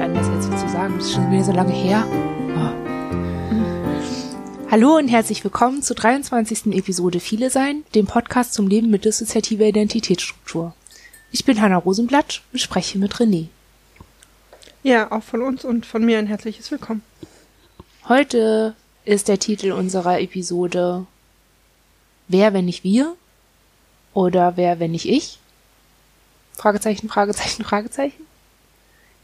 an, 0.00 0.14
das 0.14 0.28
jetzt 0.28 0.60
zu 0.60 0.68
sagen. 0.68 0.94
Das 0.96 1.06
ist 1.06 1.14
schon 1.14 1.30
wieder 1.32 1.44
so 1.44 1.52
lange 1.52 1.72
her. 1.72 2.06
Oh. 2.56 2.70
Hallo 4.70 4.96
und 4.96 5.08
herzlich 5.08 5.42
willkommen 5.42 5.82
zur 5.82 5.96
23. 5.96 6.66
Episode 6.66 7.18
Viele 7.18 7.50
Sein, 7.50 7.84
dem 7.94 8.06
Podcast 8.06 8.54
zum 8.54 8.68
Leben 8.68 8.90
mit 8.90 9.04
dissoziativer 9.04 9.64
Identitätsstruktur. 9.64 10.72
Ich 11.32 11.44
bin 11.44 11.60
Hanna 11.60 11.78
Rosenblatt 11.78 12.42
und 12.52 12.60
spreche 12.60 12.98
mit 12.98 13.14
René. 13.16 13.48
Ja, 14.84 15.10
auch 15.10 15.24
von 15.24 15.42
uns 15.42 15.64
und 15.64 15.84
von 15.84 16.04
mir 16.04 16.18
ein 16.18 16.28
herzliches 16.28 16.70
Willkommen. 16.70 17.02
Heute 18.06 18.76
ist 19.04 19.26
der 19.26 19.40
Titel 19.40 19.72
unserer 19.72 20.20
Episode 20.20 21.06
Wer, 22.28 22.52
wenn 22.52 22.66
nicht 22.66 22.84
wir? 22.84 23.16
Oder 24.14 24.56
wer, 24.56 24.78
wenn 24.78 24.92
nicht 24.92 25.08
ich? 25.08 25.40
Fragezeichen, 26.52 27.08
Fragezeichen, 27.08 27.64
Fragezeichen. 27.64 28.27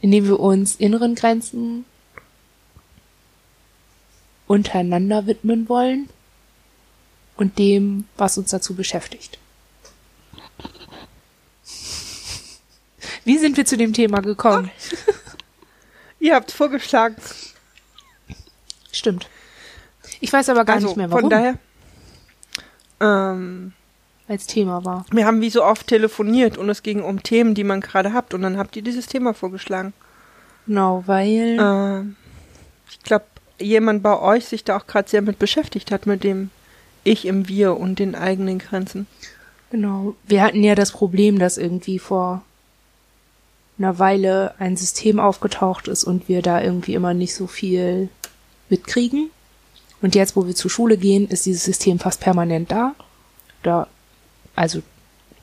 Indem 0.01 0.25
wir 0.25 0.39
uns 0.39 0.75
inneren 0.75 1.15
Grenzen 1.15 1.85
untereinander 4.47 5.25
widmen 5.25 5.67
wollen 5.69 6.09
und 7.37 7.57
dem, 7.57 8.05
was 8.17 8.37
uns 8.37 8.51
dazu 8.51 8.75
beschäftigt. 8.75 9.39
Wie 13.23 13.39
sind 13.39 13.57
wir 13.57 13.65
zu 13.65 13.75
dem 13.75 13.91
Thema 13.93 14.21
gekommen? 14.21 14.69
Ihr 16.19 16.35
habt 16.35 16.51
vorgeschlagen. 16.51 17.15
Stimmt. 18.91 19.27
Ich 20.21 20.31
weiß 20.31 20.49
aber 20.49 20.63
gar 20.63 20.75
also, 20.75 20.87
nicht 20.87 20.97
mehr, 20.97 21.09
warum. 21.09 21.21
Von 21.21 21.29
daher. 21.29 21.57
Ähm, 22.99 23.73
als 24.27 24.47
Thema 24.47 24.83
war. 24.85 25.05
Wir 25.11 25.25
haben 25.25 25.41
wie 25.41 25.49
so 25.49 25.63
oft 25.63 25.87
telefoniert 25.87 26.57
und 26.57 26.69
es 26.69 26.83
ging 26.83 27.03
um 27.03 27.21
Themen, 27.21 27.53
die 27.53 27.63
man 27.63 27.81
gerade 27.81 28.13
habt 28.13 28.33
und 28.33 28.41
dann 28.41 28.57
habt 28.57 28.75
ihr 28.75 28.81
dieses 28.81 29.07
Thema 29.07 29.33
vorgeschlagen. 29.33 29.93
Genau, 30.65 31.03
weil. 31.05 31.59
Äh, 31.59 32.91
ich 32.91 32.99
glaube, 33.03 33.25
jemand 33.59 34.03
bei 34.03 34.19
euch 34.19 34.45
sich 34.45 34.63
da 34.63 34.77
auch 34.77 34.87
gerade 34.87 35.09
sehr 35.09 35.21
mit 35.21 35.39
beschäftigt 35.39 35.91
hat, 35.91 36.05
mit 36.05 36.23
dem 36.23 36.49
Ich 37.03 37.25
im 37.25 37.47
Wir 37.47 37.77
und 37.77 37.99
den 37.99 38.15
eigenen 38.15 38.59
Grenzen. 38.59 39.07
Genau. 39.71 40.15
Wir 40.27 40.43
hatten 40.43 40.63
ja 40.63 40.75
das 40.75 40.91
Problem, 40.91 41.39
dass 41.39 41.57
irgendwie 41.57 41.99
vor 41.99 42.43
einer 43.77 43.99
Weile 43.99 44.55
ein 44.59 44.77
System 44.77 45.19
aufgetaucht 45.19 45.87
ist 45.87 46.03
und 46.03 46.29
wir 46.29 46.41
da 46.41 46.61
irgendwie 46.61 46.93
immer 46.93 47.13
nicht 47.13 47.35
so 47.35 47.47
viel 47.47 48.09
mitkriegen. 48.69 49.29
Und 50.01 50.15
jetzt, 50.15 50.35
wo 50.35 50.47
wir 50.47 50.55
zur 50.55 50.71
Schule 50.71 50.97
gehen, 50.97 51.27
ist 51.27 51.45
dieses 51.45 51.63
System 51.63 51.99
fast 51.99 52.21
permanent 52.21 52.71
da. 52.71 52.95
Da, 53.63 53.87
also, 54.55 54.81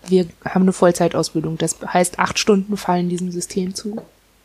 wir 0.06 0.26
haben 0.44 0.62
eine 0.62 0.72
Vollzeitausbildung. 0.72 1.58
Das 1.58 1.76
heißt, 1.80 2.18
acht 2.18 2.38
Stunden 2.38 2.76
fallen 2.76 3.08
diesem 3.08 3.30
System 3.30 3.74
zu. 3.74 4.02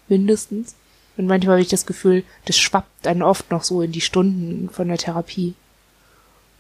Mindestens. 0.07 0.75
Und 1.17 1.25
manchmal 1.25 1.53
habe 1.53 1.61
ich 1.61 1.69
das 1.69 1.85
Gefühl, 1.85 2.23
das 2.45 2.57
schwappt 2.57 3.05
dann 3.05 3.23
oft 3.23 3.49
noch 3.51 3.63
so 3.63 3.81
in 3.81 3.91
die 3.91 4.01
Stunden 4.01 4.69
von 4.69 4.88
der 4.88 4.97
Therapie. 4.97 5.55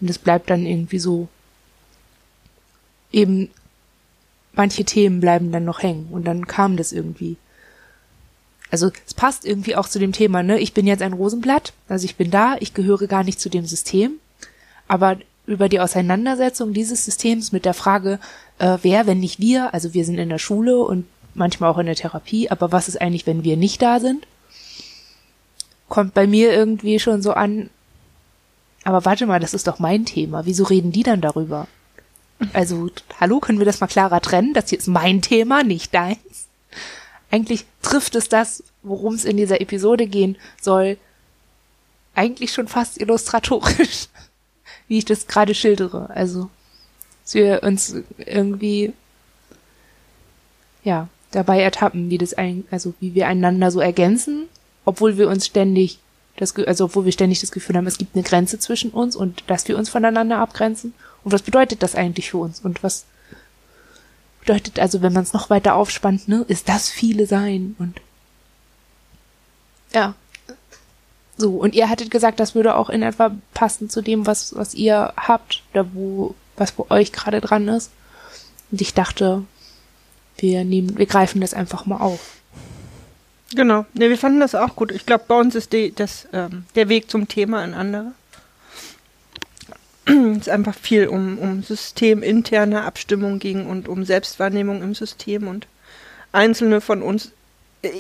Und 0.01 0.09
es 0.09 0.17
bleibt 0.17 0.49
dann 0.49 0.65
irgendwie 0.65 0.99
so, 0.99 1.27
eben, 3.11 3.49
manche 4.53 4.83
Themen 4.83 5.19
bleiben 5.19 5.51
dann 5.51 5.65
noch 5.65 5.83
hängen. 5.83 6.07
Und 6.11 6.25
dann 6.25 6.47
kam 6.47 6.77
das 6.77 6.91
irgendwie. 6.91 7.37
Also 8.69 8.91
es 9.05 9.13
passt 9.13 9.45
irgendwie 9.45 9.75
auch 9.75 9.87
zu 9.87 9.99
dem 9.99 10.11
Thema, 10.11 10.43
ne? 10.43 10.59
Ich 10.59 10.73
bin 10.73 10.87
jetzt 10.87 11.01
ein 11.01 11.13
Rosenblatt, 11.13 11.71
also 11.87 12.03
ich 12.03 12.17
bin 12.17 12.31
da, 12.31 12.57
ich 12.59 12.73
gehöre 12.73 13.07
gar 13.07 13.23
nicht 13.23 13.39
zu 13.39 13.47
dem 13.47 13.65
System, 13.65 14.19
aber 14.89 15.17
über 15.47 15.69
die 15.69 15.79
Auseinandersetzung 15.79 16.73
dieses 16.73 17.05
Systems 17.05 17.51
mit 17.51 17.65
der 17.65 17.73
Frage, 17.73 18.19
äh, 18.59 18.77
wer, 18.83 19.07
wenn 19.07 19.19
nicht 19.19 19.39
wir, 19.39 19.73
also 19.73 19.93
wir 19.95 20.05
sind 20.05 20.19
in 20.19 20.29
der 20.29 20.37
Schule 20.37 20.77
und 20.77 21.05
manchmal 21.33 21.71
auch 21.71 21.79
in 21.79 21.87
der 21.87 21.95
Therapie, 21.95 22.51
aber 22.51 22.71
was 22.71 22.87
ist 22.87 23.01
eigentlich, 23.01 23.25
wenn 23.25 23.43
wir 23.43 23.57
nicht 23.57 23.81
da 23.81 23.99
sind? 23.99 24.27
Kommt 25.89 26.13
bei 26.13 26.27
mir 26.27 26.53
irgendwie 26.53 26.99
schon 26.99 27.21
so 27.21 27.33
an, 27.33 27.69
aber 28.83 29.05
warte 29.05 29.25
mal, 29.25 29.39
das 29.39 29.53
ist 29.53 29.67
doch 29.67 29.79
mein 29.79 30.05
Thema, 30.05 30.45
wieso 30.45 30.65
reden 30.65 30.91
die 30.91 31.03
dann 31.03 31.21
darüber? 31.21 31.67
Also, 32.53 32.89
hallo, 33.19 33.39
können 33.39 33.57
wir 33.57 33.65
das 33.65 33.79
mal 33.79 33.87
klarer 33.87 34.21
trennen? 34.21 34.53
Das 34.53 34.69
hier 34.69 34.77
ist 34.77 34.87
mein 34.87 35.21
Thema, 35.21 35.63
nicht 35.63 35.93
deins 35.93 36.47
eigentlich 37.31 37.65
trifft 37.81 38.15
es 38.15 38.29
das, 38.29 38.63
worum 38.83 39.15
es 39.15 39.25
in 39.25 39.37
dieser 39.37 39.61
Episode 39.61 40.07
gehen 40.07 40.37
soll, 40.61 40.97
eigentlich 42.15 42.53
schon 42.53 42.67
fast 42.67 42.99
illustratorisch, 42.99 44.07
wie 44.87 44.99
ich 44.99 45.05
das 45.05 45.27
gerade 45.27 45.53
schildere. 45.53 46.09
Also, 46.09 46.49
dass 47.23 47.33
wir 47.33 47.63
uns 47.63 47.95
irgendwie, 48.17 48.93
ja, 50.83 51.07
dabei 51.31 51.61
ertappen, 51.61 52.09
wie 52.09 52.17
das 52.17 52.33
ein, 52.33 52.63
also 52.71 52.93
wie 52.99 53.13
wir 53.13 53.27
einander 53.27 53.71
so 53.71 53.79
ergänzen, 53.79 54.47
obwohl 54.85 55.17
wir 55.17 55.27
uns 55.29 55.45
ständig 55.45 55.99
das, 56.37 56.55
also 56.55 56.85
obwohl 56.85 57.05
wir 57.05 57.11
ständig 57.11 57.41
das 57.41 57.51
Gefühl 57.51 57.75
haben, 57.75 57.87
es 57.87 57.97
gibt 57.97 58.15
eine 58.15 58.23
Grenze 58.23 58.59
zwischen 58.59 58.91
uns 58.91 59.15
und 59.15 59.43
dass 59.47 59.67
wir 59.67 59.77
uns 59.77 59.89
voneinander 59.89 60.37
abgrenzen. 60.37 60.93
Und 61.23 61.33
was 61.33 61.41
bedeutet 61.41 61.83
das 61.83 61.95
eigentlich 61.95 62.29
für 62.29 62.37
uns? 62.37 62.59
Und 62.59 62.83
was 62.83 63.05
bedeutet 64.39 64.79
also, 64.79 65.01
wenn 65.01 65.13
man 65.13 65.23
es 65.23 65.33
noch 65.33 65.49
weiter 65.49 65.75
aufspannt, 65.75 66.27
ne, 66.27 66.45
ist 66.47 66.69
das 66.69 66.89
viele 66.89 67.25
sein 67.25 67.75
und 67.79 67.99
ja. 69.93 70.15
So, 71.37 71.51
und 71.51 71.75
ihr 71.75 71.89
hattet 71.89 72.09
gesagt, 72.09 72.39
das 72.39 72.55
würde 72.55 72.75
auch 72.75 72.89
in 72.89 73.03
etwa 73.03 73.31
passen 73.53 73.89
zu 73.89 74.01
dem, 74.01 74.25
was, 74.25 74.55
was 74.55 74.73
ihr 74.73 75.13
habt, 75.15 75.61
da 75.73 75.85
wo, 75.93 76.33
was 76.55 76.71
bei 76.71 76.89
euch 76.89 77.11
gerade 77.11 77.41
dran 77.41 77.67
ist. 77.67 77.91
Und 78.71 78.81
ich 78.81 78.95
dachte, 78.95 79.43
wir 80.37 80.65
nehmen, 80.65 80.97
wir 80.97 81.05
greifen 81.05 81.41
das 81.41 81.53
einfach 81.53 81.85
mal 81.85 81.97
auf. 81.97 82.37
Genau. 83.55 83.85
Ne, 83.93 84.09
wir 84.09 84.17
fanden 84.17 84.39
das 84.39 84.55
auch 84.55 84.75
gut. 84.75 84.91
Ich 84.91 85.05
glaube, 85.05 85.25
bei 85.27 85.39
uns 85.39 85.55
ist 85.55 85.73
die, 85.73 85.93
das, 85.93 86.27
ähm, 86.33 86.65
der 86.75 86.89
Weg 86.89 87.09
zum 87.09 87.27
Thema 87.27 87.61
ein 87.61 87.73
anderer. 87.73 88.11
es 90.05 90.37
ist 90.37 90.49
einfach 90.49 90.75
viel 90.75 91.07
um, 91.07 91.37
um 91.37 91.63
systeminterne 91.63 92.83
Abstimmung 92.83 93.39
ging 93.39 93.67
und 93.67 93.87
um 93.87 94.03
Selbstwahrnehmung 94.03 94.81
im 94.81 94.95
System 94.95 95.47
und 95.47 95.67
einzelne 96.31 96.81
von 96.81 97.01
uns 97.01 97.31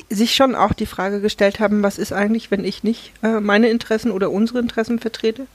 sich 0.09 0.35
schon 0.35 0.55
auch 0.55 0.73
die 0.73 0.85
Frage 0.85 1.21
gestellt 1.21 1.59
haben, 1.59 1.83
was 1.83 1.97
ist 1.97 2.13
eigentlich, 2.13 2.51
wenn 2.51 2.63
ich 2.63 2.83
nicht 2.83 3.13
äh, 3.23 3.39
meine 3.39 3.69
Interessen 3.69 4.11
oder 4.11 4.31
unsere 4.31 4.59
Interessen 4.59 4.99
vertrete? 4.99 5.47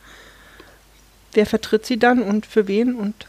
Wer 1.33 1.47
vertritt 1.47 1.87
sie 1.87 1.99
dann 1.99 2.23
und 2.23 2.47
für 2.47 2.69
wen? 2.69 2.95
Und 2.95 3.27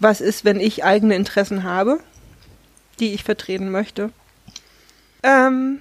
was 0.00 0.20
ist, 0.20 0.44
wenn 0.44 0.60
ich 0.60 0.84
eigene 0.84 1.16
Interessen 1.16 1.64
habe, 1.64 2.00
die 3.00 3.14
ich 3.14 3.24
vertreten 3.24 3.70
möchte? 3.70 4.10
Ähm, 5.22 5.80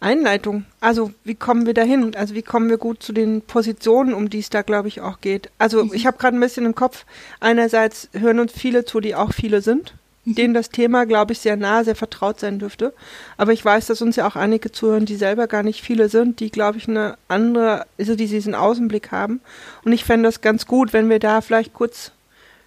Einleitung. 0.00 0.64
Also 0.80 1.12
wie 1.24 1.34
kommen 1.34 1.66
wir 1.66 1.74
dahin? 1.74 2.14
Also 2.16 2.34
wie 2.34 2.42
kommen 2.42 2.70
wir 2.70 2.78
gut 2.78 3.02
zu 3.02 3.12
den 3.12 3.42
Positionen, 3.42 4.14
um 4.14 4.30
die 4.30 4.38
es 4.38 4.48
da, 4.50 4.62
glaube 4.62 4.88
ich, 4.88 5.02
auch 5.02 5.20
geht? 5.20 5.50
Also 5.58 5.84
mhm. 5.84 5.94
ich 5.94 6.06
habe 6.06 6.16
gerade 6.16 6.36
ein 6.36 6.40
bisschen 6.40 6.64
im 6.64 6.74
Kopf, 6.74 7.04
einerseits 7.38 8.08
hören 8.12 8.40
uns 8.40 8.52
viele 8.52 8.84
zu, 8.86 9.00
die 9.00 9.14
auch 9.14 9.32
viele 9.34 9.60
sind, 9.60 9.94
mhm. 10.24 10.34
denen 10.36 10.54
das 10.54 10.70
Thema, 10.70 11.04
glaube 11.04 11.32
ich, 11.32 11.40
sehr 11.40 11.56
nah, 11.56 11.84
sehr 11.84 11.96
vertraut 11.96 12.40
sein 12.40 12.58
dürfte. 12.58 12.94
Aber 13.36 13.52
ich 13.52 13.62
weiß, 13.62 13.86
dass 13.86 14.00
uns 14.00 14.16
ja 14.16 14.26
auch 14.26 14.36
einige 14.36 14.72
zuhören, 14.72 15.04
die 15.04 15.16
selber 15.16 15.46
gar 15.46 15.62
nicht 15.62 15.82
viele 15.82 16.08
sind, 16.08 16.40
die, 16.40 16.50
glaube 16.50 16.78
ich, 16.78 16.88
eine 16.88 17.18
andere, 17.28 17.86
also 17.98 18.16
die 18.16 18.26
diesen 18.26 18.54
Außenblick 18.54 19.12
haben. 19.12 19.40
Und 19.84 19.92
ich 19.92 20.04
fände 20.04 20.26
das 20.28 20.40
ganz 20.40 20.66
gut, 20.66 20.94
wenn 20.94 21.10
wir 21.10 21.18
da 21.18 21.42
vielleicht 21.42 21.74
kurz 21.74 22.12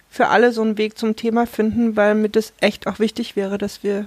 für 0.08 0.28
alle 0.28 0.52
so 0.52 0.62
einen 0.62 0.78
Weg 0.78 0.96
zum 0.96 1.16
Thema 1.16 1.46
finden, 1.46 1.96
weil 1.96 2.14
mir 2.14 2.28
das 2.28 2.52
echt 2.60 2.86
auch 2.86 3.00
wichtig 3.00 3.34
wäre, 3.34 3.58
dass 3.58 3.82
wir 3.82 4.06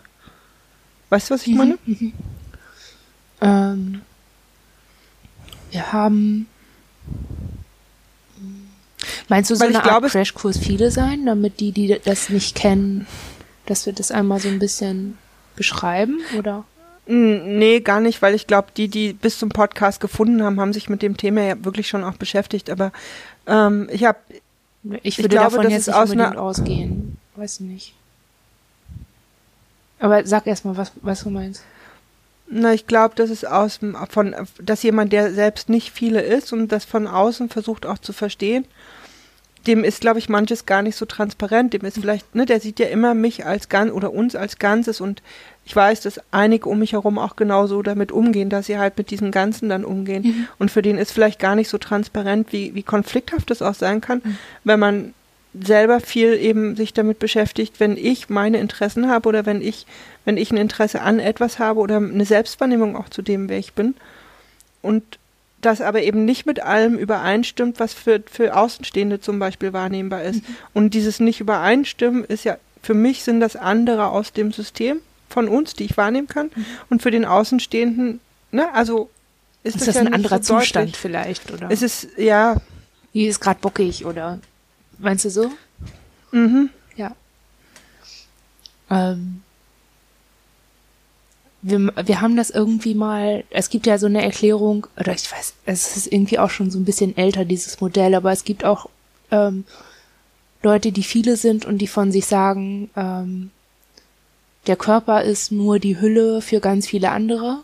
Weißt 1.10 1.30
du, 1.30 1.34
was 1.34 1.48
ich 1.48 1.54
mhm. 1.54 1.58
meine? 1.58 1.78
Mhm. 1.86 2.14
Ähm, 3.42 4.02
wir 5.72 5.94
haben. 5.94 6.48
Meinst 9.30 9.52
du, 9.52 9.56
so 9.56 9.66
eine 9.66 9.84
Art 9.84 10.06
Crashkurs 10.06 10.58
viele 10.58 10.90
sein, 10.92 11.26
damit 11.26 11.60
die, 11.60 11.72
die 11.72 12.00
das 12.04 12.30
nicht 12.30 12.56
kennen, 12.56 13.08
dass 13.66 13.86
wir 13.86 13.94
das 13.94 14.12
einmal 14.12 14.40
so 14.40 14.48
ein 14.48 14.60
bisschen 14.60 15.18
beschreiben, 15.56 16.20
oder? 16.38 16.64
Nee, 17.10 17.80
gar 17.80 18.02
nicht, 18.02 18.22
weil 18.22 18.36
ich 18.36 18.48
glaube, 18.48 18.68
die, 18.76 18.90
die 18.90 19.14
bis 19.14 19.40
zum 19.40 19.50
Podcast 19.50 20.02
gefunden 20.02 20.44
haben, 20.44 20.60
haben 20.60 20.74
sich 20.74 20.90
mit 20.90 21.02
dem 21.02 21.16
Thema 21.16 21.42
ja 21.42 21.64
wirklich 21.64 21.88
schon 21.88 22.04
auch 22.04 22.16
beschäftigt. 22.16 22.70
Aber 22.70 22.92
ähm, 23.46 23.88
ich 23.92 24.04
habe, 24.04 24.18
ich 25.04 25.18
würde 25.18 25.28
ich 25.28 25.30
glaube, 25.30 25.56
davon 25.56 25.70
jetzt 25.70 25.88
nicht 25.88 25.96
aus 25.96 26.12
unbedingt 26.12 26.38
ausgehen. 26.38 27.18
Weiß 27.36 27.62
nicht. 27.62 27.94
Aber 30.00 30.26
sag 30.26 30.48
erst 30.48 30.66
mal, 30.66 30.76
was, 30.76 30.92
was 31.02 31.24
du 31.24 31.30
meinst. 31.30 31.64
Na, 32.50 32.74
ich 32.74 32.88
glaube, 32.88 33.16
das 33.16 33.30
ist 33.30 33.46
aus 33.46 33.80
von 34.10 34.36
dass 34.62 34.84
jemand, 34.84 35.12
der 35.12 35.34
selbst 35.34 35.70
nicht 35.70 35.92
viele 35.92 36.22
ist 36.22 36.54
und 36.54 36.72
das 36.72 36.86
von 36.86 37.08
außen 37.08 37.50
versucht 37.50 37.86
auch 37.86 37.98
zu 37.98 38.14
verstehen, 38.14 38.66
dem 39.68 39.84
ist, 39.84 40.02
glaube 40.02 40.20
ich, 40.20 40.30
manches 40.30 40.66
gar 40.66 40.82
nicht 40.82 40.96
so 40.96 41.06
transparent. 41.06 41.74
Dem 41.74 41.82
ist 41.82 42.00
vielleicht, 42.00 42.34
ne, 42.36 42.46
der 42.46 42.62
sieht 42.62 42.80
ja 42.80 42.88
immer 42.88 43.14
mich 43.14 43.46
als 43.46 43.68
ganz 43.68 43.92
oder 43.92 44.14
uns 44.14 44.36
als 44.36 44.60
Ganzes 44.60 45.02
und 45.02 45.22
ich 45.66 45.76
weiß, 45.76 46.00
dass 46.02 46.22
einige 46.32 46.70
um 46.70 46.80
mich 46.80 46.94
herum 46.94 47.20
auch 47.20 47.36
genauso 47.36 47.82
damit 47.82 48.14
umgehen, 48.14 48.50
dass 48.50 48.68
sie 48.68 48.78
halt 48.78 48.98
mit 48.98 49.12
diesem 49.12 49.32
Ganzen 49.32 49.68
dann 49.68 49.84
umgehen. 49.84 50.24
Mhm. 50.24 50.48
Und 50.60 50.72
für 50.72 50.82
den 50.82 50.98
ist 50.98 51.12
vielleicht 51.12 51.40
gar 51.40 51.56
nicht 51.56 51.68
so 51.68 51.78
transparent, 51.78 52.54
wie, 52.54 52.74
wie 52.74 52.84
konflikthaft 52.84 53.50
das 53.50 53.62
auch 53.62 53.74
sein 53.74 54.00
kann, 54.00 54.22
mhm. 54.24 54.38
wenn 54.64 54.80
man 54.80 55.14
selber 55.64 56.00
viel 56.00 56.34
eben 56.34 56.76
sich 56.76 56.94
damit 56.94 57.20
beschäftigt, 57.20 57.80
wenn 57.80 57.98
ich 57.98 58.30
meine 58.30 58.60
Interessen 58.60 59.10
habe 59.10 59.30
oder 59.30 59.46
wenn 59.46 59.62
ich, 59.62 59.86
wenn 60.26 60.38
ich 60.38 60.52
ein 60.52 60.58
Interesse 60.58 61.02
an 61.02 61.20
etwas 61.20 61.60
habe 61.60 61.80
oder 61.80 61.98
eine 61.98 62.26
Selbstwahrnehmung 62.26 62.96
auch 62.96 63.10
zu 63.10 63.22
dem, 63.22 63.50
wer 63.50 63.58
ich 63.58 63.74
bin. 63.74 63.96
Und 64.82 65.04
das 65.62 65.82
aber 65.82 66.04
eben 66.04 66.26
nicht 66.26 66.46
mit 66.46 66.62
allem 66.62 66.98
übereinstimmt, 66.98 67.80
was 67.80 67.94
für, 67.94 68.22
für 68.30 68.56
Außenstehende 68.56 69.20
zum 69.20 69.40
Beispiel 69.40 69.74
wahrnehmbar 69.74 70.24
ist. 70.24 70.48
Mhm. 70.48 70.56
Und 70.74 70.94
dieses 70.94 71.20
nicht 71.20 71.40
übereinstimmen 71.40 72.24
ist 72.24 72.44
ja, 72.44 72.58
für 72.84 72.94
mich 72.94 73.24
sind 73.24 73.40
das 73.40 73.56
andere 73.56 74.08
aus 74.08 74.34
dem 74.34 74.52
System 74.52 75.00
von 75.30 75.48
uns, 75.48 75.74
die 75.74 75.86
ich 75.86 75.98
wahrnehmen 75.98 76.28
kann. 76.28 76.52
Mhm. 76.56 76.66
Und 76.90 77.02
für 77.02 77.12
den 77.12 77.26
Außenstehenden, 77.26 78.20
ne, 78.52 78.74
also 78.74 79.10
ist, 79.64 79.76
ist 79.76 79.88
das, 79.88 79.96
das 79.96 79.96
ja 79.96 80.02
ein 80.02 80.14
anderer 80.14 80.42
so 80.42 80.60
Zustand 80.60 80.96
vielleicht, 80.96 81.52
oder? 81.52 81.70
Es 81.70 81.82
ist, 81.82 82.08
ja. 82.18 82.58
Wie 83.12 83.28
ist 83.28 83.40
gerade 83.40 83.60
bockig, 83.60 84.06
oder? 84.06 84.40
Meinst 85.00 85.26
du 85.26 85.30
so? 85.30 85.52
Mhm. 86.32 86.70
Ja. 86.96 87.16
Ähm, 88.90 89.42
wir, 91.62 91.94
wir 92.06 92.22
haben 92.22 92.36
das 92.36 92.50
irgendwie 92.50 92.96
mal, 92.96 93.44
es 93.50 93.70
gibt 93.70 93.86
ja 93.88 93.98
so 93.98 94.06
eine 94.06 94.24
Erklärung, 94.24 94.88
oder 95.00 95.14
ich 95.14 95.32
weiß, 95.32 95.54
es 95.66 95.98
ist 95.98 96.12
irgendwie 96.12 96.40
auch 96.40 96.50
schon 96.50 96.72
so 96.72 96.80
ein 96.80 96.86
bisschen 96.86 97.18
älter, 97.18 97.46
dieses 97.46 97.82
Modell, 97.82 98.16
aber 98.16 98.32
es 98.32 98.44
gibt 98.44 98.64
auch 98.64 98.90
ähm, 99.32 99.66
Leute, 100.64 100.92
die 100.92 101.04
viele 101.04 101.38
sind 101.38 101.66
und 101.66 101.80
die 101.80 101.88
von 101.88 102.12
sich 102.12 102.26
sagen, 102.26 102.90
ähm, 102.96 103.52
der 104.66 104.76
Körper 104.76 105.24
ist 105.24 105.52
nur 105.52 105.80
die 105.80 106.00
Hülle 106.00 106.42
für 106.42 106.60
ganz 106.60 106.88
viele 106.88 107.12
andere 107.12 107.60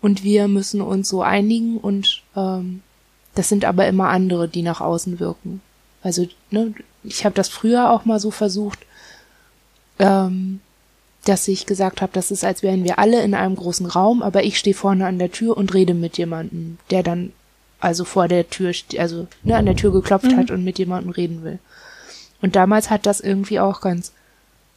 und 0.00 0.24
wir 0.24 0.48
müssen 0.48 0.80
uns 0.80 1.08
so 1.08 1.22
einigen 1.22 1.78
und 1.78 2.22
ähm, 2.36 2.82
das 3.34 3.48
sind 3.48 3.64
aber 3.64 3.86
immer 3.86 4.08
andere, 4.08 4.48
die 4.48 4.62
nach 4.62 4.80
außen 4.80 5.20
wirken. 5.20 5.60
Also, 6.02 6.26
ne, 6.50 6.74
ich 7.04 7.24
habe 7.24 7.34
das 7.34 7.48
früher 7.48 7.90
auch 7.90 8.04
mal 8.04 8.20
so 8.20 8.30
versucht, 8.30 8.78
ähm, 9.98 10.60
dass 11.24 11.48
ich 11.48 11.66
gesagt 11.66 12.00
habe, 12.00 12.12
das 12.12 12.30
ist, 12.30 12.44
als 12.44 12.62
wären 12.62 12.84
wir 12.84 12.98
alle 12.98 13.22
in 13.22 13.34
einem 13.34 13.56
großen 13.56 13.86
Raum, 13.86 14.22
aber 14.22 14.44
ich 14.44 14.58
stehe 14.58 14.74
vorne 14.74 15.06
an 15.06 15.18
der 15.18 15.30
Tür 15.30 15.56
und 15.56 15.74
rede 15.74 15.94
mit 15.94 16.16
jemandem, 16.16 16.78
der 16.90 17.02
dann 17.02 17.32
also 17.80 18.04
vor 18.04 18.28
der 18.28 18.48
Tür, 18.48 18.72
also 18.96 19.26
ne, 19.42 19.56
an 19.56 19.66
der 19.66 19.76
Tür 19.76 19.92
geklopft 19.92 20.32
mhm. 20.32 20.36
hat 20.36 20.50
und 20.50 20.64
mit 20.64 20.78
jemandem 20.78 21.10
reden 21.10 21.42
will. 21.42 21.58
Und 22.40 22.56
damals 22.56 22.90
hat 22.90 23.06
das 23.06 23.20
irgendwie 23.20 23.60
auch 23.60 23.80
ganz, 23.80 24.12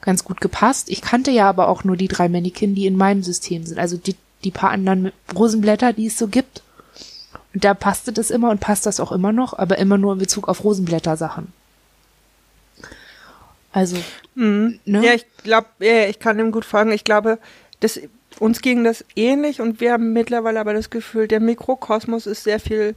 ganz 0.01 0.23
gut 0.23 0.41
gepasst. 0.41 0.89
Ich 0.89 1.01
kannte 1.01 1.31
ja 1.31 1.47
aber 1.47 1.67
auch 1.67 1.83
nur 1.83 1.95
die 1.95 2.07
drei 2.07 2.27
Mannequin, 2.27 2.75
die 2.75 2.87
in 2.87 2.97
meinem 2.97 3.23
System 3.23 3.65
sind, 3.65 3.79
also 3.79 3.97
die, 3.97 4.15
die 4.43 4.51
paar 4.51 4.71
anderen 4.71 5.11
Rosenblätter, 5.35 5.93
die 5.93 6.07
es 6.07 6.17
so 6.17 6.27
gibt. 6.27 6.63
Und 7.53 7.63
da 7.63 7.73
passte 7.73 8.13
das 8.13 8.31
immer 8.31 8.49
und 8.49 8.59
passt 8.59 8.85
das 8.85 8.99
auch 8.99 9.11
immer 9.11 9.31
noch, 9.31 9.57
aber 9.57 9.77
immer 9.77 9.97
nur 9.97 10.13
in 10.13 10.19
Bezug 10.19 10.47
auf 10.47 10.63
Rosenblätter-Sachen. 10.63 11.51
Also, 13.73 13.97
mhm. 14.35 14.79
ne? 14.85 15.05
Ja, 15.05 15.13
ich 15.13 15.25
glaube, 15.43 15.67
ja, 15.79 16.07
ich 16.07 16.19
kann 16.19 16.39
ihm 16.39 16.51
gut 16.51 16.65
folgen. 16.65 16.91
Ich 16.91 17.03
glaube, 17.03 17.39
das, 17.79 17.99
uns 18.39 18.61
ging 18.61 18.83
das 18.83 19.03
ähnlich 19.15 19.61
und 19.61 19.79
wir 19.79 19.93
haben 19.93 20.13
mittlerweile 20.13 20.59
aber 20.59 20.73
das 20.73 20.89
Gefühl, 20.89 21.27
der 21.27 21.39
Mikrokosmos 21.39 22.25
ist 22.25 22.43
sehr 22.43 22.59
viel 22.59 22.95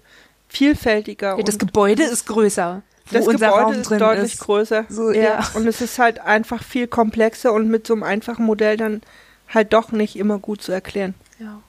vielfältiger. 0.48 1.36
Ja, 1.36 1.42
das 1.42 1.58
Gebäude 1.58 2.04
ist 2.04 2.26
größer. 2.26 2.82
Das 3.10 3.26
Gebäude 3.26 3.78
ist 3.78 3.90
deutlich 3.90 4.34
ist. 4.34 4.40
größer. 4.40 4.86
So, 4.88 5.10
ja. 5.10 5.22
ja. 5.22 5.50
Und 5.54 5.66
es 5.66 5.80
ist 5.80 5.98
halt 5.98 6.20
einfach 6.20 6.62
viel 6.62 6.86
komplexer 6.86 7.52
und 7.52 7.68
mit 7.68 7.86
so 7.86 7.94
einem 7.94 8.02
einfachen 8.02 8.46
Modell 8.46 8.76
dann 8.76 9.02
halt 9.48 9.72
doch 9.72 9.92
nicht 9.92 10.16
immer 10.16 10.38
gut 10.38 10.62
zu 10.62 10.72
erklären. 10.72 11.14
Ja. 11.38 11.60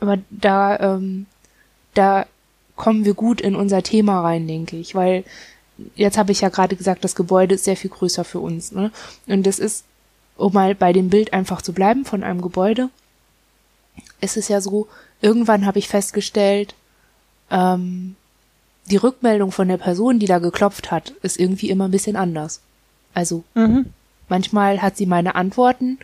Aber 0.00 0.18
da, 0.30 0.78
ähm, 0.78 1.26
da 1.94 2.26
kommen 2.76 3.04
wir 3.04 3.14
gut 3.14 3.40
in 3.40 3.54
unser 3.54 3.82
Thema 3.82 4.22
rein, 4.22 4.46
denke 4.46 4.76
ich, 4.76 4.94
weil 4.94 5.24
jetzt 5.94 6.18
habe 6.18 6.32
ich 6.32 6.40
ja 6.40 6.48
gerade 6.48 6.76
gesagt, 6.76 7.04
das 7.04 7.14
Gebäude 7.14 7.54
ist 7.54 7.64
sehr 7.64 7.76
viel 7.76 7.90
größer 7.90 8.24
für 8.24 8.40
uns. 8.40 8.72
Ne? 8.72 8.90
Und 9.26 9.46
das 9.46 9.58
ist, 9.58 9.84
um 10.36 10.52
mal 10.52 10.74
bei 10.74 10.92
dem 10.92 11.10
Bild 11.10 11.32
einfach 11.32 11.62
zu 11.62 11.72
bleiben 11.72 12.04
von 12.04 12.22
einem 12.22 12.40
Gebäude, 12.40 12.88
ist 14.20 14.36
es 14.36 14.48
ja 14.48 14.60
so, 14.60 14.88
irgendwann 15.20 15.66
habe 15.66 15.78
ich 15.78 15.88
festgestellt, 15.88 16.74
ähm, 17.50 18.16
die 18.86 18.96
Rückmeldung 18.96 19.52
von 19.52 19.68
der 19.68 19.76
Person, 19.76 20.18
die 20.18 20.26
da 20.26 20.38
geklopft 20.38 20.90
hat, 20.90 21.10
ist 21.22 21.38
irgendwie 21.38 21.70
immer 21.70 21.86
ein 21.86 21.90
bisschen 21.90 22.16
anders. 22.16 22.60
Also 23.14 23.44
mhm. 23.54 23.86
manchmal 24.28 24.82
hat 24.82 24.96
sie 24.96 25.06
meine 25.06 25.34
Antworten 25.34 25.98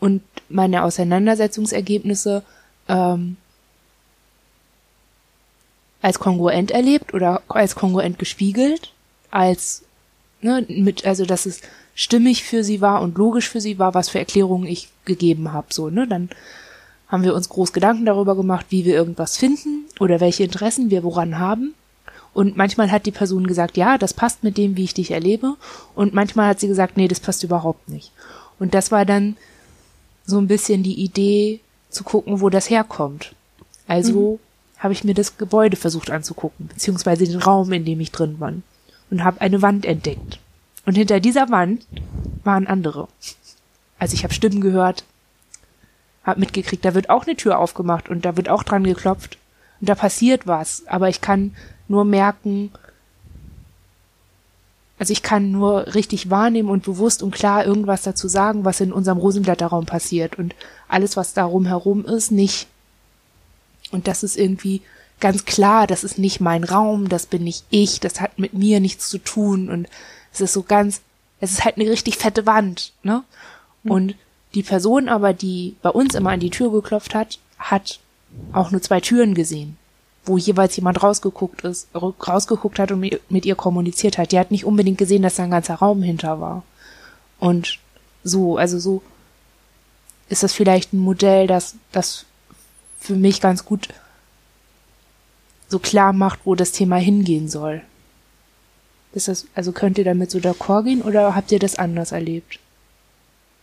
und 0.00 0.22
meine 0.48 0.84
Auseinandersetzungsergebnisse 0.84 2.42
ähm, 2.88 3.36
als 6.02 6.18
kongruent 6.18 6.70
erlebt 6.70 7.14
oder 7.14 7.42
als 7.48 7.74
kongruent 7.74 8.18
gespiegelt 8.18 8.92
als 9.30 9.82
ne, 10.42 10.64
mit, 10.68 11.04
also 11.04 11.24
dass 11.24 11.44
es 11.44 11.60
stimmig 11.94 12.44
für 12.44 12.62
sie 12.62 12.80
war 12.80 13.02
und 13.02 13.18
logisch 13.18 13.48
für 13.48 13.60
sie 13.60 13.78
war, 13.78 13.94
was 13.94 14.08
für 14.08 14.18
Erklärungen 14.18 14.66
ich 14.66 14.88
gegeben 15.04 15.52
habe. 15.52 15.68
So, 15.70 15.90
ne? 15.90 16.06
Dann 16.06 16.30
haben 17.08 17.24
wir 17.24 17.34
uns 17.34 17.48
groß 17.48 17.72
Gedanken 17.72 18.04
darüber 18.04 18.36
gemacht, 18.36 18.66
wie 18.68 18.84
wir 18.84 18.94
irgendwas 18.94 19.36
finden 19.36 19.86
oder 20.00 20.20
welche 20.20 20.44
Interessen 20.44 20.90
wir 20.90 21.02
woran 21.02 21.38
haben. 21.38 21.74
Und 22.32 22.56
manchmal 22.56 22.90
hat 22.90 23.06
die 23.06 23.12
Person 23.12 23.46
gesagt, 23.46 23.76
ja, 23.76 23.96
das 23.96 24.12
passt 24.12 24.42
mit 24.42 24.58
dem, 24.58 24.76
wie 24.76 24.84
ich 24.84 24.94
dich 24.94 25.12
erlebe. 25.12 25.54
Und 25.94 26.14
manchmal 26.14 26.48
hat 26.48 26.60
sie 26.60 26.68
gesagt, 26.68 26.96
nee, 26.96 27.08
das 27.08 27.20
passt 27.20 27.44
überhaupt 27.44 27.88
nicht. 27.88 28.12
Und 28.58 28.74
das 28.74 28.90
war 28.90 29.04
dann 29.04 29.36
so 30.26 30.38
ein 30.38 30.48
bisschen 30.48 30.82
die 30.82 31.00
Idee 31.00 31.60
zu 31.94 32.04
gucken, 32.04 32.40
wo 32.40 32.50
das 32.50 32.68
herkommt. 32.68 33.34
Also 33.86 34.38
mhm. 34.38 34.78
habe 34.78 34.92
ich 34.92 35.04
mir 35.04 35.14
das 35.14 35.38
Gebäude 35.38 35.76
versucht 35.76 36.10
anzugucken, 36.10 36.68
beziehungsweise 36.68 37.24
den 37.24 37.40
Raum, 37.40 37.72
in 37.72 37.84
dem 37.84 38.00
ich 38.00 38.12
drin 38.12 38.40
war 38.40 38.52
und 39.10 39.24
habe 39.24 39.40
eine 39.40 39.62
Wand 39.62 39.86
entdeckt. 39.86 40.40
Und 40.86 40.96
hinter 40.96 41.20
dieser 41.20 41.50
Wand 41.50 41.86
waren 42.42 42.66
andere. 42.66 43.08
Also 43.98 44.14
ich 44.14 44.24
habe 44.24 44.34
Stimmen 44.34 44.60
gehört, 44.60 45.04
habe 46.24 46.40
mitgekriegt, 46.40 46.84
da 46.84 46.94
wird 46.94 47.10
auch 47.10 47.26
eine 47.26 47.36
Tür 47.36 47.58
aufgemacht 47.58 48.08
und 48.08 48.24
da 48.24 48.36
wird 48.36 48.48
auch 48.48 48.62
dran 48.62 48.84
geklopft 48.84 49.38
und 49.80 49.88
da 49.88 49.94
passiert 49.94 50.46
was, 50.46 50.86
aber 50.86 51.08
ich 51.08 51.20
kann 51.20 51.54
nur 51.88 52.04
merken, 52.04 52.70
also 54.98 55.12
ich 55.12 55.22
kann 55.22 55.50
nur 55.50 55.94
richtig 55.94 56.30
wahrnehmen 56.30 56.68
und 56.68 56.84
bewusst 56.84 57.22
und 57.22 57.32
klar 57.32 57.66
irgendwas 57.66 58.02
dazu 58.02 58.28
sagen, 58.28 58.64
was 58.64 58.80
in 58.80 58.92
unserem 58.92 59.18
Rosenblätterraum 59.18 59.86
passiert 59.86 60.38
und 60.38 60.54
alles, 60.88 61.16
was 61.16 61.34
darum 61.34 61.66
herum 61.66 62.04
ist, 62.04 62.30
nicht. 62.30 62.68
Und 63.90 64.06
das 64.06 64.22
ist 64.22 64.36
irgendwie 64.36 64.82
ganz 65.20 65.44
klar, 65.44 65.86
das 65.86 66.04
ist 66.04 66.18
nicht 66.18 66.40
mein 66.40 66.64
Raum, 66.64 67.08
das 67.08 67.26
bin 67.26 67.44
nicht 67.44 67.64
ich, 67.70 68.00
das 68.00 68.20
hat 68.20 68.38
mit 68.38 68.54
mir 68.54 68.80
nichts 68.80 69.08
zu 69.08 69.18
tun 69.18 69.68
und 69.68 69.88
es 70.32 70.40
ist 70.40 70.52
so 70.52 70.62
ganz, 70.62 71.00
es 71.40 71.52
ist 71.52 71.64
halt 71.64 71.76
eine 71.76 71.90
richtig 71.90 72.16
fette 72.16 72.46
Wand, 72.46 72.92
ne? 73.02 73.24
Mhm. 73.82 73.90
Und 73.90 74.14
die 74.54 74.62
Person 74.62 75.08
aber, 75.08 75.32
die 75.32 75.76
bei 75.82 75.90
uns 75.90 76.14
immer 76.14 76.30
an 76.30 76.40
die 76.40 76.50
Tür 76.50 76.70
geklopft 76.70 77.14
hat, 77.14 77.38
hat 77.58 77.98
auch 78.52 78.70
nur 78.70 78.82
zwei 78.82 79.00
Türen 79.00 79.34
gesehen, 79.34 79.76
wo 80.24 80.38
jeweils 80.38 80.76
jemand 80.76 81.02
rausgeguckt 81.02 81.64
ist, 81.64 81.88
rausgeguckt 81.94 82.78
hat 82.78 82.92
und 82.92 83.00
mit 83.28 83.46
ihr 83.46 83.54
kommuniziert 83.54 84.18
hat. 84.18 84.32
Die 84.32 84.38
hat 84.38 84.50
nicht 84.50 84.64
unbedingt 84.64 84.98
gesehen, 84.98 85.22
dass 85.22 85.36
da 85.36 85.44
ein 85.44 85.50
ganzer 85.50 85.74
Raum 85.74 86.02
hinter 86.02 86.40
war. 86.40 86.62
Und 87.38 87.78
so, 88.22 88.56
also 88.56 88.78
so 88.78 89.02
ist 90.28 90.42
das 90.42 90.54
vielleicht 90.54 90.92
ein 90.92 90.98
Modell, 90.98 91.46
das, 91.46 91.76
das 91.92 92.24
für 92.98 93.14
mich 93.14 93.40
ganz 93.40 93.64
gut 93.64 93.88
so 95.68 95.78
klar 95.78 96.12
macht, 96.12 96.40
wo 96.44 96.54
das 96.54 96.72
Thema 96.72 96.96
hingehen 96.96 97.48
soll. 97.48 97.82
Ist 99.12 99.28
das, 99.28 99.46
also 99.54 99.72
könnt 99.72 99.98
ihr 99.98 100.04
damit 100.04 100.30
so 100.30 100.38
d'accord 100.38 100.84
gehen 100.84 101.02
oder 101.02 101.34
habt 101.34 101.52
ihr 101.52 101.58
das 101.58 101.76
anders 101.76 102.12
erlebt? 102.12 102.58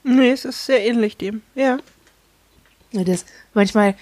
Nee, 0.03 0.31
es 0.31 0.45
ist 0.45 0.65
sehr 0.65 0.85
ähnlich 0.85 1.17
dem, 1.17 1.41
ja. 1.55 1.77
das, 2.91 3.25
manchmal, 3.53 3.95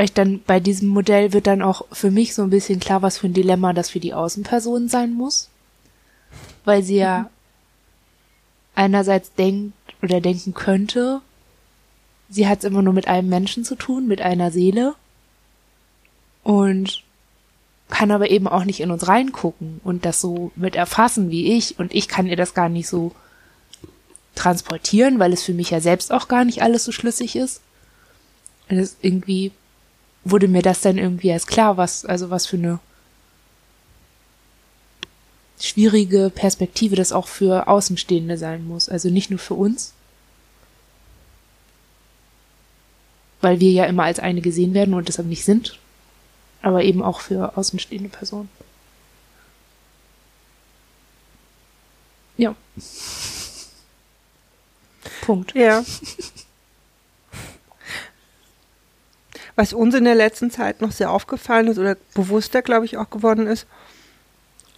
euch 0.00 0.12
dann 0.12 0.42
bei 0.46 0.60
diesem 0.60 0.88
Modell 0.88 1.32
wird 1.32 1.46
dann 1.46 1.62
auch 1.62 1.84
für 1.92 2.10
mich 2.10 2.34
so 2.34 2.42
ein 2.42 2.50
bisschen 2.50 2.80
klar, 2.80 3.02
was 3.02 3.18
für 3.18 3.26
ein 3.26 3.34
Dilemma 3.34 3.72
das 3.72 3.90
für 3.90 4.00
die 4.00 4.14
Außenperson 4.14 4.88
sein 4.88 5.12
muss. 5.12 5.48
Weil 6.64 6.82
sie 6.82 6.96
ja 6.96 7.18
mhm. 7.20 7.26
einerseits 8.74 9.34
denkt 9.34 9.74
oder 10.02 10.20
denken 10.20 10.54
könnte, 10.54 11.20
sie 12.28 12.48
hat 12.48 12.60
es 12.60 12.64
immer 12.64 12.82
nur 12.82 12.94
mit 12.94 13.08
einem 13.08 13.28
Menschen 13.28 13.64
zu 13.64 13.74
tun, 13.74 14.08
mit 14.08 14.22
einer 14.22 14.50
Seele. 14.50 14.94
Und 16.42 17.02
kann 17.90 18.10
aber 18.10 18.30
eben 18.30 18.48
auch 18.48 18.64
nicht 18.64 18.80
in 18.80 18.90
uns 18.90 19.08
reingucken 19.08 19.80
und 19.84 20.04
das 20.04 20.20
so 20.20 20.52
mit 20.54 20.76
erfassen 20.76 21.30
wie 21.30 21.56
ich 21.56 21.78
und 21.78 21.92
ich 21.92 22.06
kann 22.06 22.26
ihr 22.26 22.36
das 22.36 22.54
gar 22.54 22.68
nicht 22.68 22.88
so 22.88 23.12
transportieren, 24.36 25.18
weil 25.18 25.32
es 25.32 25.42
für 25.42 25.52
mich 25.52 25.70
ja 25.70 25.80
selbst 25.80 26.12
auch 26.12 26.28
gar 26.28 26.44
nicht 26.44 26.62
alles 26.62 26.84
so 26.84 26.92
schlüssig 26.92 27.34
ist. 27.34 27.60
Und 28.68 28.78
es 28.78 28.96
irgendwie 29.02 29.50
wurde 30.24 30.48
mir 30.48 30.62
das 30.62 30.80
dann 30.80 30.98
irgendwie 30.98 31.28
erst 31.28 31.46
klar, 31.46 31.76
was, 31.76 32.04
also 32.04 32.30
was 32.30 32.46
für 32.46 32.56
eine 32.56 32.78
schwierige 35.58 36.30
Perspektive 36.30 36.96
das 36.96 37.12
auch 37.12 37.28
für 37.28 37.68
Außenstehende 37.68 38.38
sein 38.38 38.66
muss. 38.66 38.88
Also 38.88 39.10
nicht 39.10 39.30
nur 39.30 39.38
für 39.38 39.54
uns, 39.54 39.92
weil 43.40 43.60
wir 43.60 43.70
ja 43.70 43.84
immer 43.84 44.04
als 44.04 44.18
eine 44.18 44.40
gesehen 44.40 44.74
werden 44.74 44.94
und 44.94 45.08
deshalb 45.08 45.28
nicht 45.28 45.44
sind, 45.44 45.78
aber 46.62 46.82
eben 46.84 47.02
auch 47.02 47.20
für 47.20 47.56
außenstehende 47.56 48.08
Personen. 48.08 48.48
Ja. 52.36 52.54
Punkt. 55.22 55.54
Ja. 55.54 55.84
Was 59.60 59.74
uns 59.74 59.94
in 59.94 60.04
der 60.04 60.14
letzten 60.14 60.50
Zeit 60.50 60.80
noch 60.80 60.90
sehr 60.90 61.10
aufgefallen 61.10 61.68
ist 61.68 61.78
oder 61.78 61.94
bewusster, 62.14 62.62
glaube 62.62 62.86
ich, 62.86 62.96
auch 62.96 63.10
geworden 63.10 63.46
ist, 63.46 63.66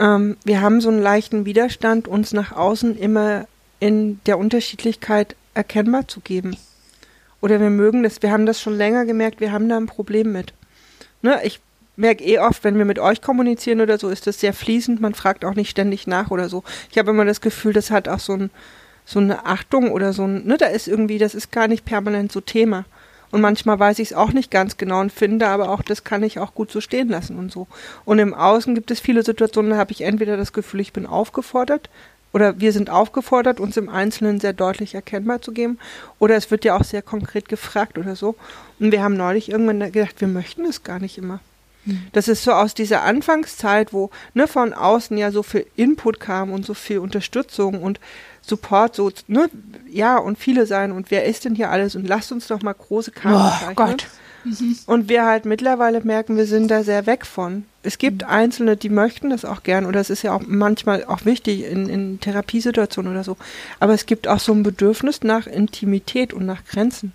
ähm, 0.01 0.37
wir 0.43 0.61
haben 0.61 0.81
so 0.81 0.89
einen 0.89 1.01
leichten 1.01 1.45
Widerstand, 1.45 2.09
uns 2.09 2.33
nach 2.33 2.51
außen 2.51 2.99
immer 2.99 3.47
in 3.79 4.19
der 4.27 4.39
Unterschiedlichkeit 4.39 5.37
erkennbar 5.55 6.09
zu 6.09 6.19
geben. 6.19 6.57
Oder 7.41 7.61
wir 7.61 7.71
mögen 7.71 8.03
das, 8.03 8.23
wir 8.23 8.33
haben 8.33 8.45
das 8.45 8.61
schon 8.61 8.77
länger 8.77 9.05
gemerkt, 9.05 9.39
wir 9.39 9.53
haben 9.53 9.69
da 9.69 9.77
ein 9.77 9.87
Problem 9.87 10.33
mit. 10.33 10.53
Ne, 11.23 11.39
ich 11.45 11.61
merke 11.95 12.25
eh 12.25 12.41
oft, 12.41 12.65
wenn 12.65 12.77
wir 12.77 12.85
mit 12.85 12.99
euch 12.99 13.23
kommunizieren 13.23 13.83
oder 13.83 14.01
so, 14.01 14.09
ist 14.09 14.27
das 14.27 14.41
sehr 14.41 14.53
fließend, 14.53 15.01
man 15.01 15.15
fragt 15.15 15.45
auch 15.45 15.55
nicht 15.55 15.71
ständig 15.71 16.09
nach 16.09 16.33
oder 16.33 16.49
so. 16.49 16.65
Ich 16.91 16.99
habe 16.99 17.13
immer 17.13 17.25
das 17.25 17.41
Gefühl, 17.41 17.73
das 17.73 17.93
hat 17.93 18.09
auch 18.09 18.19
so, 18.19 18.33
ein, 18.33 18.51
so 19.05 19.21
eine 19.21 19.47
Achtung 19.47 19.93
oder 19.93 20.13
so 20.13 20.25
ein, 20.25 20.45
ne, 20.45 20.57
da 20.57 20.67
ist 20.67 20.89
irgendwie, 20.89 21.19
das 21.19 21.37
ist 21.37 21.53
gar 21.53 21.69
nicht 21.69 21.85
permanent 21.85 22.33
so 22.33 22.41
Thema. 22.41 22.85
Und 23.33 23.41
manchmal 23.41 23.81
weiß 23.81 23.99
ich 23.99 24.11
es 24.11 24.17
auch 24.17 24.33
nicht 24.33 24.51
ganz 24.51 24.77
genau 24.77 25.01
und 25.01 25.11
finde, 25.11 25.49
aber 25.49 25.71
auch 25.71 25.83
das 25.83 26.05
kann 26.05 26.23
ich 26.23 26.39
auch 26.39 26.55
gut 26.55 26.71
so 26.71 26.81
stehen 26.81 27.09
lassen 27.09 27.39
und 27.39 27.51
so. 27.51 27.67
Und 28.05 28.21
im 28.21 28.35
Außen 28.35 28.75
gibt 28.75 28.91
es 28.91 29.01
viele 29.01 29.25
Situationen, 29.25 29.73
da 29.73 29.79
habe 29.79 29.91
ich 29.91 30.03
entweder 30.03 30.37
das 30.37 30.53
Gefühl, 30.53 30.81
ich 30.81 30.93
bin 30.93 31.07
aufgefordert, 31.07 31.89
oder 32.33 32.61
wir 32.61 32.73
sind 32.73 32.91
aufgefordert, 32.91 33.61
uns 33.61 33.77
im 33.77 33.89
Einzelnen 33.89 34.41
sehr 34.41 34.53
deutlich 34.53 34.95
erkennbar 34.95 35.43
zu 35.43 35.53
geben. 35.53 35.79
Oder 36.19 36.37
es 36.37 36.51
wird 36.51 36.65
ja 36.65 36.77
auch 36.77 36.85
sehr 36.85 37.03
konkret 37.03 37.49
gefragt 37.49 37.99
oder 37.99 38.17
so. 38.17 38.37
Und 38.81 38.91
wir 38.91 39.03
haben 39.03 39.17
neulich 39.17 39.51
irgendwann 39.51 39.93
gedacht, 39.93 40.21
wir 40.21 40.29
möchten 40.29 40.65
es 40.65 40.83
gar 40.83 40.99
nicht 40.99 41.19
immer. 41.19 41.41
Hm. 41.85 42.07
Das 42.13 42.29
ist 42.29 42.45
so 42.45 42.53
aus 42.53 42.75
dieser 42.75 43.03
Anfangszeit, 43.03 43.93
wo 43.93 44.11
ne, 44.35 44.49
von 44.49 44.73
außen 44.73 45.17
ja 45.19 45.31
so 45.31 45.43
viel 45.43 45.67
Input 45.77 46.21
kam 46.21 46.53
und 46.53 46.65
so 46.65 46.75
viel 46.75 46.99
Unterstützung 46.99 47.83
und 47.83 48.01
Support, 48.45 48.97
so, 48.97 49.11
ne, 49.29 49.49
ja, 49.89 50.19
und 50.19 50.39
viele 50.39 50.67
sein 50.67 50.93
und 50.93 51.11
wer 51.11 51.25
ist 51.25 51.45
denn 51.45 51.55
hier 51.55 51.71
alles 51.71 51.95
und 51.95 52.09
lasst 52.09 52.33
uns 52.33 52.49
doch 52.49 52.63
mal 52.63 52.73
große 52.73 53.13
Karten 53.13 53.71
oh. 53.71 53.75
Gott. 53.75 54.07
Mhm. 54.45 54.77
Und 54.87 55.09
wir 55.09 55.25
halt 55.25 55.45
mittlerweile 55.45 56.01
merken, 56.03 56.37
wir 56.37 56.47
sind 56.47 56.69
da 56.69 56.83
sehr 56.83 57.07
weg 57.07 57.27
von. 57.27 57.65
Es 57.83 57.99
gibt 57.99 58.23
mhm. 58.23 58.29
Einzelne, 58.29 58.77
die 58.77 58.89
möchten 58.89 59.31
das 59.31 59.45
auch 59.45 59.63
gern 59.63 59.87
oder 59.87 60.01
es 60.01 60.11
ist 60.11 60.23
ja 60.23 60.35
auch 60.35 60.43
manchmal 60.47 61.05
auch 61.05 61.25
wichtig 61.25 61.65
in, 61.65 61.89
in 61.89 62.21
Therapiesituationen 62.21 63.13
oder 63.13 63.25
so. 63.25 63.37
Aber 63.79 63.95
es 63.95 64.07
gibt 64.07 64.27
auch 64.27 64.41
so 64.41 64.53
ein 64.53 64.63
Bedürfnis 64.63 65.23
nach 65.23 65.47
Intimität 65.47 66.33
und 66.33 66.47
nach 66.47 66.65
Grenzen. 66.65 67.13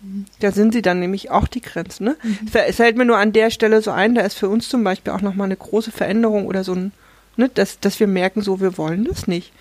Mhm. 0.00 0.24
Da 0.40 0.52
sind 0.52 0.72
sie 0.72 0.82
dann 0.82 1.00
nämlich 1.00 1.30
auch 1.30 1.46
die 1.46 1.60
Grenzen. 1.60 2.04
Ne? 2.04 2.16
Mhm. 2.22 2.48
Es 2.52 2.76
fällt 2.76 2.96
mir 2.96 3.04
nur 3.04 3.18
an 3.18 3.32
der 3.32 3.50
Stelle 3.50 3.82
so 3.82 3.90
ein, 3.90 4.14
da 4.14 4.22
ist 4.22 4.34
für 4.34 4.48
uns 4.48 4.68
zum 4.68 4.84
Beispiel 4.84 5.12
auch 5.12 5.22
nochmal 5.22 5.46
eine 5.46 5.56
große 5.56 5.92
Veränderung 5.92 6.46
oder 6.46 6.64
so 6.64 6.72
ein, 6.72 6.92
ne, 7.36 7.50
dass, 7.50 7.80
dass 7.80 8.00
wir 8.00 8.06
merken, 8.06 8.40
so, 8.40 8.60
wir 8.60 8.78
wollen 8.78 9.04
das 9.04 9.26
nicht 9.26 9.52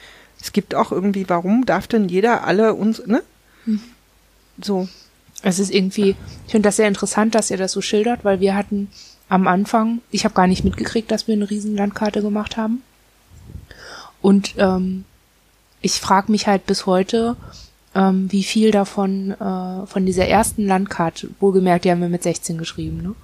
es 0.43 0.51
gibt 0.51 0.75
auch 0.75 0.91
irgendwie, 0.91 1.29
warum 1.29 1.65
darf 1.65 1.87
denn 1.87 2.09
jeder 2.09 2.43
alle 2.43 2.73
uns, 2.73 3.07
ne? 3.07 3.23
Hm. 3.63 3.79
So. 4.61 4.89
Es 5.41 5.57
ist 5.57 5.73
irgendwie, 5.73 6.15
ich 6.45 6.51
finde 6.51 6.67
das 6.67 6.75
sehr 6.75 6.87
interessant, 6.89 7.33
dass 7.33 7.49
ihr 7.49 7.55
das 7.55 7.71
so 7.71 7.81
schildert, 7.81 8.25
weil 8.25 8.41
wir 8.41 8.53
hatten 8.53 8.89
am 9.29 9.47
Anfang, 9.47 10.01
ich 10.11 10.25
habe 10.25 10.35
gar 10.35 10.47
nicht 10.47 10.65
mitgekriegt, 10.65 11.11
dass 11.11 11.27
wir 11.27 11.33
eine 11.35 11.49
riesen 11.49 11.77
Landkarte 11.77 12.21
gemacht 12.21 12.57
haben. 12.57 12.83
Und 14.21 14.55
ähm, 14.57 15.05
ich 15.81 15.93
frage 15.93 16.29
mich 16.31 16.45
halt 16.45 16.65
bis 16.65 16.85
heute, 16.85 17.37
ähm, 17.95 18.29
wie 18.29 18.43
viel 18.43 18.71
davon 18.71 19.31
äh, 19.31 19.85
von 19.87 20.05
dieser 20.05 20.27
ersten 20.27 20.67
Landkarte, 20.67 21.29
wohlgemerkt, 21.39 21.85
die 21.85 21.91
haben 21.91 22.01
wir 22.01 22.09
mit 22.09 22.23
16 22.23 22.57
geschrieben, 22.57 23.01
ne? 23.01 23.15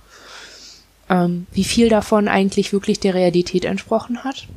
Ähm, 1.10 1.48
wie 1.52 1.64
viel 1.66 1.90
davon 1.90 2.30
eigentlich 2.30 2.72
wirklich 2.72 3.00
der 3.00 3.14
Realität 3.14 3.66
entsprochen 3.66 4.24
hat 4.24 4.48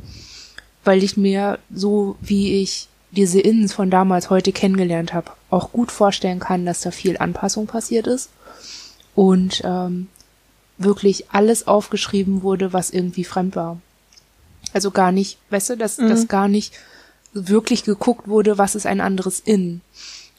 weil 0.85 1.03
ich 1.03 1.17
mir 1.17 1.59
so, 1.73 2.17
wie 2.21 2.61
ich 2.63 2.89
diese 3.11 3.41
Inns 3.41 3.73
von 3.73 3.91
damals 3.91 4.31
heute 4.31 4.53
kennengelernt 4.53 5.13
habe, 5.13 5.31
auch 5.51 5.73
gut 5.73 5.93
vorstellen 5.93 6.41
kann, 6.41 6.65
dass 6.65 6.81
da 6.81 6.91
viel 6.91 7.19
Anpassung 7.19 7.67
passiert 7.67 8.07
ist 8.07 8.31
und 9.15 9.63
ähm, 9.65 10.09
wirklich 10.79 11.31
alles 11.31 11.67
aufgeschrieben 11.67 12.43
wurde, 12.43 12.73
was 12.73 12.91
irgendwie 12.91 13.25
fremd 13.25 13.55
war. 13.55 13.79
Also 14.73 14.91
gar 14.91 15.13
nicht, 15.13 15.39
weißt 15.51 15.71
du, 15.71 15.77
dass, 15.77 15.99
mhm. 15.99 16.09
dass 16.09 16.29
gar 16.29 16.49
nicht 16.49 16.73
wirklich 17.35 17.85
geguckt 17.85 18.29
wurde, 18.29 18.59
was 18.59 18.75
ist 18.75 18.87
ein 18.87 19.01
anderes 19.01 19.41
In 19.41 19.83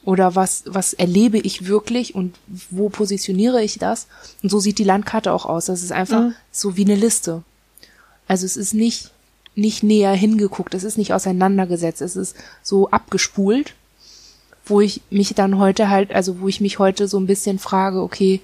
oder 0.04 0.36
was, 0.36 0.64
was 0.66 0.94
erlebe 0.94 1.38
ich 1.38 1.68
wirklich 1.68 2.16
und 2.16 2.36
wo 2.70 2.90
positioniere 2.90 3.64
ich 3.64 3.78
das? 3.78 4.08
Und 4.42 4.50
so 4.50 4.60
sieht 4.60 4.80
die 4.80 4.84
Landkarte 4.84 5.32
auch 5.32 5.46
aus. 5.46 5.66
Das 5.66 5.84
ist 5.84 5.92
einfach 5.92 6.22
mhm. 6.22 6.36
so 6.52 6.76
wie 6.76 6.86
eine 6.86 6.96
Liste. 6.96 7.44
Also 8.28 8.46
es 8.46 8.58
ist 8.58 8.74
nicht 8.74 9.13
nicht 9.56 9.84
näher 9.84 10.14
hingeguckt, 10.14 10.74
es 10.74 10.84
ist 10.84 10.98
nicht 10.98 11.14
auseinandergesetzt, 11.14 12.02
es 12.02 12.16
ist 12.16 12.36
so 12.62 12.90
abgespult, 12.90 13.76
wo 14.66 14.82
ich 14.82 15.02
mich 15.10 15.34
dann 15.34 15.60
heute 15.60 15.90
halt, 15.90 16.14
also 16.14 16.40
wo 16.40 16.48
ich 16.48 16.62
mich 16.62 16.80
heute 16.80 17.08
so 17.08 17.20
ein 17.20 17.28
bisschen 17.28 17.60
frage, 17.60 18.02
okay, 18.02 18.42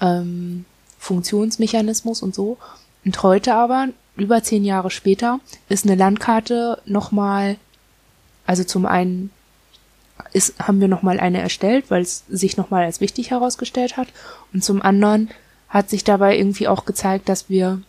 ähm, 0.00 0.64
Funktionsmechanismus 0.98 2.22
und 2.22 2.34
so. 2.34 2.58
Und 3.04 3.22
heute 3.22 3.54
aber, 3.54 3.88
über 4.16 4.42
zehn 4.42 4.64
Jahre 4.64 4.90
später, 4.90 5.40
ist 5.68 5.84
eine 5.84 5.96
Landkarte 5.96 6.80
nochmal, 6.86 7.56
also 8.46 8.64
zum 8.64 8.86
einen 8.86 9.30
ist, 10.32 10.58
haben 10.58 10.80
wir 10.80 10.88
nochmal 10.88 11.20
eine 11.20 11.40
erstellt, 11.40 11.90
weil 11.90 12.02
es 12.02 12.24
sich 12.28 12.56
nochmal 12.56 12.84
als 12.84 13.00
wichtig 13.00 13.30
herausgestellt 13.30 13.96
hat. 13.96 14.08
Und 14.52 14.64
zum 14.64 14.80
anderen 14.82 15.30
hat 15.68 15.90
sich 15.90 16.04
dabei 16.04 16.36
irgendwie 16.36 16.68
auch 16.68 16.84
gezeigt, 16.84 17.28
dass 17.28 17.48
wir 17.48 17.82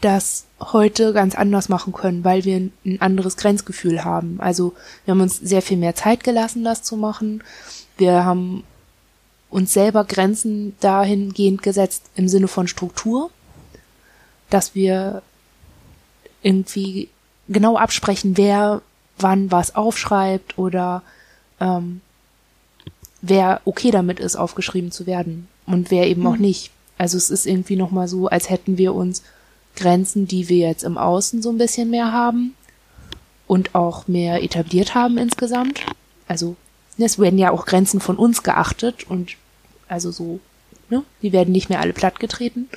das 0.00 0.44
heute 0.60 1.12
ganz 1.12 1.34
anders 1.34 1.68
machen 1.68 1.92
können, 1.92 2.24
weil 2.24 2.44
wir 2.44 2.56
ein 2.56 3.00
anderes 3.00 3.36
Grenzgefühl 3.36 4.04
haben. 4.04 4.40
Also 4.40 4.74
wir 5.04 5.12
haben 5.12 5.20
uns 5.20 5.38
sehr 5.38 5.62
viel 5.62 5.76
mehr 5.76 5.94
Zeit 5.94 6.22
gelassen, 6.22 6.64
das 6.64 6.82
zu 6.82 6.96
machen. 6.96 7.42
Wir 7.96 8.24
haben 8.24 8.64
uns 9.50 9.72
selber 9.72 10.04
Grenzen 10.04 10.76
dahingehend 10.80 11.62
gesetzt 11.62 12.04
im 12.14 12.28
Sinne 12.28 12.48
von 12.48 12.68
Struktur, 12.68 13.30
dass 14.50 14.74
wir 14.74 15.22
irgendwie 16.42 17.08
genau 17.48 17.76
absprechen, 17.76 18.36
wer 18.36 18.82
wann 19.18 19.50
was 19.50 19.74
aufschreibt 19.74 20.58
oder 20.58 21.02
ähm, 21.60 22.00
wer 23.20 23.60
okay 23.64 23.90
damit 23.90 24.20
ist, 24.20 24.36
aufgeschrieben 24.36 24.92
zu 24.92 25.06
werden 25.06 25.48
und 25.66 25.90
wer 25.90 26.06
eben 26.06 26.22
mhm. 26.22 26.26
auch 26.28 26.36
nicht. 26.36 26.70
Also 26.98 27.16
es 27.16 27.30
ist 27.30 27.46
irgendwie 27.46 27.76
nochmal 27.76 28.06
so, 28.06 28.28
als 28.28 28.50
hätten 28.50 28.78
wir 28.78 28.94
uns 28.94 29.22
Grenzen, 29.78 30.26
die 30.26 30.48
wir 30.48 30.68
jetzt 30.68 30.84
im 30.84 30.98
Außen 30.98 31.42
so 31.42 31.50
ein 31.50 31.58
bisschen 31.58 31.90
mehr 31.90 32.12
haben 32.12 32.54
und 33.46 33.74
auch 33.74 34.08
mehr 34.08 34.42
etabliert 34.42 34.94
haben 34.94 35.18
insgesamt. 35.18 35.80
Also 36.26 36.56
es 36.98 37.18
werden 37.18 37.38
ja 37.38 37.50
auch 37.50 37.64
Grenzen 37.64 38.00
von 38.00 38.16
uns 38.16 38.42
geachtet 38.42 39.08
und 39.08 39.36
also 39.88 40.10
so, 40.10 40.40
ne, 40.90 41.04
die 41.22 41.32
werden 41.32 41.52
nicht 41.52 41.70
mehr 41.70 41.80
alle 41.80 41.92
plattgetreten. 41.92 42.68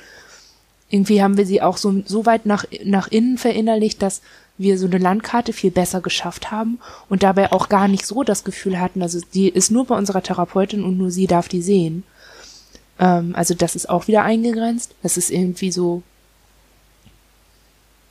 Irgendwie 0.88 1.22
haben 1.22 1.36
wir 1.36 1.46
sie 1.46 1.62
auch 1.62 1.76
so, 1.76 2.02
so 2.06 2.26
weit 2.26 2.46
nach, 2.46 2.64
nach 2.84 3.08
innen 3.08 3.38
verinnerlicht, 3.38 4.02
dass 4.02 4.22
wir 4.58 4.78
so 4.78 4.86
eine 4.86 4.98
Landkarte 4.98 5.52
viel 5.52 5.70
besser 5.70 6.00
geschafft 6.00 6.50
haben 6.50 6.78
und 7.08 7.22
dabei 7.22 7.52
auch 7.52 7.68
gar 7.68 7.88
nicht 7.88 8.06
so 8.06 8.22
das 8.22 8.44
Gefühl 8.44 8.78
hatten, 8.78 9.02
also 9.02 9.18
die 9.34 9.48
ist 9.48 9.70
nur 9.70 9.86
bei 9.86 9.96
unserer 9.96 10.22
Therapeutin 10.22 10.84
und 10.84 10.98
nur 10.98 11.10
sie 11.10 11.26
darf 11.26 11.48
die 11.48 11.62
sehen. 11.62 12.04
Ähm, 12.98 13.34
also 13.34 13.54
das 13.54 13.74
ist 13.74 13.88
auch 13.88 14.08
wieder 14.08 14.22
eingegrenzt. 14.22 14.94
Das 15.02 15.16
ist 15.16 15.30
irgendwie 15.30 15.72
so 15.72 16.02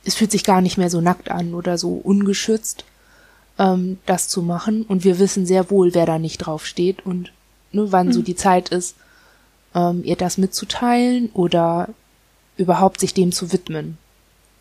es 0.04 0.14
fühlt 0.14 0.30
sich 0.30 0.44
gar 0.44 0.60
nicht 0.60 0.78
mehr 0.78 0.90
so 0.90 1.00
nackt 1.00 1.30
an 1.30 1.54
oder 1.54 1.78
so 1.78 1.92
ungeschützt, 1.92 2.84
ähm, 3.58 3.98
das 4.06 4.28
zu 4.28 4.42
machen. 4.42 4.82
Und 4.82 5.04
wir 5.04 5.18
wissen 5.18 5.46
sehr 5.46 5.70
wohl, 5.70 5.94
wer 5.94 6.06
da 6.06 6.18
nicht 6.18 6.38
drauf 6.38 6.66
steht 6.66 7.04
und 7.06 7.32
ne, 7.72 7.92
wann 7.92 8.08
mhm. 8.08 8.12
so 8.12 8.22
die 8.22 8.36
Zeit 8.36 8.70
ist, 8.70 8.96
ähm, 9.74 10.02
ihr 10.04 10.16
das 10.16 10.38
mitzuteilen 10.38 11.30
oder 11.34 11.88
überhaupt 12.56 13.00
sich 13.00 13.14
dem 13.14 13.32
zu 13.32 13.52
widmen. 13.52 13.98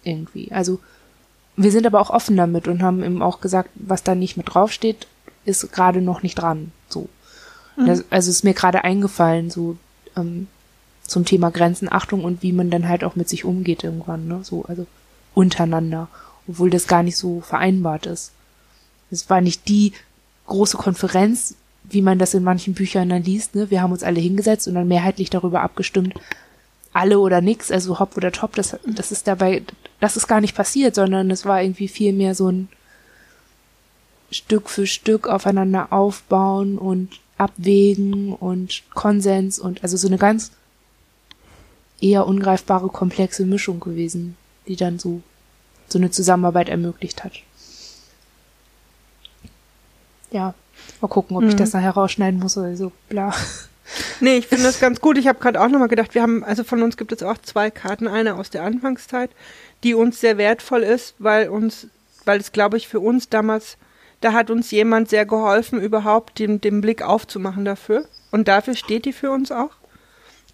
Irgendwie. 0.03 0.51
Also 0.51 0.79
wir 1.55 1.71
sind 1.71 1.85
aber 1.85 1.99
auch 1.99 2.09
offen 2.09 2.37
damit 2.37 2.67
und 2.67 2.81
haben 2.81 3.03
eben 3.03 3.21
auch 3.21 3.41
gesagt, 3.41 3.69
was 3.75 4.03
da 4.03 4.15
nicht 4.15 4.37
mit 4.37 4.53
draufsteht, 4.53 5.07
ist 5.45 5.71
gerade 5.71 6.01
noch 6.01 6.23
nicht 6.23 6.35
dran. 6.35 6.71
So. 6.87 7.09
Mhm. 7.75 7.87
Das, 7.87 8.03
also 8.09 8.29
ist 8.29 8.43
mir 8.43 8.53
gerade 8.53 8.83
eingefallen, 8.83 9.49
so 9.49 9.77
ähm, 10.15 10.47
zum 11.01 11.25
Thema 11.25 11.51
Grenzenachtung 11.51 12.23
und 12.23 12.41
wie 12.41 12.53
man 12.53 12.69
dann 12.69 12.87
halt 12.87 13.03
auch 13.03 13.15
mit 13.15 13.27
sich 13.27 13.43
umgeht 13.43 13.83
irgendwann. 13.83 14.27
Ne? 14.27 14.39
So, 14.43 14.63
also 14.67 14.87
untereinander, 15.33 16.07
obwohl 16.47 16.69
das 16.69 16.87
gar 16.87 17.03
nicht 17.03 17.17
so 17.17 17.41
vereinbart 17.41 18.05
ist. 18.05 18.31
Es 19.09 19.29
war 19.29 19.41
nicht 19.41 19.67
die 19.67 19.93
große 20.47 20.77
Konferenz, 20.77 21.55
wie 21.83 22.01
man 22.01 22.19
das 22.19 22.33
in 22.33 22.43
manchen 22.43 22.73
Büchern 22.73 23.09
dann 23.09 23.23
liest. 23.23 23.55
Ne? 23.55 23.69
Wir 23.69 23.81
haben 23.81 23.91
uns 23.91 24.03
alle 24.03 24.19
hingesetzt 24.19 24.67
und 24.67 24.75
dann 24.75 24.87
mehrheitlich 24.87 25.29
darüber 25.29 25.61
abgestimmt, 25.61 26.13
alle 26.93 27.19
oder 27.19 27.41
nix, 27.41 27.71
also 27.71 27.99
hopp 27.99 28.17
oder 28.17 28.31
top. 28.31 28.55
Das, 28.55 28.77
das 28.85 29.11
ist 29.11 29.27
dabei, 29.27 29.63
das 29.99 30.17
ist 30.17 30.27
gar 30.27 30.41
nicht 30.41 30.55
passiert, 30.55 30.95
sondern 30.95 31.31
es 31.31 31.45
war 31.45 31.61
irgendwie 31.61 31.87
viel 31.87 32.13
mehr 32.13 32.35
so 32.35 32.49
ein 32.49 32.69
Stück 34.29 34.69
für 34.69 34.87
Stück 34.87 35.27
aufeinander 35.27 35.91
aufbauen 35.91 36.77
und 36.77 37.19
abwägen 37.37 38.33
und 38.33 38.83
Konsens 38.93 39.59
und 39.59 39.83
also 39.83 39.97
so 39.97 40.07
eine 40.07 40.17
ganz 40.17 40.51
eher 41.99 42.27
ungreifbare, 42.27 42.87
komplexe 42.89 43.45
Mischung 43.45 43.79
gewesen 43.79 44.37
die 44.71 44.77
dann 44.77 44.99
so 44.99 45.21
so 45.91 45.99
eine 45.99 46.09
Zusammenarbeit 46.09 46.69
ermöglicht 46.69 47.23
hat. 47.23 47.33
Ja, 50.31 50.53
mal 51.01 51.09
gucken, 51.09 51.35
ob 51.35 51.43
mhm. 51.43 51.49
ich 51.49 51.55
das 51.55 51.73
nachher 51.73 51.91
rausschneiden 51.91 52.39
muss 52.39 52.57
oder 52.57 52.75
so, 52.75 52.91
bla. 53.09 53.33
Nee, 54.21 54.37
ich 54.37 54.47
finde 54.47 54.63
das 54.63 54.79
ganz 54.79 55.01
gut. 55.01 55.17
Ich 55.17 55.27
habe 55.27 55.39
gerade 55.39 55.59
auch 55.59 55.67
nochmal 55.67 55.89
gedacht, 55.89 56.15
wir 56.15 56.21
haben, 56.21 56.45
also 56.45 56.63
von 56.63 56.81
uns 56.81 56.95
gibt 56.95 57.11
es 57.11 57.23
auch 57.23 57.37
zwei 57.39 57.69
Karten. 57.69 58.07
Eine 58.07 58.35
aus 58.35 58.49
der 58.49 58.63
Anfangszeit, 58.63 59.31
die 59.83 59.95
uns 59.95 60.21
sehr 60.21 60.37
wertvoll 60.37 60.83
ist, 60.83 61.15
weil 61.19 61.49
uns, 61.49 61.87
weil 62.23 62.39
es, 62.39 62.53
glaube 62.53 62.77
ich, 62.77 62.87
für 62.87 63.01
uns 63.01 63.27
damals, 63.27 63.77
da 64.21 64.31
hat 64.31 64.49
uns 64.49 64.71
jemand 64.71 65.09
sehr 65.09 65.25
geholfen, 65.25 65.81
überhaupt 65.81 66.39
den, 66.39 66.61
den 66.61 66.79
Blick 66.79 67.01
aufzumachen 67.01 67.65
dafür. 67.65 68.05
Und 68.31 68.47
dafür 68.47 68.75
steht 68.75 69.03
die 69.03 69.11
für 69.11 69.29
uns 69.29 69.51
auch. 69.51 69.71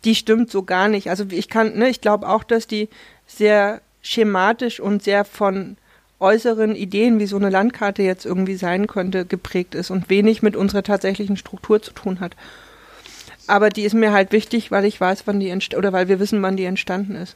Die 0.04 0.16
stimmt 0.16 0.50
so 0.50 0.64
gar 0.64 0.88
nicht. 0.88 1.12
Also 1.12 1.26
ich 1.30 1.48
kann, 1.48 1.78
ne, 1.78 1.90
ich 1.90 2.02
glaube 2.02 2.28
auch, 2.28 2.44
dass 2.44 2.66
die 2.66 2.90
sehr 3.28 3.82
schematisch 4.08 4.80
und 4.80 5.04
sehr 5.04 5.26
von 5.26 5.78
äußeren 6.20 6.76
Ideen, 6.76 7.20
wie 7.20 7.28
so 7.28 7.36
eine 7.36 7.50
Landkarte 7.50 8.02
jetzt 8.02 8.26
irgendwie 8.26 8.56
sein 8.56 8.88
könnte, 8.88 9.26
geprägt 9.26 9.76
ist 9.76 9.92
und 9.92 10.10
wenig 10.10 10.42
mit 10.42 10.56
unserer 10.56 10.84
tatsächlichen 10.84 11.38
Struktur 11.38 11.82
zu 11.82 11.92
tun 11.92 12.20
hat. 12.20 12.36
Aber 13.46 13.70
die 13.70 13.84
ist 13.84 13.94
mir 13.94 14.12
halt 14.12 14.32
wichtig, 14.32 14.72
weil 14.72 14.86
ich 14.86 15.00
weiß, 15.00 15.24
wann 15.26 15.40
die 15.40 15.56
oder 15.76 15.94
weil 15.94 16.08
wir 16.08 16.20
wissen, 16.20 16.42
wann 16.42 16.58
die 16.58 16.66
entstanden 16.66 17.16
ist. 17.16 17.36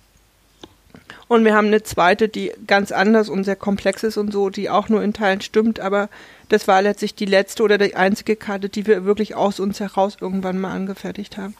Und 1.28 1.46
wir 1.46 1.54
haben 1.54 1.68
eine 1.68 1.84
zweite, 1.84 2.28
die 2.28 2.52
ganz 2.68 2.92
anders 2.92 3.30
und 3.30 3.46
sehr 3.46 3.56
komplex 3.56 4.04
ist 4.04 4.18
und 4.18 4.34
so, 4.34 4.50
die 4.50 4.70
auch 4.70 4.90
nur 4.90 5.02
in 5.02 5.14
Teilen 5.14 5.40
stimmt, 5.40 5.80
aber 5.80 6.10
das 6.50 6.68
war 6.68 6.82
letztlich 6.82 7.16
die 7.16 7.26
letzte 7.26 7.64
oder 7.64 7.78
die 7.78 7.96
einzige 7.96 8.36
Karte, 8.36 8.68
die 8.68 8.86
wir 8.86 9.06
wirklich 9.06 9.36
aus 9.36 9.62
uns 9.62 9.80
heraus 9.80 10.18
irgendwann 10.20 10.60
mal 10.60 10.74
angefertigt 10.74 11.38
haben. 11.38 11.56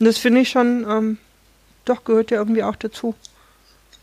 Und 0.00 0.06
das 0.06 0.18
finde 0.18 0.40
ich 0.40 0.48
schon, 0.48 0.84
ähm, 0.88 1.18
doch 1.84 2.02
gehört 2.02 2.32
ja 2.32 2.38
irgendwie 2.38 2.64
auch 2.64 2.74
dazu. 2.74 3.14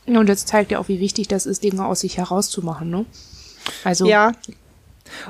Und 0.08 0.28
das 0.28 0.46
zeigt 0.46 0.72
ja 0.72 0.80
auch, 0.80 0.88
wie 0.88 1.00
wichtig 1.00 1.28
das 1.28 1.46
ist, 1.46 1.64
Dinge 1.64 1.86
aus 1.86 2.02
sich 2.02 2.18
herauszumachen, 2.18 2.90
ne? 2.90 3.06
Also. 3.84 4.08
Ja. 4.08 4.32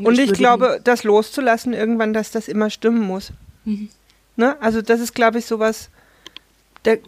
Und 0.02 0.18
ich, 0.20 0.32
ich 0.32 0.38
glaube, 0.38 0.80
das 0.84 1.04
loszulassen 1.04 1.74
irgendwann, 1.74 2.14
dass 2.14 2.32
das 2.32 2.48
immer 2.48 2.70
stimmen 2.70 3.02
muss. 3.02 3.32
Mhm. 3.66 3.90
Ne? 4.36 4.56
Also 4.62 4.82
das 4.82 5.00
ist, 5.00 5.14
glaube 5.14 5.40
ich, 5.40 5.46
sowas, 5.46 5.90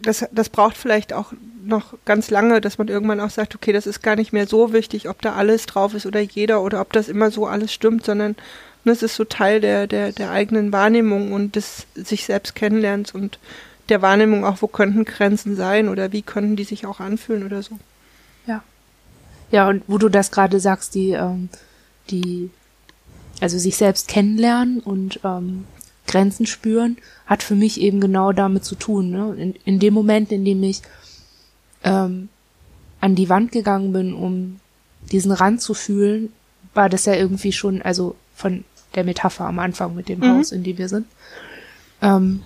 das, 0.02 0.26
das 0.30 0.48
braucht 0.48 0.76
vielleicht 0.76 1.12
auch 1.12 1.32
noch 1.64 1.94
ganz 2.04 2.30
lange, 2.30 2.60
dass 2.60 2.78
man 2.78 2.88
irgendwann 2.88 3.20
auch 3.20 3.30
sagt, 3.30 3.54
okay, 3.54 3.72
das 3.72 3.86
ist 3.86 4.02
gar 4.02 4.16
nicht 4.16 4.32
mehr 4.32 4.46
so 4.46 4.72
wichtig, 4.72 5.08
ob 5.08 5.22
da 5.22 5.34
alles 5.34 5.66
drauf 5.66 5.94
ist 5.94 6.06
oder 6.06 6.20
jeder 6.20 6.62
oder 6.62 6.80
ob 6.80 6.92
das 6.92 7.08
immer 7.08 7.30
so 7.30 7.46
alles 7.46 7.72
stimmt, 7.72 8.04
sondern 8.04 8.36
ne, 8.84 8.92
es 8.92 9.02
ist 9.02 9.16
so 9.16 9.24
Teil 9.24 9.60
der, 9.60 9.86
der, 9.86 10.12
der 10.12 10.30
eigenen 10.30 10.72
Wahrnehmung 10.72 11.32
und 11.32 11.56
des 11.56 11.86
sich 11.94 12.24
selbst 12.24 12.54
kennenlernens 12.54 13.12
und 13.12 13.38
der 13.90 14.02
Wahrnehmung 14.02 14.44
auch, 14.44 14.62
wo 14.62 14.66
könnten 14.66 15.04
Grenzen 15.04 15.56
sein 15.56 15.88
oder 15.88 16.12
wie 16.12 16.22
könnten 16.22 16.56
die 16.56 16.64
sich 16.64 16.86
auch 16.86 17.00
anfühlen 17.00 17.44
oder 17.44 17.62
so. 17.62 17.78
Ja. 18.46 18.62
Ja, 19.50 19.68
und 19.68 19.82
wo 19.86 19.98
du 19.98 20.08
das 20.08 20.30
gerade 20.30 20.60
sagst, 20.60 20.94
die, 20.94 21.10
ähm, 21.10 21.48
die, 22.10 22.50
also 23.40 23.58
sich 23.58 23.76
selbst 23.76 24.08
kennenlernen 24.08 24.80
und 24.80 25.20
ähm, 25.24 25.64
Grenzen 26.06 26.46
spüren, 26.46 26.96
hat 27.26 27.42
für 27.42 27.54
mich 27.54 27.80
eben 27.80 28.00
genau 28.00 28.32
damit 28.32 28.64
zu 28.64 28.74
tun. 28.74 29.10
Ne? 29.10 29.34
In, 29.36 29.54
in 29.64 29.78
dem 29.78 29.94
Moment, 29.94 30.32
in 30.32 30.44
dem 30.44 30.62
ich 30.62 30.82
ähm, 31.84 32.28
an 33.00 33.14
die 33.14 33.28
Wand 33.28 33.52
gegangen 33.52 33.92
bin, 33.92 34.14
um 34.14 34.60
diesen 35.10 35.32
Rand 35.32 35.60
zu 35.60 35.74
fühlen, 35.74 36.32
war 36.74 36.88
das 36.88 37.06
ja 37.06 37.14
irgendwie 37.14 37.52
schon, 37.52 37.82
also 37.82 38.14
von 38.34 38.64
der 38.94 39.04
Metapher 39.04 39.46
am 39.46 39.58
Anfang 39.58 39.94
mit 39.94 40.08
dem 40.08 40.20
mhm. 40.20 40.38
Haus, 40.38 40.52
in 40.52 40.62
dem 40.62 40.78
wir 40.78 40.88
sind, 40.88 41.06
ähm, 42.02 42.42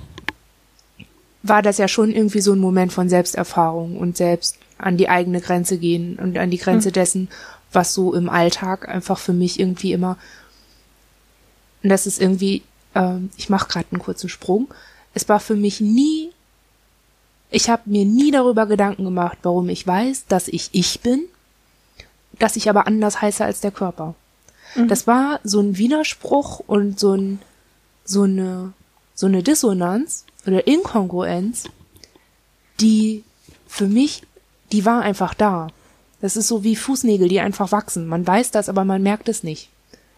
war 1.44 1.60
das 1.60 1.76
ja 1.76 1.88
schon 1.88 2.10
irgendwie 2.10 2.40
so 2.40 2.54
ein 2.54 2.58
Moment 2.58 2.92
von 2.92 3.10
Selbsterfahrung 3.10 3.98
und 3.98 4.16
selbst 4.16 4.56
an 4.78 4.96
die 4.96 5.10
eigene 5.10 5.42
Grenze 5.42 5.76
gehen 5.76 6.18
und 6.18 6.38
an 6.38 6.50
die 6.50 6.58
Grenze 6.58 6.88
mhm. 6.88 6.94
dessen, 6.94 7.28
was 7.70 7.92
so 7.92 8.14
im 8.14 8.30
Alltag 8.30 8.88
einfach 8.88 9.18
für 9.18 9.34
mich 9.34 9.60
irgendwie 9.60 9.92
immer, 9.92 10.16
und 11.82 11.90
das 11.90 12.06
ist 12.06 12.20
irgendwie, 12.20 12.62
ähm, 12.94 13.30
ich 13.36 13.50
mache 13.50 13.68
gerade 13.68 13.86
einen 13.92 14.00
kurzen 14.00 14.30
Sprung, 14.30 14.72
es 15.12 15.28
war 15.28 15.38
für 15.38 15.54
mich 15.54 15.82
nie, 15.82 16.30
ich 17.50 17.68
habe 17.68 17.82
mir 17.84 18.06
nie 18.06 18.30
darüber 18.30 18.64
Gedanken 18.64 19.04
gemacht, 19.04 19.36
warum 19.42 19.68
ich 19.68 19.86
weiß, 19.86 20.24
dass 20.26 20.48
ich 20.48 20.70
ich 20.72 21.00
bin, 21.00 21.24
dass 22.38 22.56
ich 22.56 22.70
aber 22.70 22.86
anders 22.86 23.20
heiße 23.20 23.44
als 23.44 23.60
der 23.60 23.70
Körper. 23.70 24.14
Mhm. 24.76 24.88
Das 24.88 25.06
war 25.06 25.40
so 25.44 25.60
ein 25.60 25.76
Widerspruch 25.76 26.60
und 26.60 26.98
so 26.98 27.12
ein, 27.12 27.40
so 28.02 28.22
eine, 28.22 28.72
so 29.14 29.26
eine 29.26 29.42
Dissonanz, 29.42 30.24
oder 30.46 30.66
Inkongruenz, 30.66 31.64
die 32.80 33.24
für 33.66 33.86
mich, 33.86 34.22
die 34.72 34.84
war 34.84 35.02
einfach 35.02 35.34
da. 35.34 35.68
Das 36.20 36.36
ist 36.36 36.48
so 36.48 36.64
wie 36.64 36.76
Fußnägel, 36.76 37.28
die 37.28 37.40
einfach 37.40 37.72
wachsen. 37.72 38.06
Man 38.06 38.26
weiß 38.26 38.50
das, 38.50 38.68
aber 38.68 38.84
man 38.84 39.02
merkt 39.02 39.28
es 39.28 39.42
nicht. 39.42 39.68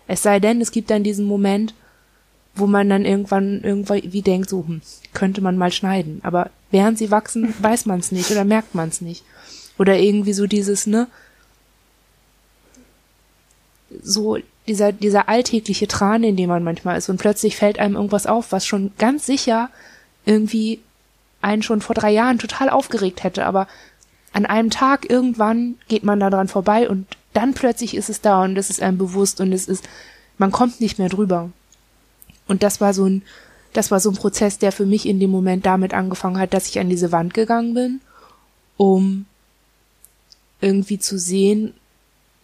Es 0.07 0.23
sei 0.23 0.41
denn, 0.41 0.61
es 0.61 0.71
gibt 0.71 0.91
dann 0.91 1.03
diesen 1.03 1.27
Moment, 1.27 1.75
wo 2.55 2.67
man 2.67 2.89
dann 2.89 3.05
irgendwann 3.05 3.63
irgendwie 3.63 4.23
denkt, 4.23 4.49
so, 4.49 4.65
hm, 4.67 4.81
könnte 5.13 5.41
man 5.41 5.59
mal 5.59 5.73
schneiden. 5.73 6.21
Aber 6.23 6.51
während 6.71 6.99
sie 6.99 7.11
wachsen, 7.11 7.55
weiß 7.61 7.87
man 7.87 8.01
es 8.01 8.13
nicht 8.13 8.31
oder 8.31 8.45
merkt 8.45 8.75
man 8.75 8.89
es 8.89 9.01
nicht. 9.01 9.25
Oder 9.79 9.99
irgendwie 9.99 10.33
so 10.33 10.47
dieses, 10.47 10.87
ne, 10.87 11.07
so 14.03 14.39
dieser, 14.67 14.93
dieser 14.93 15.29
alltägliche 15.29 15.87
Tran, 15.87 16.25
in 16.25 16.37
dem 16.37 16.49
man 16.49 16.65
manchmal 16.65 16.99
ist 16.99 17.09
und 17.09 17.19
plötzlich 17.19 17.57
fällt 17.57 17.79
einem 17.79 17.95
irgendwas 17.95 18.27
auf, 18.27 18.53
was 18.53 18.67
schon 18.67 18.93
ganz 18.99 19.27
sicher 19.27 19.71
irgendwie 20.27 20.81
einen 21.41 21.63
schon 21.63 21.81
vor 21.81 21.95
drei 21.95 22.11
Jahren 22.11 22.39
total 22.39 22.69
aufgeregt 22.69 23.25
hätte, 23.25 23.47
aber 23.47 23.67
an 24.33 24.45
einem 24.45 24.69
Tag 24.69 25.09
irgendwann 25.09 25.77
geht 25.89 26.05
man 26.05 26.21
da 26.21 26.29
dran 26.29 26.49
vorbei 26.49 26.91
und 26.91 27.07
dann 27.33 27.55
plötzlich 27.55 27.97
ist 27.97 28.11
es 28.11 28.21
da 28.21 28.43
und 28.43 28.59
es 28.59 28.69
ist 28.69 28.83
einem 28.83 28.99
bewusst 28.99 29.41
und 29.41 29.53
es 29.53 29.67
ist, 29.67 29.89
man 30.37 30.53
kommt 30.53 30.81
nicht 30.81 30.99
mehr 30.99 31.09
drüber. 31.09 31.51
Und 32.49 32.63
das 32.63 32.81
war 32.81 32.93
so 32.93 33.07
ein, 33.07 33.23
das 33.73 33.91
war 33.91 34.01
so 34.01 34.11
ein 34.11 34.17
Prozess, 34.17 34.59
der 34.59 34.73
für 34.73 34.87
mich 34.87 35.07
in 35.07 35.21
dem 35.21 35.31
Moment 35.31 35.67
damit 35.67 35.95
angefangen 35.95 36.39
hat, 36.39 36.55
dass 36.55 36.69
ich 36.69 36.79
an 36.79 36.89
diese 36.89 37.13
Wand 37.13 37.35
gegangen 37.35 37.75
bin, 37.75 38.01
um 38.77 39.27
irgendwie 40.61 40.99
zu 40.99 41.19
sehen, 41.19 41.75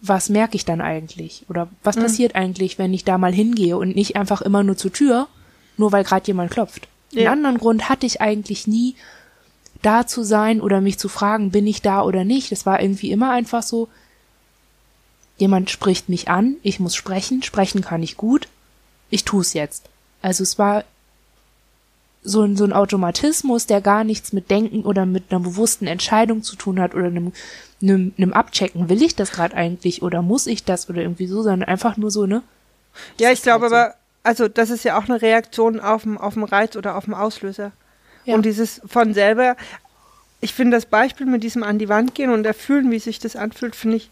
was 0.01 0.29
merke 0.29 0.55
ich 0.55 0.65
dann 0.65 0.81
eigentlich? 0.81 1.45
Oder 1.49 1.69
was 1.83 1.95
mhm. 1.95 2.01
passiert 2.01 2.35
eigentlich, 2.35 2.77
wenn 2.77 2.93
ich 2.93 3.03
da 3.03 3.17
mal 3.17 3.33
hingehe 3.33 3.77
und 3.77 3.95
nicht 3.95 4.15
einfach 4.15 4.41
immer 4.41 4.61
nur 4.61 4.77
zur 4.77 4.91
Tür, 4.91 5.27
nur 5.77 5.91
weil 5.91 6.03
gerade 6.03 6.27
jemand 6.27 6.51
klopft? 6.51 6.87
Ja. 7.13 7.31
Einen 7.31 7.45
anderen 7.45 7.57
Grund 7.57 7.89
hatte 7.89 8.05
ich 8.05 8.21
eigentlich 8.21 8.67
nie, 8.67 8.95
da 9.81 10.07
zu 10.07 10.23
sein 10.23 10.61
oder 10.61 10.81
mich 10.81 10.97
zu 10.97 11.09
fragen, 11.09 11.51
bin 11.51 11.67
ich 11.67 11.81
da 11.81 12.01
oder 12.03 12.23
nicht. 12.23 12.51
Das 12.51 12.65
war 12.65 12.81
irgendwie 12.81 13.11
immer 13.11 13.31
einfach 13.31 13.63
so, 13.63 13.89
jemand 15.37 15.69
spricht 15.69 16.09
mich 16.09 16.29
an, 16.29 16.55
ich 16.63 16.79
muss 16.79 16.95
sprechen, 16.95 17.43
sprechen 17.43 17.81
kann 17.81 18.01
ich 18.01 18.17
gut, 18.17 18.47
ich 19.09 19.25
tu's 19.25 19.53
jetzt. 19.53 19.89
Also 20.21 20.43
es 20.43 20.57
war 20.57 20.85
so 22.23 22.43
ein, 22.43 22.55
so 22.55 22.63
ein 22.63 22.71
Automatismus, 22.71 23.67
der 23.67 23.81
gar 23.81 24.03
nichts 24.05 24.31
mit 24.31 24.49
Denken 24.49 24.83
oder 24.83 25.05
mit 25.05 25.25
einer 25.29 25.41
bewussten 25.41 25.87
Entscheidung 25.87 26.41
zu 26.41 26.55
tun 26.55 26.79
hat 26.79 26.95
oder 26.95 27.07
einem, 27.07 27.33
einem, 27.81 28.13
einem 28.17 28.31
Abchecken, 28.31 28.87
will 28.87 29.03
ich 29.03 29.15
das 29.15 29.31
gerade 29.31 29.55
eigentlich 29.55 30.01
oder 30.01 30.21
muss 30.21 30.47
ich 30.47 30.63
das 30.63 30.89
oder 30.89 31.01
irgendwie 31.01 31.27
so, 31.27 31.43
sondern 31.43 31.67
einfach 31.67 31.97
nur 31.97 32.11
so, 32.11 32.25
ne? 32.25 32.41
Ja, 33.19 33.31
ich 33.31 33.41
glaube 33.41 33.63
halt 33.63 33.71
so. 33.71 33.75
aber, 33.75 33.95
also 34.23 34.47
das 34.47 34.69
ist 34.69 34.83
ja 34.83 34.97
auch 34.97 35.05
eine 35.07 35.21
Reaktion 35.21 35.79
auf 35.79 36.03
den 36.03 36.17
auf 36.17 36.35
Reiz 36.51 36.75
oder 36.75 36.95
auf 36.95 37.05
den 37.05 37.13
Auslöser. 37.13 37.73
Ja. 38.25 38.35
Und 38.35 38.45
dieses 38.45 38.81
von 38.85 39.13
selber, 39.13 39.57
ich 40.39 40.53
finde 40.53 40.77
das 40.77 40.85
Beispiel 40.85 41.25
mit 41.25 41.43
diesem 41.43 41.63
an 41.63 41.77
die 41.77 41.89
Wand 41.89 42.15
gehen 42.15 42.31
und 42.31 42.45
erfühlen, 42.45 42.89
wie 42.89 42.99
sich 42.99 43.19
das 43.19 43.35
anfühlt, 43.35 43.75
finde 43.75 43.97
ich 43.97 44.09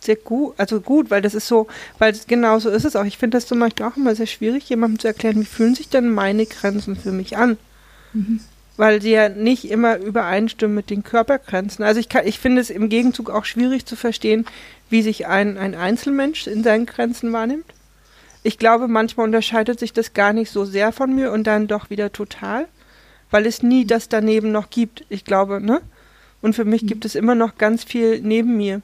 sehr 0.00 0.16
gut, 0.16 0.54
also 0.58 0.80
gut, 0.80 1.10
weil 1.10 1.22
das 1.22 1.34
ist 1.34 1.46
so, 1.46 1.68
weil 1.98 2.14
genau 2.26 2.58
so 2.58 2.68
ist 2.68 2.84
es 2.84 2.96
auch. 2.96 3.04
Ich 3.04 3.18
finde 3.18 3.36
das 3.36 3.46
zum 3.46 3.60
Beispiel 3.60 3.86
auch 3.86 3.96
immer 3.96 4.14
sehr 4.14 4.26
schwierig, 4.26 4.68
jemandem 4.68 4.98
zu 4.98 5.06
erklären, 5.06 5.40
wie 5.40 5.46
fühlen 5.46 5.74
sich 5.74 5.88
denn 5.88 6.12
meine 6.12 6.44
Grenzen 6.44 6.96
für 6.96 7.12
mich 7.12 7.36
an? 7.36 7.56
Mhm. 8.12 8.40
Weil 8.76 9.00
sie 9.00 9.12
ja 9.12 9.28
nicht 9.28 9.70
immer 9.70 9.98
übereinstimmen 9.98 10.74
mit 10.74 10.90
den 10.90 11.04
Körpergrenzen. 11.04 11.84
Also 11.84 12.00
ich 12.00 12.08
kann, 12.08 12.26
ich 12.26 12.40
finde 12.40 12.60
es 12.60 12.68
im 12.68 12.88
Gegenzug 12.88 13.30
auch 13.30 13.44
schwierig 13.44 13.86
zu 13.86 13.94
verstehen, 13.94 14.44
wie 14.90 15.02
sich 15.02 15.26
ein, 15.28 15.56
ein 15.56 15.74
Einzelmensch 15.74 16.48
in 16.48 16.64
seinen 16.64 16.86
Grenzen 16.86 17.32
wahrnimmt 17.32 17.72
ich 18.42 18.58
glaube, 18.58 18.88
manchmal 18.88 19.26
unterscheidet 19.26 19.78
sich 19.78 19.92
das 19.92 20.14
gar 20.14 20.32
nicht 20.32 20.50
so 20.50 20.64
sehr 20.64 20.92
von 20.92 21.14
mir 21.14 21.32
und 21.32 21.44
dann 21.44 21.68
doch 21.68 21.90
wieder 21.90 22.12
total, 22.12 22.66
weil 23.30 23.46
es 23.46 23.62
nie 23.62 23.84
das 23.84 24.08
daneben 24.08 24.52
noch 24.52 24.70
gibt. 24.70 25.04
Ich 25.08 25.24
glaube, 25.24 25.60
ne? 25.60 25.80
Und 26.40 26.54
für 26.54 26.64
mich 26.64 26.86
gibt 26.86 27.04
es 27.04 27.14
immer 27.14 27.36
noch 27.36 27.56
ganz 27.56 27.84
viel 27.84 28.20
neben 28.20 28.56
mir. 28.56 28.82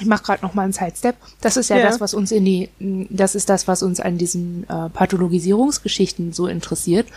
Ich 0.00 0.06
mache 0.06 0.22
gerade 0.22 0.44
noch 0.44 0.54
mal 0.54 0.62
einen 0.62 0.72
Sidestep. 0.72 1.16
Das 1.40 1.56
ist 1.56 1.70
ja, 1.70 1.78
ja, 1.78 1.82
das, 1.82 2.00
was 2.00 2.14
uns 2.14 2.30
in 2.30 2.44
die, 2.44 2.68
das 2.78 3.34
ist 3.34 3.48
das, 3.48 3.66
was 3.66 3.82
uns 3.82 3.98
an 3.98 4.18
diesen 4.18 4.64
äh, 4.68 4.90
Pathologisierungsgeschichten 4.90 6.32
so 6.32 6.46
interessiert. 6.46 7.08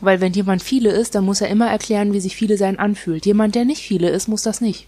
Weil 0.00 0.20
wenn 0.20 0.32
jemand 0.32 0.62
viele 0.62 0.90
ist, 0.90 1.14
dann 1.14 1.24
muss 1.24 1.40
er 1.40 1.48
immer 1.48 1.68
erklären, 1.68 2.12
wie 2.12 2.20
sich 2.20 2.36
viele 2.36 2.56
sein 2.56 2.78
anfühlt. 2.78 3.26
Jemand, 3.26 3.56
der 3.56 3.64
nicht 3.64 3.82
viele 3.82 4.08
ist, 4.08 4.28
muss 4.28 4.42
das 4.42 4.60
nicht. 4.60 4.86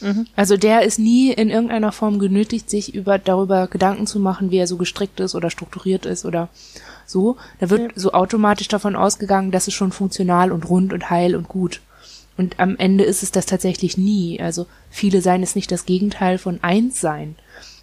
Mhm. 0.00 0.26
Also 0.36 0.56
der 0.56 0.82
ist 0.82 0.98
nie 0.98 1.32
in 1.32 1.50
irgendeiner 1.50 1.92
Form 1.92 2.18
genötigt, 2.18 2.70
sich 2.70 2.94
über, 2.94 3.18
darüber 3.18 3.66
Gedanken 3.66 4.06
zu 4.06 4.20
machen, 4.20 4.50
wie 4.50 4.58
er 4.58 4.66
so 4.66 4.76
gestrickt 4.76 5.20
ist 5.20 5.34
oder 5.34 5.50
strukturiert 5.50 6.06
ist 6.06 6.24
oder 6.24 6.48
so. 7.06 7.36
Da 7.58 7.70
wird 7.70 7.80
ja. 7.80 7.88
so 7.94 8.12
automatisch 8.12 8.68
davon 8.68 8.96
ausgegangen, 8.96 9.50
das 9.50 9.68
ist 9.68 9.74
schon 9.74 9.92
funktional 9.92 10.52
und 10.52 10.68
rund 10.68 10.92
und 10.92 11.10
heil 11.10 11.34
und 11.34 11.48
gut. 11.48 11.80
Und 12.36 12.60
am 12.60 12.76
Ende 12.76 13.04
ist 13.04 13.22
es 13.22 13.32
das 13.32 13.46
tatsächlich 13.46 13.98
nie. 13.98 14.40
Also 14.40 14.66
viele 14.90 15.22
sein 15.22 15.42
ist 15.42 15.56
nicht 15.56 15.72
das 15.72 15.86
Gegenteil 15.86 16.38
von 16.38 16.60
eins 16.62 17.00
sein. 17.00 17.34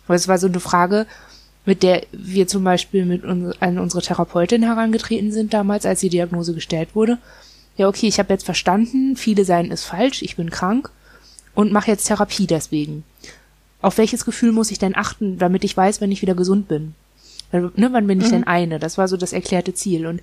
Weil 0.08 0.15
es 0.15 0.28
war 0.28 0.38
so 0.38 0.47
eine 0.47 0.62
Frage, 0.62 1.08
mit 1.65 1.84
der 1.84 2.04
wir 2.12 2.47
zum 2.47 2.63
Beispiel 2.63 3.06
mit 3.06 3.25
uns, 3.25 3.60
an 3.60 3.80
unsere 3.80 4.01
Therapeutin 4.01 4.63
herangetreten 4.63 5.32
sind 5.32 5.54
damals, 5.54 5.86
als 5.86 5.99
die 5.99 6.10
Diagnose 6.10 6.54
gestellt 6.54 6.95
wurde. 6.95 7.17
Ja, 7.75 7.89
okay, 7.89 8.08
ich 8.08 8.19
habe 8.19 8.32
jetzt 8.32 8.45
verstanden, 8.45 9.17
viele 9.17 9.43
sein 9.43 9.71
ist 9.71 9.84
falsch, 9.84 10.21
ich 10.21 10.38
bin 10.38 10.49
krank 10.49 10.91
und 11.55 11.71
mache 11.71 11.89
jetzt 11.89 12.05
Therapie 12.05 12.47
deswegen. 12.47 13.03
Auf 13.81 13.97
welches 13.97 14.25
Gefühl 14.25 14.51
muss 14.51 14.71
ich 14.71 14.79
denn 14.79 14.95
achten, 14.95 15.37
damit 15.37 15.63
ich 15.63 15.75
weiß, 15.75 16.01
wenn 16.01 16.11
ich 16.11 16.21
wieder 16.21 16.35
gesund 16.35 16.67
bin? 16.67 16.93
Ne, 17.51 17.71
wann 17.91 18.07
bin 18.07 18.19
ich 18.19 18.27
mhm. 18.27 18.31
denn 18.31 18.43
eine? 18.45 18.79
Das 18.79 18.97
war 18.97 19.07
so 19.07 19.17
das 19.17 19.33
erklärte 19.33 19.73
Ziel. 19.73 20.07
Und 20.07 20.21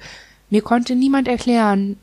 mir 0.51 0.62
konnte 0.62 0.95
niemand 0.95 1.29
erklären, 1.29 1.97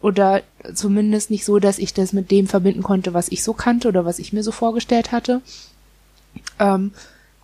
oder 0.00 0.42
zumindest 0.74 1.30
nicht 1.30 1.44
so, 1.44 1.58
dass 1.58 1.78
ich 1.78 1.92
das 1.92 2.12
mit 2.12 2.30
dem 2.30 2.46
verbinden 2.46 2.82
konnte, 2.82 3.14
was 3.14 3.28
ich 3.28 3.42
so 3.42 3.52
kannte 3.52 3.88
oder 3.88 4.04
was 4.04 4.18
ich 4.18 4.32
mir 4.32 4.42
so 4.42 4.52
vorgestellt 4.52 5.10
hatte, 5.12 5.40
ähm, 6.58 6.92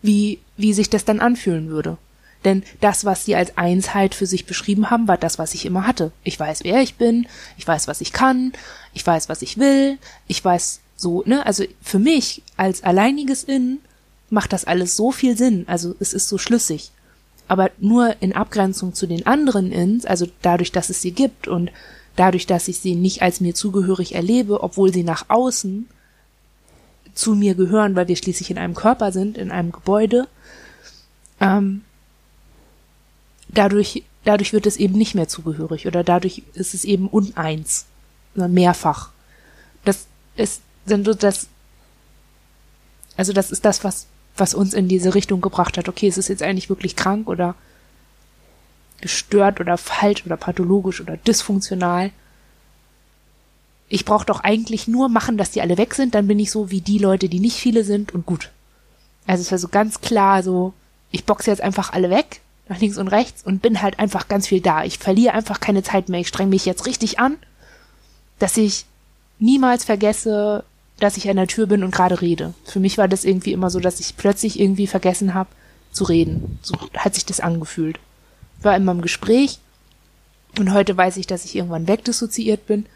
wie, 0.03 0.39
wie 0.57 0.73
sich 0.73 0.89
das 0.89 1.05
dann 1.05 1.21
anfühlen 1.21 1.69
würde. 1.69 1.97
Denn 2.45 2.63
das, 2.81 3.05
was 3.05 3.25
sie 3.25 3.35
als 3.35 3.57
Einsheit 3.57 4.15
für 4.15 4.27
sich 4.27 4.45
beschrieben 4.45 4.91
haben, 4.91 5.09
war 5.09 5.17
das, 5.17 5.39
was 5.39 5.55
ich 5.55 5.65
immer 5.65 5.87
hatte. 5.87 6.13
Ich 6.23 6.39
weiß, 6.39 6.63
wer 6.63 6.81
ich 6.83 6.95
bin, 6.97 7.27
ich 7.57 7.67
weiß, 7.67 7.89
was 7.89 8.01
ich 8.03 8.13
kann, 8.13 8.53
ich 8.93 9.05
weiß, 9.05 9.29
was 9.29 9.43
ich 9.43 9.59
will, 9.59 9.99
ich 10.29 10.45
weiß 10.45 10.81
so, 11.05 11.23
ne, 11.27 11.47
also 11.47 11.65
für 11.81 12.01
mich 12.01 12.43
als 12.57 12.83
alleiniges 12.83 13.45
In 13.45 13.79
macht 14.31 14.53
das 14.53 14.65
alles 14.65 14.97
so 14.97 15.13
viel 15.13 15.37
Sinn, 15.37 15.65
also 15.69 15.95
es 16.01 16.13
ist 16.15 16.29
so 16.29 16.39
schlüssig. 16.39 16.91
Aber 17.47 17.71
nur 17.79 18.17
in 18.21 18.33
Abgrenzung 18.33 18.95
zu 18.95 19.07
den 19.07 19.27
anderen 19.27 19.71
Ins, 19.71 20.07
also 20.07 20.27
dadurch, 20.41 20.73
dass 20.73 20.89
es 20.89 21.03
sie 21.03 21.13
gibt 21.13 21.47
und 21.47 21.71
dadurch, 22.17 22.47
dass 22.47 22.69
ich 22.69 22.81
sie 22.81 22.95
nicht 22.95 23.21
als 23.21 23.41
mir 23.41 23.55
zugehörig 23.55 24.15
erlebe, 24.15 24.63
obwohl 24.63 24.93
sie 24.93 25.03
nach 25.03 25.27
außen 25.29 25.89
zu 27.13 27.35
mir 27.35 27.55
gehören, 27.55 27.95
weil 27.95 28.09
wir 28.09 28.17
schließlich 28.17 28.51
in 28.51 28.59
einem 28.59 28.75
Körper 28.75 29.13
sind, 29.13 29.37
in 29.37 29.51
einem 29.51 29.73
Gebäude, 29.73 30.27
ähm, 31.39 31.83
dadurch, 33.49 34.05
dadurch 34.25 34.55
wird 34.55 34.67
es 34.67 34.79
eben 34.79 34.97
nicht 34.97 35.15
mehr 35.15 35.29
zugehörig 35.29 35.87
oder 35.87 36.03
dadurch 36.03 36.43
ist 36.55 36.73
es 36.73 36.85
eben 36.85 37.09
uneins, 37.09 37.85
sondern 38.35 38.55
mehrfach. 38.55 39.11
Das 39.85 40.07
ist, 40.37 40.63
sind 40.87 41.05
so 41.05 41.15
das, 41.15 41.49
also 43.17 43.33
das 43.33 43.51
ist 43.51 43.65
das, 43.65 43.85
was, 43.85 44.07
was 44.37 44.55
uns 44.55 44.75
in 44.75 44.89
diese 44.89 45.15
Richtung 45.15 45.41
gebracht 45.41 45.79
hat. 45.79 45.89
Okay, 45.89 46.09
ist 46.09 46.19
es 46.19 46.29
jetzt 46.29 46.43
eigentlich 46.43 46.69
wirklich 46.69 46.97
krank 46.97 47.29
oder 47.29 47.55
gestört 49.01 49.61
oder 49.61 49.77
falsch 49.77 50.25
oder 50.25 50.37
pathologisch 50.37 51.01
oder 51.01 51.17
dysfunktional. 51.17 52.11
Ich 53.89 54.05
brauche 54.05 54.27
doch 54.27 54.41
eigentlich 54.41 54.89
nur 54.89 55.09
machen, 55.09 55.37
dass 55.37 55.51
die 55.51 55.61
alle 55.61 55.77
weg 55.77 55.95
sind, 55.95 56.15
dann 56.15 56.27
bin 56.27 56.39
ich 56.39 56.51
so 56.51 56.71
wie 56.71 56.81
die 56.81 56.99
Leute, 56.99 57.29
die 57.29 57.41
nicht 57.41 57.59
viele 57.59 57.85
sind 57.85 58.13
und 58.13 58.27
gut. 58.27 58.51
Also 59.27 59.43
es 59.43 59.51
war 59.51 59.59
so 59.59 59.69
ganz 59.69 60.01
klar 60.01 60.43
so, 60.43 60.73
ich 61.11 61.25
boxe 61.25 61.51
jetzt 61.51 61.61
einfach 61.61 61.93
alle 61.93 62.11
weg, 62.11 62.41
nach 62.69 62.81
links 62.81 62.97
und 62.97 63.09
rechts 63.09 63.43
und 63.45 63.61
bin 63.63 63.83
halt 63.83 63.99
einfach 63.99 64.29
ganz 64.29 64.49
viel 64.49 64.61
da. 64.61 64.85
Ich 64.85 64.99
verliere 64.99 65.35
einfach 65.35 65.61
keine 65.61 65.83
Zeit 65.83 66.09
mehr. 66.09 66.21
Ich 66.21 66.29
streng 66.29 66.49
mich 66.49 66.65
jetzt 66.65 66.87
richtig 66.87 67.19
an, 67.19 67.37
dass 68.39 68.57
ich 68.57 68.87
niemals 69.39 69.85
vergesse, 69.85 70.65
dass 71.05 71.17
ich 71.17 71.29
an 71.29 71.37
der 71.37 71.47
Tür 71.47 71.67
bin 71.67 71.85
und 71.85 71.95
gerade 71.95 72.21
rede. 72.21 72.55
Für 72.65 72.81
mich 72.81 72.99
war 72.99 73.07
das 73.07 73.25
irgendwie 73.25 73.53
immer 73.53 73.71
so, 73.71 73.79
dass 73.79 74.01
ich 74.01 74.17
plötzlich 74.17 74.59
irgendwie 74.59 74.87
vergessen 74.87 75.35
habe 75.35 75.51
zu 75.93 76.05
reden. 76.05 76.59
So 76.63 76.75
hat 76.97 77.15
sich 77.15 77.25
das 77.25 77.41
angefühlt 77.41 77.99
war 78.65 78.77
immer 78.77 78.93
im 78.93 79.03
Gespräch 79.03 79.59
und 80.59 80.73
heute 80.73 80.97
weiß 80.97 81.17
ich, 81.17 81.27
dass 81.27 81.45
ich 81.45 81.57
irgendwann 81.57 81.89
wegdissoziiert 81.89 82.67
bin. 82.67 82.87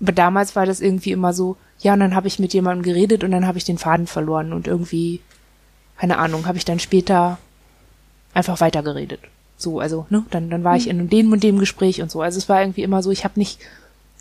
Aber 0.00 0.12
damals 0.12 0.56
war 0.56 0.66
das 0.66 0.80
irgendwie 0.80 1.12
immer 1.12 1.32
so, 1.32 1.56
ja, 1.80 1.92
und 1.92 2.00
dann 2.00 2.14
habe 2.14 2.28
ich 2.28 2.38
mit 2.38 2.54
jemandem 2.54 2.82
geredet 2.82 3.24
und 3.24 3.30
dann 3.30 3.46
habe 3.46 3.58
ich 3.58 3.64
den 3.64 3.78
Faden 3.78 4.06
verloren 4.06 4.52
und 4.52 4.66
irgendwie, 4.66 5.20
keine 5.98 6.18
Ahnung, 6.18 6.46
habe 6.46 6.58
ich 6.58 6.64
dann 6.64 6.78
später 6.78 7.38
einfach 8.32 8.60
weitergeredet. 8.60 9.20
So, 9.56 9.80
also, 9.80 10.06
ne, 10.08 10.24
dann, 10.30 10.48
dann 10.48 10.64
war 10.64 10.76
ich 10.76 10.84
hm. 10.84 11.00
in 11.00 11.10
dem 11.10 11.32
und 11.32 11.42
dem 11.42 11.58
Gespräch 11.58 12.00
und 12.00 12.10
so. 12.10 12.22
Also 12.22 12.38
es 12.38 12.48
war 12.48 12.62
irgendwie 12.62 12.82
immer 12.82 13.02
so, 13.02 13.10
ich 13.10 13.24
habe 13.24 13.38
nicht 13.38 13.60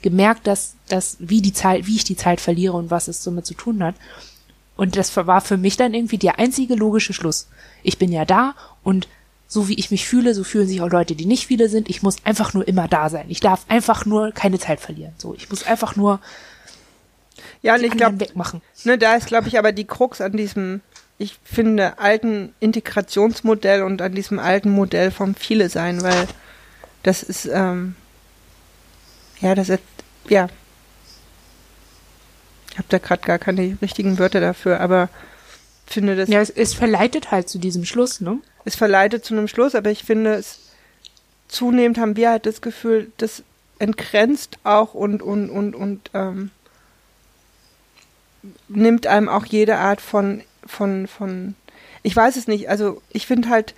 gemerkt, 0.02 0.48
dass, 0.48 0.76
dass, 0.88 1.18
wie 1.20 1.42
die 1.42 1.54
Zeit, 1.54 1.88
wie 1.88 1.96
ich 1.96 2.04
die 2.04 2.16
Zeit 2.16 2.42
verliere 2.42 2.74
und 2.74 2.92
was 2.92 3.08
es 3.08 3.24
damit 3.24 3.46
zu 3.46 3.54
tun 3.54 3.84
hat. 3.84 3.96
Und 4.76 4.96
das 4.96 5.16
war 5.16 5.42
für 5.42 5.58
mich 5.58 5.76
dann 5.78 5.94
irgendwie 5.94 6.18
der 6.18 6.40
einzige 6.40 6.76
logische 6.76 7.14
Schluss. 7.14 7.50
Ich 7.84 7.98
bin 7.98 8.12
ja 8.12 8.26
da 8.26 8.56
und 8.84 9.08
so 9.48 9.68
wie 9.68 9.74
ich 9.74 9.90
mich 9.90 10.08
fühle, 10.08 10.36
so 10.36 10.44
fühlen 10.44 10.68
sich 10.68 10.82
auch 10.82 10.92
Leute, 10.92 11.16
die 11.16 11.26
nicht 11.26 11.48
viele 11.48 11.70
sind. 11.70 11.90
Ich 11.90 12.04
muss 12.04 12.18
einfach 12.24 12.54
nur 12.54 12.68
immer 12.68 12.88
da 12.88 13.10
sein. 13.10 13.26
Ich 13.30 13.40
darf 13.40 13.66
einfach 13.68 14.06
nur 14.06 14.32
keine 14.32 14.60
Zeit 14.60 14.80
verlieren. 14.80 15.14
So, 15.18 15.34
ich 15.34 15.50
muss 15.50 15.66
einfach 15.66 15.96
nur 15.96 16.20
ja, 17.62 17.76
und 17.76 17.84
ich 17.84 17.92
glaube, 17.92 18.18
ne, 18.84 18.98
da 18.98 19.16
ist, 19.16 19.28
glaube 19.28 19.48
ich, 19.48 19.58
aber 19.58 19.72
die 19.72 19.86
Krux 19.86 20.22
an 20.22 20.34
diesem, 20.34 20.82
ich 21.18 21.38
finde, 21.44 22.00
alten 22.00 22.54
Integrationsmodell 22.60 23.84
und 23.84 24.02
an 24.02 24.16
diesem 24.16 24.40
alten 24.40 24.72
Modell 24.72 25.12
vom 25.12 25.36
Viele 25.36 25.70
sein, 25.70 26.02
weil 26.02 26.28
das 27.04 27.24
ist, 27.24 27.50
ähm, 27.52 27.96
ja, 29.42 29.56
das 29.56 29.70
ist, 29.70 29.82
ja, 30.28 30.48
ich 32.72 32.78
habe 32.78 32.88
da 32.90 32.98
gerade 32.98 33.22
gar 33.22 33.40
keine 33.40 33.78
richtigen 33.82 34.20
Wörter 34.20 34.40
dafür, 34.40 34.80
aber 34.80 35.10
finde 35.86 36.16
das. 36.16 36.30
Ja, 36.30 36.40
es, 36.42 36.50
es 36.50 36.74
verleitet 36.74 37.32
halt 37.32 37.50
zu 37.50 37.58
diesem 37.58 37.86
Schluss, 37.86 38.22
ne? 38.22 38.40
es 38.66 38.76
verleitet 38.76 39.26
zu 39.26 39.34
einem 39.34 39.48
Schluss, 39.48 39.76
aber 39.76 39.92
ich 39.92 40.04
finde 40.04 40.34
es 40.36 40.60
zunehmend 41.48 41.98
haben 41.98 42.16
wir 42.16 42.30
halt 42.30 42.46
das 42.46 42.62
Gefühl, 42.62 43.12
das 43.18 43.44
entgrenzt 43.80 44.60
auch 44.64 44.94
und 44.94 45.22
und 45.22 45.50
und 45.50 45.74
und 45.74 46.12
ähm, 46.14 46.52
nimmt 48.68 49.08
einem 49.08 49.30
auch 49.30 49.46
jede 49.46 49.78
Art 49.78 50.02
von 50.02 50.44
von 50.66 51.08
von 51.08 51.56
ich 52.04 52.16
weiß 52.16 52.36
es 52.36 52.48
nicht, 52.48 52.70
also 52.70 53.02
ich 53.12 53.26
finde 53.26 53.50
halt 53.50 53.74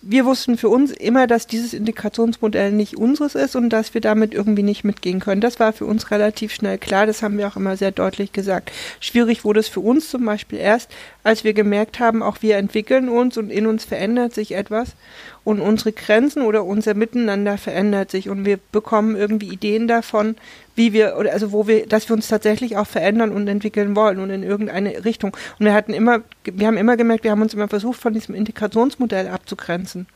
wir 0.00 0.24
wussten 0.24 0.56
für 0.56 0.68
uns 0.68 0.92
immer, 0.92 1.26
dass 1.26 1.46
dieses 1.46 1.74
Integrationsmodell 1.74 2.72
nicht 2.72 2.96
unseres 2.96 3.34
ist 3.34 3.56
und 3.56 3.70
dass 3.70 3.94
wir 3.94 4.00
damit 4.00 4.32
irgendwie 4.32 4.62
nicht 4.62 4.84
mitgehen 4.84 5.18
können. 5.18 5.40
Das 5.40 5.58
war 5.58 5.72
für 5.72 5.86
uns 5.86 6.10
relativ 6.10 6.52
schnell 6.52 6.78
klar, 6.78 7.06
das 7.06 7.22
haben 7.22 7.36
wir 7.36 7.48
auch 7.48 7.56
immer 7.56 7.76
sehr 7.76 7.90
deutlich 7.90 8.32
gesagt. 8.32 8.70
Schwierig 9.00 9.44
wurde 9.44 9.60
es 9.60 9.68
für 9.68 9.80
uns 9.80 10.08
zum 10.08 10.24
Beispiel 10.24 10.58
erst, 10.58 10.90
als 11.24 11.42
wir 11.42 11.52
gemerkt 11.52 11.98
haben, 11.98 12.22
auch 12.22 12.38
wir 12.42 12.56
entwickeln 12.56 13.08
uns 13.08 13.36
und 13.36 13.50
in 13.50 13.66
uns 13.66 13.84
verändert 13.84 14.34
sich 14.34 14.54
etwas 14.54 14.94
und 15.48 15.60
unsere 15.60 15.92
Grenzen 15.92 16.42
oder 16.42 16.62
unser 16.62 16.92
Miteinander 16.92 17.56
verändert 17.56 18.10
sich 18.10 18.28
und 18.28 18.44
wir 18.44 18.58
bekommen 18.70 19.16
irgendwie 19.16 19.48
Ideen 19.48 19.88
davon, 19.88 20.36
wie 20.74 20.92
wir, 20.92 21.16
oder 21.16 21.32
also 21.32 21.52
wo 21.52 21.66
wir, 21.66 21.86
dass 21.86 22.06
wir 22.10 22.14
uns 22.14 22.28
tatsächlich 22.28 22.76
auch 22.76 22.86
verändern 22.86 23.32
und 23.32 23.48
entwickeln 23.48 23.96
wollen 23.96 24.18
und 24.18 24.28
in 24.28 24.42
irgendeine 24.42 25.06
Richtung. 25.06 25.34
Und 25.58 25.64
wir 25.64 25.72
hatten 25.72 25.94
immer, 25.94 26.20
wir 26.44 26.66
haben 26.66 26.76
immer 26.76 26.98
gemerkt, 26.98 27.24
wir 27.24 27.30
haben 27.30 27.40
uns 27.40 27.54
immer 27.54 27.66
versucht, 27.66 27.98
von 27.98 28.12
diesem 28.12 28.34
Integrationsmodell 28.34 29.28
abzugrenzen. 29.28 30.06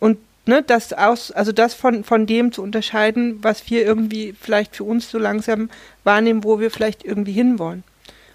Und 0.00 0.16
ne, 0.46 0.62
das 0.62 0.94
aus, 0.94 1.30
also 1.30 1.52
das 1.52 1.74
von, 1.74 2.02
von 2.02 2.24
dem 2.24 2.50
zu 2.50 2.62
unterscheiden, 2.62 3.40
was 3.42 3.68
wir 3.68 3.84
irgendwie 3.84 4.32
vielleicht 4.32 4.76
für 4.76 4.84
uns 4.84 5.10
so 5.10 5.18
langsam 5.18 5.68
wahrnehmen, 6.04 6.42
wo 6.42 6.58
wir 6.58 6.70
vielleicht 6.70 7.04
irgendwie 7.04 7.32
hinwollen. 7.32 7.84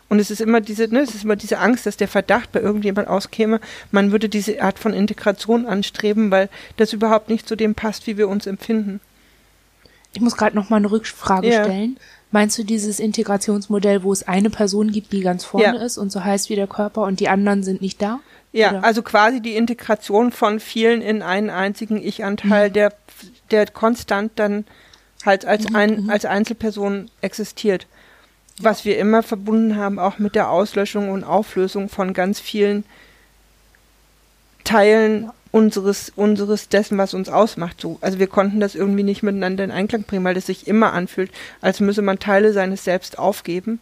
Und 0.09 0.19
es 0.19 0.31
ist 0.31 0.41
immer 0.41 0.59
diese, 0.59 0.87
ne, 0.87 1.01
es 1.01 1.13
ist 1.13 1.23
immer 1.23 1.35
diese 1.35 1.59
Angst, 1.59 1.85
dass 1.85 1.95
der 1.95 2.07
Verdacht 2.07 2.51
bei 2.51 2.59
irgendjemand 2.59 3.07
auskäme, 3.07 3.61
man 3.91 4.11
würde 4.11 4.27
diese 4.27 4.61
Art 4.61 4.79
von 4.79 4.91
Integration 4.93 5.67
anstreben, 5.67 6.31
weil 6.31 6.49
das 6.77 6.93
überhaupt 6.93 7.29
nicht 7.29 7.47
zu 7.47 7.55
dem 7.55 7.75
passt, 7.75 8.07
wie 8.07 8.17
wir 8.17 8.27
uns 8.27 8.47
empfinden. 8.47 8.99
Ich 10.13 10.21
muss 10.21 10.35
gerade 10.35 10.55
noch 10.55 10.69
mal 10.71 10.77
eine 10.77 10.89
Rückfrage 10.89 11.47
ja. 11.47 11.63
stellen. 11.63 11.97
Meinst 12.31 12.57
du 12.57 12.63
dieses 12.63 12.99
Integrationsmodell, 12.99 14.03
wo 14.03 14.11
es 14.11 14.27
eine 14.27 14.49
Person 14.49 14.91
gibt, 14.91 15.13
die 15.13 15.21
ganz 15.21 15.43
vorne 15.45 15.77
ja. 15.77 15.83
ist 15.83 15.97
und 15.97 16.11
so 16.11 16.23
heißt 16.23 16.49
wie 16.49 16.55
der 16.55 16.67
Körper 16.67 17.03
und 17.03 17.19
die 17.19 17.29
anderen 17.29 17.63
sind 17.63 17.81
nicht 17.81 18.01
da? 18.01 18.19
Ja, 18.51 18.71
Oder? 18.71 18.83
also 18.83 19.01
quasi 19.03 19.41
die 19.41 19.55
Integration 19.55 20.31
von 20.31 20.59
vielen 20.59 21.01
in 21.01 21.21
einen 21.21 21.49
einzigen 21.49 21.97
Ich-Anteil, 22.01 22.69
mhm. 22.69 22.73
der, 22.73 22.93
der 23.51 23.67
konstant 23.67 24.31
dann 24.35 24.65
halt 25.25 25.45
als, 25.45 25.69
mhm. 25.69 25.75
ein, 25.75 26.03
mhm. 26.03 26.09
als 26.09 26.25
Einzelperson 26.25 27.09
existiert. 27.21 27.87
Was 28.59 28.85
wir 28.85 28.97
immer 28.97 29.23
verbunden 29.23 29.77
haben, 29.77 29.99
auch 29.99 30.19
mit 30.19 30.35
der 30.35 30.49
Auslöschung 30.49 31.09
und 31.09 31.23
Auflösung 31.23 31.89
von 31.89 32.13
ganz 32.13 32.39
vielen 32.39 32.83
Teilen 34.63 35.23
ja 35.23 35.33
unseres, 35.51 36.11
unseres 36.15 36.69
dessen, 36.69 36.97
was 36.97 37.13
uns 37.13 37.29
ausmacht. 37.29 37.81
So, 37.81 37.97
also 38.01 38.19
wir 38.19 38.27
konnten 38.27 38.59
das 38.59 38.75
irgendwie 38.75 39.03
nicht 39.03 39.23
miteinander 39.23 39.63
in 39.63 39.71
Einklang 39.71 40.03
bringen, 40.03 40.23
weil 40.23 40.37
es 40.37 40.45
sich 40.45 40.67
immer 40.67 40.93
anfühlt, 40.93 41.31
als 41.61 41.79
müsse 41.79 42.01
man 42.01 42.19
Teile 42.19 42.53
seines 42.53 42.83
Selbst 42.83 43.17
aufgeben 43.17 43.79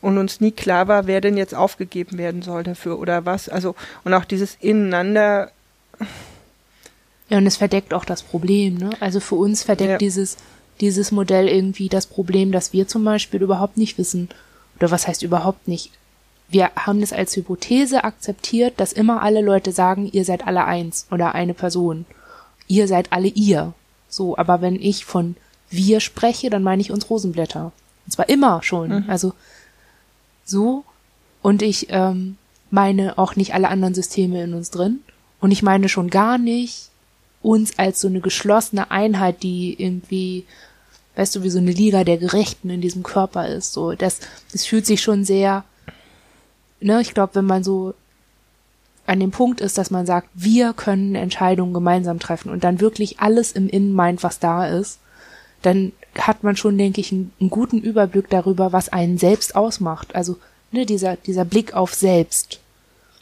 und 0.00 0.18
uns 0.18 0.40
nie 0.40 0.52
klar 0.52 0.88
war, 0.88 1.06
wer 1.06 1.20
denn 1.20 1.36
jetzt 1.36 1.54
aufgegeben 1.54 2.18
werden 2.18 2.42
soll 2.42 2.62
dafür 2.62 2.98
oder 2.98 3.26
was. 3.26 3.48
Also, 3.48 3.74
und 4.04 4.14
auch 4.14 4.24
dieses 4.24 4.56
Ineinander. 4.60 5.50
Ja, 7.28 7.38
und 7.38 7.46
es 7.46 7.56
verdeckt 7.56 7.92
auch 7.92 8.04
das 8.04 8.22
Problem, 8.22 8.74
ne? 8.74 8.90
Also 9.00 9.20
für 9.20 9.34
uns 9.36 9.62
verdeckt 9.62 9.90
ja. 9.90 9.98
dieses, 9.98 10.36
dieses 10.80 11.12
Modell 11.12 11.48
irgendwie 11.48 11.88
das 11.88 12.06
Problem, 12.06 12.52
dass 12.52 12.72
wir 12.72 12.88
zum 12.88 13.04
Beispiel 13.04 13.42
überhaupt 13.42 13.76
nicht 13.76 13.98
wissen, 13.98 14.28
oder 14.78 14.90
was 14.90 15.06
heißt 15.06 15.22
überhaupt 15.22 15.68
nicht, 15.68 15.90
wir 16.48 16.70
haben 16.74 17.00
das 17.00 17.12
als 17.12 17.36
Hypothese 17.36 18.02
akzeptiert, 18.02 18.74
dass 18.78 18.92
immer 18.92 19.22
alle 19.22 19.40
Leute 19.40 19.72
sagen, 19.72 20.08
ihr 20.10 20.24
seid 20.24 20.46
alle 20.46 20.64
eins 20.64 21.06
oder 21.10 21.34
eine 21.34 21.54
Person. 21.54 22.06
Ihr 22.66 22.88
seid 22.88 23.12
alle 23.12 23.28
ihr. 23.28 23.72
So, 24.08 24.36
aber 24.36 24.60
wenn 24.60 24.74
ich 24.74 25.04
von 25.04 25.36
wir 25.70 26.00
spreche, 26.00 26.50
dann 26.50 26.64
meine 26.64 26.82
ich 26.82 26.90
uns 26.90 27.08
Rosenblätter. 27.08 27.72
Und 28.06 28.12
zwar 28.12 28.28
immer 28.28 28.62
schon. 28.62 28.88
Mhm. 28.88 29.04
Also 29.06 29.32
so. 30.44 30.84
Und 31.42 31.62
ich 31.62 31.86
ähm, 31.90 32.36
meine 32.70 33.16
auch 33.18 33.36
nicht 33.36 33.54
alle 33.54 33.68
anderen 33.68 33.94
Systeme 33.94 34.42
in 34.42 34.54
uns 34.54 34.70
drin. 34.70 35.00
Und 35.40 35.52
ich 35.52 35.62
meine 35.62 35.88
schon 35.88 36.10
gar 36.10 36.36
nicht 36.36 36.90
uns 37.42 37.78
als 37.78 38.00
so 38.00 38.08
eine 38.08 38.20
geschlossene 38.20 38.90
Einheit, 38.90 39.42
die 39.42 39.80
irgendwie, 39.80 40.44
weißt 41.16 41.36
du, 41.36 41.42
wie 41.42 41.50
so 41.50 41.58
eine 41.58 41.72
Liga 41.72 42.04
der 42.04 42.18
Gerechten 42.18 42.70
in 42.70 42.80
diesem 42.80 43.02
Körper 43.02 43.48
ist. 43.48 43.72
So, 43.72 43.92
das, 43.92 44.20
das 44.52 44.64
fühlt 44.64 44.86
sich 44.86 45.02
schon 45.02 45.24
sehr, 45.24 45.64
ne, 46.80 47.00
ich 47.00 47.14
glaube, 47.14 47.34
wenn 47.34 47.46
man 47.46 47.64
so 47.64 47.94
an 49.06 49.20
dem 49.20 49.32
Punkt 49.32 49.60
ist, 49.60 49.76
dass 49.76 49.90
man 49.90 50.06
sagt, 50.06 50.28
wir 50.34 50.72
können 50.72 51.14
Entscheidungen 51.14 51.74
gemeinsam 51.74 52.20
treffen 52.20 52.50
und 52.50 52.62
dann 52.62 52.80
wirklich 52.80 53.18
alles 53.18 53.52
im 53.52 53.68
Innen 53.68 53.92
meint, 53.92 54.22
was 54.22 54.38
da 54.38 54.68
ist, 54.68 55.00
dann 55.62 55.92
hat 56.16 56.42
man 56.42 56.56
schon, 56.56 56.78
denke 56.78 57.00
ich, 57.00 57.12
einen, 57.12 57.32
einen 57.40 57.50
guten 57.50 57.80
Überblick 57.80 58.30
darüber, 58.30 58.72
was 58.72 58.88
einen 58.88 59.18
selbst 59.18 59.56
ausmacht. 59.56 60.14
Also 60.14 60.36
ne, 60.70 60.86
dieser, 60.86 61.16
dieser 61.16 61.44
Blick 61.44 61.74
auf 61.74 61.94
selbst. 61.94 62.60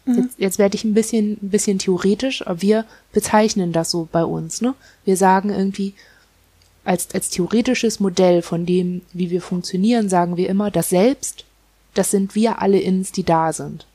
Mhm. 0.05 0.16
Jetzt, 0.16 0.38
jetzt 0.38 0.59
werde 0.59 0.77
ich 0.77 0.85
ein 0.85 0.94
bisschen, 0.94 1.38
ein 1.42 1.51
bisschen 1.51 1.79
theoretisch, 1.79 2.46
aber 2.46 2.62
wir 2.62 2.85
bezeichnen 3.12 3.72
das 3.72 3.90
so 3.90 4.09
bei 4.11 4.24
uns. 4.24 4.61
Ne? 4.61 4.74
Wir 5.05 5.16
sagen 5.16 5.51
irgendwie, 5.51 5.94
als, 6.88 7.14
als 7.14 7.29
theoretisches 7.29 8.01
Modell 8.01 8.40
von 8.40 8.64
dem, 8.64 9.03
wie 9.12 9.31
wir 9.31 9.42
funktionieren, 9.42 10.09
sagen 10.09 10.37
wir 10.37 10.48
immer, 10.48 10.70
das 10.70 10.88
Selbst, 10.88 11.44
das 11.94 12.11
sind 12.11 12.35
wir 12.35 12.62
alle 12.62 12.81
ins, 12.81 13.12
die 13.12 13.24
da 13.24 13.53
sind. 13.53 13.87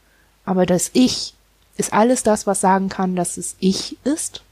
Aber 0.46 0.66
das 0.66 0.92
Ich 0.94 1.34
ist 1.76 1.92
alles 1.92 2.22
das, 2.22 2.46
was 2.46 2.62
sagen 2.62 2.90
kann, 2.90 3.16
dass 3.16 3.38
es 3.38 3.56
Ich 3.60 3.98
ist. 4.04 4.44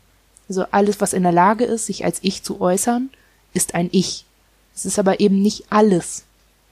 Also 0.49 0.65
alles, 0.71 0.99
was 0.99 1.13
in 1.13 1.23
der 1.23 1.31
Lage 1.31 1.65
ist, 1.65 1.85
sich 1.85 2.03
als 2.03 2.17
Ich 2.23 2.41
zu 2.41 2.59
äußern, 2.59 3.11
ist 3.53 3.75
ein 3.75 3.89
Ich. 3.91 4.25
Es 4.73 4.85
ist 4.85 4.97
aber 4.97 5.19
eben 5.19 5.41
nicht 5.41 5.65
alles, 5.69 6.23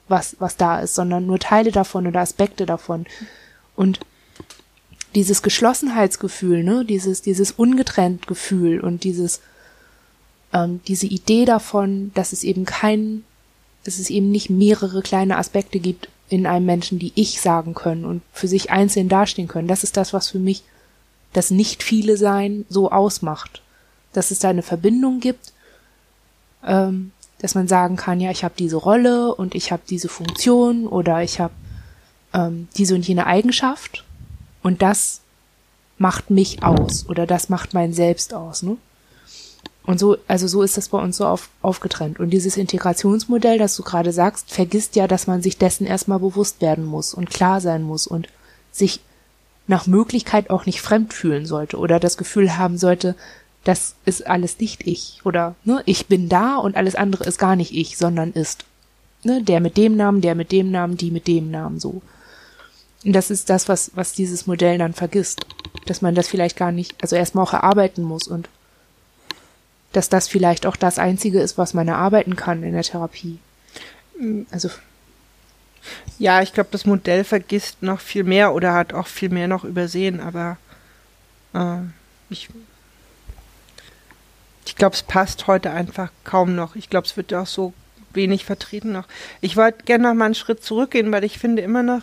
was, 0.08 0.36
was 0.40 0.56
da 0.56 0.80
ist, 0.80 0.96
sondern 0.96 1.26
nur 1.26 1.38
Teile 1.38 1.70
davon 1.70 2.06
oder 2.06 2.20
Aspekte 2.20 2.66
davon. 2.66 3.06
Und 3.76 4.00
dieses 5.14 5.42
Geschlossenheitsgefühl, 5.42 6.64
ne, 6.64 6.84
dieses, 6.84 7.22
dieses 7.22 7.52
ungetrennt 7.52 8.26
Gefühl 8.26 8.80
und 8.80 9.04
dieses, 9.04 9.40
ähm, 10.52 10.80
diese 10.86 11.06
Idee 11.06 11.44
davon, 11.44 12.10
dass 12.14 12.32
es 12.32 12.44
eben 12.44 12.64
kein, 12.64 13.24
dass 13.84 13.98
es 13.98 14.10
eben 14.10 14.30
nicht 14.30 14.50
mehrere 14.50 15.02
kleine 15.02 15.38
Aspekte 15.38 15.78
gibt 15.78 16.08
in 16.28 16.46
einem 16.46 16.66
Menschen, 16.66 16.98
die 16.98 17.12
ich 17.14 17.40
sagen 17.40 17.74
können 17.74 18.04
und 18.04 18.22
für 18.32 18.48
sich 18.48 18.70
einzeln 18.70 19.08
dastehen 19.08 19.48
können. 19.48 19.68
Das 19.68 19.84
ist 19.84 19.96
das, 19.96 20.12
was 20.12 20.28
für 20.30 20.38
mich 20.38 20.62
das 21.32 21.50
nicht 21.50 21.82
viele 21.82 22.16
Sein 22.16 22.64
so 22.68 22.90
ausmacht. 22.90 23.62
Dass 24.12 24.30
es 24.30 24.40
da 24.40 24.50
eine 24.50 24.62
Verbindung 24.62 25.20
gibt, 25.20 25.52
ähm, 26.66 27.12
dass 27.38 27.54
man 27.54 27.68
sagen 27.68 27.96
kann, 27.96 28.20
ja, 28.20 28.30
ich 28.30 28.44
habe 28.44 28.54
diese 28.58 28.76
Rolle 28.76 29.34
und 29.34 29.54
ich 29.54 29.72
habe 29.72 29.82
diese 29.88 30.08
Funktion 30.08 30.86
oder 30.86 31.22
ich 31.22 31.40
habe 31.40 31.54
ähm, 32.34 32.68
diese 32.76 32.94
und 32.94 33.06
jene 33.06 33.26
Eigenschaft 33.26 34.04
und 34.62 34.82
das 34.82 35.20
macht 35.98 36.30
mich 36.30 36.62
aus 36.62 37.08
oder 37.08 37.26
das 37.26 37.48
macht 37.48 37.74
mein 37.74 37.92
Selbst 37.92 38.34
aus. 38.34 38.62
Ne? 38.62 38.76
Und 39.84 39.98
so, 39.98 40.18
also 40.28 40.46
so 40.46 40.62
ist 40.62 40.76
das 40.76 40.90
bei 40.90 40.98
uns 40.98 41.16
so 41.16 41.26
auf, 41.26 41.48
aufgetrennt. 41.62 42.20
Und 42.20 42.30
dieses 42.30 42.56
Integrationsmodell, 42.56 43.58
das 43.58 43.76
du 43.76 43.82
gerade 43.82 44.12
sagst, 44.12 44.52
vergisst 44.52 44.94
ja, 44.94 45.08
dass 45.08 45.26
man 45.26 45.42
sich 45.42 45.56
dessen 45.56 45.86
erstmal 45.86 46.18
bewusst 46.18 46.60
werden 46.60 46.84
muss 46.84 47.14
und 47.14 47.30
klar 47.30 47.60
sein 47.60 47.82
muss 47.82 48.06
und 48.06 48.28
sich 48.70 49.00
nach 49.66 49.86
Möglichkeit 49.86 50.50
auch 50.50 50.66
nicht 50.66 50.82
fremd 50.82 51.14
fühlen 51.14 51.46
sollte 51.46 51.78
oder 51.78 51.98
das 51.98 52.16
Gefühl 52.16 52.58
haben 52.58 52.76
sollte, 52.76 53.14
das 53.64 53.94
ist 54.04 54.26
alles 54.26 54.58
nicht 54.58 54.86
ich 54.86 55.20
oder 55.24 55.54
ne, 55.64 55.82
ich 55.86 56.06
bin 56.06 56.28
da 56.28 56.56
und 56.56 56.76
alles 56.76 56.94
andere 56.94 57.24
ist 57.24 57.38
gar 57.38 57.56
nicht 57.56 57.72
ich, 57.72 57.96
sondern 57.96 58.32
ist 58.32 58.64
ne, 59.22 59.42
der 59.42 59.60
mit 59.60 59.76
dem 59.76 59.96
Namen, 59.96 60.20
der 60.20 60.34
mit 60.34 60.52
dem 60.52 60.70
Namen, 60.70 60.96
die 60.96 61.10
mit 61.10 61.26
dem 61.26 61.50
Namen 61.50 61.78
so. 61.78 62.02
Und 63.04 63.12
das 63.12 63.30
ist 63.30 63.48
das, 63.48 63.68
was, 63.68 63.92
was 63.94 64.12
dieses 64.12 64.46
Modell 64.46 64.78
dann 64.78 64.92
vergisst. 64.92 65.46
Dass 65.86 66.02
man 66.02 66.14
das 66.14 66.28
vielleicht 66.28 66.56
gar 66.56 66.72
nicht, 66.72 66.94
also 67.00 67.16
erstmal 67.16 67.44
auch 67.44 67.54
erarbeiten 67.54 68.02
muss 68.02 68.28
und 68.28 68.48
dass 69.92 70.08
das 70.08 70.28
vielleicht 70.28 70.66
auch 70.66 70.76
das 70.76 70.98
Einzige 70.98 71.40
ist, 71.40 71.58
was 71.58 71.74
man 71.74 71.88
erarbeiten 71.88 72.36
kann 72.36 72.62
in 72.62 72.72
der 72.72 72.82
Therapie. 72.82 73.38
Also. 74.50 74.70
Ja, 76.18 76.42
ich 76.42 76.52
glaube, 76.52 76.68
das 76.72 76.84
Modell 76.84 77.24
vergisst 77.24 77.82
noch 77.82 78.00
viel 78.00 78.24
mehr 78.24 78.54
oder 78.54 78.74
hat 78.74 78.92
auch 78.92 79.06
viel 79.06 79.30
mehr 79.30 79.48
noch 79.48 79.64
übersehen, 79.64 80.20
aber 80.20 80.58
äh, 81.54 81.78
ich, 82.28 82.48
ich 84.66 84.76
glaube, 84.76 84.94
es 84.94 85.02
passt 85.02 85.46
heute 85.46 85.70
einfach 85.70 86.10
kaum 86.24 86.54
noch. 86.54 86.76
Ich 86.76 86.90
glaube, 86.90 87.06
es 87.06 87.16
wird 87.16 87.32
auch 87.32 87.46
so 87.46 87.72
wenig 88.12 88.44
vertreten 88.44 88.92
noch. 88.92 89.06
Ich 89.40 89.56
wollte 89.56 89.84
gerne 89.84 90.08
noch 90.08 90.14
mal 90.14 90.26
einen 90.26 90.34
Schritt 90.34 90.62
zurückgehen, 90.62 91.10
weil 91.12 91.24
ich 91.24 91.38
finde 91.38 91.62
immer 91.62 91.82
noch, 91.82 92.02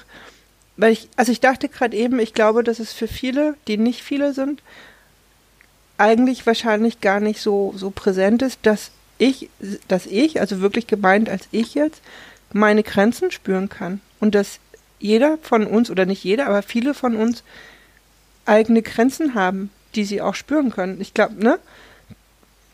weil 0.75 0.91
ich, 0.91 1.09
also 1.15 1.31
ich 1.31 1.39
dachte 1.39 1.69
gerade 1.69 1.95
eben, 1.95 2.19
ich 2.19 2.33
glaube, 2.33 2.63
dass 2.63 2.79
es 2.79 2.93
für 2.93 3.07
viele, 3.07 3.55
die 3.67 3.77
nicht 3.77 4.01
viele 4.03 4.33
sind, 4.33 4.61
eigentlich 5.97 6.45
wahrscheinlich 6.45 7.01
gar 7.01 7.19
nicht 7.19 7.41
so, 7.41 7.73
so 7.75 7.89
präsent 7.89 8.41
ist, 8.41 8.59
dass 8.63 8.91
ich, 9.17 9.49
dass 9.87 10.05
ich, 10.05 10.39
also 10.39 10.61
wirklich 10.61 10.87
gemeint 10.87 11.29
als 11.29 11.47
ich 11.51 11.73
jetzt, 11.73 12.01
meine 12.53 12.83
Grenzen 12.83 13.31
spüren 13.31 13.69
kann. 13.69 14.01
Und 14.19 14.35
dass 14.35 14.59
jeder 14.99 15.37
von 15.39 15.65
uns, 15.65 15.89
oder 15.89 16.05
nicht 16.05 16.23
jeder, 16.23 16.47
aber 16.47 16.61
viele 16.61 16.93
von 16.93 17.15
uns 17.15 17.43
eigene 18.45 18.81
Grenzen 18.81 19.35
haben, 19.35 19.69
die 19.95 20.05
sie 20.05 20.21
auch 20.21 20.35
spüren 20.35 20.71
können. 20.71 21.01
Ich 21.01 21.13
glaube, 21.13 21.33
ne? 21.35 21.59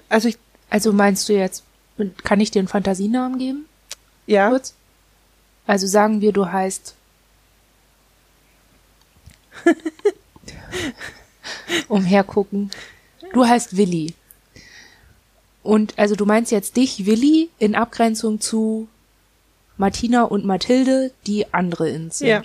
Also 0.10 0.28
ich. 0.28 0.38
Also 0.70 0.92
meinst 0.92 1.30
du 1.30 1.34
jetzt, 1.34 1.64
kann 2.24 2.40
ich 2.40 2.50
dir 2.50 2.60
einen 2.60 2.68
Fantasienamen 2.68 3.38
geben? 3.38 3.66
Ja. 4.26 4.50
Kurz? 4.50 4.74
Also 5.68 5.86
sagen 5.86 6.20
wir, 6.20 6.34
du 6.34 6.52
heißt 6.52 6.96
umhergucken. 11.88 12.72
Du 13.34 13.46
heißt 13.46 13.76
Willi. 13.76 14.14
Und 15.64 15.94
also 15.98 16.16
du 16.16 16.26
meinst 16.26 16.52
jetzt 16.52 16.78
dich, 16.78 17.06
Willi, 17.06 17.50
in 17.60 17.76
Abgrenzung 17.76 18.40
zu 18.40 18.88
Martina 19.78 20.24
und 20.24 20.46
Mathilde, 20.46 21.12
die 21.26 21.54
andere 21.54 21.90
ins 21.90 22.20
sind. 22.20 22.28
Ja. 22.28 22.44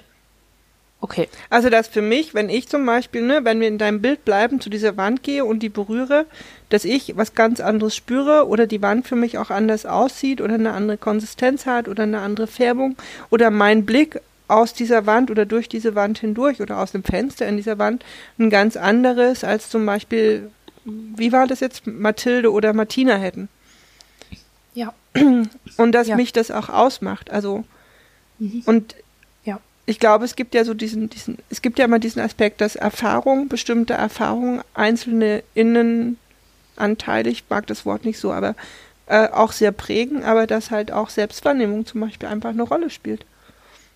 Okay. 1.01 1.29
Also 1.49 1.71
das 1.71 1.87
für 1.87 2.03
mich, 2.03 2.35
wenn 2.35 2.49
ich 2.49 2.69
zum 2.69 2.85
Beispiel, 2.85 3.23
ne, 3.23 3.45
wenn 3.45 3.61
wir 3.61 3.69
in 3.69 3.79
deinem 3.79 4.03
Bild 4.03 4.25
bleiben, 4.25 4.61
zu 4.61 4.69
dieser 4.69 4.97
Wand 4.97 5.23
gehe 5.23 5.45
und 5.45 5.61
die 5.63 5.69
berühre, 5.69 6.27
dass 6.71 6.85
ich 6.85 7.17
was 7.17 7.35
ganz 7.35 7.61
anderes 7.61 7.95
spüre 7.95 8.49
oder 8.49 8.67
die 8.67 8.83
Wand 8.83 9.07
für 9.07 9.15
mich 9.15 9.39
auch 9.39 9.51
anders 9.51 9.87
aussieht 9.87 10.41
oder 10.41 10.55
eine 10.55 10.73
andere 10.73 10.99
Konsistenz 10.99 11.67
hat 11.67 11.87
oder 11.87 12.03
eine 12.03 12.21
andere 12.21 12.49
Färbung 12.49 12.97
oder 13.31 13.51
mein 13.51 13.87
Blick 13.87 14.21
aus 14.49 14.73
dieser 14.73 15.07
Wand 15.07 15.31
oder 15.31 15.47
durch 15.47 15.69
diese 15.69 15.95
Wand 15.95 16.19
hindurch 16.19 16.61
oder 16.61 16.79
aus 16.79 16.93
dem 16.93 17.05
Fenster 17.05 17.47
in 17.47 17.59
dieser 17.59 17.79
Wand 17.79 18.05
ein 18.39 18.51
ganz 18.51 18.77
anderes 18.77 19.45
als 19.45 19.71
zum 19.71 19.87
Beispiel, 19.87 20.51
wie 20.85 21.33
war 21.33 21.47
das 21.47 21.61
jetzt, 21.61 21.87
Mathilde 21.87 22.53
oder 22.53 22.73
Martina 22.73 23.17
hätten. 23.17 23.49
Ja. 24.75 24.95
Und 25.77 25.93
dass 25.93 26.09
ja. 26.09 26.17
mich 26.17 26.33
das 26.33 26.51
auch 26.51 26.69
ausmacht. 26.69 27.31
Also, 27.31 27.65
mhm. 28.39 28.63
und 28.67 28.95
ja. 29.45 29.61
ich 29.87 29.99
glaube, 29.99 30.25
es 30.25 30.37
gibt 30.37 30.55
ja 30.55 30.65
so 30.65 30.75
diesen, 30.75 31.11
diesen, 31.11 31.39
es 31.51 31.63
gibt 31.63 31.79
ja 31.79 31.85
immer 31.85 31.99
diesen 31.99 32.21
Aspekt, 32.23 32.61
dass 32.61 32.77
Erfahrung, 32.77 33.49
bestimmte 33.49 33.95
Erfahrungen, 33.95 34.63
einzelne 34.75 35.43
Innenanteile, 35.55 37.31
ich 37.31 37.45
mag 37.49 37.67
das 37.67 37.85
Wort 37.85 38.05
nicht 38.05 38.19
so, 38.19 38.33
aber 38.33 38.55
äh, 39.07 39.29
auch 39.29 39.53
sehr 39.53 39.73
prägen, 39.73 40.23
aber 40.23 40.47
dass 40.47 40.71
halt 40.71 40.93
auch 40.93 41.11
Selbstwahrnehmung 41.11 41.87
zum 41.87 42.01
Beispiel 42.01 42.29
einfach 42.29 42.51
eine 42.51 42.63
Rolle 42.63 42.91
spielt. 42.91 43.25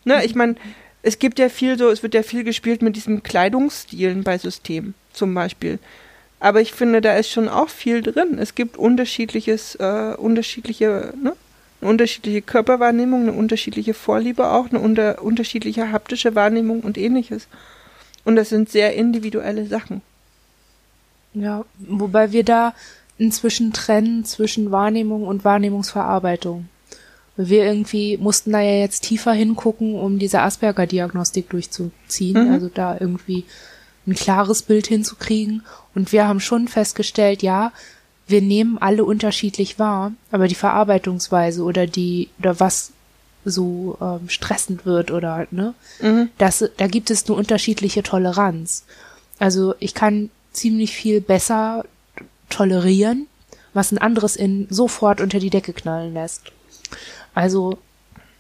Ne, 0.04 0.24
ich 0.24 0.34
meine, 0.34 0.56
es 1.02 1.18
gibt 1.18 1.38
ja 1.38 1.48
viel 1.48 1.78
so, 1.78 1.90
es 1.90 2.02
wird 2.02 2.14
ja 2.14 2.22
viel 2.22 2.44
gespielt 2.44 2.82
mit 2.82 2.96
diesen 2.96 3.22
Kleidungsstilen 3.22 4.24
bei 4.24 4.38
Systemen 4.38 4.94
zum 5.12 5.34
Beispiel. 5.34 5.78
Aber 6.42 6.60
ich 6.60 6.72
finde, 6.72 7.00
da 7.00 7.14
ist 7.14 7.30
schon 7.30 7.48
auch 7.48 7.68
viel 7.68 8.02
drin. 8.02 8.36
Es 8.36 8.56
gibt 8.56 8.76
unterschiedliches, 8.76 9.76
äh, 9.76 10.16
unterschiedliche, 10.16 11.14
ne? 11.22 11.36
Eine 11.80 11.90
unterschiedliche 11.90 12.42
Körperwahrnehmung, 12.42 13.22
eine 13.22 13.32
unterschiedliche 13.32 13.94
Vorliebe 13.94 14.50
auch, 14.50 14.68
eine 14.68 14.80
unter, 14.80 15.22
unterschiedliche 15.22 15.92
haptische 15.92 16.34
Wahrnehmung 16.34 16.80
und 16.80 16.98
ähnliches. 16.98 17.46
Und 18.24 18.34
das 18.34 18.48
sind 18.48 18.70
sehr 18.70 18.96
individuelle 18.96 19.66
Sachen. 19.66 20.02
Ja, 21.32 21.64
wobei 21.78 22.32
wir 22.32 22.42
da 22.42 22.74
inzwischen 23.18 23.72
trennen 23.72 24.24
zwischen 24.24 24.72
Wahrnehmung 24.72 25.22
und 25.22 25.44
Wahrnehmungsverarbeitung. 25.44 26.68
Wir 27.36 27.64
irgendwie 27.64 28.16
mussten 28.16 28.50
da 28.50 28.60
ja 28.60 28.80
jetzt 28.80 29.04
tiefer 29.04 29.32
hingucken, 29.32 29.94
um 29.94 30.18
diese 30.18 30.40
Asperger-Diagnostik 30.40 31.50
durchzuziehen, 31.50 32.48
mhm. 32.48 32.52
also 32.52 32.68
da 32.68 32.96
irgendwie 32.98 33.44
ein 34.06 34.14
klares 34.14 34.62
Bild 34.62 34.86
hinzukriegen. 34.86 35.62
Und 35.94 36.12
wir 36.12 36.26
haben 36.26 36.40
schon 36.40 36.68
festgestellt, 36.68 37.42
ja, 37.42 37.72
wir 38.26 38.42
nehmen 38.42 38.78
alle 38.78 39.04
unterschiedlich 39.04 39.78
wahr, 39.78 40.12
aber 40.30 40.48
die 40.48 40.54
Verarbeitungsweise 40.54 41.62
oder 41.62 41.86
die, 41.86 42.28
oder 42.38 42.60
was 42.60 42.92
so 43.44 43.98
ähm, 44.00 44.28
stressend 44.28 44.86
wird 44.86 45.10
oder 45.10 45.48
ne, 45.50 45.74
mhm. 46.00 46.30
das, 46.38 46.64
da 46.76 46.86
gibt 46.86 47.10
es 47.10 47.26
eine 47.26 47.36
unterschiedliche 47.36 48.04
Toleranz. 48.04 48.84
Also 49.40 49.74
ich 49.80 49.94
kann 49.94 50.30
ziemlich 50.52 50.92
viel 50.92 51.20
besser 51.20 51.84
tolerieren 52.48 53.26
was 53.74 53.92
ein 53.92 53.98
anderes 53.98 54.36
Innen 54.36 54.66
sofort 54.70 55.20
unter 55.20 55.38
die 55.38 55.50
Decke 55.50 55.72
knallen 55.72 56.14
lässt. 56.14 56.52
Also 57.34 57.78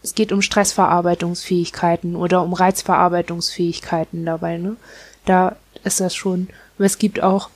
es 0.02 0.14
geht 0.14 0.32
um 0.32 0.42
Stressverarbeitungsfähigkeiten 0.42 2.16
oder 2.16 2.42
um 2.42 2.52
Reizverarbeitungsfähigkeiten 2.52 4.24
dabei. 4.24 4.58
Ne? 4.58 4.76
Da 5.24 5.56
ist 5.84 6.00
das 6.00 6.14
schon. 6.14 6.48
Aber 6.76 6.86
es 6.86 6.98
gibt 6.98 7.22
auch 7.22 7.50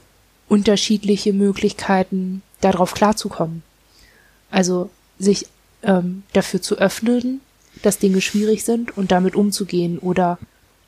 unterschiedliche 0.48 1.32
Möglichkeiten, 1.32 2.42
darauf 2.60 2.94
klarzukommen. 2.94 3.62
Also 4.50 4.90
sich 5.18 5.46
ähm, 5.82 6.22
dafür 6.32 6.62
zu 6.62 6.76
öffnen, 6.76 7.40
dass 7.82 7.98
Dinge 7.98 8.20
schwierig 8.20 8.64
sind 8.64 8.96
und 8.96 9.10
damit 9.10 9.34
umzugehen 9.34 9.98
oder 9.98 10.38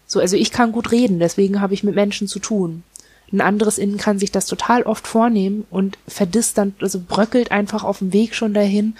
so. 0.06 0.20
Also 0.20 0.36
ich 0.36 0.50
kann 0.50 0.72
gut 0.72 0.90
reden, 0.90 1.18
deswegen 1.18 1.60
habe 1.60 1.74
ich 1.74 1.84
mit 1.84 1.94
Menschen 1.94 2.28
zu 2.28 2.38
tun. 2.38 2.82
Ein 3.30 3.42
anderes 3.42 3.76
Innen 3.76 3.98
kann 3.98 4.18
sich 4.18 4.32
das 4.32 4.46
total 4.46 4.84
oft 4.84 5.06
vornehmen 5.06 5.66
und 5.70 5.98
verdisst 6.06 6.56
dann, 6.56 6.74
also 6.80 6.98
bröckelt 7.06 7.50
einfach 7.50 7.84
auf 7.84 7.98
dem 7.98 8.12
Weg 8.12 8.34
schon 8.34 8.54
dahin, 8.54 8.96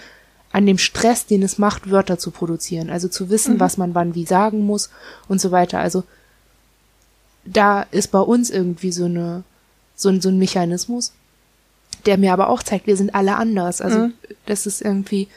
an 0.51 0.65
dem 0.65 0.77
Stress, 0.77 1.25
den 1.25 1.41
es 1.41 1.57
macht, 1.57 1.89
Wörter 1.89 2.19
zu 2.19 2.31
produzieren. 2.31 2.89
Also 2.89 3.07
zu 3.07 3.29
wissen, 3.29 3.55
mhm. 3.55 3.59
was 3.59 3.77
man 3.77 3.95
wann 3.95 4.15
wie 4.15 4.25
sagen 4.25 4.65
muss 4.65 4.89
und 5.27 5.41
so 5.41 5.51
weiter. 5.51 5.79
Also 5.79 6.03
da 7.53 7.81
ist 7.91 8.11
bei 8.11 8.19
uns 8.19 8.49
irgendwie 8.49 8.91
so 8.91 9.05
eine, 9.05 9.43
so 9.95 10.09
ein, 10.09 10.21
so 10.21 10.29
ein 10.29 10.37
Mechanismus, 10.37 11.13
der 12.05 12.17
mir 12.17 12.33
aber 12.33 12.49
auch 12.49 12.63
zeigt, 12.63 12.87
wir 12.87 12.95
sind 12.95 13.15
alle 13.15 13.35
anders. 13.35 13.81
Also 13.81 13.99
mhm. 13.99 14.13
das 14.45 14.65
ist 14.65 14.81
irgendwie, 14.81 15.27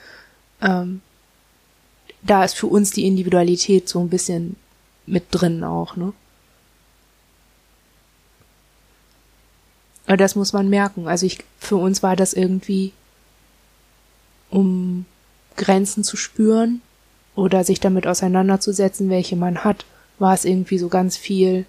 ähm, 0.60 1.00
da 2.22 2.44
ist 2.44 2.54
für 2.54 2.66
uns 2.66 2.90
die 2.90 3.06
Individualität 3.06 3.88
so 3.88 4.00
ein 4.00 4.08
bisschen 4.08 4.56
mit 5.06 5.24
drin 5.30 5.64
auch, 5.64 5.96
ne? 5.96 6.12
Aber 10.06 10.16
das 10.16 10.34
muss 10.34 10.52
man 10.52 10.68
merken. 10.68 11.06
Also 11.06 11.26
ich, 11.26 11.38
für 11.58 11.76
uns 11.76 12.02
war 12.02 12.16
das 12.16 12.32
irgendwie, 12.34 12.92
um 14.50 15.06
Grenzen 15.56 16.04
zu 16.04 16.16
spüren 16.16 16.82
oder 17.34 17.64
sich 17.64 17.80
damit 17.80 18.06
auseinanderzusetzen, 18.06 19.08
welche 19.08 19.36
man 19.36 19.64
hat, 19.64 19.86
war 20.18 20.34
es 20.34 20.44
irgendwie 20.44 20.78
so 20.78 20.88
ganz 20.88 21.16
viel. 21.16 21.64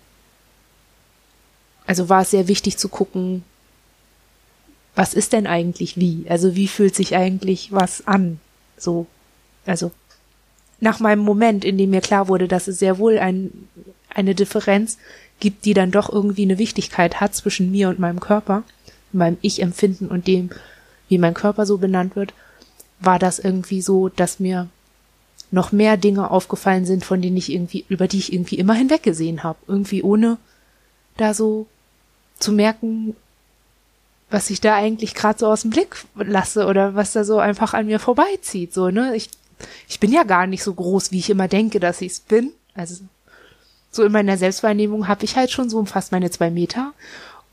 Also 1.85 2.09
war 2.09 2.21
es 2.21 2.31
sehr 2.31 2.47
wichtig 2.47 2.77
zu 2.77 2.89
gucken, 2.89 3.43
was 4.95 5.13
ist 5.13 5.33
denn 5.33 5.47
eigentlich 5.47 5.97
wie? 5.97 6.25
Also 6.29 6.55
wie 6.55 6.67
fühlt 6.67 6.95
sich 6.95 7.15
eigentlich 7.15 7.71
was 7.71 8.07
an? 8.07 8.39
So, 8.77 9.07
also 9.65 9.91
nach 10.79 10.99
meinem 10.99 11.23
Moment, 11.23 11.65
in 11.65 11.77
dem 11.77 11.89
mir 11.89 12.01
klar 12.01 12.27
wurde, 12.27 12.47
dass 12.47 12.67
es 12.67 12.79
sehr 12.79 12.97
wohl 12.97 13.17
ein, 13.17 13.67
eine 14.09 14.35
Differenz 14.35 14.97
gibt, 15.39 15.65
die 15.65 15.73
dann 15.73 15.91
doch 15.91 16.11
irgendwie 16.11 16.43
eine 16.43 16.57
Wichtigkeit 16.57 17.21
hat 17.21 17.35
zwischen 17.35 17.71
mir 17.71 17.89
und 17.89 17.99
meinem 17.99 18.19
Körper, 18.19 18.63
meinem 19.11 19.37
Ich-Empfinden 19.41 20.07
und 20.07 20.27
dem, 20.27 20.49
wie 21.07 21.17
mein 21.17 21.33
Körper 21.33 21.65
so 21.65 21.77
benannt 21.77 22.15
wird, 22.15 22.33
war 22.99 23.19
das 23.19 23.39
irgendwie 23.39 23.81
so, 23.81 24.09
dass 24.09 24.39
mir 24.39 24.69
noch 25.51 25.71
mehr 25.71 25.97
Dinge 25.97 26.31
aufgefallen 26.31 26.85
sind, 26.85 27.05
von 27.05 27.21
denen 27.21 27.37
ich 27.37 27.51
irgendwie, 27.51 27.85
über 27.87 28.07
die 28.07 28.17
ich 28.17 28.33
irgendwie 28.33 28.55
immer 28.55 28.73
hinweggesehen 28.73 29.43
habe. 29.43 29.59
Irgendwie 29.67 30.01
ohne 30.01 30.37
da 31.17 31.33
so 31.33 31.67
zu 32.39 32.51
merken, 32.51 33.15
was 34.29 34.49
ich 34.49 34.61
da 34.61 34.75
eigentlich 34.75 35.13
gerade 35.13 35.39
so 35.39 35.47
aus 35.47 35.61
dem 35.61 35.69
Blick 35.69 36.05
lasse 36.15 36.65
oder 36.65 36.95
was 36.95 37.13
da 37.13 37.23
so 37.23 37.37
einfach 37.39 37.73
an 37.73 37.85
mir 37.85 37.99
vorbeizieht. 37.99 38.73
So, 38.73 38.89
ne? 38.89 39.15
Ich, 39.15 39.29
ich 39.87 39.99
bin 39.99 40.11
ja 40.11 40.23
gar 40.23 40.47
nicht 40.47 40.63
so 40.63 40.73
groß, 40.73 41.11
wie 41.11 41.19
ich 41.19 41.29
immer 41.29 41.47
denke, 41.47 41.79
dass 41.79 42.01
ich 42.01 42.13
es 42.13 42.19
bin. 42.19 42.51
Also 42.73 43.03
so 43.91 44.03
in 44.03 44.11
meiner 44.11 44.37
Selbstwahrnehmung 44.37 45.07
habe 45.07 45.23
ich 45.23 45.35
halt 45.35 45.51
schon 45.51 45.69
so 45.69 45.85
fast 45.85 46.11
meine 46.11 46.31
zwei 46.31 46.49
Meter. 46.49 46.93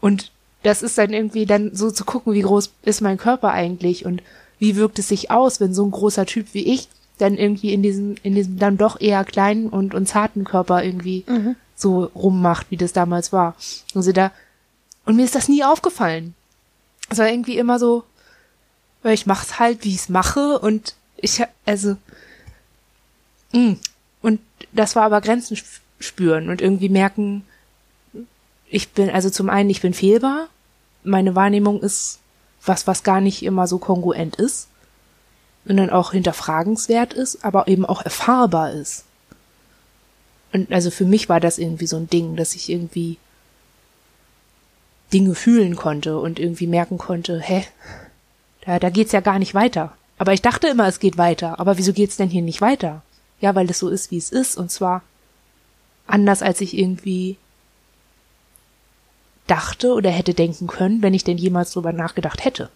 Und 0.01 0.33
das 0.63 0.83
ist 0.83 0.99
dann 0.99 1.13
irgendwie 1.13 1.47
dann 1.47 1.75
so 1.75 1.91
zu 1.91 2.05
gucken, 2.05 2.33
wie 2.33 2.43
groß 2.43 2.71
ist 2.83 3.01
mein 3.03 3.19
Körper 3.19 3.51
eigentlich 3.51 4.07
und 4.07 4.23
wie 4.59 4.77
wirkt 4.77 4.99
es 4.99 5.09
sich 5.09 5.31
aus, 5.31 5.61
wenn 5.61 5.75
so 5.75 5.85
ein 5.85 5.91
großer 5.91 6.27
Typ 6.27 6.49
wie 6.53 6.73
ich 6.73 6.89
dann 7.19 7.37
irgendwie 7.37 7.73
in 7.73 7.83
diesem, 7.83 8.17
in 8.23 8.35
diesem 8.35 8.59
dann 8.59 8.79
doch 8.79 9.01
eher 9.01 9.25
kleinen 9.25 9.69
und, 9.69 9.95
und 9.95 10.07
zarten 10.07 10.45
Körper 10.45 10.83
irgendwie 10.83 11.25
mhm. 11.29 11.57
so 11.75 12.05
rummacht, 12.15 12.71
wie 12.71 12.77
das 12.77 12.93
damals 12.93 13.33
war. 13.33 13.55
Also 13.95 14.13
da, 14.13 14.33
und 15.11 15.17
mir 15.17 15.25
ist 15.25 15.35
das 15.35 15.49
nie 15.49 15.65
aufgefallen. 15.65 16.37
Es 17.09 17.19
war 17.19 17.29
irgendwie 17.29 17.59
immer 17.59 17.81
so, 17.81 18.05
weil 19.03 19.13
ich 19.13 19.27
mach's 19.27 19.59
halt, 19.59 19.83
wie 19.83 19.93
ich's 19.93 20.09
mache 20.09 20.61
und 20.61 20.95
ich, 21.17 21.43
also, 21.67 21.97
mh. 23.51 23.71
Mm. 23.71 23.81
und 24.23 24.41
das 24.71 24.95
war 24.95 25.03
aber 25.03 25.21
Grenzen 25.21 25.59
spüren 25.99 26.49
und 26.49 26.61
irgendwie 26.61 26.89
merken, 26.89 27.45
ich 28.69 28.91
bin, 28.91 29.11
also 29.11 29.31
zum 29.31 29.51
einen, 29.51 29.69
ich 29.69 29.81
bin 29.81 29.95
fehlbar. 29.95 30.47
Meine 31.03 31.35
Wahrnehmung 31.35 31.83
ist 31.83 32.21
was, 32.65 32.87
was 32.87 33.03
gar 33.03 33.21
nicht 33.21 33.43
immer 33.43 33.67
so 33.67 33.79
kongruent 33.79 34.37
ist. 34.37 34.69
Und 35.65 35.77
dann 35.77 35.91
auch 35.91 36.13
hinterfragenswert 36.13 37.15
ist, 37.15 37.45
aber 37.45 37.67
eben 37.67 37.85
auch 37.85 38.03
erfahrbar 38.03 38.71
ist. 38.71 39.07
Und 40.53 40.71
also 40.71 40.93
für 40.93 41.05
mich 41.05 41.29
war 41.29 41.41
das 41.41 41.59
irgendwie 41.59 41.89
so 41.89 41.97
ein 41.97 42.09
Ding, 42.09 42.37
dass 42.37 42.55
ich 42.55 42.71
irgendwie 42.71 43.19
Dinge 45.13 45.35
fühlen 45.35 45.77
konnte 45.77 46.19
und 46.19 46.39
irgendwie 46.39 46.67
merken 46.67 46.99
konnte, 46.99 47.41
hä, 47.41 47.65
da, 48.65 48.79
da 48.79 48.91
geht's 48.91 49.13
ja 49.13 49.21
gar 49.21 49.39
nicht 49.39 49.55
weiter. 49.55 49.93
Aber 50.19 50.33
ich 50.33 50.43
dachte 50.43 50.69
immer, 50.69 50.87
es 50.87 51.01
geht 51.01 51.17
weiter. 51.19 51.59
Aber 51.59 51.79
wieso 51.79 51.93
geht's 51.93 52.17
denn 52.17 52.29
hier 52.29 52.43
nicht 52.43 52.61
weiter? 52.61 53.03
Ja, 53.41 53.55
weil 53.55 53.71
es 53.71 53.79
so 53.79 53.89
ist, 53.89 54.11
wie 54.11 54.19
es 54.19 54.31
ist. 54.31 54.57
Und 54.57 54.71
zwar 54.71 55.03
anders 56.07 56.43
als 56.43 56.61
ich 56.61 56.77
irgendwie 56.77 57.37
dachte 59.47 59.95
oder 59.95 60.11
hätte 60.11 60.35
denken 60.35 60.67
können, 60.67 61.03
wenn 61.03 61.15
ich 61.15 61.25
denn 61.25 61.39
jemals 61.39 61.73
drüber 61.73 61.93
nachgedacht 61.93 62.45
hätte. 62.45 62.71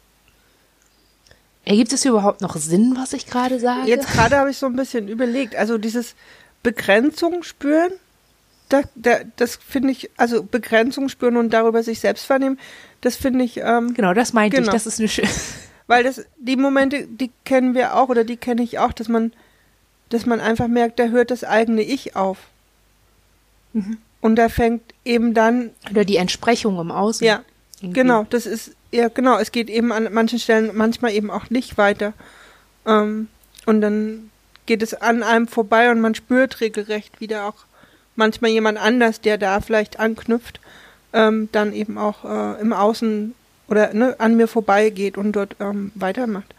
Ergibt 1.65 1.93
es 1.93 2.05
überhaupt 2.05 2.41
noch 2.41 2.57
Sinn, 2.57 2.95
was 2.97 3.13
ich 3.13 3.27
gerade 3.27 3.61
sage? 3.61 3.89
Jetzt 3.89 4.09
gerade 4.09 4.37
habe 4.37 4.51
ich 4.51 4.59
so 4.59 4.67
ein 4.67 4.77
bisschen 4.77 5.09
überlegt. 5.09 5.55
Also 5.57 5.79
dieses 5.79 6.15
Begrenzung 6.63 7.43
spüren, 7.43 7.93
da, 8.69 8.83
da, 8.95 9.21
das 9.37 9.57
finde 9.57 9.91
ich, 9.91 10.11
also 10.17 10.43
Begrenzung 10.43 11.09
spüren 11.09 11.37
und 11.37 11.51
darüber 11.53 11.83
sich 11.83 12.01
selbst 12.01 12.25
vernehmen, 12.25 12.59
das 13.01 13.17
finde 13.17 13.45
ich. 13.45 13.59
Ähm, 13.59 13.95
genau, 13.95 14.15
das 14.15 14.33
meinte 14.33 14.57
genau. 14.57 14.69
ich. 14.69 14.73
Das 14.73 14.87
ist 14.87 14.99
eine 14.99 15.09
schöne. 15.09 15.29
Weil 15.87 16.03
das, 16.03 16.25
die 16.39 16.57
Momente, 16.57 17.07
die 17.07 17.31
kennen 17.45 17.75
wir 17.75 17.95
auch 17.95 18.09
oder 18.09 18.25
die 18.25 18.39
kenne 18.39 18.63
ich 18.63 18.79
auch, 18.79 18.93
dass 18.93 19.09
man, 19.09 19.33
dass 20.09 20.25
man 20.25 20.41
einfach 20.41 20.67
merkt, 20.67 20.99
da 20.99 21.09
hört 21.09 21.31
das 21.31 21.45
eigene 21.45 21.83
Ich 21.83 22.17
auf. 22.17 22.39
Mhm. 23.75 23.99
Und 24.23 24.37
da 24.37 24.49
fängt 24.49 24.83
eben 25.05 25.35
dann. 25.35 25.71
Oder 25.91 26.07
die 26.07 26.17
Entsprechung 26.17 26.81
im 26.81 26.91
Außen. 26.91 27.27
Ja. 27.27 27.43
Irgendwie. 27.81 28.01
Genau, 28.01 28.25
das 28.31 28.47
ist, 28.47 28.75
ja, 28.91 29.09
genau, 29.09 29.39
es 29.39 29.53
geht 29.53 29.69
eben 29.69 29.93
an 29.93 30.09
manchen 30.11 30.39
Stellen 30.39 30.71
manchmal 30.73 31.13
eben 31.13 31.31
auch 31.31 31.51
nicht 31.51 31.77
weiter. 31.77 32.15
Ähm, 32.87 33.29
und 33.67 33.83
dann 33.83 34.31
geht 34.65 34.83
es 34.83 34.95
an 34.95 35.23
einem 35.23 35.49
vorbei 35.49 35.91
und 35.91 36.01
man 36.01 36.15
spürt 36.15 36.63
regelrecht 36.63 37.21
wieder 37.21 37.47
auch 37.47 37.67
manchmal 38.17 38.51
jemand 38.51 38.79
anders, 38.79 39.21
der 39.21 39.39
da 39.39 39.61
vielleicht 39.61 39.99
anknüpft, 39.99 40.61
ähm, 41.13 41.49
dann 41.53 41.73
eben 41.73 41.99
auch 41.99 42.25
äh, 42.25 42.61
im 42.61 42.73
Außen 42.73 43.35
oder 43.69 43.95
ne, 43.95 44.17
an 44.19 44.37
mir 44.37 44.49
vorbeigeht 44.49 45.17
und 45.17 45.33
dort 45.33 45.57
ähm, 45.61 45.93
weitermacht. 45.95 46.55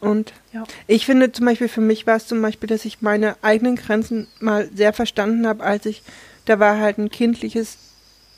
Und 0.00 0.32
ja. 0.52 0.64
ich 0.86 1.06
finde 1.06 1.32
zum 1.32 1.46
Beispiel, 1.46 1.68
für 1.68 1.80
mich 1.80 2.06
war 2.06 2.16
es 2.16 2.26
zum 2.26 2.42
Beispiel, 2.42 2.68
dass 2.68 2.84
ich 2.84 3.00
meine 3.00 3.36
eigenen 3.42 3.76
Grenzen 3.76 4.26
mal 4.38 4.68
sehr 4.74 4.92
verstanden 4.92 5.46
habe, 5.46 5.64
als 5.64 5.86
ich, 5.86 6.02
da 6.44 6.58
war 6.58 6.78
halt 6.78 6.98
ein 6.98 7.10
kindliches 7.10 7.78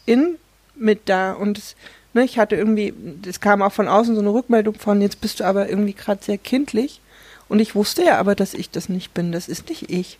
In 0.05 0.37
mit 0.77 1.09
da 1.09 1.33
und 1.33 1.59
es, 1.59 1.75
ne, 2.15 2.25
ich 2.25 2.39
hatte 2.39 2.55
irgendwie, 2.55 2.95
es 3.27 3.41
kam 3.41 3.63
auch 3.63 3.73
von 3.73 3.89
außen 3.89 4.15
so 4.15 4.21
eine 4.21 4.33
Rückmeldung 4.33 4.75
von, 4.77 5.01
jetzt 5.01 5.21
bist 5.21 5.41
du 5.41 5.45
aber 5.45 5.69
irgendwie 5.69 5.95
gerade 5.95 6.23
sehr 6.23 6.39
kindlich. 6.39 7.01
Und 7.49 7.61
ich 7.61 7.75
wusste 7.75 8.05
ja 8.05 8.19
aber, 8.19 8.35
dass 8.35 8.55
ich 8.55 8.71
das 8.71 8.89
nicht 8.89 9.15
bin. 9.15 9.33
Das 9.33 9.49
ist 9.49 9.69
nicht 9.69 9.91
ich. 9.91 10.19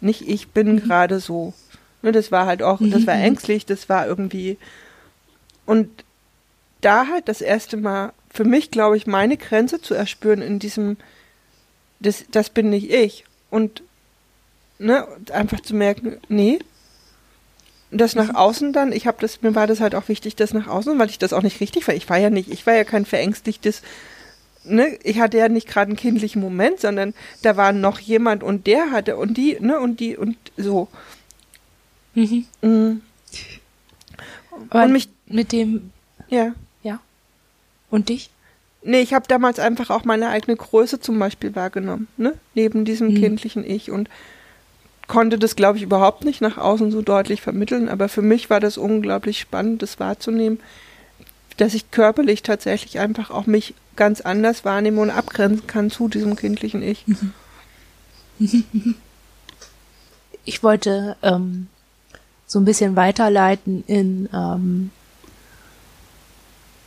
Nicht 0.00 0.28
ich 0.28 0.48
bin 0.48 0.74
mhm. 0.74 0.80
gerade 0.80 1.20
so. 1.20 1.54
Ne, 2.02 2.12
das 2.12 2.32
war 2.32 2.46
halt 2.46 2.62
auch, 2.62 2.80
mhm. 2.80 2.90
das 2.90 3.06
war 3.06 3.16
mhm. 3.16 3.24
ängstlich, 3.24 3.66
das 3.66 3.88
war 3.88 4.06
irgendwie. 4.06 4.58
Und 5.66 5.88
da 6.80 7.06
halt 7.06 7.28
das 7.28 7.40
erste 7.40 7.76
Mal 7.76 8.12
für 8.30 8.44
mich, 8.44 8.70
glaube 8.70 8.96
ich, 8.96 9.06
meine 9.06 9.36
Grenze 9.36 9.80
zu 9.80 9.94
erspüren 9.94 10.40
in 10.40 10.58
diesem, 10.58 10.96
das, 11.98 12.24
das 12.30 12.50
bin 12.50 12.70
nicht 12.70 12.90
ich. 12.90 13.24
Und 13.50 13.82
ne, 14.78 15.06
einfach 15.32 15.60
zu 15.60 15.74
merken, 15.74 16.18
nee. 16.28 16.60
Und 17.90 18.00
das 18.00 18.14
nach 18.14 18.28
mhm. 18.28 18.36
außen 18.36 18.72
dann, 18.72 18.92
ich 18.92 19.06
habe 19.06 19.18
das, 19.20 19.42
mir 19.42 19.54
war 19.54 19.66
das 19.66 19.80
halt 19.80 19.94
auch 19.94 20.08
wichtig, 20.08 20.36
das 20.36 20.54
nach 20.54 20.68
außen, 20.68 20.98
weil 20.98 21.10
ich 21.10 21.18
das 21.18 21.32
auch 21.32 21.42
nicht 21.42 21.60
richtig 21.60 21.86
war. 21.86 21.94
Ich 21.94 22.08
war 22.08 22.18
ja 22.18 22.30
nicht, 22.30 22.50
ich 22.50 22.66
war 22.66 22.74
ja 22.74 22.84
kein 22.84 23.04
verängstigtes, 23.04 23.82
ne, 24.64 24.98
ich 25.02 25.20
hatte 25.20 25.38
ja 25.38 25.48
nicht 25.48 25.68
gerade 25.68 25.88
einen 25.88 25.96
kindlichen 25.96 26.40
Moment, 26.40 26.80
sondern 26.80 27.14
da 27.42 27.56
war 27.56 27.72
noch 27.72 27.98
jemand 27.98 28.42
und 28.42 28.66
der 28.66 28.90
hatte 28.90 29.16
und 29.16 29.36
die, 29.36 29.58
ne, 29.60 29.80
und 29.80 30.00
die 30.00 30.16
und 30.16 30.36
so. 30.56 30.88
Mhm. 32.14 32.46
Mhm. 32.62 33.02
und 34.70 34.92
mich 34.92 35.08
mit 35.26 35.52
dem 35.52 35.90
ja. 36.28 36.52
Und 37.90 38.08
dich? 38.08 38.30
Nee, 38.82 39.00
ich 39.00 39.12
habe 39.12 39.26
damals 39.28 39.58
einfach 39.58 39.90
auch 39.90 40.04
meine 40.04 40.30
eigene 40.30 40.56
Größe 40.56 41.00
zum 41.00 41.18
Beispiel 41.18 41.54
wahrgenommen, 41.54 42.08
ne? 42.16 42.34
Neben 42.54 42.84
diesem 42.84 43.08
mhm. 43.08 43.16
kindlichen 43.16 43.68
Ich 43.68 43.90
und 43.90 44.08
konnte 45.06 45.38
das, 45.38 45.56
glaube 45.56 45.76
ich, 45.76 45.84
überhaupt 45.84 46.24
nicht 46.24 46.40
nach 46.40 46.56
außen 46.56 46.90
so 46.90 47.02
deutlich 47.02 47.42
vermitteln, 47.42 47.88
aber 47.88 48.08
für 48.08 48.22
mich 48.22 48.48
war 48.48 48.60
das 48.60 48.78
unglaublich 48.78 49.40
spannend, 49.40 49.82
das 49.82 50.00
wahrzunehmen, 50.00 50.60
dass 51.56 51.74
ich 51.74 51.90
körperlich 51.90 52.42
tatsächlich 52.42 52.98
einfach 52.98 53.30
auch 53.30 53.46
mich 53.46 53.74
ganz 53.96 54.20
anders 54.20 54.64
wahrnehme 54.64 55.00
und 55.00 55.10
abgrenzen 55.10 55.66
kann 55.66 55.90
zu 55.90 56.08
diesem 56.08 56.36
kindlichen 56.36 56.82
Ich. 56.82 57.04
Ich 60.46 60.62
wollte 60.62 61.16
ähm, 61.22 61.68
so 62.46 62.58
ein 62.58 62.64
bisschen 62.64 62.96
weiterleiten 62.96 63.84
in 63.86 64.28
ähm, 64.32 64.90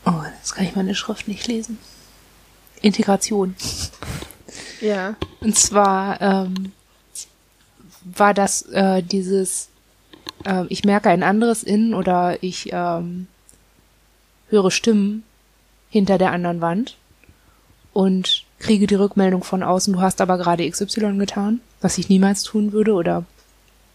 Oh, 0.06 0.22
jetzt 0.38 0.54
kann 0.54 0.66
ich 0.66 0.76
meine 0.76 0.96
Schrift 0.96 1.28
nicht 1.28 1.48
lesen. 1.48 1.78
Integration. 2.82 3.56
Ja. 4.82 5.16
Und 5.40 5.58
zwar 5.58 6.22
ähm, 6.22 6.74
war 8.04 8.34
das 8.34 8.64
äh, 8.64 9.02
dieses, 9.02 9.70
äh, 10.46 10.66
ich 10.68 10.84
merke 10.84 11.10
ein 11.10 11.24
anderes 11.24 11.64
in 11.64 11.94
oder 11.94 12.44
ich 12.44 12.70
ähm, 12.74 13.28
höre 14.54 14.72
Stimmen 14.72 15.24
hinter 15.90 16.18
der 16.18 16.32
anderen 16.32 16.62
Wand 16.62 16.98
und 17.92 18.46
kriege 18.60 18.88
die 18.88 18.96
Rückmeldung 18.96 19.44
von 19.44 19.64
außen, 19.64 19.94
du 19.94 20.02
hast 20.02 20.22
aber 20.22 20.38
gerade 20.38 20.70
XY 20.70 21.18
getan, 21.18 21.60
was 21.82 21.98
ich 21.98 22.10
niemals 22.10 22.44
tun 22.44 22.72
würde 22.72 22.94
oder 22.94 23.26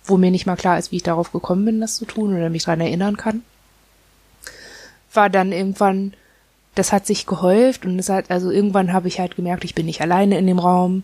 wo 0.05 0.17
mir 0.17 0.31
nicht 0.31 0.47
mal 0.47 0.57
klar 0.57 0.79
ist, 0.79 0.93
wie 0.93 0.97
ich 0.97 1.03
darauf 1.03 1.33
gekommen 1.33 1.65
bin, 1.65 1.81
das 1.81 1.97
zu 1.97 2.05
tun 2.05 2.37
oder 2.37 2.51
mich 2.51 2.65
daran 2.65 2.81
erinnern 2.81 3.17
kann. 3.17 3.43
War 5.13 5.31
dann 5.31 5.53
irgendwann 5.53 6.13
das 6.79 6.93
hat 6.93 7.07
sich 7.07 7.27
gehäuft 7.27 7.85
und 7.85 7.99
es 7.99 8.09
hat, 8.09 8.31
also 8.31 8.51
irgendwann 8.51 8.93
habe 8.93 9.09
ich 9.09 9.19
halt 9.19 9.35
gemerkt, 9.35 9.65
ich 9.65 9.75
bin 9.75 9.87
nicht 9.87 10.01
alleine 10.01 10.39
in 10.39 10.47
dem 10.47 10.61
Raum. 10.61 11.03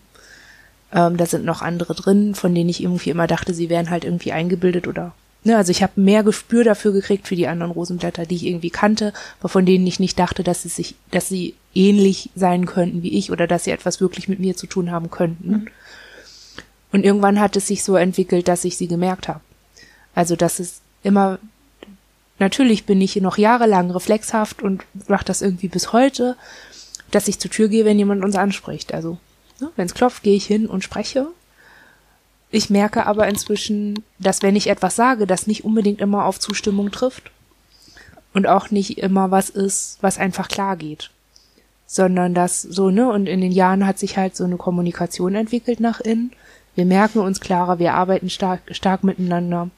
Ähm, 0.93 1.17
da 1.17 1.25
sind 1.25 1.43
noch 1.43 1.61
andere 1.61 1.93
drin, 1.93 2.33
von 2.33 2.55
denen 2.55 2.69
ich 2.69 2.81
irgendwie 2.81 3.09
immer 3.09 3.27
dachte, 3.27 3.53
sie 3.53 3.69
wären 3.69 3.89
halt 3.89 4.05
irgendwie 4.05 4.31
eingebildet 4.31 4.87
oder 4.87 5.13
Ne, 5.45 5.55
also 5.55 5.69
ich 5.69 5.83
habe 5.83 6.01
mehr 6.01 6.23
Gespür 6.23 6.63
dafür 6.63 6.91
gekriegt 6.91 7.27
für 7.27 7.35
die 7.35 7.47
anderen 7.47 7.71
Rosenblätter, 7.71 8.25
die 8.25 8.35
ich 8.35 8.45
irgendwie 8.45 8.71
kannte, 8.71 9.13
aber 9.39 9.47
von 9.47 9.65
denen 9.65 9.85
ich 9.85 9.99
nicht 9.99 10.17
dachte, 10.17 10.43
dass 10.43 10.63
sie 10.63 10.69
sich, 10.69 10.95
dass 11.11 11.29
sie 11.29 11.53
ähnlich 11.75 12.31
sein 12.35 12.65
könnten 12.65 13.03
wie 13.03 13.15
ich 13.15 13.31
oder 13.31 13.45
dass 13.45 13.63
sie 13.63 13.71
etwas 13.71 14.01
wirklich 14.01 14.27
mit 14.27 14.39
mir 14.39 14.57
zu 14.57 14.65
tun 14.65 14.89
haben 14.89 15.11
könnten. 15.11 15.49
Mhm. 15.49 15.67
Und 16.91 17.05
irgendwann 17.05 17.39
hat 17.39 17.55
es 17.55 17.67
sich 17.67 17.83
so 17.83 17.95
entwickelt, 17.95 18.47
dass 18.47 18.65
ich 18.65 18.75
sie 18.75 18.87
gemerkt 18.87 19.27
habe. 19.27 19.41
Also 20.15 20.35
dass 20.35 20.59
es 20.59 20.81
immer 21.03 21.39
Natürlich 22.37 22.85
bin 22.85 22.99
ich 22.99 23.15
noch 23.17 23.37
jahrelang 23.37 23.91
reflexhaft 23.91 24.61
und 24.61 24.83
mache 25.07 25.25
das 25.25 25.41
irgendwie 25.41 25.69
bis 25.69 25.93
heute, 25.93 26.35
dass 27.11 27.27
ich 27.27 27.39
zur 27.39 27.51
Tür 27.51 27.69
gehe, 27.69 27.85
wenn 27.85 27.97
jemand 27.97 28.25
uns 28.25 28.35
anspricht. 28.35 28.93
Also, 28.93 29.17
ne, 29.61 29.71
wenn 29.77 29.85
es 29.85 29.93
klopft, 29.93 30.23
gehe 30.23 30.35
ich 30.35 30.45
hin 30.45 30.67
und 30.67 30.83
spreche. 30.83 31.27
Ich 32.55 32.69
merke 32.69 33.05
aber 33.05 33.27
inzwischen, 33.27 34.01
dass 34.17 34.41
wenn 34.41 34.55
ich 34.55 34.67
etwas 34.67 34.95
sage, 34.95 35.27
das 35.27 35.45
nicht 35.45 35.65
unbedingt 35.65 35.99
immer 35.99 36.23
auf 36.23 36.39
Zustimmung 36.39 36.89
trifft 36.89 37.29
und 38.33 38.47
auch 38.47 38.71
nicht 38.71 38.97
immer 38.99 39.29
was 39.29 39.49
ist, 39.49 39.97
was 39.99 40.17
einfach 40.17 40.47
klar 40.47 40.77
geht, 40.77 41.11
sondern 41.85 42.33
dass 42.33 42.61
so, 42.61 42.89
ne, 42.91 43.11
und 43.11 43.27
in 43.27 43.41
den 43.41 43.51
Jahren 43.51 43.85
hat 43.85 43.99
sich 43.99 44.15
halt 44.15 44.37
so 44.37 44.45
eine 44.45 44.55
Kommunikation 44.55 45.35
entwickelt 45.35 45.81
nach 45.81 45.99
innen. 45.99 46.31
Wir 46.75 46.85
merken 46.85 47.19
uns 47.19 47.41
klarer, 47.41 47.77
wir 47.77 47.93
arbeiten 47.93 48.29
stark, 48.29 48.61
stark 48.71 49.03
miteinander. 49.03 49.69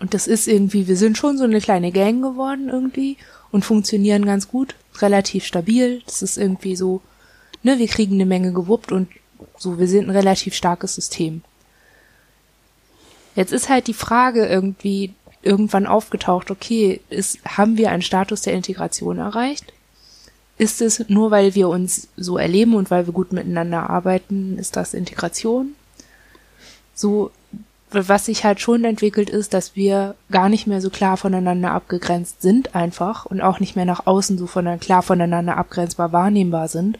Und 0.00 0.14
das 0.14 0.26
ist 0.26 0.48
irgendwie, 0.48 0.88
wir 0.88 0.96
sind 0.96 1.18
schon 1.18 1.36
so 1.36 1.44
eine 1.44 1.60
kleine 1.60 1.92
Gang 1.92 2.22
geworden 2.22 2.70
irgendwie 2.70 3.18
und 3.50 3.62
funktionieren 3.62 4.24
ganz 4.24 4.48
gut, 4.48 4.74
relativ 5.02 5.44
stabil. 5.44 6.00
Das 6.06 6.22
ist 6.22 6.38
irgendwie 6.38 6.76
so, 6.76 7.02
ne, 7.62 7.78
wir 7.78 7.88
kriegen 7.88 8.14
eine 8.14 8.24
Menge 8.24 8.54
gewuppt 8.54 8.90
und 8.90 9.08
so, 9.58 9.78
wir 9.78 9.86
sind 9.86 10.08
ein 10.08 10.16
relativ 10.16 10.54
starkes 10.54 10.94
System. 10.94 11.42
Jetzt 13.34 13.52
ist 13.52 13.68
halt 13.68 13.86
die 13.86 13.94
Frage 13.94 14.46
irgendwie 14.46 15.14
irgendwann 15.42 15.86
aufgetaucht, 15.86 16.50
okay, 16.50 17.00
ist, 17.10 17.44
haben 17.44 17.76
wir 17.76 17.90
einen 17.90 18.02
Status 18.02 18.42
der 18.42 18.54
Integration 18.54 19.18
erreicht? 19.18 19.72
Ist 20.56 20.80
es 20.80 21.08
nur, 21.08 21.30
weil 21.30 21.54
wir 21.54 21.68
uns 21.68 22.08
so 22.16 22.38
erleben 22.38 22.74
und 22.74 22.90
weil 22.90 23.06
wir 23.06 23.12
gut 23.12 23.32
miteinander 23.32 23.90
arbeiten, 23.90 24.56
ist 24.58 24.76
das 24.76 24.94
Integration? 24.94 25.74
So, 26.94 27.32
was 27.90 28.26
sich 28.26 28.44
halt 28.44 28.60
schon 28.60 28.84
entwickelt 28.84 29.30
ist, 29.30 29.52
dass 29.52 29.76
wir 29.76 30.14
gar 30.30 30.48
nicht 30.48 30.66
mehr 30.66 30.80
so 30.80 30.90
klar 30.90 31.16
voneinander 31.16 31.72
abgegrenzt 31.72 32.42
sind 32.42 32.74
einfach 32.74 33.26
und 33.26 33.40
auch 33.40 33.60
nicht 33.60 33.76
mehr 33.76 33.84
nach 33.84 34.06
außen 34.06 34.38
so 34.38 34.46
von, 34.46 34.78
klar 34.80 35.02
voneinander 35.02 35.56
abgrenzbar 35.56 36.12
wahrnehmbar 36.12 36.68
sind, 36.68 36.98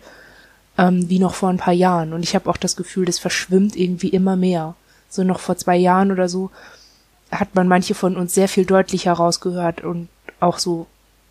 ähm, 0.77 1.09
wie 1.09 1.19
noch 1.19 1.35
vor 1.35 1.49
ein 1.49 1.59
paar 1.59 1.75
Jahren. 1.75 2.13
Und 2.13 2.23
ich 2.23 2.35
habe 2.35 2.51
auch 2.51 2.57
das 2.57 2.77
Gefühl, 2.77 3.05
das 3.05 3.19
verschwimmt 3.19 3.77
irgendwie 3.77 4.09
immer 4.09 4.37
mehr. 4.37 4.75
So 5.15 5.23
noch 5.23 5.39
vor 5.39 5.57
zwei 5.57 5.77
Jahren 5.77 6.11
oder 6.11 6.29
so 6.29 6.51
hat 7.31 7.55
man 7.55 7.69
manche 7.69 7.95
von 7.95 8.17
uns 8.17 8.35
sehr 8.35 8.49
viel 8.49 8.65
deutlicher 8.65 9.13
rausgehört 9.13 9.83
und 9.83 10.09
auch 10.41 10.59
so 10.59 10.87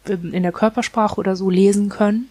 in 0.05 0.43
der 0.43 0.51
Körpersprache 0.51 1.17
oder 1.17 1.35
so 1.35 1.49
lesen 1.49 1.89
können 1.89 2.29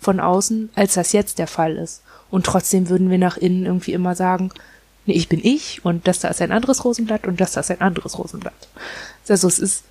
von 0.00 0.20
außen, 0.20 0.70
als 0.74 0.94
das 0.94 1.12
jetzt 1.12 1.38
der 1.38 1.46
Fall 1.46 1.76
ist. 1.76 2.02
Und 2.30 2.46
trotzdem 2.46 2.88
würden 2.88 3.10
wir 3.10 3.18
nach 3.18 3.36
innen 3.36 3.66
irgendwie 3.66 3.92
immer 3.92 4.14
sagen, 4.14 4.50
nee, 5.06 5.14
ich 5.14 5.28
bin 5.28 5.40
ich 5.42 5.84
und 5.84 6.06
das 6.06 6.20
da 6.20 6.28
ist 6.28 6.40
ein 6.40 6.52
anderes 6.52 6.84
Rosenblatt 6.84 7.26
und 7.26 7.40
das 7.40 7.52
da 7.52 7.60
ist 7.60 7.70
ein 7.70 7.80
anderes 7.80 8.18
Rosenblatt. 8.18 8.68
Also 9.28 9.48
es 9.48 9.58
ist 9.58 9.84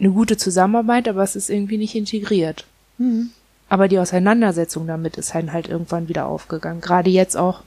eine 0.00 0.10
gute 0.10 0.38
Zusammenarbeit, 0.38 1.06
aber 1.06 1.22
es 1.22 1.36
ist 1.36 1.50
irgendwie 1.50 1.78
nicht 1.78 1.94
integriert. 1.94 2.64
Mhm. 2.98 3.30
Aber 3.68 3.88
die 3.88 3.98
Auseinandersetzung 3.98 4.86
damit 4.86 5.16
ist 5.16 5.34
halt, 5.34 5.52
halt 5.52 5.68
irgendwann 5.68 6.08
wieder 6.08 6.26
aufgegangen. 6.26 6.80
Gerade 6.80 7.10
jetzt 7.10 7.36
auch 7.36 7.62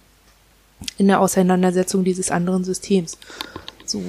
in 0.98 1.08
der 1.08 1.20
Auseinandersetzung 1.20 2.04
dieses 2.04 2.32
anderen 2.32 2.64
Systems. 2.64 3.18
So, 3.86 4.04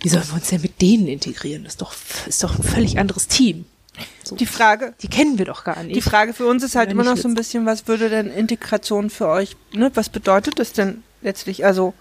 wie 0.00 0.08
sollen 0.08 0.26
wir 0.28 0.34
uns 0.34 0.48
denn 0.48 0.62
mit 0.62 0.80
denen 0.80 1.08
integrieren? 1.08 1.64
Das 1.64 1.74
ist 1.74 1.82
doch, 1.82 1.94
ist 2.26 2.44
doch 2.44 2.58
ein 2.58 2.62
völlig 2.62 2.98
anderes 2.98 3.28
Team. 3.28 3.64
So. 4.24 4.36
Die 4.36 4.46
Frage. 4.46 4.94
Die 5.00 5.08
kennen 5.08 5.38
wir 5.38 5.46
doch 5.46 5.64
gar 5.64 5.82
nicht. 5.82 5.96
Die 5.96 6.02
Frage 6.02 6.34
für 6.34 6.46
uns 6.46 6.62
ist 6.62 6.76
halt 6.76 6.90
immer 6.90 7.04
noch 7.04 7.16
so 7.16 7.28
ein 7.28 7.34
bisschen, 7.34 7.64
was 7.64 7.88
würde 7.88 8.10
denn 8.10 8.30
Integration 8.30 9.08
für 9.08 9.28
euch, 9.28 9.56
ne? 9.72 9.90
Was 9.94 10.08
bedeutet 10.08 10.58
das 10.58 10.72
denn 10.72 11.02
letztlich? 11.22 11.64
Also. 11.64 11.94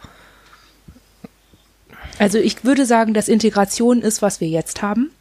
Also 2.18 2.38
ich 2.38 2.64
würde 2.64 2.86
sagen, 2.86 3.14
dass 3.14 3.28
Integration 3.28 4.02
ist, 4.02 4.22
was 4.22 4.42
wir 4.42 4.48
jetzt 4.48 4.82
haben. 4.82 5.12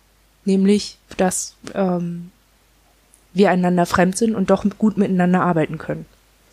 Nämlich, 0.45 0.99
dass 1.17 1.55
ähm, 1.75 2.31
wir 3.33 3.51
einander 3.51 3.87
fremd 3.87 4.17
sind 4.17 4.35
und 4.35 4.51
doch 4.51 4.65
gut 4.79 4.97
miteinander 4.99 5.43
arbeiten 5.43 5.79
können. 5.79 6.07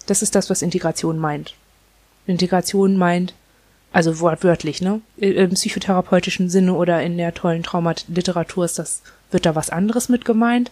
Das 0.06 0.22
ist 0.22 0.36
das, 0.36 0.50
was 0.50 0.62
Integration 0.62 1.18
meint. 1.18 1.56
Integration 2.28 2.98
meint, 2.98 3.34
also 3.92 4.20
wortwörtlich, 4.20 4.82
ne? 4.82 5.02
Im 5.18 5.52
psychotherapeutischen 5.52 6.50
Sinne 6.50 6.74
oder 6.74 7.02
in 7.02 7.18
der 7.18 7.34
tollen 7.34 7.64
Traumaliteratur 7.64 8.66
ist 8.66 8.80
das 8.80 9.02
wird 9.32 9.46
da 9.46 9.56
was 9.56 9.70
anderes 9.70 10.10
mit 10.10 10.26
gemeint, 10.26 10.72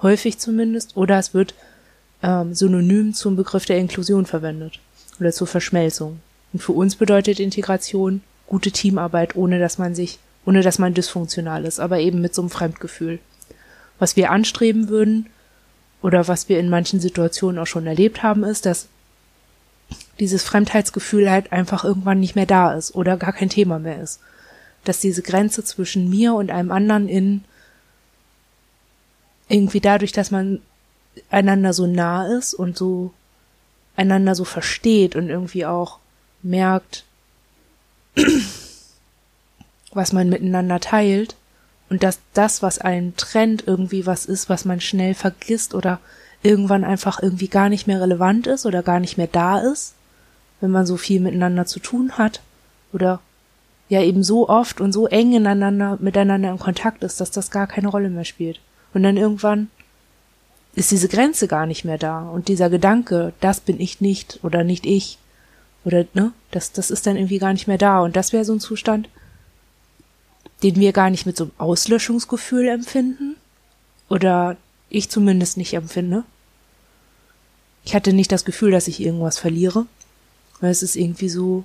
häufig 0.00 0.38
zumindest, 0.38 0.96
oder 0.96 1.18
es 1.18 1.34
wird 1.34 1.54
ähm, 2.22 2.54
synonym 2.54 3.14
zum 3.14 3.36
Begriff 3.36 3.66
der 3.66 3.78
Inklusion 3.78 4.26
verwendet 4.26 4.80
oder 5.20 5.32
zur 5.32 5.46
Verschmelzung. 5.46 6.20
Und 6.52 6.62
für 6.62 6.72
uns 6.72 6.96
bedeutet 6.96 7.38
Integration 7.38 8.22
gute 8.46 8.70
Teamarbeit, 8.70 9.36
ohne 9.36 9.58
dass 9.58 9.76
man 9.76 9.94
sich, 9.94 10.18
ohne 10.46 10.62
dass 10.62 10.78
man 10.78 10.94
dysfunktional 10.94 11.64
ist, 11.64 11.80
aber 11.80 11.98
eben 12.00 12.22
mit 12.22 12.34
so 12.34 12.42
einem 12.42 12.50
Fremdgefühl. 12.50 13.18
Was 13.98 14.16
wir 14.16 14.30
anstreben 14.30 14.88
würden, 14.88 15.26
oder 16.02 16.28
was 16.28 16.48
wir 16.48 16.60
in 16.60 16.68
manchen 16.68 17.00
Situationen 17.00 17.58
auch 17.58 17.66
schon 17.66 17.86
erlebt 17.86 18.22
haben, 18.22 18.44
ist, 18.44 18.66
dass 18.66 18.86
dieses 20.20 20.42
Fremdheitsgefühl 20.42 21.30
halt 21.30 21.52
einfach 21.52 21.84
irgendwann 21.84 22.20
nicht 22.20 22.34
mehr 22.34 22.46
da 22.46 22.74
ist 22.74 22.94
oder 22.94 23.16
gar 23.16 23.32
kein 23.32 23.48
Thema 23.48 23.78
mehr 23.78 24.00
ist. 24.00 24.20
Dass 24.84 25.00
diese 25.00 25.22
Grenze 25.22 25.64
zwischen 25.64 26.08
mir 26.08 26.34
und 26.34 26.50
einem 26.50 26.72
anderen 26.72 27.08
in 27.08 27.44
irgendwie 29.48 29.80
dadurch, 29.80 30.12
dass 30.12 30.30
man 30.30 30.60
einander 31.30 31.72
so 31.72 31.86
nah 31.86 32.26
ist 32.26 32.54
und 32.54 32.76
so 32.76 33.12
einander 33.96 34.34
so 34.34 34.44
versteht 34.44 35.16
und 35.16 35.28
irgendwie 35.28 35.66
auch 35.66 35.98
merkt, 36.42 37.04
was 39.92 40.12
man 40.12 40.28
miteinander 40.28 40.80
teilt 40.80 41.34
und 41.88 42.02
dass 42.02 42.20
das, 42.34 42.62
was 42.62 42.78
einen 42.78 43.16
trennt, 43.16 43.66
irgendwie 43.66 44.06
was 44.06 44.26
ist, 44.26 44.48
was 44.48 44.64
man 44.64 44.80
schnell 44.80 45.14
vergisst 45.14 45.74
oder 45.74 46.00
irgendwann 46.42 46.84
einfach 46.84 47.22
irgendwie 47.22 47.48
gar 47.48 47.68
nicht 47.68 47.86
mehr 47.86 48.00
relevant 48.00 48.46
ist 48.46 48.66
oder 48.66 48.82
gar 48.82 49.00
nicht 49.00 49.18
mehr 49.18 49.26
da 49.26 49.58
ist, 49.58 49.94
wenn 50.60 50.70
man 50.70 50.86
so 50.86 50.96
viel 50.96 51.20
miteinander 51.20 51.66
zu 51.66 51.80
tun 51.80 52.12
hat 52.12 52.40
oder 52.92 53.20
ja 53.88 54.02
eben 54.02 54.22
so 54.22 54.48
oft 54.48 54.80
und 54.80 54.92
so 54.92 55.06
eng 55.06 55.32
ineinander 55.32 55.98
miteinander 56.00 56.50
in 56.50 56.58
Kontakt 56.58 57.02
ist, 57.02 57.20
dass 57.20 57.30
das 57.30 57.50
gar 57.50 57.66
keine 57.66 57.88
Rolle 57.88 58.10
mehr 58.10 58.24
spielt. 58.24 58.60
Und 58.94 59.02
dann 59.02 59.16
irgendwann 59.16 59.68
ist 60.74 60.90
diese 60.90 61.08
Grenze 61.08 61.48
gar 61.48 61.66
nicht 61.66 61.84
mehr 61.84 61.98
da. 61.98 62.20
Und 62.22 62.48
dieser 62.48 62.70
Gedanke, 62.70 63.32
das 63.40 63.60
bin 63.60 63.80
ich 63.80 64.00
nicht 64.00 64.40
oder 64.42 64.64
nicht 64.64 64.86
ich. 64.86 65.18
Oder, 65.84 66.04
ne, 66.14 66.32
das, 66.50 66.72
das 66.72 66.90
ist 66.90 67.06
dann 67.06 67.16
irgendwie 67.16 67.38
gar 67.38 67.52
nicht 67.52 67.66
mehr 67.66 67.78
da. 67.78 68.00
Und 68.00 68.16
das 68.16 68.32
wäre 68.32 68.44
so 68.44 68.52
ein 68.52 68.60
Zustand, 68.60 69.08
den 70.62 70.76
wir 70.76 70.92
gar 70.92 71.10
nicht 71.10 71.26
mit 71.26 71.36
so 71.36 71.44
einem 71.44 71.52
Auslöschungsgefühl 71.58 72.68
empfinden. 72.68 73.36
Oder 74.08 74.56
ich 74.90 75.10
zumindest 75.10 75.56
nicht 75.56 75.74
empfinde. 75.74 76.24
Ich 77.84 77.94
hatte 77.94 78.12
nicht 78.12 78.32
das 78.32 78.44
Gefühl, 78.44 78.70
dass 78.70 78.88
ich 78.88 79.00
irgendwas 79.00 79.38
verliere. 79.38 79.86
Weil 80.60 80.70
es 80.70 80.82
ist 80.82 80.96
irgendwie 80.96 81.28
so 81.28 81.64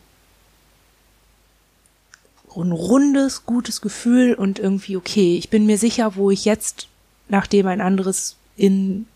ein 2.56 2.72
rundes, 2.72 3.46
gutes 3.46 3.82
Gefühl 3.82 4.36
und 4.36 4.60
irgendwie, 4.60 4.96
okay, 4.96 5.38
ich 5.38 5.50
bin 5.50 5.66
mir 5.66 5.78
sicher, 5.78 6.16
wo 6.16 6.30
ich 6.30 6.46
jetzt, 6.46 6.88
nachdem 7.28 7.68
ein 7.68 7.82
anderes 7.82 8.36
in 8.56 9.08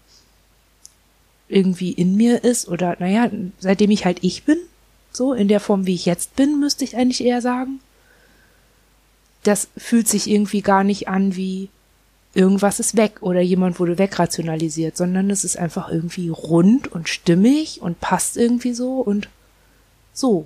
irgendwie 1.47 1.91
in 1.91 2.15
mir 2.15 2.43
ist 2.43 2.67
oder 2.67 2.97
naja, 2.99 3.29
seitdem 3.59 3.91
ich 3.91 4.03
halt 4.05 4.19
ich 4.21 4.43
bin, 4.43 4.57
so 5.11 5.33
in 5.33 5.47
der 5.47 5.59
Form, 5.59 5.85
wie 5.85 5.93
ich 5.93 6.05
jetzt 6.05 6.35
bin, 6.35 6.59
müsste 6.59 6.83
ich 6.83 6.97
eigentlich 6.97 7.23
eher 7.23 7.41
sagen. 7.41 7.79
Das 9.43 9.69
fühlt 9.77 10.07
sich 10.07 10.29
irgendwie 10.29 10.61
gar 10.61 10.83
nicht 10.83 11.07
an 11.07 11.35
wie 11.35 11.69
irgendwas 12.37 12.79
ist 12.79 12.95
weg 12.95 13.17
oder 13.21 13.41
jemand 13.41 13.79
wurde 13.79 13.97
wegrationalisiert, 13.97 14.95
sondern 14.95 15.31
es 15.31 15.43
ist 15.43 15.57
einfach 15.57 15.89
irgendwie 15.89 16.29
rund 16.29 16.91
und 16.91 17.09
stimmig 17.09 17.81
und 17.81 17.99
passt 17.99 18.37
irgendwie 18.37 18.73
so 18.73 18.99
und 18.99 19.27
so. 20.13 20.45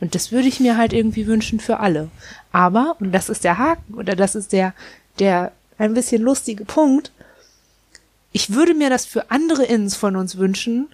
Und 0.00 0.14
das 0.14 0.32
würde 0.32 0.48
ich 0.48 0.60
mir 0.60 0.76
halt 0.76 0.92
irgendwie 0.92 1.26
wünschen 1.26 1.60
für 1.60 1.80
alle. 1.80 2.10
Aber, 2.52 2.96
und 3.00 3.12
das 3.12 3.30
ist 3.30 3.42
der 3.42 3.56
Haken 3.56 3.94
oder 3.94 4.14
das 4.16 4.34
ist 4.34 4.52
der, 4.52 4.74
der 5.18 5.52
ein 5.78 5.94
bisschen 5.94 6.20
lustige 6.20 6.66
Punkt, 6.66 7.10
ich 8.32 8.52
würde 8.52 8.74
mir 8.74 8.90
das 8.90 9.06
für 9.06 9.30
andere 9.30 9.64
Inns 9.64 9.96
von 9.96 10.16
uns 10.16 10.36
wünschen, 10.36 10.88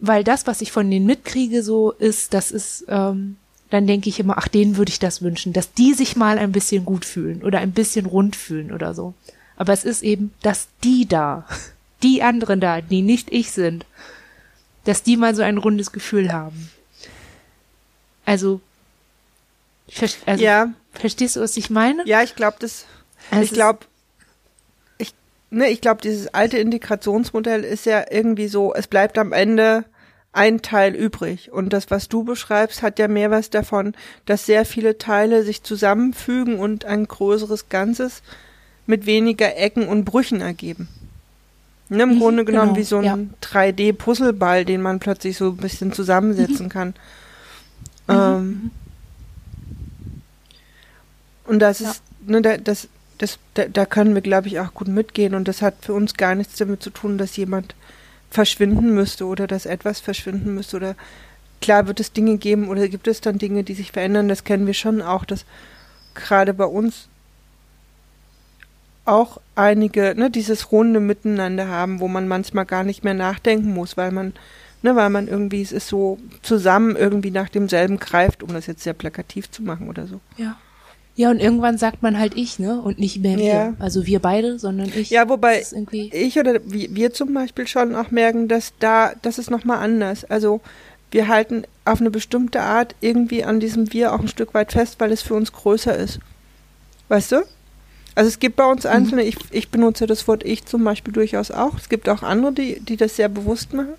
weil 0.00 0.24
das, 0.24 0.46
was 0.48 0.60
ich 0.60 0.72
von 0.72 0.90
denen 0.90 1.06
mitkriege, 1.06 1.62
so 1.62 1.92
ist, 1.92 2.34
das 2.34 2.50
ist, 2.50 2.84
ähm, 2.88 3.36
dann 3.70 3.86
denke 3.86 4.08
ich 4.08 4.20
immer, 4.20 4.38
ach, 4.38 4.48
denen 4.48 4.76
würde 4.76 4.90
ich 4.90 4.98
das 4.98 5.22
wünschen, 5.22 5.52
dass 5.52 5.72
die 5.72 5.94
sich 5.94 6.16
mal 6.16 6.38
ein 6.38 6.52
bisschen 6.52 6.84
gut 6.84 7.04
fühlen 7.04 7.42
oder 7.42 7.58
ein 7.58 7.72
bisschen 7.72 8.06
rund 8.06 8.36
fühlen 8.36 8.72
oder 8.72 8.94
so. 8.94 9.14
Aber 9.56 9.72
es 9.72 9.84
ist 9.84 10.02
eben, 10.02 10.32
dass 10.42 10.68
die 10.82 11.06
da, 11.06 11.46
die 12.02 12.22
anderen 12.22 12.60
da, 12.60 12.80
die 12.80 13.02
nicht 13.02 13.32
ich 13.32 13.50
sind, 13.50 13.86
dass 14.84 15.02
die 15.02 15.16
mal 15.16 15.34
so 15.34 15.42
ein 15.42 15.58
rundes 15.58 15.92
Gefühl 15.92 16.32
haben. 16.32 16.70
Also, 18.26 18.60
also 20.26 20.44
ja. 20.44 20.72
verstehst 20.92 21.36
du, 21.36 21.40
was 21.40 21.56
ich 21.56 21.70
meine? 21.70 22.06
Ja, 22.06 22.22
ich 22.22 22.36
glaube, 22.36 22.56
das, 22.60 22.86
also 23.30 23.44
ich 23.44 23.52
glaube, 23.52 23.80
ne, 25.54 25.68
ich 25.70 25.80
glaube, 25.80 26.02
dieses 26.02 26.28
alte 26.28 26.58
Integrationsmodell 26.58 27.64
ist 27.64 27.86
ja 27.86 28.04
irgendwie 28.10 28.48
so, 28.48 28.74
es 28.74 28.86
bleibt 28.86 29.16
am 29.18 29.32
Ende 29.32 29.84
ein 30.34 30.62
Teil 30.62 30.94
übrig. 30.94 31.52
Und 31.52 31.72
das, 31.72 31.90
was 31.90 32.08
du 32.08 32.24
beschreibst, 32.24 32.82
hat 32.82 32.98
ja 32.98 33.08
mehr 33.08 33.30
was 33.30 33.50
davon, 33.50 33.94
dass 34.26 34.46
sehr 34.46 34.66
viele 34.66 34.98
Teile 34.98 35.44
sich 35.44 35.62
zusammenfügen 35.62 36.58
und 36.58 36.84
ein 36.84 37.06
größeres 37.06 37.68
Ganzes 37.68 38.22
mit 38.86 39.06
weniger 39.06 39.56
Ecken 39.56 39.86
und 39.88 40.04
Brüchen 40.04 40.40
ergeben. 40.40 40.88
Ne, 41.88 42.02
Im 42.02 42.14
mhm, 42.14 42.18
Grunde 42.18 42.44
genommen 42.44 42.74
genau, 42.74 42.78
wie 42.78 42.84
so 42.84 42.98
ein 42.98 43.04
ja. 43.04 43.16
3D-Puzzleball, 43.42 44.64
den 44.64 44.82
man 44.82 45.00
plötzlich 45.00 45.36
so 45.36 45.50
ein 45.50 45.56
bisschen 45.56 45.92
zusammensetzen 45.92 46.66
mhm. 46.66 46.70
kann. 46.70 46.88
Mhm. 48.08 48.14
Ähm, 48.14 48.70
und 51.46 51.58
das 51.60 51.80
ist, 51.80 52.02
ja. 52.26 52.40
ne, 52.40 52.58
das, 52.58 52.88
das, 53.18 53.38
da, 53.54 53.66
da 53.66 53.86
können 53.86 54.14
wir, 54.14 54.22
glaube 54.22 54.48
ich, 54.48 54.58
auch 54.58 54.74
gut 54.74 54.88
mitgehen. 54.88 55.34
Und 55.34 55.46
das 55.46 55.62
hat 55.62 55.74
für 55.82 55.92
uns 55.92 56.14
gar 56.14 56.34
nichts 56.34 56.56
damit 56.56 56.82
zu 56.82 56.90
tun, 56.90 57.18
dass 57.18 57.36
jemand 57.36 57.74
verschwinden 58.34 58.94
müsste 58.94 59.26
oder 59.26 59.46
dass 59.46 59.64
etwas 59.64 60.00
verschwinden 60.00 60.54
müsste. 60.54 60.76
Oder 60.76 60.96
klar 61.60 61.86
wird 61.86 62.00
es 62.00 62.12
Dinge 62.12 62.36
geben 62.36 62.68
oder 62.68 62.88
gibt 62.88 63.08
es 63.08 63.20
dann 63.20 63.38
Dinge, 63.38 63.64
die 63.64 63.74
sich 63.74 63.92
verändern. 63.92 64.28
Das 64.28 64.44
kennen 64.44 64.66
wir 64.66 64.74
schon 64.74 65.00
auch, 65.00 65.24
dass 65.24 65.44
gerade 66.14 66.52
bei 66.52 66.64
uns 66.64 67.08
auch 69.04 69.40
einige, 69.54 70.14
ne, 70.16 70.30
dieses 70.30 70.72
runde 70.72 71.00
Miteinander 71.00 71.68
haben, 71.68 72.00
wo 72.00 72.08
man 72.08 72.26
manchmal 72.26 72.64
gar 72.64 72.84
nicht 72.84 73.04
mehr 73.04 73.14
nachdenken 73.14 73.72
muss, 73.72 73.96
weil 73.96 74.10
man, 74.10 74.32
ne, 74.82 74.96
weil 74.96 75.10
man 75.10 75.28
irgendwie, 75.28 75.62
es 75.62 75.72
ist 75.72 75.88
so 75.88 76.18
zusammen 76.42 76.96
irgendwie 76.96 77.30
nach 77.30 77.48
demselben 77.48 77.98
greift, 77.98 78.42
um 78.42 78.52
das 78.52 78.66
jetzt 78.66 78.82
sehr 78.82 78.94
plakativ 78.94 79.50
zu 79.50 79.62
machen 79.62 79.88
oder 79.88 80.06
so. 80.06 80.20
Ja. 80.36 80.56
Ja, 81.16 81.30
und 81.30 81.38
irgendwann 81.38 81.78
sagt 81.78 82.02
man 82.02 82.18
halt 82.18 82.36
ich, 82.36 82.58
ne? 82.58 82.80
Und 82.80 82.98
nicht 82.98 83.18
mehr 83.20 83.38
wir. 83.38 83.44
Ja. 83.44 83.74
Also 83.78 84.04
wir 84.04 84.18
beide, 84.18 84.58
sondern 84.58 84.90
ich. 84.94 85.10
Ja, 85.10 85.28
wobei 85.28 85.64
ich 86.10 86.38
oder 86.38 86.60
wir 86.64 87.12
zum 87.12 87.32
Beispiel 87.32 87.68
schon 87.68 87.94
auch 87.94 88.10
merken, 88.10 88.48
dass 88.48 88.72
da, 88.80 89.12
das 89.22 89.38
ist 89.38 89.48
nochmal 89.48 89.78
anders. 89.78 90.24
Also 90.24 90.60
wir 91.12 91.28
halten 91.28 91.64
auf 91.84 92.00
eine 92.00 92.10
bestimmte 92.10 92.60
Art 92.62 92.96
irgendwie 93.00 93.44
an 93.44 93.60
diesem 93.60 93.92
Wir 93.92 94.12
auch 94.12 94.20
ein 94.20 94.28
Stück 94.28 94.54
weit 94.54 94.72
fest, 94.72 94.96
weil 94.98 95.12
es 95.12 95.22
für 95.22 95.34
uns 95.34 95.52
größer 95.52 95.96
ist. 95.96 96.18
Weißt 97.08 97.30
du? 97.30 97.44
Also 98.16 98.28
es 98.28 98.40
gibt 98.40 98.56
bei 98.56 98.66
uns 98.66 98.82
mhm. 98.82 98.90
einzelne, 98.90 99.22
mhm. 99.22 99.28
ich, 99.28 99.36
ich 99.52 99.68
benutze 99.70 100.08
das 100.08 100.26
Wort 100.26 100.44
ich 100.44 100.66
zum 100.66 100.82
Beispiel 100.82 101.12
durchaus 101.12 101.52
auch. 101.52 101.76
Es 101.78 101.88
gibt 101.88 102.08
auch 102.08 102.24
andere, 102.24 102.52
die, 102.52 102.80
die 102.80 102.96
das 102.96 103.14
sehr 103.14 103.28
bewusst 103.28 103.72
machen. 103.72 103.94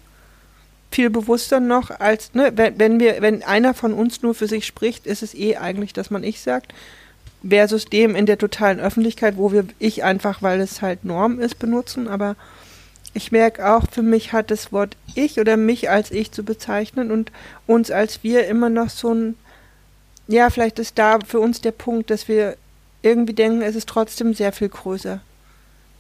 Viel 0.91 1.09
bewusster 1.09 1.61
noch 1.61 1.91
als, 1.91 2.34
ne, 2.34 2.51
wenn, 2.55 2.78
wenn 2.78 2.99
wir, 2.99 3.22
wenn 3.22 3.41
einer 3.43 3.74
von 3.74 3.93
uns 3.93 4.22
nur 4.22 4.36
für 4.36 4.47
sich 4.47 4.66
spricht, 4.66 5.07
ist 5.07 5.24
es 5.24 5.34
eh 5.34 5.55
eigentlich, 5.55 5.93
dass 5.93 6.09
man 6.09 6.26
ich 6.26 6.41
sagt 6.41 6.74
versus 7.47 7.85
dem 7.85 8.15
in 8.15 8.25
der 8.25 8.37
totalen 8.37 8.79
Öffentlichkeit, 8.79 9.37
wo 9.37 9.51
wir 9.51 9.65
ich 9.79 10.03
einfach, 10.03 10.41
weil 10.41 10.59
es 10.59 10.81
halt 10.81 11.05
Norm 11.05 11.39
ist, 11.39 11.59
benutzen. 11.59 12.07
Aber 12.07 12.35
ich 13.13 13.31
merke 13.31 13.67
auch, 13.67 13.83
für 13.89 14.01
mich 14.01 14.33
hat 14.33 14.51
das 14.51 14.71
Wort 14.71 14.97
ich 15.13 15.39
oder 15.39 15.57
mich 15.57 15.89
als 15.89 16.11
ich 16.11 16.31
zu 16.31 16.43
bezeichnen 16.43 17.11
und 17.11 17.31
uns 17.67 17.91
als 17.91 18.23
wir 18.23 18.47
immer 18.47 18.69
noch 18.69 18.89
so 18.89 19.13
ein, 19.13 19.35
ja, 20.27 20.49
vielleicht 20.49 20.79
ist 20.79 20.97
da 20.97 21.19
für 21.19 21.39
uns 21.39 21.61
der 21.61 21.71
Punkt, 21.71 22.09
dass 22.09 22.27
wir 22.27 22.57
irgendwie 23.03 23.33
denken, 23.33 23.61
es 23.61 23.75
ist 23.75 23.87
trotzdem 23.87 24.33
sehr 24.33 24.51
viel 24.51 24.69
größer. 24.69 25.19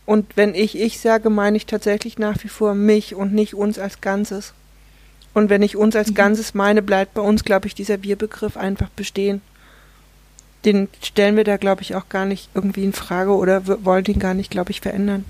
Und 0.07 0.35
wenn 0.35 0.55
ich 0.55 0.79
ich 0.79 0.99
sage, 0.99 1.29
meine 1.29 1.57
ich 1.57 1.65
tatsächlich 1.67 2.17
nach 2.17 2.43
wie 2.43 2.47
vor 2.47 2.73
mich 2.73 3.15
und 3.15 3.33
nicht 3.33 3.53
uns 3.53 3.79
als 3.79 4.01
Ganzes. 4.01 4.53
Und 5.33 5.49
wenn 5.49 5.61
ich 5.61 5.77
uns 5.77 5.95
als 5.95 6.09
mhm. 6.09 6.15
Ganzes 6.15 6.53
meine, 6.53 6.81
bleibt 6.81 7.13
bei 7.13 7.21
uns, 7.21 7.43
glaube 7.43 7.67
ich, 7.67 7.75
dieser 7.75 8.01
Wir-Begriff 8.03 8.57
einfach 8.57 8.89
bestehen 8.89 9.41
den 10.65 10.89
stellen 11.01 11.37
wir 11.37 11.43
da, 11.43 11.57
glaube 11.57 11.83
ich, 11.83 11.95
auch 11.95 12.09
gar 12.09 12.25
nicht 12.25 12.49
irgendwie 12.53 12.83
in 12.83 12.93
Frage 12.93 13.35
oder 13.35 13.85
wollen 13.85 14.05
ihn 14.05 14.19
gar 14.19 14.33
nicht, 14.33 14.51
glaube 14.51 14.71
ich, 14.71 14.81
verändern. 14.81 15.25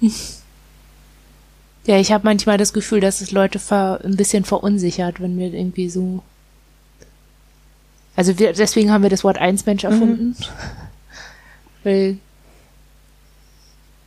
Ja, 1.86 1.98
ich 1.98 2.12
habe 2.12 2.24
manchmal 2.24 2.58
das 2.58 2.74
Gefühl, 2.74 3.00
dass 3.00 3.22
es 3.22 3.30
Leute 3.30 3.58
ein 4.04 4.16
bisschen 4.16 4.44
verunsichert, 4.44 5.18
wenn 5.18 5.38
wir 5.38 5.52
irgendwie 5.52 5.88
so. 5.88 6.22
Also 8.14 8.38
wir, 8.38 8.52
deswegen 8.52 8.92
haben 8.92 9.02
wir 9.02 9.10
das 9.10 9.24
Wort 9.24 9.38
Einsmensch 9.38 9.84
mhm. 9.84 9.90
erfunden. 9.90 10.24
Mhm. 10.26 10.36
Weil 11.82 12.18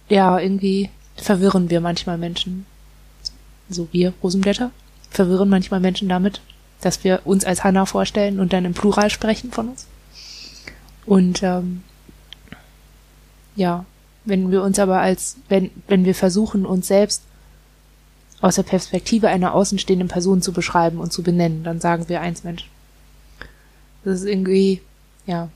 ja, 0.07 0.37
irgendwie 0.37 0.91
verwirren 1.15 1.69
wir 1.71 1.81
manchmal 1.81 2.17
Menschen. 2.17 2.65
So 3.69 3.87
wir, 3.91 4.13
Rosenblätter, 4.21 4.71
verwirren 5.09 5.49
manchmal 5.49 5.79
Menschen 5.79 6.07
damit, 6.09 6.41
dass 6.85 7.03
wir 7.03 7.21
uns 7.25 7.45
als 7.45 7.63
Hanna 7.63 7.85
vorstellen 7.85 8.39
und 8.39 8.53
dann 8.53 8.65
im 8.65 8.73
Plural 8.73 9.09
sprechen 9.09 9.51
von 9.51 9.69
uns. 9.69 9.87
Und 11.05 11.43
ähm, 11.43 11.83
ja, 13.55 13.85
wenn 14.25 14.51
wir 14.51 14.63
uns 14.63 14.79
aber 14.79 14.99
als, 14.99 15.37
wenn, 15.49 15.71
wenn 15.87 16.05
wir 16.05 16.15
versuchen, 16.15 16.65
uns 16.65 16.87
selbst 16.87 17.23
aus 18.41 18.55
der 18.55 18.63
Perspektive 18.63 19.27
einer 19.27 19.53
außenstehenden 19.53 20.07
Person 20.07 20.41
zu 20.41 20.51
beschreiben 20.51 20.99
und 20.99 21.13
zu 21.13 21.23
benennen, 21.23 21.63
dann 21.63 21.79
sagen 21.79 22.09
wir 22.09 22.21
eins 22.21 22.43
Mensch. 22.43 22.69
Das 24.03 24.19
ist 24.21 24.27
irgendwie, 24.27 24.81
ja, 25.25 25.49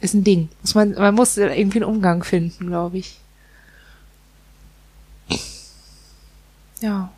ist 0.00 0.14
ein 0.14 0.24
Ding. 0.24 0.48
Muss 0.62 0.74
man, 0.74 0.92
man 0.92 1.14
muss 1.14 1.36
irgendwie 1.36 1.82
einen 1.82 1.90
Umgang 1.90 2.24
finden, 2.24 2.66
glaube 2.66 2.98
ich. 2.98 3.18
Ja 6.80 7.10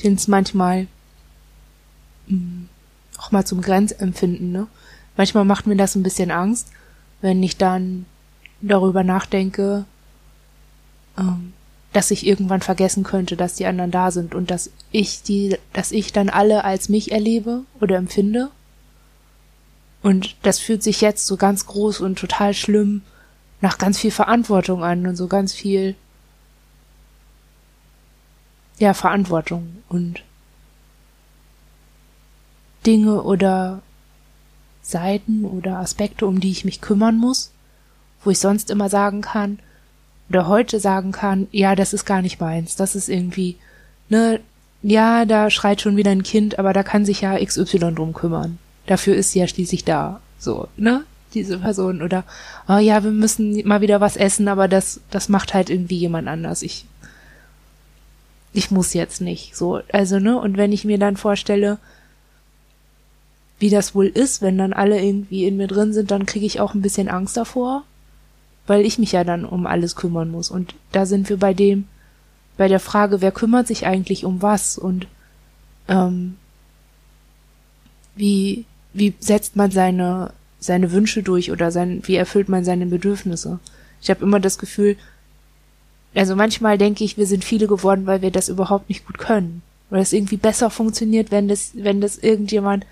finde 0.00 0.18
es 0.18 0.28
manchmal 0.28 0.86
mh, 2.26 2.36
mm, 2.36 2.68
auch 3.18 3.32
mal 3.32 3.46
zum 3.46 3.62
Grenzempfinden, 3.62 4.52
ne? 4.52 4.66
Manchmal 5.16 5.44
macht 5.44 5.66
mir 5.66 5.76
das 5.76 5.94
ein 5.94 6.02
bisschen 6.02 6.30
Angst, 6.30 6.68
wenn 7.22 7.42
ich 7.42 7.56
dann 7.56 8.04
darüber 8.60 9.02
nachdenke, 9.02 9.86
ähm, 11.18 11.54
dass 11.92 12.10
ich 12.10 12.26
irgendwann 12.26 12.60
vergessen 12.60 13.04
könnte, 13.04 13.36
dass 13.36 13.54
die 13.54 13.64
anderen 13.64 13.90
da 13.90 14.10
sind 14.10 14.34
und 14.34 14.50
dass 14.50 14.70
ich 14.90 15.22
die, 15.22 15.56
dass 15.72 15.92
ich 15.92 16.12
dann 16.12 16.28
alle 16.28 16.64
als 16.64 16.90
mich 16.90 17.12
erlebe 17.12 17.62
oder 17.80 17.96
empfinde. 17.96 18.50
Und 20.02 20.36
das 20.42 20.58
fühlt 20.58 20.82
sich 20.82 21.00
jetzt 21.00 21.26
so 21.26 21.38
ganz 21.38 21.64
groß 21.66 22.00
und 22.00 22.18
total 22.18 22.52
schlimm 22.52 23.02
nach 23.62 23.78
ganz 23.78 23.98
viel 23.98 24.10
Verantwortung 24.10 24.84
an 24.84 25.06
und 25.06 25.16
so 25.16 25.26
ganz 25.26 25.54
viel 25.54 25.94
ja, 28.78 28.94
Verantwortung 28.94 29.78
und 29.88 30.22
Dinge 32.84 33.22
oder 33.22 33.82
Seiten 34.82 35.44
oder 35.44 35.78
Aspekte, 35.78 36.26
um 36.26 36.40
die 36.40 36.50
ich 36.50 36.64
mich 36.64 36.80
kümmern 36.80 37.18
muss, 37.18 37.50
wo 38.22 38.30
ich 38.30 38.38
sonst 38.38 38.70
immer 38.70 38.88
sagen 38.88 39.20
kann 39.20 39.58
oder 40.28 40.46
heute 40.46 40.80
sagen 40.80 41.12
kann, 41.12 41.48
ja, 41.50 41.74
das 41.74 41.92
ist 41.92 42.04
gar 42.04 42.22
nicht 42.22 42.40
meins, 42.40 42.76
das 42.76 42.94
ist 42.94 43.08
irgendwie, 43.08 43.56
ne, 44.08 44.40
ja, 44.82 45.24
da 45.24 45.50
schreit 45.50 45.80
schon 45.80 45.96
wieder 45.96 46.10
ein 46.10 46.22
Kind, 46.22 46.58
aber 46.58 46.72
da 46.72 46.82
kann 46.82 47.04
sich 47.04 47.22
ja 47.22 47.42
XY 47.42 47.94
drum 47.94 48.12
kümmern. 48.12 48.58
Dafür 48.86 49.16
ist 49.16 49.32
sie 49.32 49.40
ja 49.40 49.48
schließlich 49.48 49.84
da, 49.84 50.20
so, 50.38 50.68
ne, 50.76 51.04
diese 51.34 51.58
Person 51.58 52.02
oder, 52.02 52.24
oh 52.68 52.78
ja, 52.78 53.02
wir 53.02 53.10
müssen 53.10 53.66
mal 53.66 53.80
wieder 53.80 54.00
was 54.00 54.16
essen, 54.16 54.46
aber 54.48 54.68
das, 54.68 55.00
das 55.10 55.28
macht 55.28 55.54
halt 55.54 55.70
irgendwie 55.70 55.98
jemand 55.98 56.28
anders. 56.28 56.62
Ich 56.62 56.86
ich 58.56 58.70
muss 58.70 58.94
jetzt 58.94 59.20
nicht 59.20 59.54
so. 59.56 59.80
Also, 59.92 60.18
ne? 60.18 60.38
Und 60.38 60.56
wenn 60.56 60.72
ich 60.72 60.84
mir 60.84 60.98
dann 60.98 61.16
vorstelle, 61.16 61.78
wie 63.58 63.70
das 63.70 63.94
wohl 63.94 64.06
ist, 64.06 64.42
wenn 64.42 64.58
dann 64.58 64.72
alle 64.72 65.02
irgendwie 65.02 65.46
in 65.46 65.56
mir 65.56 65.66
drin 65.66 65.92
sind, 65.92 66.10
dann 66.10 66.26
kriege 66.26 66.46
ich 66.46 66.60
auch 66.60 66.74
ein 66.74 66.82
bisschen 66.82 67.08
Angst 67.08 67.36
davor, 67.36 67.84
weil 68.66 68.84
ich 68.84 68.98
mich 68.98 69.12
ja 69.12 69.24
dann 69.24 69.44
um 69.44 69.66
alles 69.66 69.96
kümmern 69.96 70.30
muss. 70.30 70.50
Und 70.50 70.74
da 70.92 71.06
sind 71.06 71.28
wir 71.28 71.38
bei 71.38 71.54
dem, 71.54 71.86
bei 72.56 72.68
der 72.68 72.80
Frage, 72.80 73.20
wer 73.20 73.32
kümmert 73.32 73.66
sich 73.66 73.86
eigentlich 73.86 74.24
um 74.24 74.42
was 74.42 74.78
und 74.78 75.06
ähm, 75.88 76.36
wie, 78.14 78.64
wie 78.92 79.14
setzt 79.20 79.56
man 79.56 79.70
seine, 79.70 80.32
seine 80.58 80.92
Wünsche 80.92 81.22
durch 81.22 81.50
oder 81.50 81.70
sein, 81.70 82.02
wie 82.04 82.16
erfüllt 82.16 82.48
man 82.48 82.64
seine 82.64 82.86
Bedürfnisse. 82.86 83.58
Ich 84.00 84.10
habe 84.10 84.24
immer 84.24 84.40
das 84.40 84.58
Gefühl, 84.58 84.96
also 86.16 86.34
manchmal 86.34 86.78
denke 86.78 87.04
ich, 87.04 87.18
wir 87.18 87.26
sind 87.26 87.44
viele 87.44 87.66
geworden, 87.66 88.06
weil 88.06 88.22
wir 88.22 88.30
das 88.30 88.48
überhaupt 88.48 88.88
nicht 88.88 89.06
gut 89.06 89.18
können. 89.18 89.62
Weil 89.90 90.00
es 90.00 90.14
irgendwie 90.14 90.38
besser 90.38 90.70
funktioniert, 90.70 91.30
wenn 91.30 91.46
das, 91.46 91.72
wenn 91.74 92.00
das 92.00 92.16
irgendjemand 92.16 92.86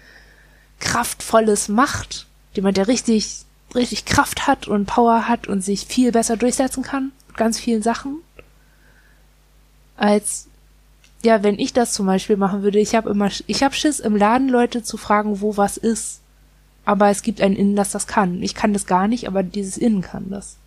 kraftvolles 0.79 1.68
macht. 1.68 2.27
Jemand, 2.53 2.77
der 2.77 2.87
richtig, 2.87 3.39
richtig 3.75 4.05
Kraft 4.05 4.47
hat 4.47 4.68
und 4.68 4.85
Power 4.85 5.27
hat 5.27 5.49
und 5.49 5.62
sich 5.62 5.87
viel 5.87 6.12
besser 6.12 6.37
durchsetzen 6.37 6.83
kann. 6.83 7.12
Ganz 7.35 7.59
vielen 7.59 7.83
Sachen. 7.83 8.18
Als, 9.97 10.47
ja, 11.22 11.43
wenn 11.43 11.59
ich 11.59 11.72
das 11.72 11.95
zum 11.95 12.05
Beispiel 12.07 12.37
machen 12.37 12.62
würde, 12.62 12.79
ich 12.79 12.95
habe 12.95 13.09
immer, 13.09 13.31
ich 13.47 13.62
habe 13.62 13.75
Schiss 13.75 14.01
im 14.01 14.16
Laden 14.16 14.51
Leute 14.51 14.83
zu 14.83 14.99
fragen, 14.99 15.41
wo 15.41 15.57
was 15.57 15.79
ist. 15.79 16.20
Aber 16.85 17.09
es 17.09 17.22
gibt 17.22 17.41
ein 17.41 17.57
Innen, 17.57 17.75
das 17.75 17.91
das 17.91 18.07
kann. 18.07 18.43
Ich 18.43 18.55
kann 18.55 18.75
das 18.75 18.87
gar 18.87 19.09
nicht, 19.09 19.27
aber 19.27 19.43
dieses 19.43 19.79
Innen 19.79 20.03
kann 20.03 20.29
das. 20.29 20.59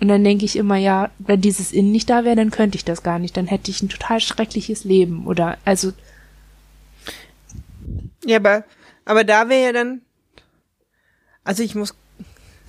Und 0.00 0.08
dann 0.08 0.22
denke 0.22 0.44
ich 0.44 0.56
immer, 0.56 0.76
ja, 0.76 1.10
wenn 1.18 1.40
dieses 1.40 1.72
Innen 1.72 1.90
nicht 1.90 2.08
da 2.08 2.24
wäre, 2.24 2.36
dann 2.36 2.50
könnte 2.50 2.76
ich 2.76 2.84
das 2.84 3.02
gar 3.02 3.18
nicht. 3.18 3.36
Dann 3.36 3.46
hätte 3.46 3.70
ich 3.70 3.82
ein 3.82 3.88
total 3.88 4.20
schreckliches 4.20 4.84
Leben. 4.84 5.26
Oder, 5.26 5.58
also. 5.64 5.92
Ja, 8.24 8.36
aber, 8.36 8.64
aber 9.04 9.24
da 9.24 9.48
wäre 9.48 9.64
ja 9.64 9.72
dann, 9.72 10.02
also 11.44 11.62
ich 11.62 11.74
muss. 11.74 11.94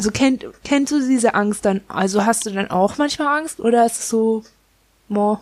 So 0.02 0.12
kennt, 0.12 0.46
kennst 0.64 0.94
du 0.94 1.06
diese 1.06 1.34
Angst 1.34 1.66
dann? 1.66 1.82
Also 1.90 2.26
hast 2.26 2.46
du 2.46 2.52
dann 2.52 2.72
auch 2.72 2.98
manchmal 2.98 3.40
Angst? 3.40 3.60
Oder 3.60 3.86
ist 3.86 4.00
es 4.00 4.10
so, 4.10 4.44
mo, 5.10 5.40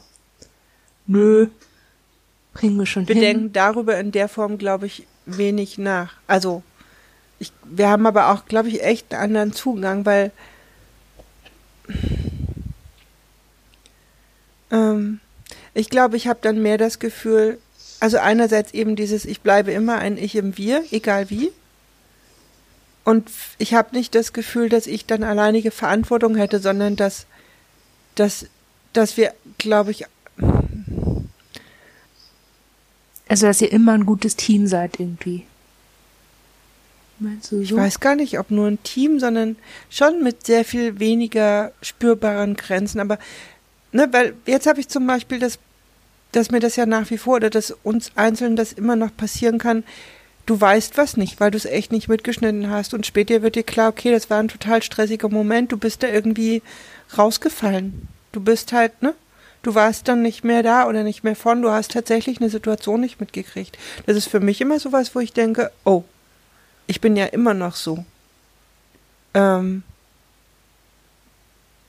nö, 1.06 1.48
kriegen 2.56 2.78
wir 2.78 2.88
schon 2.88 3.08
wir 3.08 3.14
hin? 3.14 3.22
Wir 3.22 3.34
denken 3.34 3.54
darüber 3.54 4.00
in 4.00 4.12
der 4.12 4.28
Form, 4.28 4.58
glaube 4.58 4.88
ich, 4.88 5.06
wenig 5.28 5.78
nach. 5.78 6.16
Also, 6.26 6.64
ich, 7.38 7.54
wir 7.64 7.88
haben 7.90 8.08
aber 8.08 8.32
auch, 8.32 8.46
glaube 8.46 8.70
ich, 8.70 8.84
echt 8.84 9.14
einen 9.14 9.24
anderen 9.24 9.54
Zugang, 9.54 10.08
weil 10.08 10.32
ähm, 14.72 15.20
ich 15.74 15.89
glaube, 15.89 16.18
ich 16.18 16.28
habe 16.28 16.39
dann 16.41 16.61
mehr 16.61 16.78
das 16.78 16.99
Gefühl, 16.99 17.59
also 17.99 18.18
einerseits 18.18 18.74
eben 18.74 18.95
dieses, 18.95 19.26
ich 19.26 19.41
bleibe 19.41 19.72
immer 19.72 19.97
ein 19.97 20.18
Ich 20.18 20.36
im 20.36 20.57
Wir, 20.57 20.84
egal 20.91 21.30
wie. 21.30 21.51
Und 23.03 23.30
ich 23.57 23.74
habe 23.74 23.95
nicht 23.95 24.15
das 24.15 24.34
Gefühl, 24.34 24.70
dass 24.70 24.86
ich 24.86 25.05
dann 25.05 25.24
alleinige 25.24 25.72
Verantwortung 25.72 26.36
hätte, 26.36 26.59
sondern 26.59 26.95
dass, 26.95 27.26
dass, 28.15 28.47
dass 28.93 29.15
wir, 29.15 29.34
glaube 29.57 29.91
ich. 29.91 30.05
Also, 33.30 33.47
dass 33.47 33.61
ihr 33.61 33.72
immer 33.72 33.93
ein 33.93 34.05
gutes 34.05 34.36
Team 34.36 34.68
seid 34.68 34.99
irgendwie. 34.99 35.45
Meinst 37.20 37.51
du 37.51 37.57
so? 37.57 37.61
Ich 37.61 37.76
weiß 37.76 37.99
gar 37.99 38.15
nicht, 38.15 38.39
ob 38.39 38.51
nur 38.51 38.68
ein 38.68 38.84
Team, 38.84 39.20
sondern 39.20 39.55
schon 39.89 40.22
mit 40.22 40.45
sehr 40.45 40.65
viel 40.65 40.99
weniger 40.99 41.72
spürbaren 41.82 42.55
Grenzen. 42.55 42.99
Aber, 42.99 43.18
ne, 43.92 44.08
weil 44.12 44.34
jetzt 44.46 44.68
habe 44.68 44.80
ich 44.80 44.88
zum 44.88 45.08
Beispiel 45.08 45.40
das, 45.40 45.60
dass 46.32 46.52
mir 46.52 46.60
das 46.60 46.76
ja 46.76 46.86
nach 46.86 47.10
wie 47.10 47.18
vor 47.18 47.36
oder 47.36 47.50
dass 47.50 47.72
uns 47.84 48.12
Einzelnen 48.16 48.56
das 48.56 48.74
immer 48.74 48.96
noch 48.96 49.16
passieren 49.16 49.58
kann. 49.58 49.84
Du 50.46 50.60
weißt 50.60 50.98
was 50.98 51.18
nicht, 51.18 51.40
weil 51.40 51.52
du 51.52 51.58
es 51.58 51.66
echt 51.66 51.92
nicht 51.92 52.08
mitgeschnitten 52.08 52.70
hast. 52.70 52.94
Und 52.94 53.06
später 53.06 53.42
wird 53.42 53.56
dir 53.56 53.64
klar, 53.64 53.90
okay, 53.90 54.12
das 54.12 54.30
war 54.30 54.40
ein 54.40 54.48
total 54.48 54.82
stressiger 54.82 55.30
Moment. 55.30 55.72
Du 55.72 55.78
bist 55.78 56.04
da 56.04 56.08
irgendwie 56.08 56.62
rausgefallen. 57.18 58.08
Du 58.32 58.40
bist 58.40 58.72
halt, 58.72 59.02
ne? 59.02 59.14
Du 59.64 59.76
warst 59.76 60.08
dann 60.08 60.22
nicht 60.22 60.46
mehr 60.46 60.64
da 60.64 60.88
oder 60.88 61.04
nicht 61.04 61.26
mehr 61.26 61.36
von. 61.36 61.62
Du 61.62 61.72
hast 61.72 61.92
tatsächlich 61.92 62.40
eine 62.40 62.50
Situation 62.50 63.02
nicht 63.02 63.20
mitgekriegt. 63.20 63.78
Das 64.06 64.16
ist 64.16 64.30
für 64.30 64.40
mich 64.40 64.62
immer 64.62 64.80
sowas, 64.80 65.14
wo 65.16 65.20
ich 65.20 65.34
denke, 65.34 65.72
oh, 65.84 66.04
ich 66.86 67.02
bin 67.02 67.18
ja 67.18 67.26
immer 67.26 67.54
noch 67.54 67.76
so. 67.76 68.06
Ähm, 69.34 69.84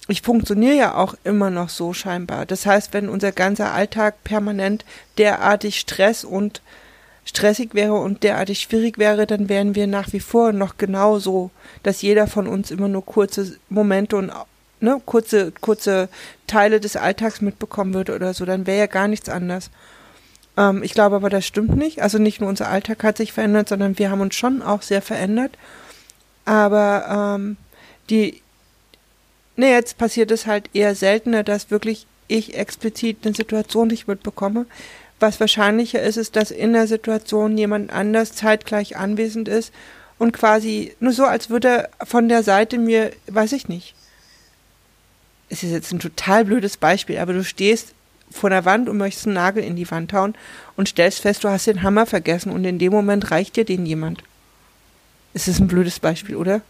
ich 0.08 0.22
funktioniere 0.22 0.74
ja 0.76 0.94
auch 0.94 1.14
immer 1.22 1.50
noch 1.50 1.68
so 1.68 1.92
scheinbar. 1.92 2.46
Das 2.46 2.64
heißt, 2.64 2.94
wenn 2.94 3.08
unser 3.08 3.30
ganzer 3.30 3.72
Alltag 3.72 4.24
permanent 4.24 4.84
derartig 5.18 5.78
Stress 5.78 6.24
und 6.24 6.62
stressig 7.26 7.74
wäre 7.74 7.94
und 7.94 8.22
derartig 8.22 8.60
schwierig 8.60 8.96
wäre, 8.96 9.26
dann 9.26 9.50
wären 9.50 9.74
wir 9.74 9.86
nach 9.86 10.12
wie 10.14 10.20
vor 10.20 10.52
noch 10.52 10.78
genauso, 10.78 11.50
dass 11.82 12.00
jeder 12.00 12.26
von 12.26 12.46
uns 12.46 12.70
immer 12.70 12.88
nur 12.88 13.04
kurze 13.04 13.58
Momente 13.68 14.16
und 14.16 14.32
ne, 14.80 15.00
kurze, 15.04 15.52
kurze 15.60 16.08
Teile 16.46 16.80
des 16.80 16.96
Alltags 16.96 17.42
mitbekommen 17.42 17.92
würde 17.92 18.14
oder 18.14 18.32
so, 18.32 18.46
dann 18.46 18.66
wäre 18.66 18.78
ja 18.78 18.86
gar 18.86 19.08
nichts 19.08 19.28
anders. 19.28 19.70
Ähm, 20.56 20.82
ich 20.82 20.94
glaube 20.94 21.16
aber, 21.16 21.28
das 21.28 21.46
stimmt 21.46 21.76
nicht. 21.76 22.00
Also 22.00 22.16
nicht 22.16 22.40
nur 22.40 22.48
unser 22.48 22.68
Alltag 22.70 23.04
hat 23.04 23.18
sich 23.18 23.32
verändert, 23.34 23.68
sondern 23.68 23.98
wir 23.98 24.10
haben 24.10 24.22
uns 24.22 24.34
schon 24.34 24.62
auch 24.62 24.80
sehr 24.80 25.02
verändert. 25.02 25.52
Aber 26.46 27.36
ähm, 27.36 27.58
die, 28.08 28.40
ne, 29.58 29.70
jetzt 29.70 29.98
passiert 29.98 30.30
es 30.30 30.46
halt 30.46 30.70
eher 30.72 30.94
seltener, 30.94 31.42
dass 31.42 31.70
wirklich 31.70 32.06
ich 32.28 32.56
explizit 32.56 33.18
eine 33.24 33.34
Situation 33.34 33.88
nicht 33.88 34.06
mitbekomme. 34.06 34.66
Was 35.20 35.40
wahrscheinlicher 35.40 36.00
ist, 36.00 36.16
ist, 36.16 36.36
dass 36.36 36.50
in 36.52 36.72
der 36.72 36.86
Situation 36.86 37.58
jemand 37.58 37.92
anders 37.92 38.32
zeitgleich 38.34 38.96
anwesend 38.96 39.48
ist 39.48 39.72
und 40.18 40.32
quasi 40.32 40.94
nur 41.00 41.12
so, 41.12 41.24
als 41.24 41.50
würde 41.50 41.68
er 41.68 42.06
von 42.06 42.28
der 42.28 42.44
Seite 42.44 42.78
mir, 42.78 43.10
weiß 43.26 43.52
ich 43.52 43.68
nicht. 43.68 43.94
Es 45.48 45.62
ist 45.62 45.72
jetzt 45.72 45.92
ein 45.92 45.98
total 45.98 46.44
blödes 46.44 46.76
Beispiel, 46.76 47.18
aber 47.18 47.32
du 47.32 47.42
stehst 47.42 47.94
vor 48.30 48.50
der 48.50 48.64
Wand 48.64 48.88
und 48.88 48.98
möchtest 48.98 49.26
einen 49.26 49.34
Nagel 49.34 49.64
in 49.64 49.74
die 49.74 49.90
Wand 49.90 50.12
hauen 50.12 50.36
und 50.76 50.88
stellst 50.88 51.20
fest, 51.20 51.42
du 51.42 51.48
hast 51.48 51.66
den 51.66 51.82
Hammer 51.82 52.06
vergessen 52.06 52.52
und 52.52 52.64
in 52.64 52.78
dem 52.78 52.92
Moment 52.92 53.30
reicht 53.30 53.56
dir 53.56 53.64
den 53.64 53.86
jemand. 53.86 54.22
Es 55.34 55.48
ist 55.48 55.58
ein 55.58 55.68
blödes 55.68 55.98
Beispiel, 55.98 56.36
oder? 56.36 56.60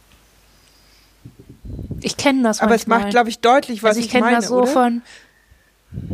Ich 2.01 2.17
kenne 2.17 2.43
das 2.43 2.61
Aber 2.61 2.71
manchmal. 2.71 2.99
es 2.99 3.03
macht, 3.05 3.11
glaube 3.13 3.29
ich, 3.29 3.41
deutlich, 3.41 3.83
was 3.83 3.91
also 3.91 4.01
ich, 4.01 4.07
ich 4.07 4.13
kenne 4.13 4.31
das 4.31 4.49
so 4.49 4.59
oder? 4.59 4.67
von, 4.67 5.03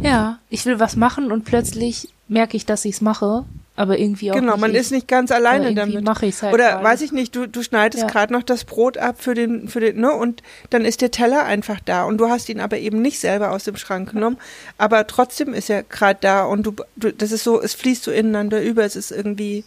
ja, 0.02 0.38
ich 0.50 0.64
will 0.66 0.80
was 0.80 0.96
machen 0.96 1.32
und 1.32 1.44
plötzlich 1.44 2.08
merke 2.28 2.56
ich, 2.56 2.64
dass 2.66 2.84
ich 2.84 2.96
es 2.96 3.00
mache 3.00 3.44
aber 3.76 3.98
irgendwie 3.98 4.30
auch 4.30 4.36
Genau, 4.36 4.52
nicht 4.52 4.60
man 4.60 4.70
ich. 4.70 4.76
ist 4.76 4.92
nicht 4.92 5.08
ganz 5.08 5.32
alleine 5.32 5.74
damit. 5.74 6.04
Mache 6.04 6.26
ich's 6.26 6.42
halt 6.42 6.54
Oder 6.54 6.70
gerade. 6.72 6.84
weiß 6.84 7.00
ich 7.02 7.10
nicht, 7.12 7.34
du, 7.34 7.48
du 7.48 7.62
schneidest 7.62 8.04
ja. 8.04 8.08
gerade 8.08 8.32
noch 8.32 8.44
das 8.44 8.64
Brot 8.64 8.98
ab 8.98 9.16
für 9.18 9.34
den, 9.34 9.68
für 9.68 9.80
den, 9.80 10.00
ne, 10.00 10.12
und 10.12 10.42
dann 10.70 10.84
ist 10.84 11.00
der 11.00 11.10
Teller 11.10 11.44
einfach 11.44 11.80
da 11.80 12.04
und 12.04 12.18
du 12.18 12.28
hast 12.28 12.48
ihn 12.48 12.60
aber 12.60 12.78
eben 12.78 13.02
nicht 13.02 13.18
selber 13.18 13.50
aus 13.50 13.64
dem 13.64 13.76
Schrank 13.76 14.12
genommen, 14.12 14.38
aber 14.78 15.06
trotzdem 15.08 15.52
ist 15.52 15.70
er 15.70 15.82
gerade 15.82 16.18
da 16.20 16.44
und 16.44 16.64
du, 16.64 16.74
du, 16.94 17.12
das 17.12 17.32
ist 17.32 17.42
so, 17.42 17.60
es 17.60 17.74
fließt 17.74 18.04
so 18.04 18.12
ineinander 18.12 18.62
über, 18.62 18.84
es 18.84 18.94
ist 18.94 19.10
irgendwie, 19.10 19.64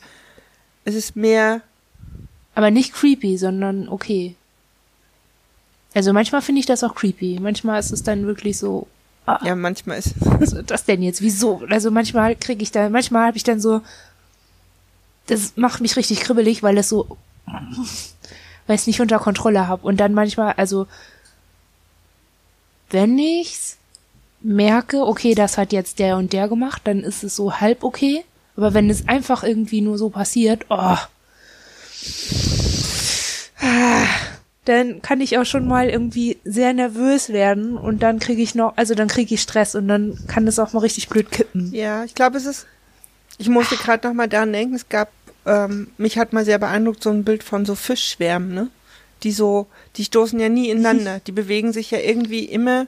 es 0.86 0.96
ist 0.96 1.18
mehr. 1.18 1.62
Aber 2.56 2.72
nicht 2.72 2.94
creepy, 2.94 3.38
sondern 3.38 3.90
okay. 3.90 4.37
Also 5.94 6.14
manchmal 6.14 6.42
finde 6.42 6.60
ich 6.60 6.66
das 6.66 6.84
auch 6.84 6.96
creepy. 6.96 7.40
Manchmal 7.40 7.80
ist 7.80 7.92
es 7.92 8.04
dann 8.04 8.26
wirklich 8.26 8.58
so, 8.58 8.88
Ah, 9.28 9.42
ja, 9.44 9.56
manchmal 9.56 10.00
ist. 10.00 10.14
Was 10.22 10.54
ist 10.54 10.72
das 10.72 10.86
denn 10.86 11.04
jetzt? 11.04 11.22
Wieso? 11.22 11.62
Also 11.70 11.92
manchmal 11.92 12.38
kriege 12.38 12.64
ich 12.64 12.72
da, 12.72 12.90
manchmal 12.90 13.28
habe 13.28 13.36
ich 13.36 13.44
dann 13.44 13.60
so, 13.60 13.82
das 15.28 15.58
macht 15.58 15.82
mich 15.82 15.98
richtig 15.98 16.22
kribbelig, 16.22 16.64
weil 16.64 16.76
das 16.76 16.88
so, 16.88 17.18
weil 17.46 18.76
ich 18.76 18.82
es 18.82 18.88
nicht 18.88 19.02
unter 19.02 19.20
Kontrolle 19.20 19.68
habe. 19.68 19.86
Und 19.86 19.98
dann 19.98 20.14
manchmal, 20.14 20.54
also, 20.54 20.88
wenn 22.90 23.20
ich's 23.20 23.76
merke, 24.40 25.06
okay, 25.06 25.36
das 25.36 25.58
hat 25.58 25.74
jetzt 25.74 26.00
der 26.00 26.16
und 26.16 26.32
der 26.32 26.48
gemacht, 26.48 26.84
dann 26.86 27.02
ist 27.02 27.26
es 27.26 27.36
so 27.36 27.60
halb 27.60 27.84
okay. 27.84 28.24
Aber 28.56 28.74
wenn 28.74 28.90
es 28.90 29.10
einfach 29.10 29.44
irgendwie 29.44 29.82
nur 29.82 29.98
so 29.98 30.10
passiert, 30.10 30.66
oh, 30.70 30.96
dann 34.68 35.02
kann 35.02 35.22
ich 35.22 35.38
auch 35.38 35.46
schon 35.46 35.68
mal 35.68 35.90
irgendwie 35.90 36.38
sehr 36.44 36.74
nervös 36.74 37.30
werden 37.30 37.78
und 37.78 38.04
dann 38.04 38.20
kriege 38.20 38.42
ich 38.42 38.56
noch, 38.56 38.76
also 38.76 38.96
dann 38.96 39.08
kriege 39.08 39.34
ich 39.34 39.42
Stress 39.42 39.76
und 39.76 39.88
dann 39.88 40.18
kann 40.28 40.46
das 40.46 40.60
auch 40.60 40.74
mal 40.74 40.80
richtig 40.80 41.10
blöd 41.10 41.32
kippen. 41.32 41.74
Ja, 41.74 42.04
ich 42.04 42.16
glaube, 42.16 42.38
es 42.38 42.46
ist, 42.46 42.68
ich 43.38 43.50
musste 43.50 43.76
gerade 43.76 44.08
noch 44.08 44.14
mal 44.14 44.28
daran 44.28 44.52
denken, 44.52 44.76
es 44.76 44.90
gab, 44.90 45.12
ähm, 45.46 45.90
mich 45.98 46.18
hat 46.18 46.34
mal 46.34 46.46
sehr 46.46 46.60
beeindruckt 46.60 47.02
so 47.02 47.10
ein 47.10 47.24
Bild 47.24 47.44
von 47.44 47.66
so 47.66 47.76
Fischschwärmen, 47.76 48.54
ne? 48.54 48.70
Die 49.24 49.32
so, 49.32 49.68
die 49.96 50.04
stoßen 50.04 50.40
ja 50.40 50.50
nie 50.50 50.70
ineinander, 50.72 51.22
die 51.26 51.32
bewegen 51.32 51.72
sich 51.72 51.92
ja 51.92 52.00
irgendwie 52.00 52.46
immer 52.46 52.88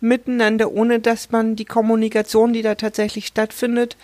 miteinander, 0.00 0.70
ohne 0.70 1.00
dass 1.00 1.30
man 1.30 1.56
die 1.56 1.64
Kommunikation, 1.64 2.52
die 2.52 2.62
da 2.62 2.74
tatsächlich 2.74 3.26
stattfindet, 3.26 3.96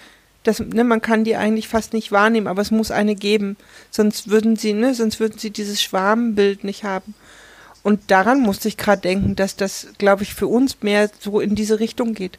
das, 0.43 0.61
ne, 0.61 0.84
man 0.84 1.01
kann 1.01 1.24
die 1.24 1.36
eigentlich 1.36 1.68
fast 1.68 1.93
nicht 1.93 2.11
wahrnehmen, 2.12 2.47
aber 2.47 2.62
es 2.62 2.70
muss 2.70 2.90
eine 2.90 3.14
geben. 3.14 3.57
Sonst 3.90 4.28
würden 4.28 4.57
sie, 4.57 4.72
ne, 4.72 4.95
sonst 4.95 5.20
würden 5.20 5.38
sie 5.38 5.51
dieses 5.51 5.82
Schwarmbild 5.82 6.64
nicht 6.64 6.84
haben. 6.84 7.14
Und 7.82 8.11
daran 8.11 8.40
musste 8.40 8.68
ich 8.68 8.76
gerade 8.76 9.03
denken, 9.03 9.36
dass 9.36 9.57
das, 9.57 9.88
glaube 9.99 10.22
ich, 10.22 10.34
für 10.34 10.47
uns 10.47 10.82
mehr 10.82 11.11
so 11.20 11.40
in 11.40 11.55
diese 11.55 11.80
Richtung 11.80 12.14
geht. 12.14 12.38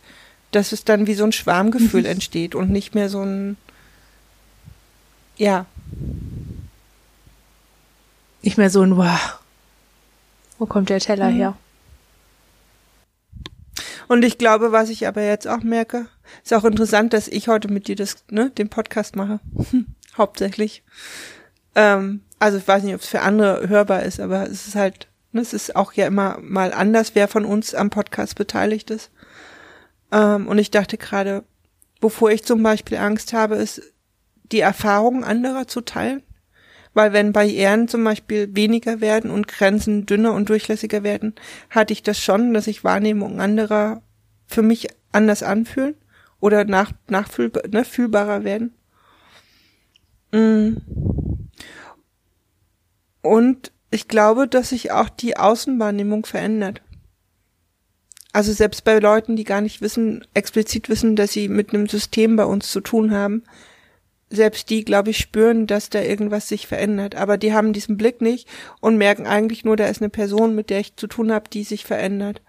Dass 0.51 0.71
es 0.71 0.83
dann 0.85 1.07
wie 1.07 1.15
so 1.15 1.23
ein 1.23 1.31
Schwarmgefühl 1.31 2.01
mhm. 2.01 2.07
entsteht 2.11 2.55
und 2.55 2.69
nicht 2.69 2.95
mehr 2.95 3.09
so 3.09 3.21
ein, 3.21 3.57
ja. 5.37 5.65
nicht 8.41 8.57
mehr 8.57 8.69
so 8.69 8.81
ein, 8.81 8.97
wow, 8.97 9.39
wo 10.59 10.65
kommt 10.65 10.89
der 10.89 10.99
Teller 10.99 11.29
mhm. 11.29 11.35
her? 11.35 11.57
Und 14.07 14.23
ich 14.23 14.37
glaube, 14.37 14.71
was 14.71 14.89
ich 14.89 15.07
aber 15.07 15.21
jetzt 15.21 15.47
auch 15.47 15.63
merke, 15.63 16.07
ist 16.43 16.53
auch 16.53 16.65
interessant, 16.65 17.13
dass 17.13 17.27
ich 17.27 17.47
heute 17.47 17.67
mit 17.71 17.87
dir 17.87 17.95
das, 17.95 18.23
ne, 18.29 18.49
den 18.49 18.69
Podcast 18.69 19.15
mache. 19.15 19.39
Hauptsächlich. 20.17 20.83
Ähm, 21.75 22.21
also 22.39 22.57
ich 22.57 22.67
weiß 22.67 22.83
nicht, 22.83 22.95
ob 22.95 23.01
es 23.01 23.07
für 23.07 23.21
andere 23.21 23.67
hörbar 23.69 24.03
ist, 24.03 24.19
aber 24.19 24.43
es 24.43 24.67
ist 24.67 24.75
halt, 24.75 25.07
ne, 25.31 25.41
es 25.41 25.53
ist 25.53 25.75
auch 25.75 25.93
ja 25.93 26.07
immer 26.07 26.37
mal 26.41 26.73
anders, 26.73 27.15
wer 27.15 27.27
von 27.27 27.45
uns 27.45 27.73
am 27.73 27.89
Podcast 27.89 28.35
beteiligt 28.35 28.89
ist. 28.91 29.11
Ähm, 30.11 30.47
und 30.47 30.57
ich 30.57 30.71
dachte 30.71 30.97
gerade, 30.97 31.43
wovor 32.01 32.31
ich 32.31 32.43
zum 32.43 32.61
Beispiel 32.61 32.97
Angst 32.97 33.33
habe, 33.33 33.55
ist, 33.55 33.81
die 34.51 34.59
Erfahrungen 34.59 35.23
anderer 35.23 35.67
zu 35.67 35.81
teilen. 35.81 36.21
Weil 36.93 37.13
wenn 37.13 37.33
Barrieren 37.33 37.87
zum 37.87 38.03
Beispiel 38.03 38.55
weniger 38.55 39.01
werden 39.01 39.31
und 39.31 39.47
Grenzen 39.47 40.05
dünner 40.05 40.33
und 40.33 40.49
durchlässiger 40.49 41.03
werden, 41.03 41.33
hatte 41.69 41.93
ich 41.93 42.03
das 42.03 42.19
schon, 42.19 42.53
dass 42.53 42.65
sich 42.65 42.83
Wahrnehmungen 42.83 43.39
anderer 43.39 44.03
für 44.45 44.61
mich 44.61 44.87
anders 45.11 45.43
anfühlen 45.43 45.95
oder 46.39 46.65
nach, 46.65 46.91
nachfühlbar, 47.07 47.63
ne, 47.69 47.85
fühlbarer 47.85 48.43
werden. 48.43 48.73
Mm. 50.31 50.77
Und 53.21 53.71
ich 53.89 54.07
glaube, 54.07 54.47
dass 54.47 54.69
sich 54.69 54.91
auch 54.91 55.09
die 55.09 55.37
Außenwahrnehmung 55.37 56.25
verändert. 56.25 56.81
Also 58.33 58.51
selbst 58.51 58.83
bei 58.83 58.97
Leuten, 58.97 59.35
die 59.35 59.43
gar 59.43 59.61
nicht 59.61 59.81
wissen, 59.81 60.25
explizit 60.33 60.89
wissen, 60.89 61.15
dass 61.15 61.31
sie 61.31 61.47
mit 61.47 61.73
einem 61.73 61.87
System 61.87 62.35
bei 62.35 62.45
uns 62.45 62.71
zu 62.71 62.81
tun 62.81 63.11
haben, 63.11 63.43
selbst 64.33 64.69
die, 64.69 64.83
glaube 64.83 65.11
ich, 65.11 65.17
spüren, 65.17 65.67
dass 65.67 65.89
da 65.89 66.01
irgendwas 66.01 66.47
sich 66.47 66.67
verändert. 66.67 67.15
Aber 67.15 67.37
die 67.37 67.53
haben 67.53 67.73
diesen 67.73 67.97
Blick 67.97 68.21
nicht 68.21 68.47
und 68.81 68.97
merken 68.97 69.27
eigentlich 69.27 69.63
nur, 69.63 69.77
da 69.77 69.85
ist 69.85 70.01
eine 70.01 70.09
Person, 70.09 70.55
mit 70.55 70.69
der 70.69 70.79
ich 70.79 70.95
zu 70.95 71.07
tun 71.07 71.31
habe, 71.31 71.49
die 71.49 71.63
sich 71.63 71.85
verändert. 71.85 72.41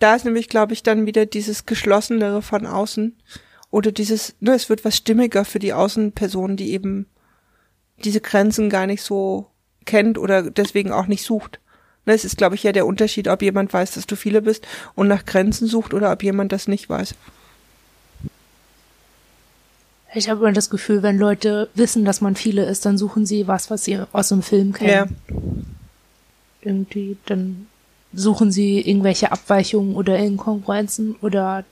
Da 0.00 0.16
ist 0.16 0.24
nämlich, 0.24 0.48
glaube 0.48 0.72
ich, 0.72 0.82
dann 0.82 1.06
wieder 1.06 1.26
dieses 1.26 1.66
Geschlossenere 1.66 2.42
von 2.42 2.66
außen 2.66 3.16
oder 3.70 3.92
dieses, 3.92 4.34
ne, 4.40 4.52
es 4.52 4.68
wird 4.68 4.84
was 4.84 4.96
stimmiger 4.96 5.44
für 5.44 5.58
die 5.58 5.72
Außenperson, 5.72 6.56
die 6.56 6.72
eben 6.72 7.06
diese 8.04 8.20
Grenzen 8.20 8.70
gar 8.70 8.86
nicht 8.86 9.02
so 9.02 9.46
kennt 9.84 10.18
oder 10.18 10.50
deswegen 10.50 10.90
auch 10.90 11.06
nicht 11.06 11.22
sucht. 11.22 11.60
Ne, 12.06 12.14
es 12.14 12.24
ist, 12.24 12.38
glaube 12.38 12.54
ich, 12.54 12.62
ja 12.62 12.72
der 12.72 12.86
Unterschied, 12.86 13.28
ob 13.28 13.42
jemand 13.42 13.72
weiß, 13.72 13.92
dass 13.92 14.06
du 14.06 14.16
viele 14.16 14.42
bist 14.42 14.66
und 14.94 15.06
nach 15.06 15.24
Grenzen 15.24 15.68
sucht 15.68 15.94
oder 15.94 16.10
ob 16.10 16.22
jemand 16.22 16.50
das 16.50 16.66
nicht 16.66 16.88
weiß. 16.88 17.14
Ich 20.14 20.28
habe 20.28 20.40
immer 20.40 20.52
das 20.52 20.70
Gefühl, 20.70 21.02
wenn 21.02 21.18
Leute 21.18 21.68
wissen, 21.74 22.04
dass 22.04 22.20
man 22.20 22.34
viele 22.34 22.64
ist, 22.64 22.84
dann 22.84 22.98
suchen 22.98 23.26
sie 23.26 23.46
was, 23.46 23.70
was 23.70 23.84
sie 23.84 24.00
aus 24.12 24.32
einem 24.32 24.42
Film 24.42 24.72
kennen. 24.72 25.16
Ja. 25.28 25.36
Irgendwie, 26.62 27.16
dann 27.26 27.66
suchen 28.12 28.50
sie 28.50 28.80
irgendwelche 28.80 29.30
Abweichungen 29.30 29.94
oder 29.94 30.18
Inkongruenzen 30.18 31.16
oder 31.22 31.64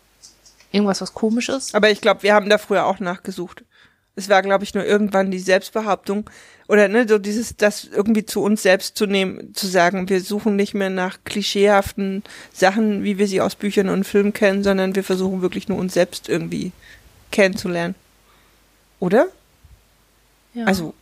irgendwas, 0.70 1.00
was 1.00 1.14
komisch 1.14 1.48
ist. 1.48 1.74
Aber 1.74 1.90
ich 1.90 2.00
glaube, 2.00 2.22
wir 2.22 2.34
haben 2.34 2.48
da 2.48 2.58
früher 2.58 2.86
auch 2.86 3.00
nachgesucht. 3.00 3.64
Es 4.14 4.28
war, 4.28 4.42
glaube 4.42 4.64
ich, 4.64 4.74
nur 4.74 4.84
irgendwann 4.84 5.30
die 5.30 5.38
Selbstbehauptung 5.38 6.28
oder 6.68 6.88
ne, 6.88 7.06
so 7.08 7.18
dieses, 7.18 7.56
das 7.56 7.84
irgendwie 7.84 8.26
zu 8.26 8.42
uns 8.42 8.62
selbst 8.62 8.96
zu 8.96 9.06
nehmen, 9.06 9.54
zu 9.54 9.66
sagen, 9.66 10.08
wir 10.08 10.20
suchen 10.20 10.56
nicht 10.56 10.74
mehr 10.74 10.90
nach 10.90 11.18
klischeehaften 11.24 12.24
Sachen, 12.52 13.04
wie 13.04 13.18
wir 13.18 13.28
sie 13.28 13.40
aus 13.40 13.54
Büchern 13.54 13.88
und 13.88 14.04
Filmen 14.04 14.32
kennen, 14.32 14.64
sondern 14.64 14.94
wir 14.94 15.04
versuchen 15.04 15.40
wirklich 15.40 15.68
nur 15.68 15.78
uns 15.78 15.94
selbst 15.94 16.28
irgendwie 16.28 16.72
kennenzulernen. 17.30 17.94
Oder? 19.00 19.28
Ja. 20.54 20.64
Also. 20.64 20.94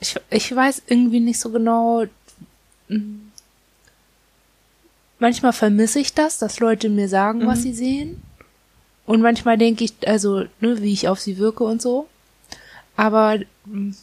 Ich, 0.00 0.16
ich 0.30 0.54
weiß 0.54 0.82
irgendwie 0.86 1.20
nicht 1.20 1.40
so 1.40 1.50
genau. 1.50 2.04
Hm. 2.88 3.30
Manchmal 5.18 5.52
vermisse 5.52 6.00
ich 6.00 6.12
das, 6.12 6.38
dass 6.38 6.60
Leute 6.60 6.88
mir 6.88 7.08
sagen, 7.08 7.40
mhm. 7.40 7.46
was 7.46 7.62
sie 7.62 7.72
sehen. 7.72 8.22
Und 9.06 9.22
manchmal 9.22 9.58
denke 9.58 9.84
ich, 9.84 9.94
also, 10.06 10.44
ne, 10.60 10.82
wie 10.82 10.92
ich 10.92 11.08
auf 11.08 11.20
sie 11.20 11.38
wirke 11.38 11.64
und 11.64 11.80
so. 11.80 12.08
Aber 12.96 13.38
hm, 13.64 13.94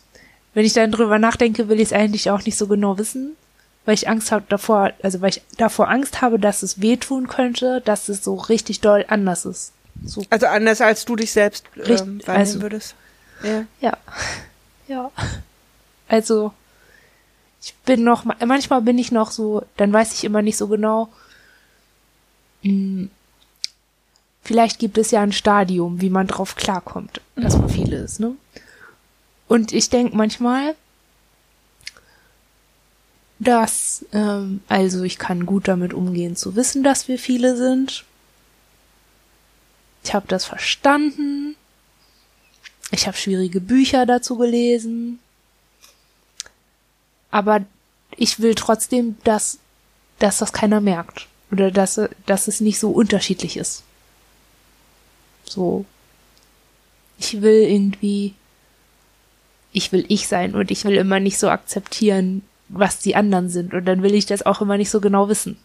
wenn 0.54 0.66
ich 0.66 0.74
dann 0.74 0.92
drüber 0.92 1.20
nachdenke, 1.20 1.70
will 1.70 1.80
ich 1.80 1.90
es 1.90 1.94
eigentlich 1.94 2.30
auch 2.30 2.44
nicht 2.44 2.58
so 2.58 2.68
genau 2.68 2.98
wissen, 2.98 3.36
weil 3.86 3.96
ich 3.96 4.10
Angst 4.10 4.32
habe 4.32 4.46
davor, 4.50 4.92
also 5.02 5.22
weil 5.22 5.30
ich 5.30 5.42
davor 5.58 5.90
Angst 5.90 6.22
habe, 6.22 6.40
dass 6.40 6.64
es 6.64 6.82
wehtun 6.82 7.28
könnte, 7.28 7.82
dass 7.82 8.10
es 8.10 8.24
so 8.24 8.36
richtig 8.36 8.82
doll 8.82 9.06
anders 9.08 9.46
ist. 9.46 9.74
So. 10.04 10.24
Also 10.30 10.48
anders 10.48 10.82
als 10.82 11.06
du 11.06 11.16
dich 11.16 11.32
selbst 11.32 11.66
ähm, 11.76 12.20
wahrnehmen 12.26 12.28
also, 12.28 12.62
würdest. 12.62 12.96
Ja. 13.44 13.66
ja. 13.80 13.98
Ja. 14.88 15.12
Also 16.08 16.54
ich 17.62 17.76
bin 17.86 18.04
noch, 18.04 18.26
manchmal 18.26 18.82
bin 18.82 18.98
ich 18.98 19.12
noch 19.12 19.32
so, 19.32 19.64
dann 19.78 19.94
weiß 19.94 20.14
ich 20.14 20.24
immer 20.24 20.42
nicht 20.42 20.58
so 20.58 20.68
genau. 20.68 21.10
Mh, 22.64 22.72
hm, 22.72 23.12
vielleicht 24.44 24.80
gibt 24.80 24.98
es 24.98 25.12
ja 25.12 25.22
ein 25.22 25.32
Stadium, 25.32 26.02
wie 26.02 26.10
man 26.10 26.28
drauf 26.28 26.56
klarkommt, 26.56 27.22
dass 27.36 27.58
man 27.58 27.70
viele 27.70 27.98
ist, 27.98 28.20
ne? 28.20 28.36
Und 29.48 29.74
ich 29.74 29.90
denke 29.90 30.16
manchmal, 30.16 30.76
dass, 33.40 34.06
ähm, 34.14 34.62
also 34.68 35.04
ich 35.04 35.18
kann 35.18 35.46
gut 35.46 35.68
damit 35.68 35.94
umgehen 35.94 36.36
zu 36.36 36.56
wissen, 36.56 36.84
dass 36.84 37.08
wir 37.08 37.20
viele 37.20 37.58
sind. 37.58 38.06
Ich 40.04 40.14
habe 40.14 40.28
das 40.28 40.46
verstanden. 40.46 41.56
Ich 42.92 43.08
habe 43.08 43.18
schwierige 43.18 43.62
Bücher 43.62 44.06
dazu 44.06 44.38
gelesen. 44.38 45.20
Aber 47.30 47.64
ich 48.18 48.40
will 48.40 48.56
trotzdem, 48.56 49.16
dass, 49.24 49.60
dass 50.20 50.40
das 50.40 50.54
keiner 50.54 50.82
merkt. 50.82 51.28
Oder 51.52 51.72
dass, 51.72 52.00
dass 52.26 52.48
es 52.48 52.62
nicht 52.62 52.80
so 52.80 52.92
unterschiedlich 52.92 53.58
ist. 53.58 53.84
So. 55.46 55.86
Ich 57.18 57.42
will 57.42 57.64
irgendwie 57.64 58.34
ich 59.72 59.92
will 59.92 60.06
ich 60.08 60.28
sein 60.28 60.56
und 60.56 60.72
ich 60.72 60.84
will 60.84 60.96
immer 60.96 61.20
nicht 61.20 61.38
so 61.38 61.50
akzeptieren, 61.50 62.44
was 62.68 63.00
die 63.00 63.16
anderen 63.16 63.50
sind. 63.50 63.74
Und 63.74 63.86
dann 63.86 64.04
will 64.04 64.14
ich 64.14 64.26
das 64.26 64.46
auch 64.46 64.62
immer 64.62 64.78
nicht 64.78 64.90
so 64.90 65.02
genau 65.02 65.30
wissen. 65.30 65.58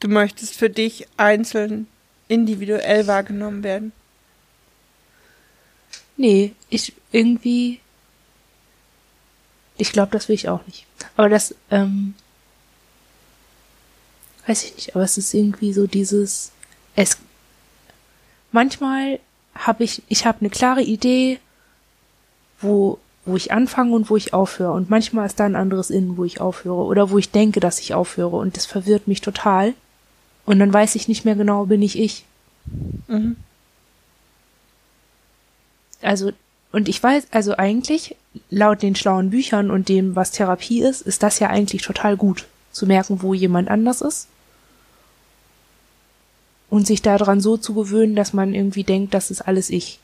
Du 0.00 0.08
möchtest 0.08 0.56
für 0.56 0.70
dich 0.70 1.06
einzeln 1.16 1.86
individuell 2.28 3.06
wahrgenommen 3.06 3.62
werden? 3.62 3.92
Nee, 6.16 6.54
ich 6.68 6.94
irgendwie. 7.12 7.80
Ich 9.76 9.92
glaube, 9.92 10.12
das 10.12 10.28
will 10.28 10.36
ich 10.36 10.48
auch 10.48 10.64
nicht. 10.66 10.86
Aber 11.16 11.28
das, 11.28 11.54
ähm, 11.70 12.14
weiß 14.46 14.64
ich 14.64 14.74
nicht, 14.76 14.94
aber 14.94 15.04
es 15.04 15.18
ist 15.18 15.34
irgendwie 15.34 15.72
so 15.72 15.88
dieses, 15.88 16.52
es, 16.94 17.18
manchmal 18.52 19.18
habe 19.54 19.82
ich, 19.82 20.02
ich 20.08 20.26
habe 20.26 20.40
eine 20.40 20.50
klare 20.50 20.82
Idee, 20.82 21.40
wo 22.60 23.00
wo 23.26 23.36
ich 23.36 23.52
anfange 23.52 23.92
und 23.94 24.10
wo 24.10 24.16
ich 24.16 24.34
aufhöre. 24.34 24.72
Und 24.72 24.90
manchmal 24.90 25.26
ist 25.26 25.40
da 25.40 25.44
ein 25.44 25.56
anderes 25.56 25.90
Innen, 25.90 26.16
wo 26.16 26.24
ich 26.24 26.40
aufhöre 26.40 26.84
oder 26.84 27.10
wo 27.10 27.18
ich 27.18 27.30
denke, 27.30 27.60
dass 27.60 27.80
ich 27.80 27.94
aufhöre. 27.94 28.36
Und 28.36 28.56
das 28.56 28.66
verwirrt 28.66 29.08
mich 29.08 29.20
total. 29.20 29.74
Und 30.46 30.58
dann 30.58 30.72
weiß 30.72 30.94
ich 30.94 31.08
nicht 31.08 31.24
mehr 31.24 31.34
genau, 31.36 31.66
bin 31.66 31.82
ich 31.82 31.98
ich. 31.98 32.24
Mhm. 33.08 33.36
Also, 36.02 36.32
und 36.72 36.88
ich 36.88 37.02
weiß, 37.02 37.28
also 37.30 37.56
eigentlich, 37.56 38.16
laut 38.50 38.82
den 38.82 38.94
schlauen 38.94 39.30
Büchern 39.30 39.70
und 39.70 39.88
dem, 39.88 40.16
was 40.16 40.32
Therapie 40.32 40.82
ist, 40.82 41.02
ist 41.02 41.22
das 41.22 41.38
ja 41.38 41.48
eigentlich 41.48 41.82
total 41.82 42.16
gut, 42.16 42.46
zu 42.72 42.86
merken, 42.86 43.22
wo 43.22 43.32
jemand 43.32 43.70
anders 43.70 44.00
ist. 44.00 44.28
Und 46.68 46.86
sich 46.86 47.02
daran 47.02 47.40
so 47.40 47.56
zu 47.56 47.74
gewöhnen, 47.74 48.16
dass 48.16 48.32
man 48.32 48.54
irgendwie 48.54 48.84
denkt, 48.84 49.14
das 49.14 49.30
ist 49.30 49.42
alles 49.42 49.70
ich. 49.70 50.00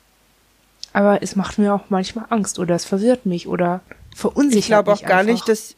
Aber 0.93 1.23
es 1.23 1.37
macht 1.37 1.59
mir 1.59 1.75
auch 1.75 1.85
manchmal 1.89 2.27
Angst 2.31 2.59
oder 2.59 2.75
es 2.75 2.85
verwirrt 2.85 3.27
mich 3.27 3.47
oder 3.49 3.81
verunsichert 4.15 4.55
mich. 4.55 4.59
Ich 4.59 4.67
glaube 4.67 4.93
auch 4.93 5.03
gar 5.03 5.21
einfach. 5.21 5.33
nicht, 5.33 5.49
dass. 5.49 5.75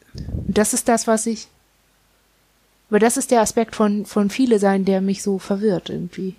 Das 0.47 0.75
ist 0.75 0.89
das, 0.89 1.07
was 1.07 1.27
ich. 1.27 1.49
Aber 2.93 2.99
das 2.99 3.17
ist 3.17 3.31
der 3.31 3.41
Aspekt 3.41 3.75
von, 3.75 4.05
von 4.05 4.29
viele 4.29 4.59
sein, 4.59 4.85
der 4.85 5.01
mich 5.01 5.23
so 5.23 5.39
verwirrt 5.39 5.89
irgendwie. 5.89 6.35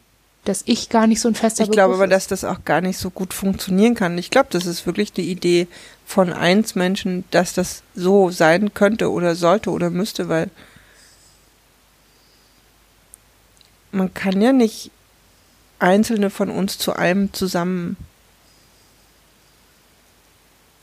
Dass 0.46 0.62
ich 0.68 0.90
gar 0.90 1.08
nicht 1.08 1.20
so 1.20 1.28
ein 1.28 1.34
fester 1.34 1.64
Ich 1.64 1.72
glaube 1.72 1.96
aber, 1.96 2.06
dass 2.06 2.28
das 2.28 2.44
auch 2.44 2.64
gar 2.64 2.80
nicht 2.80 3.00
so 3.00 3.10
gut 3.10 3.34
funktionieren 3.34 3.96
kann. 3.96 4.20
Ich 4.20 4.30
glaube, 4.30 4.50
das 4.52 4.68
ist 4.68 4.86
wirklich 4.86 5.12
die 5.12 5.32
Idee 5.32 5.68
von 6.06 6.32
eins 6.32 6.76
Menschen, 6.76 7.24
dass 7.32 7.56
das 7.56 7.82
so 7.96 8.30
sein 8.30 8.76
könnte 8.76 9.10
oder 9.10 9.34
sollte 9.34 9.72
oder 9.72 9.90
müsste, 9.90 10.30
weil 10.30 10.52
man 13.92 14.14
kann 14.14 14.40
ja 14.40 14.54
nicht 14.54 14.92
einzelne 15.80 16.30
von 16.30 16.52
uns 16.52 16.78
zu 16.78 16.94
einem 16.94 17.34
zusammen 17.34 17.98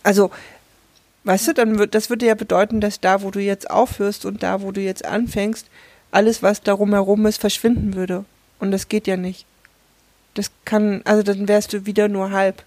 also, 0.03 0.31
weißt 1.25 1.49
du, 1.49 1.55
dann 1.55 1.79
wird, 1.79 1.95
das 1.95 2.11
würde 2.11 2.27
ja 2.27 2.35
bedeuten, 2.35 2.81
dass 2.81 3.01
da, 3.01 3.23
wo 3.23 3.31
du 3.31 3.41
jetzt 3.41 3.71
aufhörst 3.71 4.25
und 4.25 4.43
da, 4.43 4.62
wo 4.62 4.73
du 4.73 4.81
jetzt 4.81 5.05
anfängst, 5.05 5.66
alles, 6.11 6.43
was 6.43 6.62
darum 6.62 6.93
herum 6.93 7.27
ist, 7.27 7.41
verschwinden 7.41 7.95
würde. 7.95 8.25
Und 8.59 8.71
das 8.73 8.89
geht 8.89 9.07
ja 9.07 9.16
nicht. 9.16 9.47
Das 10.35 10.51
kann, 10.64 11.03
also 11.05 11.23
dann 11.23 11.49
wärst 11.49 11.73
du 11.73 11.87
wieder 11.87 12.09
nur 12.09 12.31
halb. 12.31 12.62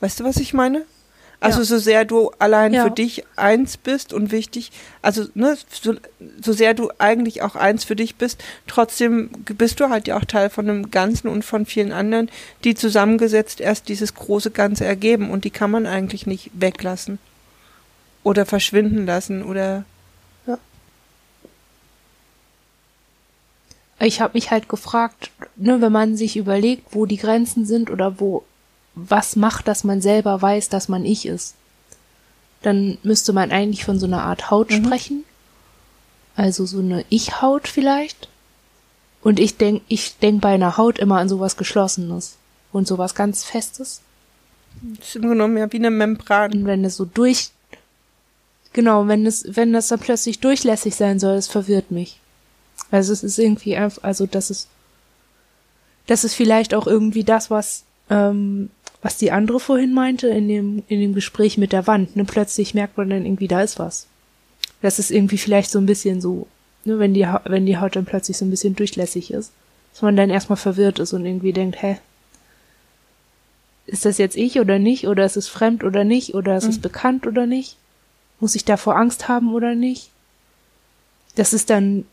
Weißt 0.00 0.20
du, 0.20 0.24
was 0.24 0.36
ich 0.36 0.54
meine? 0.54 0.82
Also 1.40 1.58
Ja. 1.60 1.64
so 1.64 1.78
sehr 1.78 2.04
du 2.06 2.30
allein 2.38 2.72
Ja. 2.72 2.84
für 2.84 2.90
dich 2.90 3.24
eins 3.36 3.76
bist 3.76 4.12
und 4.14 4.32
wichtig, 4.32 4.70
also 5.02 5.26
ne, 5.34 5.58
so, 5.70 5.94
so 6.42 6.52
sehr 6.54 6.72
du 6.72 6.90
eigentlich 6.98 7.42
auch 7.42 7.54
eins 7.54 7.84
für 7.84 7.96
dich 7.96 8.16
bist, 8.16 8.42
trotzdem 8.66 9.28
bist 9.58 9.78
du 9.80 9.90
halt 9.90 10.06
ja 10.08 10.16
auch 10.16 10.24
Teil 10.24 10.48
von 10.48 10.68
einem 10.70 10.90
Ganzen 10.90 11.28
und 11.28 11.44
von 11.44 11.66
vielen 11.66 11.92
anderen, 11.92 12.30
die 12.62 12.74
zusammengesetzt 12.74 13.60
erst 13.60 13.88
dieses 13.88 14.14
große 14.14 14.52
Ganze 14.52 14.86
ergeben 14.86 15.30
und 15.30 15.44
die 15.44 15.50
kann 15.50 15.70
man 15.70 15.86
eigentlich 15.86 16.26
nicht 16.26 16.50
weglassen 16.54 17.18
oder 18.24 18.44
verschwinden 18.46 19.06
lassen 19.06 19.44
oder 19.44 19.84
Ich 24.00 24.20
habe 24.20 24.34
mich 24.34 24.50
halt 24.50 24.68
gefragt, 24.68 25.30
ne, 25.56 25.80
wenn 25.80 25.92
man 25.92 26.16
sich 26.16 26.36
überlegt, 26.36 26.94
wo 26.94 27.06
die 27.06 27.16
Grenzen 27.16 27.64
sind 27.64 27.90
oder 27.90 28.20
wo 28.20 28.44
was 28.94 29.34
macht, 29.34 29.66
dass 29.66 29.82
man 29.82 30.00
selber 30.00 30.42
weiß, 30.42 30.68
dass 30.68 30.88
man 30.88 31.04
ich 31.04 31.26
ist, 31.26 31.54
dann 32.62 32.98
müsste 33.02 33.32
man 33.32 33.50
eigentlich 33.50 33.84
von 33.84 33.98
so 33.98 34.06
einer 34.06 34.22
Art 34.22 34.50
Haut 34.50 34.72
sprechen. 34.72 35.24
Also 36.36 36.66
so 36.66 36.80
eine 36.80 37.04
Ich-Haut 37.08 37.68
vielleicht. 37.68 38.28
Und 39.22 39.40
ich 39.40 39.56
denk, 39.56 39.82
ich 39.88 40.18
denk 40.18 40.42
bei 40.42 40.54
einer 40.54 40.76
Haut 40.76 40.98
immer 40.98 41.18
an 41.18 41.28
sowas 41.28 41.56
Geschlossenes 41.56 42.36
und 42.72 42.86
sowas 42.86 43.14
ganz 43.14 43.42
Festes. 43.42 44.00
das 44.82 45.08
ist 45.08 45.16
im 45.16 45.22
Grunde 45.22 45.36
genommen 45.36 45.56
ja 45.56 45.72
wie 45.72 45.78
eine 45.78 45.90
Membran. 45.90 46.52
Und 46.52 46.66
wenn 46.66 46.84
es 46.84 46.96
so 46.96 47.04
durch, 47.04 47.50
genau, 48.74 49.08
wenn 49.08 49.24
es, 49.24 49.44
wenn 49.56 49.72
das 49.72 49.88
dann 49.88 50.00
plötzlich 50.00 50.40
durchlässig 50.40 50.94
sein 50.94 51.18
soll, 51.18 51.36
es 51.36 51.48
verwirrt 51.48 51.90
mich. 51.90 52.18
Also 52.90 53.12
es 53.14 53.22
ist 53.24 53.38
irgendwie 53.38 53.76
einfach, 53.76 54.02
also 54.02 54.26
das 54.26 54.50
ist, 54.50 54.68
das 56.06 56.24
ist 56.24 56.34
vielleicht 56.34 56.74
auch 56.74 56.86
irgendwie 56.86 57.24
das, 57.24 57.50
was, 57.50 57.84
ähm, 58.10 58.68
was 59.00 59.16
die 59.16 59.32
andere 59.32 59.58
vorhin 59.60 59.94
meinte 59.94 60.28
in 60.28 60.48
dem, 60.48 60.82
in 60.88 61.00
dem 61.00 61.14
Gespräch 61.14 61.56
mit 61.56 61.72
der 61.72 61.86
Wand. 61.86 62.14
Ne? 62.16 62.24
Plötzlich 62.26 62.74
merkt 62.74 62.98
man 62.98 63.08
dann 63.08 63.24
irgendwie, 63.24 63.48
da 63.48 63.62
ist 63.62 63.78
was. 63.78 64.06
Das 64.82 64.98
ist 64.98 65.10
irgendwie 65.10 65.38
vielleicht 65.38 65.70
so 65.70 65.78
ein 65.78 65.86
bisschen 65.86 66.20
so, 66.20 66.46
ne, 66.84 66.98
wenn 66.98 67.14
die, 67.14 67.26
Ha- 67.26 67.40
wenn 67.46 67.64
die 67.64 67.78
Haut 67.78 67.96
dann 67.96 68.04
plötzlich 68.04 68.36
so 68.36 68.44
ein 68.44 68.50
bisschen 68.50 68.76
durchlässig 68.76 69.30
ist, 69.32 69.50
dass 69.92 70.02
man 70.02 70.16
dann 70.16 70.28
erstmal 70.30 70.56
verwirrt 70.58 70.98
ist 70.98 71.12
und 71.14 71.24
irgendwie 71.24 71.52
denkt, 71.54 71.80
hä, 71.82 71.96
ist 73.86 74.04
das 74.04 74.18
jetzt 74.18 74.36
ich 74.36 74.58
oder 74.60 74.78
nicht? 74.78 75.06
Oder 75.08 75.24
ist 75.24 75.36
es 75.36 75.48
fremd 75.48 75.84
oder 75.84 76.04
nicht? 76.04 76.34
Oder 76.34 76.56
ist 76.56 76.64
es 76.64 76.78
bekannt 76.80 77.26
oder 77.26 77.46
nicht? 77.46 77.76
Muss 78.44 78.54
ich 78.54 78.66
davor 78.66 78.96
Angst 78.96 79.26
haben 79.26 79.54
oder 79.54 79.74
nicht? 79.74 80.10
Das 81.34 81.54
ist 81.54 81.70
dann, 81.70 82.04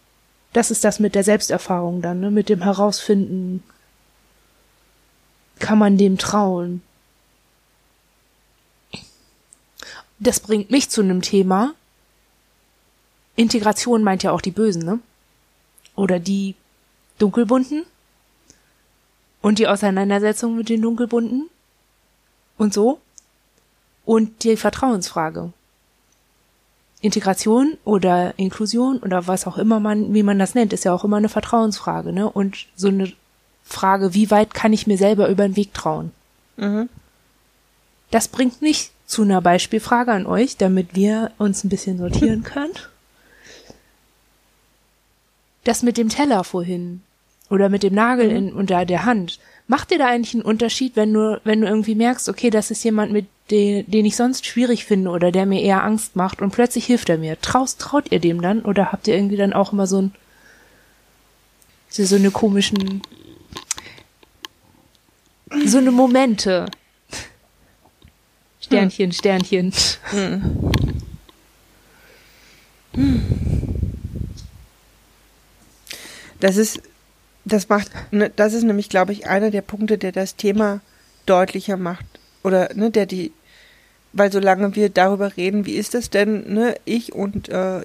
das 0.53 0.71
ist 0.71 0.85
das 0.85 1.01
mit 1.01 1.13
der 1.13 1.25
Selbsterfahrung 1.25 2.01
dann, 2.01 2.21
ne? 2.21 2.31
mit 2.31 2.47
dem 2.47 2.61
Herausfinden, 2.61 3.61
kann 5.59 5.77
man 5.77 5.97
dem 5.97 6.17
trauen? 6.17 6.81
Das 10.19 10.39
bringt 10.39 10.71
mich 10.71 10.89
zu 10.89 11.01
einem 11.01 11.21
Thema. 11.21 11.73
Integration 13.35 14.01
meint 14.01 14.23
ja 14.23 14.31
auch 14.31 14.39
die 14.39 14.51
Bösen, 14.51 14.85
ne? 14.85 14.99
Oder 15.97 16.17
die 16.17 16.55
Dunkelbunten. 17.19 17.85
Und 19.41 19.59
die 19.59 19.67
Auseinandersetzung 19.67 20.55
mit 20.55 20.69
den 20.69 20.81
Dunkelbunten. 20.81 21.49
Und 22.57 22.73
so. 22.73 23.01
Und 24.05 24.45
die 24.45 24.55
Vertrauensfrage. 24.55 25.51
Integration 27.01 27.77
oder 27.83 28.33
Inklusion 28.37 28.99
oder 28.99 29.27
was 29.27 29.47
auch 29.47 29.57
immer 29.57 29.79
man, 29.79 30.13
wie 30.13 30.23
man 30.23 30.39
das 30.39 30.55
nennt, 30.55 30.71
ist 30.71 30.85
ja 30.85 30.93
auch 30.93 31.03
immer 31.03 31.17
eine 31.17 31.29
Vertrauensfrage, 31.29 32.13
ne? 32.13 32.29
Und 32.29 32.67
so 32.75 32.89
eine 32.89 33.11
Frage, 33.63 34.13
wie 34.13 34.29
weit 34.29 34.53
kann 34.53 34.73
ich 34.73 34.87
mir 34.87 34.97
selber 34.97 35.27
über 35.29 35.47
den 35.47 35.55
Weg 35.55 35.73
trauen? 35.73 36.11
Mhm. 36.57 36.89
Das 38.11 38.27
bringt 38.27 38.61
mich 38.61 38.91
zu 39.05 39.23
einer 39.23 39.41
Beispielfrage 39.41 40.11
an 40.11 40.25
euch, 40.25 40.57
damit 40.57 40.95
wir 40.95 41.31
uns 41.37 41.63
ein 41.63 41.69
bisschen 41.69 41.97
sortieren 41.97 42.43
können. 42.43 42.73
Das 45.63 45.83
mit 45.83 45.97
dem 45.97 46.09
Teller 46.09 46.43
vorhin 46.43 47.01
oder 47.49 47.69
mit 47.69 47.83
dem 47.83 47.93
Nagel 47.93 48.29
in, 48.29 48.53
unter 48.53 48.85
der 48.85 49.05
Hand. 49.05 49.39
Macht 49.67 49.91
dir 49.91 49.97
da 49.97 50.07
eigentlich 50.07 50.33
einen 50.33 50.43
Unterschied, 50.43 50.95
wenn 50.95 51.13
du, 51.13 51.41
wenn 51.43 51.61
du 51.61 51.67
irgendwie 51.67 51.95
merkst, 51.95 52.29
okay, 52.29 52.49
das 52.49 52.71
ist 52.71 52.83
jemand, 52.83 53.11
mit 53.11 53.27
den, 53.51 53.89
den 53.89 54.05
ich 54.05 54.15
sonst 54.15 54.45
schwierig 54.45 54.85
finde 54.85 55.09
oder 55.09 55.31
der 55.31 55.45
mir 55.45 55.61
eher 55.61 55.83
Angst 55.83 56.15
macht 56.15 56.41
und 56.41 56.51
plötzlich 56.51 56.85
hilft 56.85 57.09
er 57.09 57.17
mir. 57.17 57.39
Traust, 57.39 57.79
traut 57.79 58.11
ihr 58.11 58.19
dem 58.19 58.41
dann 58.41 58.61
oder 58.61 58.91
habt 58.91 59.07
ihr 59.07 59.15
irgendwie 59.15 59.37
dann 59.37 59.53
auch 59.53 59.73
immer 59.73 59.87
so 59.87 60.01
ein, 60.01 60.15
so 61.89 62.05
so 62.05 62.15
eine 62.15 62.31
komischen, 62.31 63.01
so 65.65 65.77
eine 65.77 65.91
Momente? 65.91 66.67
Sternchen, 68.61 69.11
Sternchen. 69.11 69.73
Das 76.39 76.57
ist, 76.57 76.81
das 77.45 77.69
macht, 77.69 77.91
ne, 78.11 78.31
das 78.35 78.53
ist 78.53 78.63
nämlich, 78.63 78.89
glaube 78.89 79.11
ich, 79.11 79.27
einer 79.27 79.51
der 79.51 79.61
Punkte, 79.61 79.97
der 79.97 80.11
das 80.11 80.35
Thema 80.37 80.79
deutlicher 81.25 81.77
macht. 81.77 82.05
Oder, 82.43 82.73
ne, 82.73 82.89
der 82.91 83.05
die, 83.05 83.31
weil 84.13 84.31
solange 84.31 84.75
wir 84.75 84.89
darüber 84.89 85.35
reden, 85.37 85.65
wie 85.65 85.75
ist 85.75 85.93
das 85.93 86.09
denn, 86.09 86.53
ne, 86.53 86.75
ich 86.85 87.13
und 87.13 87.49
äh, 87.49 87.81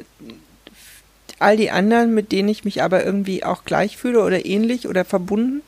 all 1.39 1.57
die 1.57 1.71
anderen, 1.71 2.15
mit 2.15 2.33
denen 2.33 2.49
ich 2.49 2.65
mich 2.65 2.83
aber 2.83 3.05
irgendwie 3.05 3.45
auch 3.45 3.65
gleich 3.65 3.97
fühle 3.97 4.23
oder 4.25 4.45
ähnlich 4.47 4.89
oder 4.89 5.05
verbunden, 5.05 5.63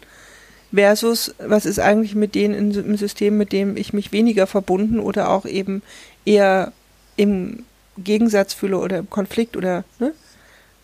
versus 0.75 1.35
was 1.39 1.65
ist 1.67 1.79
eigentlich 1.79 2.15
mit 2.15 2.35
denen 2.35 2.55
in, 2.55 2.71
im 2.73 2.97
System, 2.97 3.37
mit 3.39 3.53
dem 3.53 3.77
ich 3.77 3.93
mich 3.93 4.13
weniger 4.13 4.47
verbunden 4.47 4.99
oder 5.01 5.31
auch 5.31 5.47
eben 5.47 5.83
eher 6.25 6.73
im 7.17 7.65
Gegensatz 7.97 8.53
fühle 8.55 8.79
oder 8.79 8.99
im 8.99 9.11
Konflikt 9.11 9.57
oder 9.57 9.85
ne? 9.99 10.13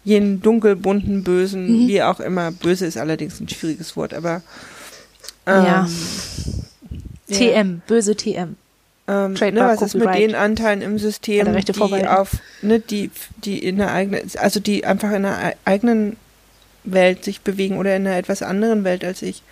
jenen 0.03 0.43
dunkelbunten, 0.43 1.25
bösen, 1.25 1.85
Mhm. 1.85 1.89
wie 1.89 2.03
auch 2.03 2.21
immer. 2.21 2.51
Böse 2.51 2.87
ist 2.87 2.97
allerdings 2.99 3.41
ein 3.41 3.49
schwieriges 3.49 3.97
Wort, 3.97 4.13
aber 4.15 4.43
ähm, 5.47 5.65
Ja. 5.65 5.89
ja. 7.29 7.37
TM, 7.39 7.83
böse 7.87 8.15
TM. 8.17 8.57
Ähm, 9.07 9.35
ne, 9.35 9.61
was 9.61 9.83
ist 9.83 9.95
mit 9.95 10.15
den 10.15 10.35
Anteilen 10.35 10.81
im 10.81 10.99
System, 10.99 11.45
die 12.01 12.07
auf, 12.09 12.31
ne, 12.63 12.81
die, 12.81 13.11
die 13.45 13.59
in 13.59 13.77
der 13.77 13.93
eigenen, 13.93 14.31
also 14.39 14.61
die 14.61 14.87
einfach 14.87 15.11
in 15.11 15.17
einer 15.27 15.37
ei- 15.37 15.57
eigenen 15.67 16.17
Welt 16.85 17.23
sich 17.23 17.43
bewegen 17.43 17.77
oder 17.77 17.95
in 17.97 18.07
einer 18.07 18.17
etwas 18.17 18.43
anderen 18.43 18.83
Welt 18.85 19.05
als 19.05 19.21
ich. 19.21 19.43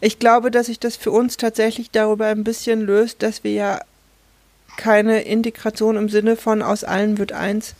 Ich 0.00 0.18
glaube, 0.18 0.50
dass 0.50 0.66
sich 0.66 0.80
das 0.80 0.96
für 0.96 1.10
uns 1.10 1.36
tatsächlich 1.36 1.90
darüber 1.90 2.26
ein 2.26 2.44
bisschen 2.44 2.80
löst, 2.80 3.22
dass 3.22 3.44
wir 3.44 3.52
ja 3.52 3.80
keine 4.78 5.22
Integration 5.22 5.96
im 5.96 6.08
Sinne 6.08 6.36
von 6.36 6.62
aus 6.62 6.84
allen 6.84 7.18
wird 7.18 7.32
eins 7.32 7.74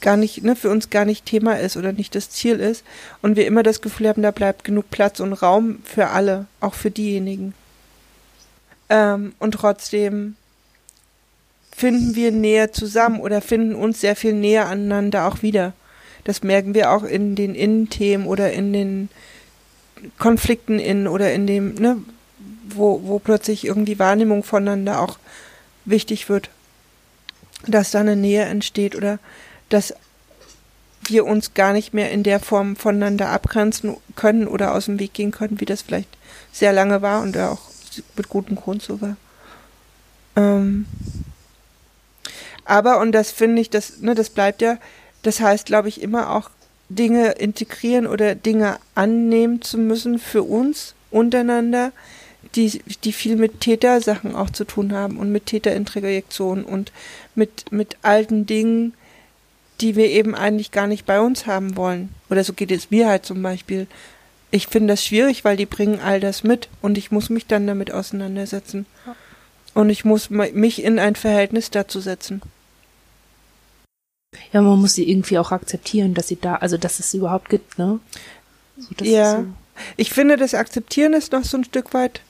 gar 0.00 0.16
nicht, 0.16 0.42
ne, 0.42 0.56
für 0.56 0.70
uns 0.70 0.88
gar 0.88 1.04
nicht 1.04 1.26
Thema 1.26 1.60
ist 1.60 1.76
oder 1.76 1.92
nicht 1.92 2.14
das 2.14 2.30
Ziel 2.30 2.60
ist 2.60 2.82
und 3.20 3.36
wir 3.36 3.46
immer 3.46 3.62
das 3.62 3.82
Gefühl 3.82 4.08
haben, 4.08 4.22
da 4.22 4.30
bleibt 4.30 4.64
genug 4.64 4.90
Platz 4.90 5.20
und 5.20 5.34
Raum 5.34 5.80
für 5.84 6.08
alle, 6.08 6.46
auch 6.60 6.74
für 6.74 6.90
diejenigen. 6.90 7.54
Ähm, 8.92 9.32
und 9.38 9.52
trotzdem 9.52 10.36
finden 11.74 12.14
wir 12.14 12.30
näher 12.30 12.72
zusammen 12.72 13.20
oder 13.20 13.40
finden 13.40 13.74
uns 13.74 14.02
sehr 14.02 14.14
viel 14.14 14.34
näher 14.34 14.66
aneinander 14.66 15.26
auch 15.26 15.40
wieder. 15.40 15.72
Das 16.24 16.42
merken 16.42 16.74
wir 16.74 16.92
auch 16.92 17.02
in 17.02 17.34
den 17.34 17.54
Innenthemen 17.54 18.26
oder 18.26 18.52
in 18.52 18.74
den 18.74 19.08
Konflikten 20.18 20.78
in 20.78 21.08
oder 21.08 21.32
in 21.32 21.46
dem, 21.46 21.74
ne, 21.76 21.96
wo, 22.68 23.00
wo 23.04 23.18
plötzlich 23.18 23.64
irgendwie 23.64 23.98
Wahrnehmung 23.98 24.42
voneinander 24.42 25.00
auch 25.00 25.18
wichtig 25.86 26.28
wird, 26.28 26.50
dass 27.66 27.92
da 27.92 28.00
eine 28.00 28.14
Nähe 28.14 28.44
entsteht 28.44 28.94
oder 28.94 29.18
dass 29.70 29.94
wir 31.06 31.24
uns 31.24 31.54
gar 31.54 31.72
nicht 31.72 31.94
mehr 31.94 32.10
in 32.10 32.24
der 32.24 32.40
Form 32.40 32.76
voneinander 32.76 33.30
abgrenzen 33.30 33.96
können 34.16 34.46
oder 34.46 34.74
aus 34.74 34.84
dem 34.84 35.00
Weg 35.00 35.14
gehen 35.14 35.30
können, 35.30 35.60
wie 35.60 35.64
das 35.64 35.80
vielleicht 35.80 36.10
sehr 36.52 36.74
lange 36.74 37.00
war 37.00 37.22
und 37.22 37.38
auch 37.38 37.71
mit 38.16 38.28
gutem 38.28 38.56
Grund 38.56 38.82
so 38.82 39.00
war. 39.00 39.16
Ähm, 40.36 40.86
aber, 42.64 43.00
und 43.00 43.12
das 43.12 43.30
finde 43.30 43.60
ich, 43.60 43.70
das, 43.70 44.00
ne, 44.00 44.14
das 44.14 44.30
bleibt 44.30 44.62
ja, 44.62 44.78
das 45.22 45.40
heißt, 45.40 45.66
glaube 45.66 45.88
ich, 45.88 46.00
immer 46.00 46.30
auch 46.30 46.50
Dinge 46.88 47.32
integrieren 47.32 48.06
oder 48.06 48.34
Dinge 48.34 48.78
annehmen 48.94 49.62
zu 49.62 49.78
müssen 49.78 50.18
für 50.18 50.42
uns 50.42 50.94
untereinander, 51.10 51.92
die, 52.54 52.82
die 53.04 53.12
viel 53.12 53.36
mit 53.36 53.60
Tätersachen 53.60 54.34
auch 54.34 54.50
zu 54.50 54.64
tun 54.64 54.92
haben 54.92 55.18
und 55.18 55.32
mit 55.32 55.46
Täterintrojektion 55.46 56.64
und 56.64 56.92
mit, 57.34 57.72
mit 57.72 57.96
alten 58.02 58.46
Dingen, 58.46 58.94
die 59.80 59.96
wir 59.96 60.06
eben 60.10 60.34
eigentlich 60.34 60.70
gar 60.70 60.86
nicht 60.86 61.06
bei 61.06 61.20
uns 61.20 61.46
haben 61.46 61.76
wollen. 61.76 62.10
Oder 62.30 62.44
so 62.44 62.52
geht 62.52 62.70
es 62.70 62.90
mir 62.90 63.08
halt 63.08 63.24
zum 63.24 63.42
Beispiel. 63.42 63.86
Ich 64.52 64.66
finde 64.68 64.92
das 64.92 65.04
schwierig, 65.04 65.44
weil 65.44 65.56
die 65.56 65.66
bringen 65.66 65.98
all 65.98 66.20
das 66.20 66.44
mit 66.44 66.68
und 66.82 66.98
ich 66.98 67.10
muss 67.10 67.30
mich 67.30 67.46
dann 67.46 67.66
damit 67.66 67.90
auseinandersetzen. 67.90 68.86
Und 69.74 69.88
ich 69.88 70.04
muss 70.04 70.28
mich 70.28 70.84
in 70.84 70.98
ein 70.98 71.16
Verhältnis 71.16 71.70
dazu 71.70 72.00
setzen. 72.00 72.42
Ja, 74.52 74.60
man 74.60 74.78
muss 74.78 74.94
sie 74.94 75.08
irgendwie 75.10 75.38
auch 75.38 75.52
akzeptieren, 75.52 76.12
dass 76.14 76.28
sie 76.28 76.36
da, 76.36 76.56
also 76.56 76.76
dass 76.76 76.98
es 77.00 77.10
sie 77.10 77.18
überhaupt 77.18 77.48
gibt, 77.48 77.78
ne? 77.78 77.98
So, 78.76 79.04
Ja. 79.04 79.40
so. 79.40 79.46
Ich 79.96 80.10
finde, 80.12 80.36
das 80.36 80.52
Akzeptieren 80.54 81.14
ist 81.14 81.32
noch 81.32 81.44
so 81.44 81.56
ein 81.56 81.64
Stück 81.64 81.94
weit 81.94 82.20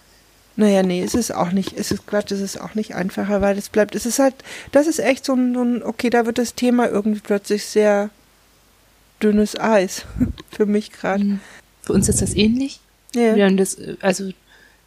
Naja, 0.54 0.82
nee, 0.82 1.02
es 1.02 1.14
ist 1.14 1.32
auch 1.34 1.50
nicht, 1.50 1.72
es 1.78 1.90
ist 1.90 2.02
es 2.12 2.30
ist 2.40 2.60
auch 2.60 2.74
nicht 2.74 2.94
einfacher, 2.94 3.40
weil 3.40 3.56
es 3.58 3.68
bleibt, 3.70 3.94
es 3.94 4.04
ist 4.06 4.18
halt, 4.18 4.34
das 4.70 4.86
ist 4.86 5.00
echt 5.00 5.24
so 5.24 5.34
ein, 5.34 5.54
so 5.54 5.62
ein 5.62 5.82
okay, 5.82 6.10
da 6.10 6.26
wird 6.26 6.38
das 6.38 6.54
Thema 6.54 6.88
irgendwie 6.88 7.20
plötzlich 7.20 7.64
sehr 7.64 8.10
dünnes 9.22 9.58
Eis 9.58 10.04
für 10.50 10.66
mich 10.66 10.92
gerade. 10.92 11.24
Mhm. 11.24 11.40
Für 11.82 11.92
uns 11.92 12.08
ist 12.08 12.22
das 12.22 12.34
ähnlich. 12.34 12.80
Ja. 13.14 13.36
Wir 13.36 13.44
haben 13.44 13.56
das, 13.56 13.76
also 14.00 14.30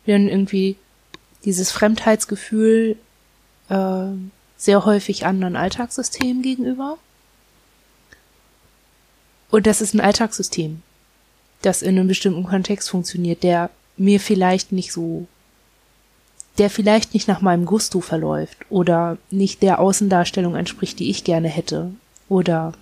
wir 0.06 0.16
haben 0.16 0.28
irgendwie 0.28 0.78
dieses 1.43 1.72
Fremdheitsgefühl 1.72 2.98
äh, 3.70 4.06
sehr 4.58 4.86
häufig 4.86 5.26
anderen 5.26 5.56
Alltagssystemen 5.56 6.41
gegenüber. 6.41 6.98
Und 9.52 9.68
das 9.68 9.82
ist 9.82 9.93
ein 9.93 10.02
Alltagssystem, 10.02 10.82
das 11.62 11.82
in 11.82 11.98
einem 11.98 12.08
bestimmten 12.08 12.43
Kontext 12.43 12.89
funktioniert, 12.89 13.43
der 13.43 13.70
mir 13.98 14.20
vielleicht 14.20 14.72
nicht 14.72 14.91
so, 14.91 15.28
der 16.58 16.70
vielleicht 16.70 17.14
nicht 17.14 17.28
nach 17.28 17.41
meinem 17.41 17.66
Gusto 17.66 18.02
verläuft 18.02 18.58
oder 18.70 19.18
nicht 19.30 19.62
der 19.62 19.80
Außendarstellung 19.80 20.56
entspricht, 20.56 21.00
die 21.00 21.10
ich 21.10 21.24
gerne 21.24 21.48
hätte. 21.48 21.91
Oder 22.28 22.74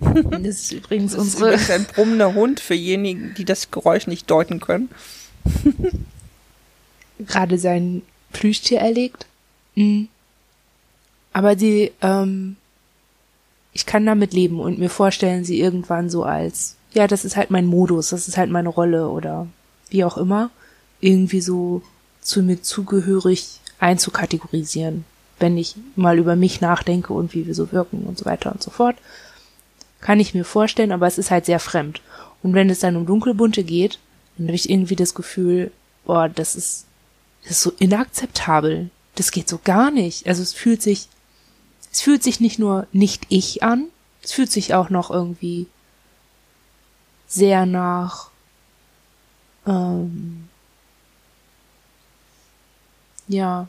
das 0.00 0.42
ist 0.42 0.72
übrigens 0.72 1.12
das 1.12 1.22
unsere. 1.22 1.54
Ist 1.54 1.70
ein 1.70 1.84
brummender 1.84 2.34
Hund 2.34 2.60
für 2.60 2.74
diejenigen, 2.74 3.34
die 3.34 3.44
das 3.44 3.70
Geräusch 3.70 4.06
nicht 4.06 4.30
deuten 4.30 4.60
können. 4.60 4.90
Gerade 7.18 7.58
sein 7.58 8.02
Plüschtier 8.32 8.80
erlegt. 8.80 9.26
Mhm. 9.74 10.08
Aber 11.32 11.54
die, 11.54 11.92
ähm, 12.02 12.56
ich 13.72 13.86
kann 13.86 14.06
damit 14.06 14.32
leben 14.32 14.60
und 14.60 14.78
mir 14.78 14.88
vorstellen, 14.90 15.44
sie 15.44 15.60
irgendwann 15.60 16.08
so 16.08 16.24
als, 16.24 16.76
ja, 16.94 17.06
das 17.06 17.24
ist 17.24 17.36
halt 17.36 17.50
mein 17.50 17.66
Modus, 17.66 18.10
das 18.10 18.26
ist 18.26 18.38
halt 18.38 18.50
meine 18.50 18.70
Rolle 18.70 19.08
oder 19.08 19.46
wie 19.90 20.04
auch 20.04 20.16
immer, 20.16 20.50
irgendwie 21.00 21.40
so 21.40 21.82
zu 22.22 22.42
mir 22.42 22.62
zugehörig 22.62 23.60
einzukategorisieren, 23.78 25.04
wenn 25.38 25.58
ich 25.58 25.74
mal 25.94 26.18
über 26.18 26.36
mich 26.36 26.60
nachdenke 26.60 27.12
und 27.12 27.34
wie 27.34 27.46
wir 27.46 27.54
so 27.54 27.70
wirken 27.70 28.04
und 28.04 28.18
so 28.18 28.24
weiter 28.24 28.50
und 28.52 28.62
so 28.62 28.70
fort. 28.70 28.96
Kann 30.00 30.20
ich 30.20 30.34
mir 30.34 30.44
vorstellen, 30.44 30.92
aber 30.92 31.06
es 31.06 31.18
ist 31.18 31.30
halt 31.30 31.46
sehr 31.46 31.60
fremd. 31.60 32.00
Und 32.42 32.54
wenn 32.54 32.70
es 32.70 32.80
dann 32.80 32.96
um 32.96 33.06
Dunkelbunte 33.06 33.64
geht, 33.64 33.98
dann 34.36 34.48
habe 34.48 34.56
ich 34.56 34.70
irgendwie 34.70 34.96
das 34.96 35.14
Gefühl, 35.14 35.72
boah, 36.04 36.28
das 36.28 36.54
ist, 36.54 36.86
das 37.42 37.52
ist 37.52 37.62
so 37.62 37.72
inakzeptabel. 37.78 38.90
Das 39.14 39.30
geht 39.30 39.48
so 39.48 39.58
gar 39.64 39.90
nicht. 39.90 40.26
Also 40.26 40.42
es 40.42 40.52
fühlt 40.52 40.82
sich 40.82 41.08
es 41.96 42.02
fühlt 42.02 42.22
sich 42.22 42.40
nicht 42.40 42.58
nur 42.58 42.86
nicht 42.92 43.24
ich 43.30 43.62
an, 43.62 43.86
es 44.22 44.30
fühlt 44.30 44.52
sich 44.52 44.74
auch 44.74 44.90
noch 44.90 45.10
irgendwie 45.10 45.66
sehr 47.26 47.64
nach 47.64 48.28
ähm, 49.66 50.50
ja 53.28 53.66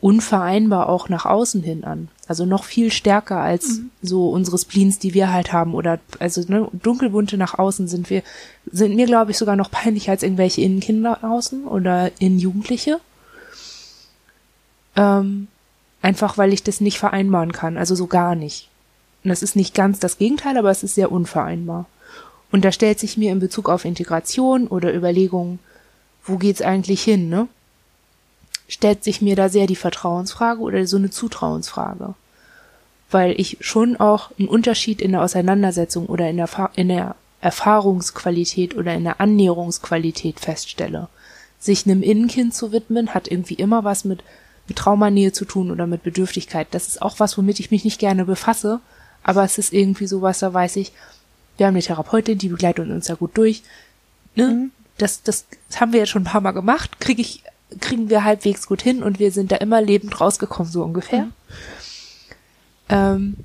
unvereinbar 0.00 0.88
auch 0.88 1.10
nach 1.10 1.26
außen 1.26 1.62
hin 1.62 1.84
an. 1.84 2.08
Also 2.32 2.46
noch 2.46 2.64
viel 2.64 2.90
stärker 2.90 3.40
als 3.40 3.78
mhm. 3.78 3.90
so 4.00 4.30
unsere 4.30 4.56
Spleens, 4.56 4.98
die 4.98 5.12
wir 5.12 5.30
halt 5.30 5.52
haben. 5.52 5.74
Oder 5.74 6.00
also 6.18 6.42
ne, 6.48 6.66
dunkelbunte 6.72 7.36
nach 7.36 7.58
außen 7.58 7.88
sind 7.88 8.08
wir, 8.08 8.22
sind 8.72 8.96
mir, 8.96 9.04
glaube 9.04 9.32
ich, 9.32 9.36
sogar 9.36 9.54
noch 9.54 9.70
peinlicher 9.70 10.12
als 10.12 10.22
irgendwelche 10.22 10.62
Innenkinder 10.62 11.22
außen 11.22 11.66
oder 11.66 12.10
Innenjugendliche. 12.18 13.00
Ähm, 14.96 15.48
Einfach 16.02 16.36
weil 16.36 16.52
ich 16.52 16.64
das 16.64 16.80
nicht 16.80 16.98
vereinbaren 16.98 17.52
kann, 17.52 17.78
also 17.78 17.94
so 17.94 18.08
gar 18.08 18.34
nicht. 18.34 18.68
Und 19.22 19.30
das 19.30 19.42
ist 19.42 19.54
nicht 19.54 19.72
ganz 19.72 20.00
das 20.00 20.18
Gegenteil, 20.18 20.58
aber 20.58 20.70
es 20.70 20.82
ist 20.82 20.96
sehr 20.96 21.12
unvereinbar. 21.12 21.86
Und 22.50 22.64
da 22.64 22.72
stellt 22.72 22.98
sich 22.98 23.16
mir 23.16 23.30
in 23.30 23.38
Bezug 23.38 23.68
auf 23.68 23.84
Integration 23.84 24.66
oder 24.66 24.92
Überlegungen, 24.92 25.60
wo 26.24 26.36
geht's 26.36 26.60
eigentlich 26.60 27.02
hin, 27.02 27.28
ne? 27.28 27.46
Stellt 28.66 29.04
sich 29.04 29.22
mir 29.22 29.36
da 29.36 29.48
sehr 29.48 29.66
die 29.66 29.76
Vertrauensfrage 29.76 30.60
oder 30.60 30.86
so 30.86 30.96
eine 30.96 31.10
Zutrauensfrage. 31.10 32.14
Weil 33.12 33.38
ich 33.38 33.58
schon 33.60 33.96
auch 33.96 34.30
einen 34.38 34.48
Unterschied 34.48 35.00
in 35.00 35.12
der 35.12 35.22
Auseinandersetzung 35.22 36.06
oder 36.06 36.28
in 36.28 36.38
der, 36.38 36.48
in 36.74 36.88
der 36.88 37.14
Erfahrungsqualität 37.40 38.76
oder 38.76 38.94
in 38.94 39.04
der 39.04 39.20
Annäherungsqualität 39.20 40.40
feststelle. 40.40 41.08
Sich 41.60 41.86
einem 41.86 42.02
Innenkind 42.02 42.54
zu 42.54 42.72
widmen, 42.72 43.14
hat 43.14 43.28
irgendwie 43.28 43.54
immer 43.54 43.84
was 43.84 44.04
mit 44.04 44.24
mit 44.68 44.78
Traumanähe 44.78 45.32
zu 45.32 45.44
tun 45.44 45.70
oder 45.70 45.86
mit 45.86 46.02
Bedürftigkeit. 46.02 46.68
Das 46.70 46.88
ist 46.88 47.02
auch 47.02 47.20
was, 47.20 47.36
womit 47.36 47.60
ich 47.60 47.70
mich 47.70 47.84
nicht 47.84 47.98
gerne 47.98 48.24
befasse, 48.24 48.80
aber 49.22 49.44
es 49.44 49.58
ist 49.58 49.72
irgendwie 49.72 50.06
sowas, 50.06 50.38
da 50.40 50.52
weiß 50.52 50.76
ich, 50.76 50.92
wir 51.56 51.66
haben 51.66 51.74
eine 51.74 51.82
Therapeutin, 51.82 52.38
die 52.38 52.48
begleitet 52.48 52.88
uns 52.88 53.06
da 53.06 53.14
gut 53.14 53.36
durch. 53.36 53.62
Ne? 54.34 54.48
Mhm. 54.48 54.70
Das, 54.98 55.22
das 55.22 55.46
haben 55.76 55.92
wir 55.92 56.00
jetzt 56.00 56.10
schon 56.10 56.22
ein 56.22 56.26
paar 56.26 56.40
Mal 56.40 56.52
gemacht, 56.52 57.00
krieg 57.00 57.18
ich, 57.18 57.42
kriegen 57.80 58.08
wir 58.08 58.24
halbwegs 58.24 58.66
gut 58.66 58.82
hin 58.82 59.02
und 59.02 59.18
wir 59.18 59.32
sind 59.32 59.52
da 59.52 59.56
immer 59.56 59.80
lebend 59.80 60.20
rausgekommen, 60.20 60.70
so 60.70 60.82
ungefähr. 60.82 61.24
Mhm. 61.24 61.32
Ähm, 62.92 63.36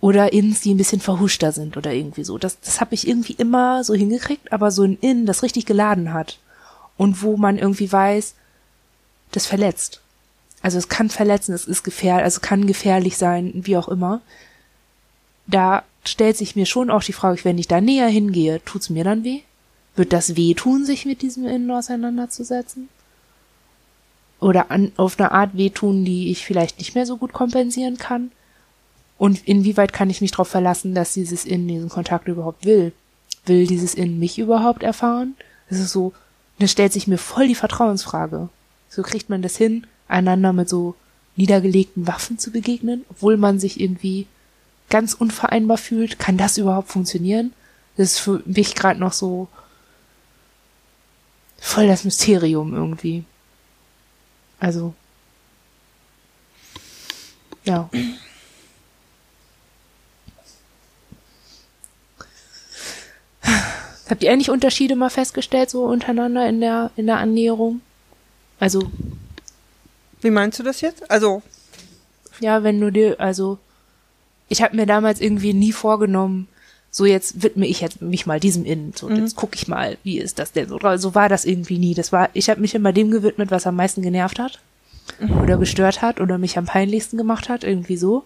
oder 0.00 0.32
Inns, 0.32 0.60
die 0.60 0.74
ein 0.74 0.78
bisschen 0.78 1.00
verhuschter 1.00 1.52
sind 1.52 1.76
oder 1.76 1.92
irgendwie 1.92 2.24
so. 2.24 2.36
Das, 2.36 2.58
das 2.60 2.80
habe 2.80 2.94
ich 2.94 3.06
irgendwie 3.06 3.34
immer 3.34 3.84
so 3.84 3.94
hingekriegt, 3.94 4.52
aber 4.52 4.72
so 4.72 4.82
ein 4.82 4.98
In, 5.00 5.26
das 5.26 5.44
richtig 5.44 5.64
geladen 5.64 6.12
hat 6.12 6.38
und 6.96 7.22
wo 7.22 7.36
man 7.36 7.56
irgendwie 7.56 7.90
weiß, 7.90 8.34
das 9.30 9.46
verletzt. 9.46 10.00
Also 10.60 10.78
es 10.78 10.88
kann 10.88 11.08
verletzen, 11.08 11.52
es 11.54 11.66
ist 11.66 11.84
gefährlich, 11.84 12.24
also 12.24 12.40
kann 12.40 12.66
gefährlich 12.66 13.16
sein, 13.16 13.52
wie 13.54 13.76
auch 13.76 13.88
immer. 13.88 14.20
Da 15.46 15.84
stellt 16.04 16.36
sich 16.36 16.56
mir 16.56 16.66
schon 16.66 16.90
auch 16.90 17.02
die 17.02 17.12
Frage, 17.12 17.44
wenn 17.44 17.58
ich 17.58 17.68
da 17.68 17.80
näher 17.80 18.08
hingehe, 18.08 18.60
tut's 18.64 18.90
mir 18.90 19.04
dann 19.04 19.24
weh? 19.24 19.42
Wird 19.94 20.12
das 20.12 20.36
weh 20.36 20.54
tun, 20.54 20.84
sich 20.84 21.04
mit 21.04 21.22
diesem 21.22 21.46
Innen 21.46 21.70
auseinanderzusetzen? 21.70 22.88
Oder 24.40 24.72
an, 24.72 24.90
auf 24.96 25.18
eine 25.18 25.30
Art 25.30 25.56
wehtun, 25.56 26.04
die 26.04 26.30
ich 26.32 26.44
vielleicht 26.44 26.78
nicht 26.78 26.94
mehr 26.94 27.06
so 27.06 27.16
gut 27.16 27.32
kompensieren 27.32 27.98
kann? 27.98 28.32
Und 29.22 29.46
inwieweit 29.46 29.92
kann 29.92 30.10
ich 30.10 30.20
mich 30.20 30.32
darauf 30.32 30.48
verlassen, 30.48 30.96
dass 30.96 31.14
dieses 31.14 31.44
Innen 31.44 31.68
diesen 31.68 31.88
Kontakt 31.88 32.26
überhaupt 32.26 32.64
will? 32.64 32.92
Will 33.46 33.68
dieses 33.68 33.94
Innen 33.94 34.18
mich 34.18 34.40
überhaupt 34.40 34.82
erfahren? 34.82 35.36
Das 35.70 35.78
ist 35.78 35.92
so, 35.92 36.12
da 36.58 36.66
stellt 36.66 36.92
sich 36.92 37.06
mir 37.06 37.18
voll 37.18 37.46
die 37.46 37.54
Vertrauensfrage. 37.54 38.48
So 38.88 39.02
kriegt 39.02 39.30
man 39.30 39.40
das 39.40 39.56
hin, 39.56 39.86
einander 40.08 40.52
mit 40.52 40.68
so 40.68 40.96
niedergelegten 41.36 42.08
Waffen 42.08 42.36
zu 42.40 42.50
begegnen, 42.50 43.04
obwohl 43.10 43.36
man 43.36 43.60
sich 43.60 43.78
irgendwie 43.78 44.26
ganz 44.90 45.14
unvereinbar 45.14 45.78
fühlt. 45.78 46.18
Kann 46.18 46.36
das 46.36 46.58
überhaupt 46.58 46.88
funktionieren? 46.88 47.52
Das 47.96 48.14
ist 48.14 48.18
für 48.18 48.42
mich 48.44 48.74
gerade 48.74 48.98
noch 48.98 49.12
so 49.12 49.46
voll 51.60 51.86
das 51.86 52.02
Mysterium 52.02 52.74
irgendwie. 52.74 53.22
Also, 54.58 54.94
ja. 57.62 57.88
Habt 64.12 64.22
ihr 64.22 64.30
eigentlich 64.30 64.50
Unterschiede 64.50 64.94
mal 64.94 65.08
festgestellt, 65.08 65.70
so 65.70 65.84
untereinander 65.84 66.46
in 66.46 66.60
der, 66.60 66.90
in 66.96 67.06
der 67.06 67.16
Annäherung? 67.16 67.80
Also 68.60 68.90
wie 70.20 70.30
meinst 70.30 70.58
du 70.58 70.62
das 70.62 70.82
jetzt? 70.82 71.10
Also. 71.10 71.42
Ja, 72.40 72.62
wenn 72.62 72.78
du 72.78 72.90
dir, 72.90 73.20
also, 73.20 73.58
ich 74.48 74.62
habe 74.62 74.76
mir 74.76 74.86
damals 74.86 75.20
irgendwie 75.20 75.54
nie 75.54 75.72
vorgenommen, 75.72 76.48
so 76.90 77.04
jetzt 77.04 77.42
widme 77.42 77.66
ich 77.66 77.80
jetzt 77.80 78.02
mich 78.02 78.26
mal 78.26 78.38
diesem 78.38 78.66
Innen. 78.66 78.92
So, 78.94 79.08
mhm. 79.08 79.16
jetzt 79.16 79.34
gucke 79.34 79.56
ich 79.56 79.66
mal, 79.66 79.96
wie 80.04 80.18
ist 80.18 80.38
das 80.38 80.52
denn 80.52 80.68
so? 80.68 80.78
So 80.96 81.14
war 81.14 81.28
das 81.30 81.46
irgendwie 81.46 81.78
nie. 81.78 81.94
Das 81.94 82.12
war, 82.12 82.28
ich 82.34 82.50
habe 82.50 82.60
mich 82.60 82.74
immer 82.74 82.92
dem 82.92 83.10
gewidmet, 83.10 83.50
was 83.50 83.66
am 83.66 83.76
meisten 83.76 84.02
genervt 84.02 84.38
hat 84.38 84.60
mhm. 85.18 85.40
oder 85.40 85.56
gestört 85.56 86.02
hat 86.02 86.20
oder 86.20 86.38
mich 86.38 86.58
am 86.58 86.66
peinlichsten 86.66 87.16
gemacht 87.16 87.48
hat, 87.48 87.64
irgendwie 87.64 87.96
so. 87.96 88.24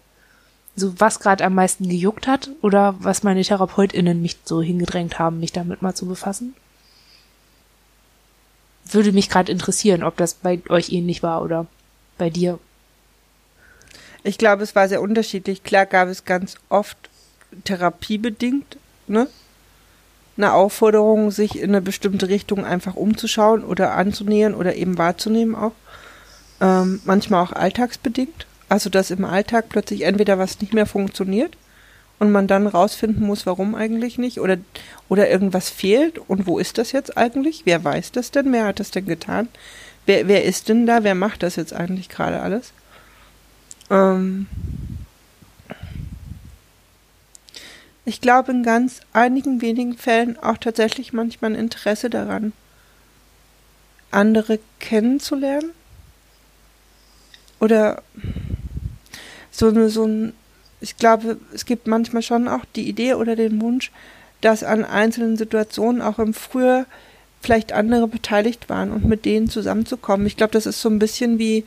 So 0.76 1.00
was 1.00 1.20
gerade 1.20 1.44
am 1.44 1.54
meisten 1.54 1.88
gejuckt 1.88 2.26
hat 2.26 2.50
oder 2.60 2.94
was 2.98 3.22
meine 3.22 3.42
TherapeutInnen 3.42 4.20
mich 4.20 4.36
so 4.44 4.60
hingedrängt 4.60 5.18
haben, 5.18 5.40
mich 5.40 5.52
damit 5.52 5.80
mal 5.80 5.94
zu 5.94 6.06
befassen. 6.06 6.54
Würde 8.84 9.12
mich 9.12 9.30
gerade 9.30 9.50
interessieren, 9.50 10.04
ob 10.04 10.16
das 10.16 10.34
bei 10.34 10.60
euch 10.68 10.92
ähnlich 10.92 11.22
war 11.22 11.42
oder 11.42 11.66
bei 12.18 12.30
dir? 12.30 12.58
Ich 14.22 14.38
glaube, 14.38 14.62
es 14.62 14.74
war 14.74 14.88
sehr 14.88 15.00
unterschiedlich. 15.00 15.62
Klar 15.62 15.86
gab 15.86 16.08
es 16.08 16.24
ganz 16.24 16.56
oft 16.68 16.96
therapiebedingt, 17.64 18.76
ne? 19.06 19.28
Eine 20.36 20.52
Aufforderung, 20.52 21.30
sich 21.30 21.58
in 21.58 21.70
eine 21.70 21.80
bestimmte 21.80 22.28
Richtung 22.28 22.64
einfach 22.64 22.94
umzuschauen 22.94 23.64
oder 23.64 23.92
anzunähern 23.92 24.54
oder 24.54 24.74
eben 24.74 24.98
wahrzunehmen 24.98 25.54
auch. 25.54 25.72
Ähm, 26.60 27.00
manchmal 27.04 27.42
auch 27.42 27.52
alltagsbedingt. 27.52 28.46
Also, 28.68 28.90
dass 28.90 29.10
im 29.10 29.24
Alltag 29.24 29.68
plötzlich 29.68 30.02
entweder 30.02 30.38
was 30.38 30.60
nicht 30.60 30.74
mehr 30.74 30.86
funktioniert 30.86 31.56
und 32.18 32.32
man 32.32 32.46
dann 32.46 32.66
rausfinden 32.66 33.24
muss, 33.24 33.46
warum 33.46 33.74
eigentlich 33.74 34.18
nicht 34.18 34.40
oder, 34.40 34.56
oder 35.08 35.30
irgendwas 35.30 35.68
fehlt 35.68 36.18
und 36.18 36.46
wo 36.46 36.58
ist 36.58 36.78
das 36.78 36.92
jetzt 36.92 37.16
eigentlich? 37.16 37.62
Wer 37.64 37.84
weiß 37.84 38.12
das 38.12 38.30
denn? 38.30 38.52
Wer 38.52 38.64
hat 38.66 38.80
das 38.80 38.90
denn 38.90 39.06
getan? 39.06 39.48
wer, 40.06 40.28
wer 40.28 40.44
ist 40.44 40.68
denn 40.68 40.86
da? 40.86 41.04
Wer 41.04 41.14
macht 41.14 41.42
das 41.42 41.56
jetzt 41.56 41.72
eigentlich 41.74 42.08
gerade 42.08 42.40
alles? 42.40 42.72
Ähm 43.90 44.46
ich 48.04 48.20
glaube 48.20 48.52
in 48.52 48.62
ganz 48.62 49.00
einigen 49.12 49.60
wenigen 49.60 49.98
Fällen 49.98 50.38
auch 50.38 50.58
tatsächlich 50.58 51.12
manchmal 51.12 51.52
ein 51.52 51.58
Interesse 51.58 52.08
daran, 52.08 52.52
andere 54.12 54.60
kennenzulernen? 54.78 55.72
Oder 57.58 58.02
so, 59.58 59.88
so 59.88 60.04
ein, 60.04 60.32
ich 60.80 60.96
glaube, 60.96 61.38
es 61.54 61.64
gibt 61.64 61.86
manchmal 61.86 62.22
schon 62.22 62.48
auch 62.48 62.64
die 62.74 62.88
Idee 62.88 63.14
oder 63.14 63.36
den 63.36 63.60
Wunsch, 63.60 63.90
dass 64.40 64.62
an 64.62 64.84
einzelnen 64.84 65.36
Situationen 65.36 66.02
auch 66.02 66.18
im 66.18 66.34
Frühjahr 66.34 66.86
vielleicht 67.40 67.72
andere 67.72 68.08
beteiligt 68.08 68.68
waren 68.68 68.90
und 68.90 69.04
mit 69.04 69.24
denen 69.24 69.48
zusammenzukommen. 69.48 70.26
Ich 70.26 70.36
glaube, 70.36 70.52
das 70.52 70.66
ist 70.66 70.80
so 70.80 70.88
ein 70.88 70.98
bisschen 70.98 71.38
wie, 71.38 71.64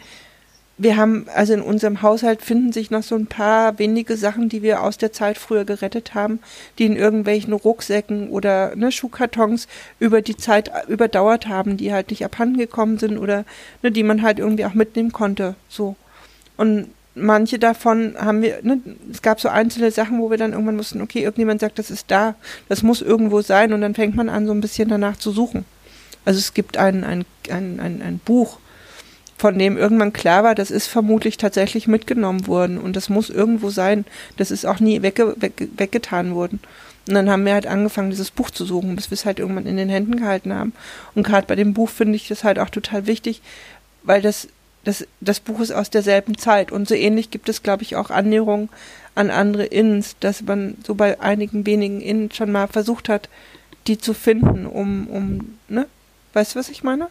wir 0.78 0.98
haben, 0.98 1.26
also 1.34 1.54
in 1.54 1.62
unserem 1.62 2.02
Haushalt 2.02 2.42
finden 2.42 2.72
sich 2.72 2.92
noch 2.92 3.04
so 3.04 3.16
ein 3.16 3.28
paar 3.28 3.80
wenige 3.80 4.18
Sachen, 4.18 4.50
die 4.50 4.62
wir 4.62 4.82
aus 4.82 4.98
der 4.98 5.12
Zeit 5.12 5.38
früher 5.38 5.66
gerettet 5.66 6.14
haben, 6.14 6.40
die 6.78 6.86
in 6.86 6.96
irgendwelchen 6.96 7.54
Rucksäcken 7.54 8.30
oder 8.30 8.76
ne, 8.76 8.92
Schuhkartons 8.92 9.68
über 10.00 10.22
die 10.22 10.38
Zeit 10.38 10.72
überdauert 10.88 11.48
haben, 11.48 11.76
die 11.78 11.92
halt 11.92 12.10
nicht 12.10 12.24
abhanden 12.24 12.58
gekommen 12.58 12.98
sind 12.98 13.18
oder 13.18 13.46
ne, 13.84 13.92
die 13.92 14.04
man 14.04 14.22
halt 14.22 14.40
irgendwie 14.40 14.66
auch 14.66 14.74
mitnehmen 14.74 15.12
konnte. 15.12 15.56
So. 15.68 15.96
Und 16.56 16.90
manche 17.16 17.60
davon 17.60 18.16
haben 18.18 18.42
wir, 18.42 18.60
ne, 18.62 18.80
es 19.12 19.22
gab 19.22 19.42
so 19.42 19.50
einzelne 19.50 19.92
Sachen, 19.92 20.20
wo 20.20 20.30
wir 20.30 20.38
dann 20.38 20.54
irgendwann 20.54 20.76
mussten, 20.76 21.02
okay, 21.02 21.22
irgendjemand 21.22 21.62
sagt, 21.62 21.80
das 21.80 21.92
ist 21.92 22.10
da, 22.10 22.36
das 22.68 22.84
muss 22.84 23.02
irgendwo 23.02 23.42
sein 23.42 23.74
und 23.74 23.82
dann 23.82 23.96
fängt 23.96 24.16
man 24.16 24.30
an, 24.30 24.46
so 24.46 24.54
ein 24.54 24.62
bisschen 24.62 24.90
danach 24.90 25.18
zu 25.18 25.32
suchen. 25.32 25.66
Also 26.26 26.40
es 26.40 26.54
gibt 26.54 26.78
ein, 26.78 27.04
ein, 27.04 27.26
ein, 27.50 27.80
ein, 27.80 28.02
ein 28.02 28.20
Buch, 28.24 28.60
von 29.38 29.58
dem 29.58 29.78
irgendwann 29.78 30.12
klar 30.12 30.44
war, 30.44 30.54
das 30.54 30.70
ist 30.70 30.88
vermutlich 30.88 31.38
tatsächlich 31.38 31.88
mitgenommen 31.88 32.46
worden 32.46 32.78
und 32.78 32.96
das 32.98 33.08
muss 33.08 33.30
irgendwo 33.30 33.70
sein. 33.70 34.06
Das 34.36 34.52
ist 34.52 34.66
auch 34.66 34.82
nie 34.82 35.02
wegge 35.02 35.34
weg, 35.38 35.70
weggetan 35.78 36.36
worden. 36.36 36.60
Und 37.08 37.14
dann 37.16 37.30
haben 37.30 37.46
wir 37.46 37.54
halt 37.54 37.66
angefangen, 37.66 38.10
dieses 38.10 38.32
Buch 38.32 38.52
zu 38.52 38.66
suchen, 38.66 38.98
bis 38.98 39.10
wir 39.10 39.16
es 39.16 39.26
halt 39.26 39.40
irgendwann 39.40 39.66
in 39.66 39.78
den 39.78 39.88
Händen 39.88 40.18
gehalten 40.18 40.54
haben. 40.54 40.74
Und 41.16 41.24
gerade 41.26 41.48
bei 41.48 41.56
dem 41.56 41.74
Buch 41.74 41.90
finde 41.90 42.18
ich 42.18 42.28
das 42.28 42.44
halt 42.44 42.60
auch 42.60 42.70
total 42.70 43.08
wichtig, 43.08 43.42
weil 44.04 44.22
das 44.22 44.50
das, 44.84 45.06
das 45.22 45.40
Buch 45.40 45.60
ist 45.60 45.72
aus 45.72 45.90
derselben 45.90 46.38
Zeit 46.38 46.72
und 46.72 46.88
so 46.88 46.96
ähnlich 46.96 47.32
gibt 47.32 47.50
es, 47.50 47.64
glaube 47.64 47.84
ich, 47.84 47.96
auch 47.96 48.10
Annäherungen 48.10 48.70
an 49.16 49.30
andere 49.30 49.66
Inns, 49.66 50.16
dass 50.20 50.42
man 50.42 50.78
so 50.86 50.96
bei 50.96 51.20
einigen 51.20 51.66
wenigen 51.66 52.02
Innen 52.02 52.32
schon 52.32 52.52
mal 52.52 52.68
versucht 52.68 53.10
hat, 53.10 53.30
die 53.88 53.98
zu 53.98 54.14
finden, 54.14 54.66
um, 54.66 55.08
um, 55.08 55.58
ne? 55.68 55.88
Weißt 56.34 56.54
du, 56.54 56.60
was 56.60 56.70
ich 56.70 56.84
meine? 56.84 57.10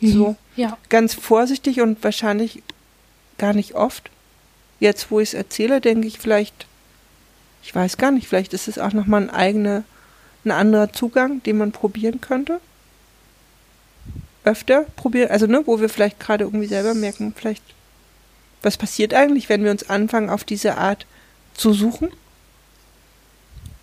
Mhm. 0.00 0.12
So. 0.12 0.36
Ja. 0.56 0.78
Ganz 0.88 1.14
vorsichtig 1.14 1.80
und 1.80 2.02
wahrscheinlich 2.04 2.62
gar 3.38 3.54
nicht 3.54 3.74
oft. 3.74 4.10
Jetzt, 4.78 5.10
wo 5.10 5.20
ich 5.20 5.30
es 5.30 5.34
erzähle, 5.34 5.80
denke 5.80 6.06
ich 6.06 6.18
vielleicht, 6.18 6.66
ich 7.62 7.74
weiß 7.74 7.96
gar 7.96 8.10
nicht, 8.10 8.28
vielleicht 8.28 8.52
ist 8.52 8.68
es 8.68 8.78
auch 8.78 8.92
nochmal 8.92 9.22
ein 9.22 9.30
eigener, 9.30 9.84
ein 10.44 10.50
anderer 10.50 10.92
Zugang, 10.92 11.42
den 11.42 11.58
man 11.58 11.72
probieren 11.72 12.20
könnte 12.20 12.60
öfter 14.46 14.86
probieren, 14.96 15.30
also 15.30 15.46
ne, 15.46 15.62
wo 15.66 15.80
wir 15.80 15.88
vielleicht 15.88 16.20
gerade 16.20 16.44
irgendwie 16.44 16.66
selber 16.66 16.94
merken, 16.94 17.34
vielleicht, 17.36 17.62
was 18.62 18.76
passiert 18.76 19.12
eigentlich, 19.12 19.48
wenn 19.48 19.64
wir 19.64 19.70
uns 19.70 19.90
anfangen, 19.90 20.30
auf 20.30 20.44
diese 20.44 20.78
Art 20.78 21.06
zu 21.54 21.72
suchen? 21.72 22.10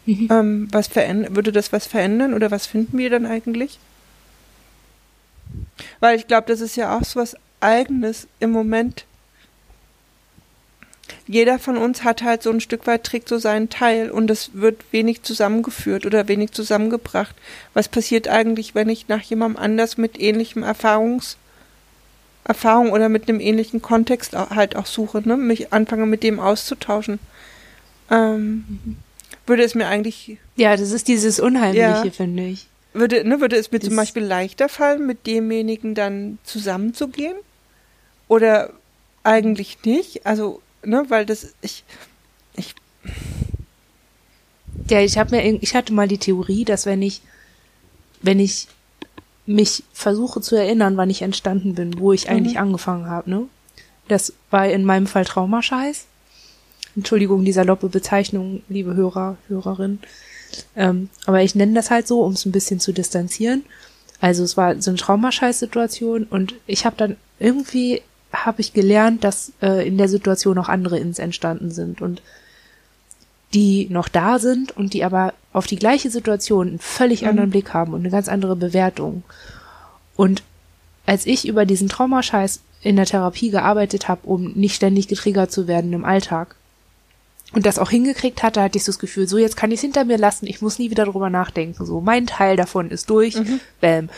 Mhm. 0.06 0.28
Ähm, 0.32 0.68
was 0.72 0.94
würde 0.96 1.52
das 1.52 1.72
was 1.72 1.86
verändern 1.86 2.34
oder 2.34 2.52
was 2.52 2.66
finden 2.66 2.98
wir 2.98 3.10
dann 3.10 3.26
eigentlich? 3.26 3.80
Weil 6.00 6.18
ich 6.18 6.28
glaube, 6.28 6.48
das 6.48 6.62
ist 6.62 6.76
ja 6.76 6.98
auch 6.98 7.04
so 7.04 7.20
was 7.20 7.36
Eigenes 7.60 8.28
im 8.40 8.52
Moment 8.52 9.06
jeder 11.34 11.58
von 11.58 11.78
uns 11.78 12.04
hat 12.04 12.22
halt 12.22 12.44
so 12.44 12.52
ein 12.52 12.62
Stück 12.62 12.86
weit, 12.86 13.04
trägt 13.04 13.28
so 13.28 13.40
seinen 13.40 13.70
Teil 13.70 14.12
und 14.12 14.30
es 14.30 14.52
wird 14.54 14.84
wenig 14.92 15.24
zusammengeführt 15.24 16.06
oder 16.06 16.28
wenig 16.28 16.52
zusammengebracht. 16.52 17.36
Was 17.74 17.88
passiert 17.88 18.28
eigentlich, 18.28 18.76
wenn 18.76 18.88
ich 18.88 19.08
nach 19.08 19.22
jemandem 19.22 19.62
anders 19.62 19.98
mit 19.98 20.22
ähnlichem 20.22 20.62
Erfahrungs, 20.62 21.38
Erfahrung 22.44 22.92
oder 22.92 23.10
mit 23.10 23.28
einem 23.28 23.40
ähnlichen 23.40 23.82
Kontext 23.82 24.34
halt 24.36 24.76
auch 24.76 24.86
suche, 24.86 25.28
ne? 25.28 25.36
mich 25.36 25.74
anfange 25.74 26.06
mit 26.06 26.22
dem 26.22 26.40
auszutauschen? 26.40 27.18
Ähm, 28.12 28.98
würde 29.48 29.64
es 29.64 29.74
mir 29.74 29.88
eigentlich. 29.88 30.38
Ja, 30.56 30.78
das 30.78 30.92
ist 30.92 31.08
dieses 31.08 31.40
Unheimliche, 31.40 32.06
ja, 32.06 32.12
finde 32.12 32.46
ich. 32.46 32.68
Würde, 32.94 33.28
ne, 33.28 33.42
würde 33.42 33.56
es 33.56 33.72
mir 33.72 33.80
das 33.80 33.88
zum 33.88 33.98
Beispiel 33.98 34.24
leichter 34.24 34.70
fallen, 34.70 35.08
mit 35.08 35.26
demjenigen 35.26 35.96
dann 35.96 36.38
zusammenzugehen? 36.44 37.38
Oder 38.28 38.70
eigentlich 39.24 39.80
nicht? 39.84 40.28
Also 40.28 40.62
ne, 40.86 41.06
weil 41.10 41.26
das 41.26 41.54
ich 41.62 41.84
ich 42.56 42.76
ja, 44.90 45.00
ich 45.00 45.18
habe 45.18 45.36
mir 45.36 45.60
ich 45.62 45.76
hatte 45.76 45.94
mal 45.94 46.08
die 46.08 46.18
Theorie, 46.18 46.66
dass 46.66 46.86
wenn 46.86 47.02
ich 47.02 47.22
wenn 48.22 48.40
ich 48.40 48.68
mich 49.46 49.84
versuche 49.94 50.42
zu 50.42 50.56
erinnern, 50.56 50.98
wann 50.98 51.10
ich 51.10 51.22
entstanden 51.22 51.76
bin, 51.76 52.00
wo 52.00 52.14
ich 52.14 52.26
mhm. 52.26 52.32
eigentlich 52.32 52.60
angefangen 52.60 53.08
habe, 53.08 53.30
ne? 53.30 53.48
Das 54.08 54.34
war 54.50 54.68
in 54.68 54.86
meinem 54.86 55.08
Fall 55.08 55.26
Traumascheiß. 55.26 56.06
Entschuldigung, 56.96 57.46
dieser 57.46 57.66
loppe 57.66 57.90
Bezeichnung, 57.90 58.62
liebe 58.70 58.96
Hörer, 58.96 59.38
Hörerin. 59.48 60.00
Ähm, 60.76 61.10
aber 61.26 61.42
ich 61.42 61.56
nenne 61.56 61.74
das 61.74 61.90
halt 61.90 62.08
so, 62.08 62.22
um 62.22 62.34
es 62.34 62.46
ein 62.46 62.52
bisschen 62.52 62.80
zu 62.80 62.92
distanzieren. 62.92 63.64
Also 64.20 64.44
es 64.44 64.56
war 64.56 64.82
so 64.82 64.92
eine 64.92 64.98
Traumascheiß-Situation 64.98 66.26
und 66.26 66.56
ich 66.68 66.86
habe 66.86 66.96
dann 66.98 67.18
irgendwie 67.40 68.02
habe 68.34 68.62
ich 68.62 68.74
gelernt, 68.74 69.24
dass 69.24 69.54
äh, 69.62 69.88
in 69.88 69.98
der 69.98 70.10
Situation 70.10 70.58
auch 70.58 70.70
andere 70.70 71.00
Ins 71.00 71.20
entstanden 71.20 71.72
sind 71.72 72.02
und 72.02 72.22
die 73.54 73.88
noch 73.90 74.08
da 74.08 74.40
sind 74.40 74.76
und 74.76 74.94
die 74.94 75.04
aber 75.04 75.34
auf 75.54 75.68
die 75.68 75.76
gleiche 75.76 76.10
Situation 76.10 76.68
einen 76.68 76.80
völlig 76.80 77.22
mhm. 77.22 77.30
anderen 77.30 77.50
Blick 77.52 77.74
haben 77.74 77.94
und 77.94 78.00
eine 78.00 78.10
ganz 78.10 78.28
andere 78.28 78.56
Bewertung. 78.56 79.24
Und 80.16 80.44
als 81.06 81.26
ich 81.26 81.48
über 81.48 81.66
diesen 81.66 81.90
Traumascheiß 81.90 82.62
in 82.82 82.96
der 82.96 83.06
Therapie 83.06 83.50
gearbeitet 83.50 84.08
habe, 84.08 84.22
um 84.24 84.54
nicht 84.54 84.76
ständig 84.76 85.08
getriggert 85.08 85.52
zu 85.52 85.68
werden 85.68 85.94
im 85.94 86.06
Alltag 86.06 86.56
und 87.54 87.66
das 87.66 87.78
auch 87.78 87.92
hingekriegt 87.92 88.42
hatte, 88.42 88.62
hatte 88.62 88.78
ich 88.78 88.84
so 88.84 88.92
das 88.92 89.00
Gefühl, 89.00 89.28
so 89.28 89.38
jetzt 89.38 89.58
kann 89.58 89.72
ich 89.72 89.78
es 89.78 89.82
hinter 89.82 90.06
mir 90.06 90.18
lassen, 90.18 90.48
ich 90.48 90.62
muss 90.62 90.80
nie 90.80 90.90
wieder 90.90 91.06
drüber 91.06 91.30
nachdenken, 91.30 91.86
so 91.86 92.02
mein 92.02 92.26
Teil 92.26 92.58
davon 92.58 92.90
ist 92.90 93.10
durch, 93.10 93.36
mhm. 93.36 93.60
bam. 93.80 94.10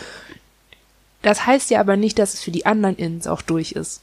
Das 1.22 1.46
heißt 1.46 1.70
ja 1.72 1.80
aber 1.80 1.98
nicht, 1.98 2.20
dass 2.20 2.36
es 2.36 2.42
für 2.42 2.52
die 2.52 2.66
anderen 2.66 2.96
Ins 2.96 3.28
auch 3.28 3.42
durch 3.42 3.74
ist. 3.74 4.02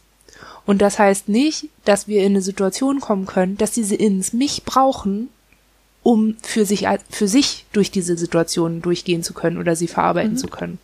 Und 0.64 0.80
das 0.80 0.98
heißt 0.98 1.28
nicht, 1.28 1.68
dass 1.84 2.06
wir 2.06 2.20
in 2.20 2.32
eine 2.32 2.42
Situation 2.42 3.00
kommen 3.00 3.26
können, 3.26 3.56
dass 3.56 3.72
diese 3.72 3.96
Ins 3.96 4.32
mich 4.32 4.64
brauchen, 4.64 5.28
um 6.02 6.36
für 6.42 6.64
sich, 6.64 6.86
für 7.10 7.28
sich 7.28 7.66
durch 7.72 7.90
diese 7.90 8.16
Situationen 8.16 8.82
durchgehen 8.82 9.22
zu 9.22 9.34
können 9.34 9.58
oder 9.58 9.76
sie 9.76 9.88
verarbeiten 9.88 10.32
mhm. 10.32 10.38
zu 10.38 10.48
können. 10.48 10.78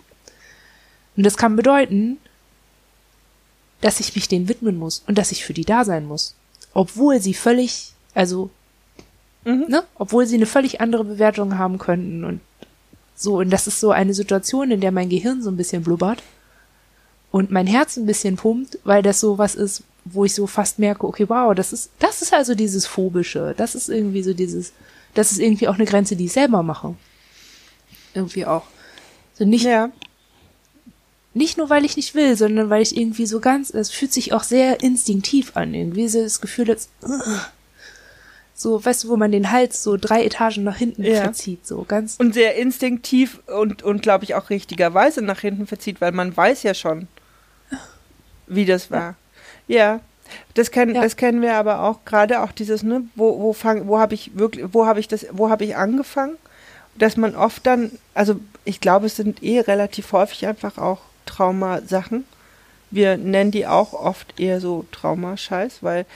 Und 1.16 1.24
das 1.24 1.36
kann 1.36 1.56
bedeuten, 1.56 2.18
dass 3.80 4.00
ich 4.00 4.14
mich 4.14 4.28
denen 4.28 4.48
widmen 4.48 4.76
muss 4.76 5.02
und 5.06 5.18
dass 5.18 5.32
ich 5.32 5.44
für 5.44 5.54
die 5.54 5.64
da 5.64 5.84
sein 5.84 6.06
muss. 6.06 6.34
Obwohl 6.74 7.20
sie 7.20 7.34
völlig, 7.34 7.92
also, 8.14 8.50
mhm. 9.44 9.66
ne, 9.68 9.84
obwohl 9.96 10.26
sie 10.26 10.36
eine 10.36 10.46
völlig 10.46 10.80
andere 10.80 11.04
Bewertung 11.04 11.58
haben 11.58 11.78
könnten 11.78 12.24
und 12.24 12.40
so. 13.14 13.38
Und 13.38 13.50
das 13.50 13.66
ist 13.66 13.80
so 13.80 13.90
eine 13.90 14.14
Situation, 14.14 14.70
in 14.70 14.80
der 14.80 14.92
mein 14.92 15.08
Gehirn 15.08 15.42
so 15.42 15.50
ein 15.50 15.56
bisschen 15.56 15.82
blubbert 15.82 16.22
und 17.30 17.50
mein 17.50 17.66
Herz 17.66 17.96
ein 17.96 18.06
bisschen 18.06 18.36
pumpt, 18.36 18.78
weil 18.84 19.02
das 19.02 19.20
so 19.20 19.38
was 19.38 19.54
ist, 19.54 19.82
wo 20.04 20.24
ich 20.24 20.34
so 20.34 20.46
fast 20.46 20.78
merke, 20.78 21.06
okay, 21.06 21.28
wow, 21.28 21.54
das 21.54 21.72
ist, 21.72 21.90
das 21.98 22.22
ist 22.22 22.32
also 22.32 22.54
dieses 22.54 22.86
Phobische. 22.86 23.54
Das 23.56 23.74
ist 23.74 23.88
irgendwie 23.88 24.22
so 24.22 24.32
dieses, 24.32 24.72
das 25.14 25.32
ist 25.32 25.38
irgendwie 25.38 25.68
auch 25.68 25.74
eine 25.74 25.84
Grenze, 25.84 26.16
die 26.16 26.26
ich 26.26 26.32
selber 26.32 26.62
mache. 26.62 26.94
Irgendwie 28.14 28.46
auch. 28.46 28.64
So 29.34 29.44
nicht, 29.44 29.64
ja. 29.64 29.90
nicht 31.34 31.58
nur, 31.58 31.68
weil 31.68 31.84
ich 31.84 31.96
nicht 31.96 32.14
will, 32.14 32.36
sondern 32.36 32.70
weil 32.70 32.82
ich 32.82 32.96
irgendwie 32.96 33.26
so 33.26 33.40
ganz, 33.40 33.70
es 33.70 33.90
fühlt 33.90 34.12
sich 34.12 34.32
auch 34.32 34.42
sehr 34.42 34.82
instinktiv 34.82 35.52
an, 35.54 35.74
irgendwie 35.74 36.08
so 36.08 36.22
das 36.22 36.40
Gefühl, 36.40 36.64
dass, 36.64 36.88
so, 38.54 38.84
weißt 38.84 39.04
du, 39.04 39.08
wo 39.10 39.16
man 39.16 39.30
den 39.30 39.52
Hals 39.52 39.82
so 39.82 39.96
drei 39.96 40.24
Etagen 40.24 40.64
nach 40.64 40.76
hinten 40.76 41.04
ja. 41.04 41.22
verzieht, 41.22 41.66
so 41.66 41.84
ganz. 41.86 42.16
Und 42.18 42.34
sehr 42.34 42.56
instinktiv 42.56 43.40
und, 43.46 43.82
und 43.82 44.02
glaube 44.02 44.24
ich 44.24 44.34
auch 44.34 44.50
richtigerweise 44.50 45.22
nach 45.22 45.40
hinten 45.40 45.66
verzieht, 45.66 46.00
weil 46.00 46.12
man 46.12 46.36
weiß 46.36 46.64
ja 46.64 46.74
schon, 46.74 47.06
wie 48.48 48.64
das 48.64 48.90
war. 48.90 49.14
Ja. 49.66 50.00
Das 50.54 50.70
kennen, 50.70 50.94
ja. 50.94 51.02
das 51.02 51.16
kennen 51.16 51.40
wir 51.40 51.54
aber 51.54 51.82
auch 51.82 52.04
gerade 52.04 52.40
auch 52.42 52.52
dieses, 52.52 52.82
ne, 52.82 53.02
wo, 53.14 53.40
wo 53.40 53.52
fang, 53.52 53.88
wo 53.88 53.98
habe 53.98 54.14
ich 54.14 54.32
wirklich, 54.34 54.66
wo 54.72 54.86
habe 54.86 55.00
ich 55.00 55.08
das, 55.08 55.26
wo 55.32 55.48
habe 55.48 55.64
ich 55.64 55.76
angefangen? 55.76 56.36
Dass 56.96 57.16
man 57.16 57.34
oft 57.34 57.66
dann, 57.66 57.92
also 58.14 58.38
ich 58.64 58.80
glaube, 58.80 59.06
es 59.06 59.16
sind 59.16 59.42
eh 59.42 59.60
relativ 59.60 60.12
häufig 60.12 60.46
einfach 60.46 60.76
auch 60.76 61.00
Traumasachen. 61.24 62.24
Wir 62.90 63.16
nennen 63.16 63.50
die 63.50 63.66
auch 63.66 63.92
oft 63.92 64.38
eher 64.38 64.60
so 64.60 64.84
Traumascheiß, 64.92 65.82
weil 65.82 66.06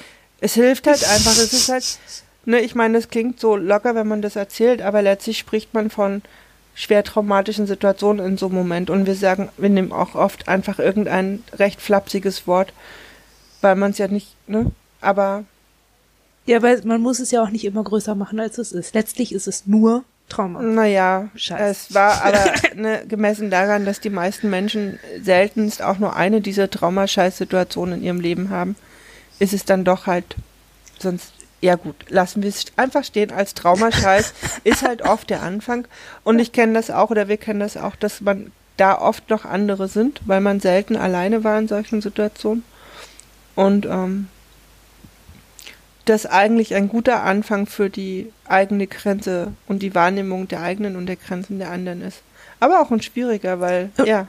es 0.40 0.54
hilft 0.54 0.86
halt 0.86 1.04
einfach, 1.08 1.32
es 1.32 1.52
ist 1.52 1.68
halt, 1.68 1.98
ne, 2.44 2.60
ich 2.60 2.74
meine, 2.74 2.98
das 2.98 3.08
klingt 3.08 3.38
so 3.40 3.56
locker, 3.56 3.94
wenn 3.94 4.08
man 4.08 4.22
das 4.22 4.36
erzählt, 4.36 4.82
aber 4.82 5.02
letztlich 5.02 5.38
spricht 5.38 5.72
man 5.72 5.88
von 5.88 6.22
schwer 6.74 7.04
traumatischen 7.04 7.66
Situationen 7.66 8.24
in 8.24 8.38
so 8.38 8.46
einem 8.46 8.54
Moment. 8.56 8.90
Und 8.90 9.06
wir 9.06 9.14
sagen, 9.14 9.50
wir 9.56 9.68
nehmen 9.68 9.92
auch 9.92 10.14
oft 10.14 10.48
einfach 10.48 10.78
irgendein 10.78 11.42
recht 11.54 11.80
flapsiges 11.80 12.46
Wort, 12.46 12.72
weil 13.60 13.76
man 13.76 13.90
es 13.90 13.98
ja 13.98 14.08
nicht, 14.08 14.34
ne? 14.46 14.70
Aber. 15.00 15.44
Ja, 16.46 16.62
weil 16.62 16.82
man 16.84 17.00
muss 17.00 17.20
es 17.20 17.30
ja 17.30 17.42
auch 17.42 17.50
nicht 17.50 17.64
immer 17.64 17.84
größer 17.84 18.14
machen, 18.14 18.40
als 18.40 18.58
es 18.58 18.72
ist. 18.72 18.94
Letztlich 18.94 19.32
ist 19.32 19.46
es 19.46 19.66
nur 19.66 20.04
Trauma. 20.28 20.62
Naja, 20.62 21.28
Scheiß. 21.34 21.88
es 21.88 21.94
war 21.94 22.24
aber 22.24 22.52
ne, 22.74 23.04
gemessen 23.06 23.50
daran, 23.50 23.84
dass 23.84 24.00
die 24.00 24.10
meisten 24.10 24.50
Menschen 24.50 24.98
seltenst 25.22 25.82
auch 25.82 25.98
nur 25.98 26.16
eine 26.16 26.40
dieser 26.40 26.70
Traumascheiß-Situationen 26.70 28.00
in 28.00 28.04
ihrem 28.04 28.20
Leben 28.20 28.50
haben, 28.50 28.74
ist 29.38 29.52
es 29.52 29.64
dann 29.64 29.84
doch 29.84 30.06
halt 30.06 30.36
sonst 30.98 31.32
ja 31.62 31.76
gut, 31.76 31.94
lassen 32.08 32.42
wir 32.42 32.50
es 32.50 32.66
einfach 32.76 33.04
stehen 33.04 33.30
als 33.30 33.54
Traumascheiß, 33.54 34.34
ist 34.64 34.82
halt 34.82 35.02
oft 35.02 35.30
der 35.30 35.42
Anfang. 35.42 35.86
Und 36.24 36.38
ich 36.40 36.52
kenne 36.52 36.74
das 36.74 36.90
auch, 36.90 37.10
oder 37.10 37.28
wir 37.28 37.38
kennen 37.38 37.60
das 37.60 37.76
auch, 37.76 37.96
dass 37.96 38.20
man 38.20 38.52
da 38.76 38.98
oft 38.98 39.30
noch 39.30 39.44
andere 39.44 39.88
sind, 39.88 40.20
weil 40.26 40.40
man 40.40 40.60
selten 40.60 40.96
alleine 40.96 41.44
war 41.44 41.58
in 41.58 41.68
solchen 41.68 42.02
Situationen. 42.02 42.64
Und 43.54 43.86
ähm, 43.86 44.28
das 46.04 46.26
eigentlich 46.26 46.74
ein 46.74 46.88
guter 46.88 47.22
Anfang 47.22 47.66
für 47.66 47.88
die 47.88 48.32
eigene 48.46 48.88
Grenze 48.88 49.52
und 49.68 49.82
die 49.82 49.94
Wahrnehmung 49.94 50.48
der 50.48 50.62
eigenen 50.62 50.96
und 50.96 51.06
der 51.06 51.16
Grenzen 51.16 51.58
der 51.60 51.70
anderen 51.70 52.02
ist. 52.02 52.22
Aber 52.58 52.80
auch 52.80 52.90
ein 52.90 53.02
schwieriger, 53.02 53.60
weil, 53.60 53.90
Ja. 53.98 54.04
ja, 54.04 54.26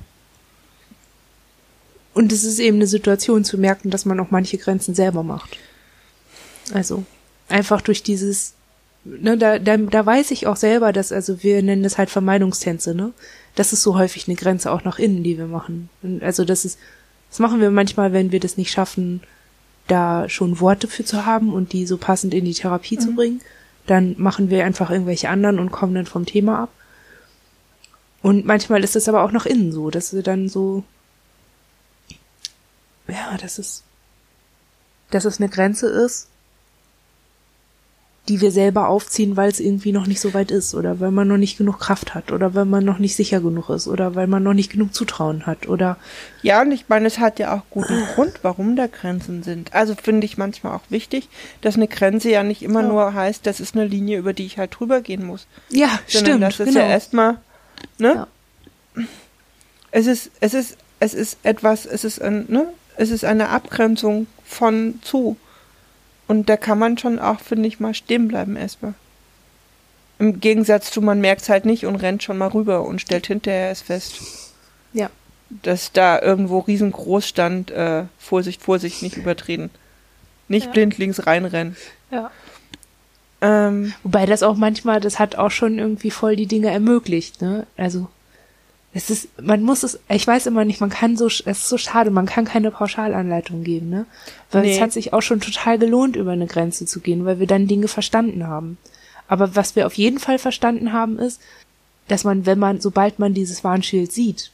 Und 2.14 2.31
es 2.31 2.43
ist 2.43 2.60
eben 2.60 2.77
eine 2.77 2.85
Situation 2.88 3.43
zu 3.43 3.57
merken, 3.57 3.89
dass 3.89 4.05
man 4.05 4.19
auch 4.19 4.30
manche 4.30 4.60
Grenzen 4.60 4.93
selber 4.93 5.23
macht. 5.23 5.57
Also 6.73 7.05
einfach 7.53 7.81
durch 7.81 8.03
dieses, 8.03 8.53
ne, 9.05 9.38
da, 9.38 9.59
da, 9.59 9.77
da 9.77 10.05
weiß 10.05 10.31
ich 10.31 10.47
auch 10.47 10.55
selber, 10.55 10.91
dass, 10.93 11.11
also 11.11 11.43
wir 11.43 11.61
nennen 11.63 11.84
das 11.84 11.97
halt 11.97 12.09
Vermeidungstänze, 12.09 12.93
ne? 12.93 13.13
Das 13.55 13.71
ist 13.71 13.84
so 13.84 13.95
häufig 13.95 14.27
eine 14.27 14.35
Grenze 14.35 14.71
auch 14.71 14.84
nach 14.84 14.97
innen, 14.99 15.23
die 15.23 15.38
wir 15.38 15.45
machen. 15.45 15.89
Und 16.01 16.23
also 16.23 16.43
das 16.43 16.65
ist, 16.65 16.80
das 17.30 17.39
machen 17.39 17.61
wir 17.61 17.69
manchmal, 17.69 18.11
wenn 18.11 18.31
wir 18.31 18.39
das 18.39 18.57
nicht 18.57 18.71
schaffen, 18.71 19.21
da 19.88 20.27
schon 20.27 20.59
Worte 20.59 20.88
für 20.88 21.05
zu 21.05 21.25
haben 21.25 21.53
und 21.53 21.73
die 21.73 21.85
so 21.85 21.97
passend 21.97 22.34
in 22.34 22.45
die 22.45 22.53
Therapie 22.53 22.97
zu 22.97 23.13
bringen. 23.13 23.41
Dann 23.85 24.15
machen 24.17 24.49
wir 24.49 24.65
einfach 24.65 24.89
irgendwelche 24.89 25.30
anderen 25.30 25.59
und 25.59 25.71
kommen 25.71 25.93
dann 25.93 26.05
vom 26.05 26.25
Thema 26.25 26.63
ab. 26.63 26.69
Und 28.21 28.45
manchmal 28.45 28.84
ist 28.84 28.95
es 28.95 29.09
aber 29.09 29.23
auch 29.23 29.31
nach 29.31 29.45
innen 29.45 29.71
so, 29.71 29.89
dass 29.89 30.13
wir 30.13 30.23
dann 30.23 30.47
so 30.49 30.84
ja, 33.07 33.38
dass 33.38 33.57
es, 33.57 33.84
dass 35.09 35.25
es 35.25 35.39
eine 35.39 35.49
Grenze 35.49 35.88
ist, 35.88 36.27
die 38.30 38.40
wir 38.40 38.52
selber 38.52 38.88
aufziehen, 38.88 39.36
weil 39.36 39.50
es 39.52 39.60
irgendwie 39.60 39.91
noch 39.91 40.08
nicht 40.08 40.22
so 40.22 40.34
weit 40.34 40.50
ist 40.50 40.76
oder 40.76 41.02
weil 41.02 41.12
man 41.12 41.28
noch 41.28 41.36
nicht 41.36 41.58
genug 41.58 41.80
Kraft 41.80 42.14
hat 42.16 42.32
oder 42.32 42.54
weil 42.56 42.64
man 42.64 42.86
noch 42.86 42.98
nicht 42.98 43.18
sicher 43.18 43.41
genug 43.41 43.70
ist 43.70 43.86
oder 43.88 44.16
weil 44.16 44.28
man 44.28 44.41
noch 44.44 44.54
nicht 44.54 44.72
genug 44.72 44.94
Zutrauen 44.94 45.45
hat 45.45 45.68
oder 45.68 45.98
Ja, 46.41 46.62
und 46.62 46.72
ich 46.72 46.86
meine, 46.88 47.06
es 47.08 47.20
hat 47.20 47.38
ja 47.40 47.54
auch 47.54 47.64
guten 47.70 48.02
Grund, 48.16 48.40
warum 48.41 48.78
da 48.78 48.88
Grenzen 48.88 49.44
sind. 49.44 49.74
Also 49.74 49.94
finde 50.02 50.26
ich 50.26 50.38
manchmal 50.38 50.74
auch 50.74 50.84
wichtig, 50.90 51.28
dass 51.60 51.76
eine 51.76 51.90
Grenze 51.90 52.30
ja 52.30 52.44
nicht 52.44 52.64
immer 52.64 52.82
Ja. 52.82 52.88
nur 52.88 53.14
heißt, 53.14 53.45
das 53.45 53.60
ist 53.60 53.76
eine 53.76 53.86
Linie, 53.86 54.20
über 54.20 54.32
die 54.32 54.45
ich 54.45 54.58
halt 54.58 54.80
drüber 54.80 55.02
gehen 55.02 55.26
muss. 55.26 55.45
ja, 55.70 55.90
Sondern 56.08 56.32
stimmt, 56.38 56.44
das 56.44 56.60
ist 56.62 56.66
genau. 56.68 56.80
ja 56.80 56.88
erstmal, 56.91 57.38
ne? 57.98 58.14
Ja. 58.95 59.04
Es 59.91 60.08
ist, 60.08 60.32
es 60.40 60.54
ist, 60.54 60.78
es 61.00 61.14
ist 61.14 61.38
etwas, 61.44 61.86
es 61.86 62.04
ist 62.04 62.22
ein, 62.22 62.45
ne? 62.48 62.68
Es 62.95 63.10
ist 63.12 63.26
eine 63.26 63.50
Abgrenzung 63.50 64.28
von 64.45 65.00
zu. 65.02 65.36
Und 66.28 66.50
da 66.50 66.58
kann 66.58 66.80
man 66.80 66.98
schon 66.98 67.20
auch, 67.20 67.40
finde 67.40 67.68
ich, 67.68 67.80
mal 67.80 67.94
stehen 67.94 68.28
bleiben 68.28 68.56
erstmal. 68.56 68.94
Im 70.20 70.40
Gegensatz 70.40 70.91
zu, 70.91 71.02
man 71.02 71.20
merkt 71.22 71.41
es 71.41 71.50
halt 71.50 71.66
nicht 71.66 71.86
und 71.86 71.95
rennt 71.98 72.24
schon 72.24 72.38
mal 72.38 72.48
rüber 72.48 72.84
und 72.86 73.02
stellt 73.02 73.28
hinterher 73.28 73.72
es 73.72 73.82
fest. 73.82 74.22
ja. 74.94 75.10
dass 75.62 75.91
da 75.91 76.20
irgendwo 76.20 76.60
riesengroß 76.60 77.28
stand, 77.28 77.70
äh, 77.70 78.06
Vorsicht, 78.18 78.62
Vorsicht, 78.64 79.04
nicht 79.04 79.18
übertreten. 79.18 79.70
Nicht 80.48 80.68
Ja. 80.68 80.72
blindlings 80.72 81.28
reinrennen. 81.28 81.76
ja. 82.12 82.32
Ähm, 83.41 83.94
Wobei 84.04 84.26
das 84.26 84.41
auch 84.41 84.56
manchmal, 84.56 85.00
das 85.02 85.20
hat 85.20 85.36
auch 85.36 85.52
schon 85.52 85.78
irgendwie 85.78 86.12
voll 86.12 86.36
die 86.38 86.48
Dinge 86.48 86.70
ermöglicht, 86.72 87.41
ne? 87.41 87.68
Also 87.78 88.08
es 88.95 89.10
ist, 89.10 89.28
man 89.41 89.64
muss 89.64 89.84
es, 89.84 89.99
ich 90.07 90.28
weiß 90.28 90.45
immer 90.45 90.65
nicht, 90.65 90.80
man 90.80 90.91
kann 90.91 91.18
so, 91.18 91.26
es 91.28 91.41
ist 91.41 91.68
so 91.70 91.78
schade, 91.78 92.11
man 92.11 92.28
kann 92.28 92.45
keine 92.45 92.70
Pauschalanleitung 92.70 93.64
geben, 93.64 93.90
ne? 93.90 94.06
Weil 94.52 94.65
es 94.65 94.78
Nee. 94.78 94.82
hat 94.82 94.91
sich 94.91 95.14
auch 95.14 95.22
schon 95.22 95.40
total 95.40 95.80
gelohnt, 95.80 96.15
über 96.15 96.32
eine 96.32 96.45
Grenze 96.45 96.86
zu 96.86 96.99
gehen, 96.99 97.26
weil 97.26 97.40
wir 97.40 97.48
dann 97.48 97.68
Dinge 97.68 97.88
verstanden 97.88 98.48
haben. 98.48 98.78
Aber 99.28 99.56
was 99.56 99.76
wir 99.76 99.88
auf 99.88 99.95
jeden 99.95 100.20
Fall 100.20 100.38
verstanden 100.38 100.94
haben, 100.94 101.18
ist, 101.18 101.41
dass 102.07 102.24
man, 102.24 102.45
wenn 102.45 102.60
man, 102.60 102.82
sobald 102.82 103.18
man 103.18 103.34
dieses 103.34 103.64
Warnschild 103.64 104.11
sieht, 104.11 104.52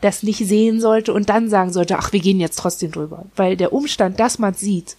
das 0.00 0.22
nicht 0.22 0.38
sehen 0.38 0.80
sollte 0.80 1.12
und 1.12 1.28
dann 1.28 1.50
sagen 1.50 1.72
sollte, 1.72 1.98
ach, 1.98 2.12
wir 2.14 2.20
gehen 2.20 2.40
jetzt 2.40 2.58
trotzdem 2.58 2.90
drüber. 2.90 3.26
Weil 3.36 3.56
der 3.56 3.74
Umstand, 3.74 4.18
dass 4.18 4.38
man 4.38 4.54
es 4.54 4.60
sieht 4.60 4.96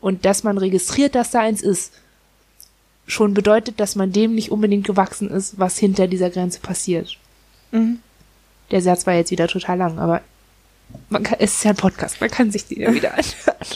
und 0.00 0.24
dass 0.24 0.42
man 0.42 0.58
registriert, 0.58 1.14
dass 1.14 1.30
da 1.30 1.40
eins 1.40 1.62
ist, 1.62 1.92
schon 3.06 3.34
bedeutet, 3.34 3.78
dass 3.78 3.94
man 3.94 4.10
dem 4.10 4.34
nicht 4.34 4.50
unbedingt 4.50 4.84
gewachsen 4.84 5.30
ist, 5.30 5.60
was 5.60 5.78
hinter 5.78 6.08
dieser 6.08 6.30
Grenze 6.30 6.58
passiert. 6.58 7.16
Mhm. 7.70 8.00
Der 8.70 8.82
Satz 8.82 9.06
war 9.06 9.14
jetzt 9.14 9.30
wieder 9.30 9.46
total 9.46 9.78
lang, 9.78 9.98
aber 9.98 10.22
man 11.08 11.22
kann, 11.22 11.38
es 11.40 11.54
ist 11.54 11.64
ja 11.64 11.70
ein 11.70 11.76
Podcast, 11.76 12.20
man 12.20 12.30
kann 12.30 12.50
sich 12.50 12.66
den 12.66 12.80
ja 12.80 12.92
wieder 12.92 13.10
anhören. 13.12 13.66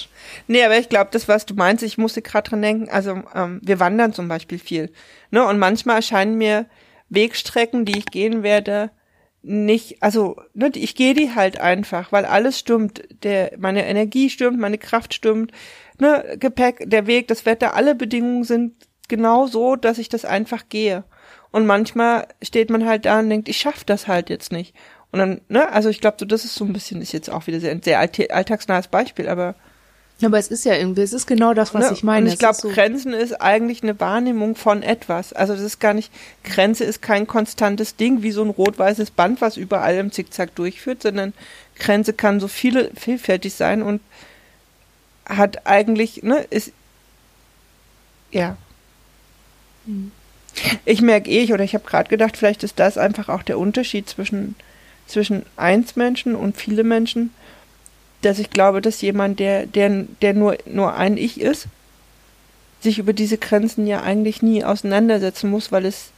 Nee, 0.47 0.65
aber 0.65 0.79
ich 0.79 0.89
glaube, 0.89 1.11
das, 1.13 1.29
was 1.29 1.47
du 1.47 1.55
meinst, 1.55 1.85
ich 1.85 1.99
musste 1.99 2.23
gerade 2.23 2.51
dran 2.51 2.63
denken, 2.63 2.89
also 2.89 3.23
ähm, 3.35 3.61
wir 3.63 3.79
wandern 3.79 4.13
zum 4.13 4.27
Beispiel 4.27 4.59
viel. 4.59 4.93
Ne? 5.31 5.45
Und 5.45 5.59
manchmal 5.59 5.97
erscheinen 5.97 6.39
mir 6.39 6.67
Wegstrecken, 7.09 7.85
die 7.85 7.99
ich 7.99 8.07
gehen 8.07 8.43
werde, 8.43 8.91
nicht, 9.43 10.03
also 10.03 10.37
ne, 10.55 10.71
ich 10.75 10.95
gehe 10.95 11.15
die 11.15 11.35
halt 11.35 11.61
einfach, 11.61 12.13
weil 12.13 12.25
alles 12.25 12.59
stimmt. 12.59 13.03
Der, 13.23 13.53
meine 13.59 13.87
Energie 13.87 14.29
stimmt, 14.29 14.59
meine 14.59 14.79
Kraft 14.79 15.15
stimmt, 15.15 15.53
ne, 15.99 16.37
Gepäck, 16.39 16.85
der 16.91 17.07
Weg, 17.07 17.29
das 17.29 17.47
Wetter, 17.47 17.75
alle 17.75 17.95
Bedingungen 17.95 18.45
sind 18.45 18.75
genau 19.09 19.47
so, 19.47 19.77
dass 19.77 19.99
ich 19.99 20.09
das 20.09 20.25
einfach 20.25 20.69
gehe. 20.69 21.05
Und 21.53 21.67
manchmal 21.67 22.27
steht 22.43 22.71
man 22.71 22.87
halt 22.87 23.05
da 23.07 23.19
und 23.19 23.29
denkt, 23.31 23.49
ich 23.49 23.59
schaff 23.59 23.85
das 23.85 24.07
halt 24.07 24.31
jetzt 24.31 24.53
nicht. 24.53 24.75
Und 25.13 25.19
dann, 25.19 25.41
ne, 25.49 25.71
also 25.73 25.89
ich 25.89 26.01
glaube, 26.01 26.17
so 26.21 26.27
das 26.27 26.45
ist 26.45 26.55
so 26.55 26.65
ein 26.65 26.73
bisschen, 26.73 27.03
ist 27.03 27.13
jetzt 27.13 27.31
auch 27.31 27.47
wieder 27.47 27.59
sehr, 27.59 27.73
ein 27.73 27.83
sehr 27.83 27.99
alltagsnahes 28.01 28.87
Beispiel, 28.89 29.29
aber 29.29 29.57
Aber 30.23 30.39
es 30.39 30.49
ist 30.49 30.65
ja 30.65 30.75
irgendwie, 30.75 31.01
es 31.03 31.13
ist 31.13 31.27
genau 31.27 31.55
das, 31.55 31.75
was 31.75 31.87
Ne? 31.89 31.93
ich 31.97 32.05
meine. 32.05 32.27
Und 32.27 32.33
ich 32.33 32.39
glaube, 32.39 32.55
so, 32.55 32.69
Grenzen 32.69 33.13
ist 33.13 33.41
eigentlich 33.41 33.83
eine 33.83 33.99
Wahrnehmung 33.99 34.55
von 34.55 34.83
etwas. 34.85 35.33
Also 35.33 35.55
das 35.55 35.63
ist 35.63 35.81
gar 35.81 35.95
nicht, 35.95 36.13
Grenze 36.45 36.85
ist 36.85 37.03
kein 37.03 37.27
konstantes 37.27 37.97
Ding 37.97 38.23
wie 38.23 38.31
so 38.31 38.43
ein 38.45 38.51
rot-weißes 38.51 39.11
Band, 39.11 39.41
was 39.41 39.57
überall 39.57 39.97
im 39.97 40.13
Zickzack 40.13 40.55
durchführt, 40.55 41.03
sondern 41.03 41.33
Grenze 41.77 42.13
kann 42.13 42.39
so 42.39 42.47
viele, 42.47 42.93
vielfältig 42.95 43.55
sein 43.55 43.83
und 43.83 44.01
hat 45.27 45.67
eigentlich, 45.67 46.23
ne, 46.23 46.47
ist, 46.51 46.73
ja. 48.31 48.57
Mhm. 49.87 50.13
Ich 50.85 51.01
merke 51.03 51.31
eh, 51.31 51.53
oder 51.53 51.65
ich 51.65 51.75
habe 51.75 51.89
gerade 51.89 52.09
gedacht, 52.09 52.37
vielleicht 52.37 52.63
ist 52.65 52.79
das 52.79 52.99
einfach 52.99 53.29
auch 53.29 53.43
der 53.43 53.59
Unterschied 53.59 54.09
zwischen, 54.09 54.55
zwischen 55.07 55.45
eins 55.57 55.97
Menschen 55.97 56.35
und 56.35 56.57
viele 56.57 56.85
Menschen, 56.85 57.33
dass 58.23 58.39
ich 58.39 58.51
glaube, 58.51 58.81
dass 58.81 59.01
jemand, 59.01 59.41
der, 59.41 59.67
der, 59.67 60.05
der 60.21 60.35
nur, 60.35 60.59
nur 60.67 60.95
ein 60.95 61.17
Ich 61.17 61.41
ist, 61.41 61.67
sich 62.81 62.99
über 62.99 63.13
diese 63.13 63.39
Grenzen 63.39 63.87
ja 63.87 64.03
eigentlich 64.03 64.43
nie 64.43 64.65
auseinandersetzen 64.65 65.51
muss, 65.51 65.71
weil 65.71 65.87
es 65.87 66.11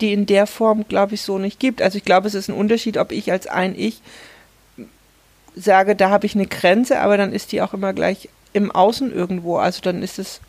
die 0.00 0.12
in 0.12 0.26
der 0.26 0.46
Form, 0.46 0.86
glaube 0.88 1.14
ich, 1.14 1.22
so 1.22 1.38
nicht 1.38 1.58
gibt. 1.58 1.80
Also 1.80 1.96
ich 1.98 2.04
glaube, 2.04 2.28
es 2.28 2.34
ist 2.34 2.48
ein 2.48 2.54
Unterschied, 2.54 2.98
ob 2.98 3.12
ich 3.12 3.32
als 3.32 3.46
ein 3.46 3.74
Ich 3.78 4.02
sage, 5.54 5.96
da 5.96 6.10
habe 6.10 6.26
ich 6.26 6.34
eine 6.34 6.46
Grenze, 6.46 7.00
aber 7.00 7.16
dann 7.16 7.32
ist 7.32 7.52
die 7.52 7.62
auch 7.62 7.72
immer 7.72 7.94
gleich 7.94 8.28
im 8.52 8.70
Außen 8.70 9.12
irgendwo. 9.12 9.56
Also 9.56 9.80
dann 9.80 10.02
ist 10.02 10.18
es, 10.18 10.40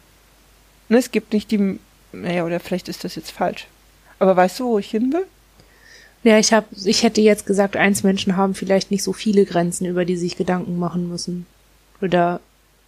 ne, 0.89 0.97
es 0.97 1.11
gibt 1.11 1.31
nicht 1.31 1.49
die, 1.51 1.79
naja, 2.11 2.45
oder 2.45 2.59
vielleicht 2.59 2.89
ist 2.89 3.03
das 3.03 3.15
jetzt 3.15 3.31
falsch. 3.31 3.67
Aber 4.19 4.35
weißt 4.35 4.59
du, 4.59 4.65
wo 4.65 4.79
ich 4.79 4.89
hin 4.89 5.13
will? 5.13 5.25
ja, 6.27 6.37
ich 6.39 6.51
hab, 6.51 6.65
ich 6.83 7.03
hätte 7.03 7.21
jetzt 7.21 7.45
gesagt, 7.45 7.77
eins 7.77 8.03
Menschen 8.03 8.35
haben 8.35 8.53
vielleicht 8.53 8.91
nicht 8.91 9.03
so 9.03 9.13
viele 9.13 9.45
Grenzen, 9.45 9.85
über 9.85 10.03
die 10.03 10.17
sich 10.17 10.35
Gedanken 10.35 10.77
machen 10.77 11.07
müssen. 11.07 11.45
Oder 12.01 12.41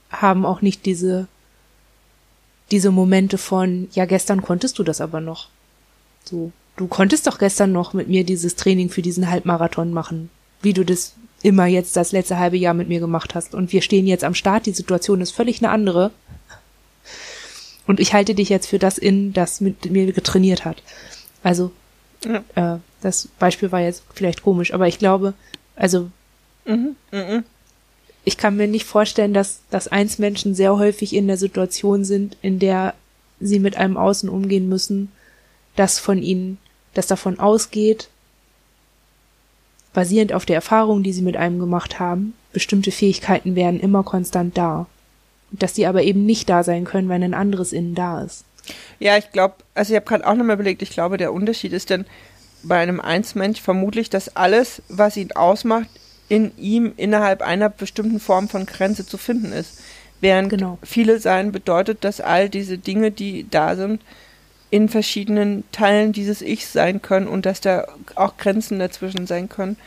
haben 0.10 0.46
auch 0.46 0.62
nicht 0.62 0.86
diese, 0.86 1.28
diese 2.72 2.92
Momente 2.92 3.38
von, 3.38 3.88
ja, 3.94 4.06
gestern 4.06 4.42
konntest 4.42 4.78
du 4.78 4.84
das 4.84 5.00
aber 5.00 5.22
noch. 5.22 5.48
So, 6.26 6.52
du 6.76 6.88
konntest 6.88 7.28
doch 7.28 7.40
gestern 7.40 7.72
noch 7.72 7.94
mit 7.94 8.08
mir 8.10 8.24
dieses 8.24 8.56
Training 8.56 8.90
für 8.90 9.02
diesen 9.02 9.30
Halbmarathon 9.30 9.94
machen, 9.94 10.30
wie 10.62 10.74
du 10.74 10.84
das 10.84 11.14
immer 11.42 11.66
jetzt 11.66 11.96
das 11.96 12.12
letzte 12.12 12.38
halbe 12.38 12.58
Jahr 12.58 12.74
mit 12.74 12.90
mir 12.90 13.00
gemacht 13.00 13.36
hast. 13.36 13.56
Und 13.56 13.72
wir 13.72 13.82
stehen 13.82 14.06
jetzt 14.06 14.26
am 14.26 14.36
Start, 14.36 14.66
die 14.66 14.74
Situation 14.74 15.22
ist 15.22 15.32
völlig 15.32 15.64
eine 15.64 15.72
andere. 15.72 16.12
Und 17.90 18.00
ich 18.00 18.14
halte 18.14 18.36
dich 18.36 18.50
jetzt 18.50 18.68
für 18.68 18.78
das 18.78 19.00
in, 19.00 19.34
das 19.34 19.62
mit 19.62 19.90
mir 19.90 20.14
getrainiert 20.14 20.64
hat. 20.64 20.84
Also, 21.42 21.72
Ja. 22.24 22.76
äh, 22.76 22.80
das 23.02 23.30
Beispiel 23.40 23.72
war 23.72 23.80
jetzt 23.80 24.04
vielleicht 24.14 24.44
komisch, 24.44 24.76
aber 24.76 24.88
ich 24.88 25.00
glaube, 25.00 25.34
also 25.76 26.12
Mhm, 26.66 26.96
mhm. 27.12 27.44
ich 28.26 28.38
kann 28.38 28.58
mir 28.58 28.68
nicht 28.68 28.86
vorstellen, 28.86 29.34
dass, 29.34 29.62
dass 29.72 29.88
eins 29.88 30.20
Menschen 30.20 30.54
sehr 30.54 30.78
häufig 30.78 31.16
in 31.16 31.26
der 31.26 31.38
Situation 31.38 32.06
sind, 32.06 32.38
in 32.44 32.60
der 32.60 32.94
sie 33.40 33.58
mit 33.58 33.76
einem 33.76 33.98
Außen 33.98 34.30
umgehen 34.30 34.70
müssen, 34.70 35.12
das 35.76 35.98
von 35.98 36.22
ihnen, 36.22 36.60
das 36.94 37.08
davon 37.08 37.40
ausgeht, 37.40 38.10
basierend 39.94 40.32
auf 40.34 40.46
der 40.46 40.58
Erfahrung, 40.58 41.02
die 41.02 41.14
sie 41.14 41.24
mit 41.24 41.38
einem 41.38 41.58
gemacht 41.58 42.00
haben, 42.00 42.36
bestimmte 42.54 42.92
Fähigkeiten 42.92 43.56
wären 43.56 43.80
immer 43.80 44.04
konstant 44.04 44.56
da. 44.56 44.86
Dass 45.52 45.74
die 45.74 45.88
aber 45.88 46.04
eben 46.04 46.26
nicht 46.26 46.50
da 46.50 46.64
sein 46.64 46.86
können, 46.86 47.10
wenn 47.10 47.24
ein 47.24 47.34
anderes 47.34 47.74
innen 47.74 47.96
da 47.96 48.22
ist. 48.22 48.46
Ja, 49.00 49.18
ich 49.18 49.32
glaube, 49.32 49.56
also 49.74 49.94
ich 49.94 49.96
habe 49.96 50.06
gerade 50.06 50.28
auch 50.28 50.36
nochmal 50.36 50.56
überlegt, 50.56 50.82
ich 50.82 50.92
glaube, 50.92 51.18
der 51.18 51.34
Unterschied 51.34 51.74
ist 51.74 51.90
denn 51.90 52.06
bei 52.64 52.80
einem 52.80 53.00
Einsmensch 53.00 53.62
vermutlich, 53.62 54.10
dass 54.10 54.36
alles, 54.36 54.82
was 54.90 55.18
ihn 55.18 55.32
ausmacht, 55.32 55.88
in 56.28 56.52
ihm 56.58 56.94
innerhalb 56.98 57.42
einer 57.42 57.70
bestimmten 57.70 58.20
Form 58.20 58.50
von 58.50 58.66
Grenze 58.66 59.06
zu 59.06 59.18
finden 59.18 59.52
ist. 59.52 59.82
Während 60.22 60.50
genau. 60.50 60.78
viele 60.84 61.20
sein 61.20 61.52
bedeutet, 61.52 62.04
dass 62.04 62.22
all 62.22 62.50
diese 62.50 62.78
Dinge, 62.78 63.12
die 63.12 63.50
da 63.50 63.76
sind, 63.76 64.02
in 64.70 64.90
verschiedenen 64.90 65.64
Teilen 65.72 66.12
dieses 66.12 66.42
Ichs 66.42 66.74
sein 66.74 67.02
können 67.02 67.28
und 67.28 67.46
dass 67.46 67.62
da 67.62 67.88
auch 68.16 68.38
Grenzen 68.38 68.80
dazwischen 68.80 69.26
sein 69.26 69.50
können, 69.50 69.78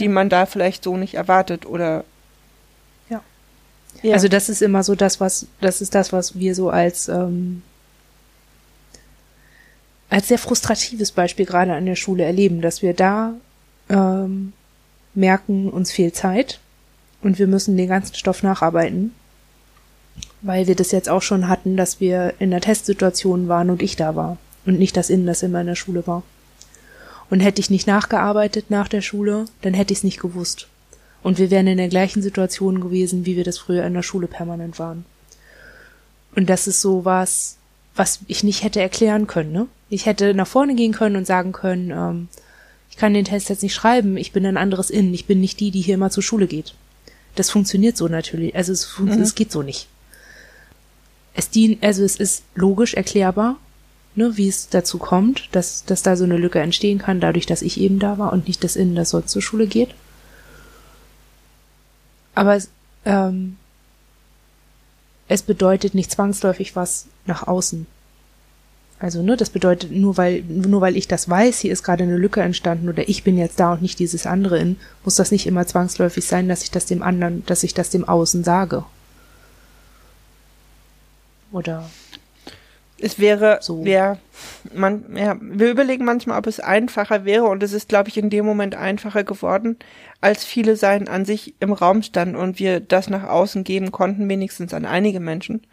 die 0.00 0.08
man 0.08 0.28
da 0.28 0.46
vielleicht 0.46 0.84
so 0.84 0.96
nicht 0.96 1.14
erwartet 1.14 1.66
oder. 1.66 2.04
Ja. 4.02 4.14
Also 4.14 4.28
das 4.28 4.48
ist 4.48 4.62
immer 4.62 4.82
so 4.82 4.94
das, 4.94 5.20
was 5.20 5.46
das 5.60 5.80
ist 5.80 5.94
das, 5.94 6.12
was 6.12 6.38
wir 6.38 6.54
so 6.54 6.70
als 6.70 7.08
ähm, 7.08 7.62
als 10.08 10.28
sehr 10.28 10.38
frustratives 10.38 11.12
Beispiel 11.12 11.46
gerade 11.46 11.72
an 11.72 11.86
der 11.86 11.96
Schule 11.96 12.24
erleben, 12.24 12.60
dass 12.60 12.82
wir 12.82 12.94
da 12.94 13.34
ähm, 13.88 14.52
merken, 15.14 15.70
uns 15.70 15.92
fehlt 15.92 16.16
Zeit 16.16 16.60
und 17.22 17.38
wir 17.38 17.46
müssen 17.46 17.76
den 17.76 17.88
ganzen 17.88 18.14
Stoff 18.14 18.42
nacharbeiten 18.42 19.12
weil 20.42 20.66
wir 20.66 20.74
das 20.74 20.90
jetzt 20.92 21.08
auch 21.08 21.22
schon 21.22 21.48
hatten, 21.48 21.76
dass 21.76 22.00
wir 22.00 22.34
in 22.38 22.50
der 22.50 22.60
Testsituation 22.60 23.48
waren 23.48 23.70
und 23.70 23.82
ich 23.82 23.96
da 23.96 24.16
war 24.16 24.38
und 24.66 24.78
nicht 24.78 24.96
das 24.96 25.10
Innen, 25.10 25.26
das 25.26 25.42
immer 25.42 25.60
in 25.60 25.66
der 25.66 25.74
Schule 25.74 26.06
war. 26.06 26.22
Und 27.28 27.40
hätte 27.40 27.60
ich 27.60 27.70
nicht 27.70 27.86
nachgearbeitet 27.86 28.70
nach 28.70 28.88
der 28.88 29.02
Schule, 29.02 29.44
dann 29.62 29.74
hätte 29.74 29.92
ich 29.92 30.00
es 30.00 30.04
nicht 30.04 30.20
gewusst. 30.20 30.68
Und 31.22 31.38
wir 31.38 31.50
wären 31.50 31.66
in 31.66 31.78
der 31.78 31.88
gleichen 31.88 32.22
Situation 32.22 32.80
gewesen, 32.80 33.26
wie 33.26 33.36
wir 33.36 33.44
das 33.44 33.58
früher 33.58 33.84
in 33.84 33.94
der 33.94 34.02
Schule 34.02 34.26
permanent 34.26 34.78
waren. 34.78 35.04
Und 36.34 36.48
das 36.48 36.66
ist 36.66 36.80
so 36.80 37.04
was, 37.04 37.56
was 37.94 38.20
ich 38.26 38.44
nicht 38.44 38.62
hätte 38.62 38.80
erklären 38.80 39.26
können. 39.26 39.52
Ne? 39.52 39.66
Ich 39.88 40.06
hätte 40.06 40.32
nach 40.34 40.46
vorne 40.46 40.74
gehen 40.74 40.92
können 40.92 41.16
und 41.16 41.26
sagen 41.26 41.52
können, 41.52 41.90
ähm, 41.90 42.28
ich 42.90 42.96
kann 42.96 43.14
den 43.14 43.24
Test 43.24 43.48
jetzt 43.48 43.62
nicht 43.62 43.74
schreiben, 43.74 44.16
ich 44.16 44.32
bin 44.32 44.46
ein 44.46 44.56
anderes 44.56 44.90
Innen, 44.90 45.14
ich 45.14 45.26
bin 45.26 45.40
nicht 45.40 45.60
die, 45.60 45.70
die 45.70 45.80
hier 45.80 45.94
immer 45.94 46.10
zur 46.10 46.22
Schule 46.22 46.46
geht. 46.46 46.74
Das 47.34 47.50
funktioniert 47.50 47.96
so 47.96 48.08
natürlich, 48.08 48.54
also 48.54 48.72
es, 48.72 48.98
mhm. 48.98 49.08
es 49.08 49.34
geht 49.34 49.52
so 49.52 49.62
nicht 49.62 49.88
es 51.34 51.50
dient, 51.50 51.82
also 51.82 52.02
es 52.04 52.16
ist 52.16 52.42
logisch 52.54 52.94
erklärbar, 52.94 53.56
ne, 54.14 54.36
wie 54.36 54.48
es 54.48 54.68
dazu 54.68 54.98
kommt, 54.98 55.48
dass, 55.52 55.84
dass 55.84 56.02
da 56.02 56.16
so 56.16 56.24
eine 56.24 56.36
Lücke 56.36 56.60
entstehen 56.60 56.98
kann, 56.98 57.20
dadurch, 57.20 57.46
dass 57.46 57.62
ich 57.62 57.80
eben 57.80 57.98
da 57.98 58.18
war 58.18 58.32
und 58.32 58.46
nicht 58.46 58.64
das 58.64 58.76
Innen, 58.76 58.94
das 58.94 59.10
sonst 59.10 59.30
zur 59.30 59.42
Schule 59.42 59.66
geht. 59.66 59.90
Aber 62.34 62.56
es, 62.56 62.70
ähm, 63.04 63.56
es 65.28 65.42
bedeutet 65.42 65.94
nicht 65.94 66.10
zwangsläufig 66.10 66.76
was 66.76 67.06
nach 67.26 67.46
außen. 67.46 67.86
Also, 68.98 69.22
ne, 69.22 69.36
das 69.36 69.48
bedeutet, 69.48 69.90
nur 69.92 70.18
weil, 70.18 70.42
nur 70.42 70.82
weil 70.82 70.94
ich 70.94 71.08
das 71.08 71.28
weiß, 71.28 71.58
hier 71.58 71.72
ist 71.72 71.82
gerade 71.82 72.02
eine 72.02 72.18
Lücke 72.18 72.42
entstanden 72.42 72.88
oder 72.88 73.08
ich 73.08 73.24
bin 73.24 73.38
jetzt 73.38 73.58
da 73.58 73.72
und 73.72 73.80
nicht 73.80 73.98
dieses 73.98 74.26
andere 74.26 74.58
in, 74.58 74.76
muss 75.04 75.16
das 75.16 75.30
nicht 75.30 75.46
immer 75.46 75.66
zwangsläufig 75.66 76.26
sein, 76.26 76.48
dass 76.48 76.62
ich 76.62 76.70
das 76.70 76.84
dem 76.84 77.02
anderen, 77.02 77.44
dass 77.46 77.62
ich 77.62 77.72
das 77.72 77.88
dem 77.88 78.06
Außen 78.06 78.44
sage. 78.44 78.84
Oder 81.50 81.88
es 83.02 83.18
wäre, 83.18 83.58
so. 83.60 83.84
ja, 83.84 84.18
man, 84.74 85.04
ja, 85.16 85.36
wir 85.40 85.70
überlegen 85.70 86.04
manchmal, 86.04 86.38
ob 86.38 86.46
es 86.46 86.60
einfacher 86.60 87.24
wäre 87.24 87.44
und 87.44 87.62
es 87.62 87.72
ist, 87.72 87.88
glaube 87.88 88.08
ich, 88.08 88.16
in 88.16 88.30
dem 88.30 88.44
Moment 88.44 88.74
einfacher 88.74 89.24
geworden, 89.24 89.78
als 90.20 90.44
viele 90.44 90.76
Seiten 90.76 91.08
an 91.08 91.24
sich 91.24 91.54
im 91.60 91.72
Raum 91.72 92.02
standen 92.02 92.36
und 92.36 92.58
wir 92.58 92.80
das 92.80 93.08
nach 93.08 93.24
außen 93.24 93.64
geben 93.64 93.92
konnten, 93.92 94.28
wenigstens 94.28 94.74
an 94.74 94.84
einige 94.84 95.20
Menschen. 95.20 95.66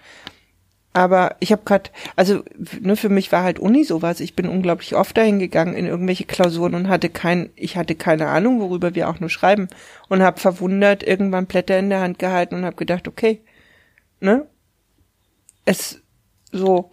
Aber 0.93 1.35
ich 1.39 1.51
habe 1.51 1.61
gerade, 1.63 1.91
also 2.15 2.43
ne, 2.79 2.95
für 2.95 3.09
mich 3.09 3.31
war 3.31 3.43
halt 3.43 3.59
Uni 3.59 3.83
sowas. 3.83 4.19
Ich 4.19 4.35
bin 4.35 4.49
unglaublich 4.49 4.95
oft 4.95 5.15
dahin 5.15 5.37
gegangen 5.37 5.75
in 5.75 5.85
irgendwelche 5.85 6.25
Klausuren 6.25 6.73
und 6.73 6.87
hatte 6.87 7.09
kein, 7.09 7.51
ich 7.55 7.77
hatte 7.77 7.93
keine 7.93 8.29
Ahnung, 8.29 8.59
worüber 8.59 8.95
wir 8.95 9.07
auch 9.07 9.19
nur 9.19 9.29
schreiben 9.29 9.67
und 10.09 10.23
habe 10.23 10.39
verwundert 10.39 11.03
irgendwann 11.03 11.45
Blätter 11.45 11.77
in 11.77 11.91
der 11.91 12.01
Hand 12.01 12.17
gehalten 12.17 12.55
und 12.55 12.65
habe 12.65 12.77
gedacht, 12.77 13.07
okay, 13.07 13.41
ne, 14.21 14.47
es 15.65 16.01
so, 16.57 16.91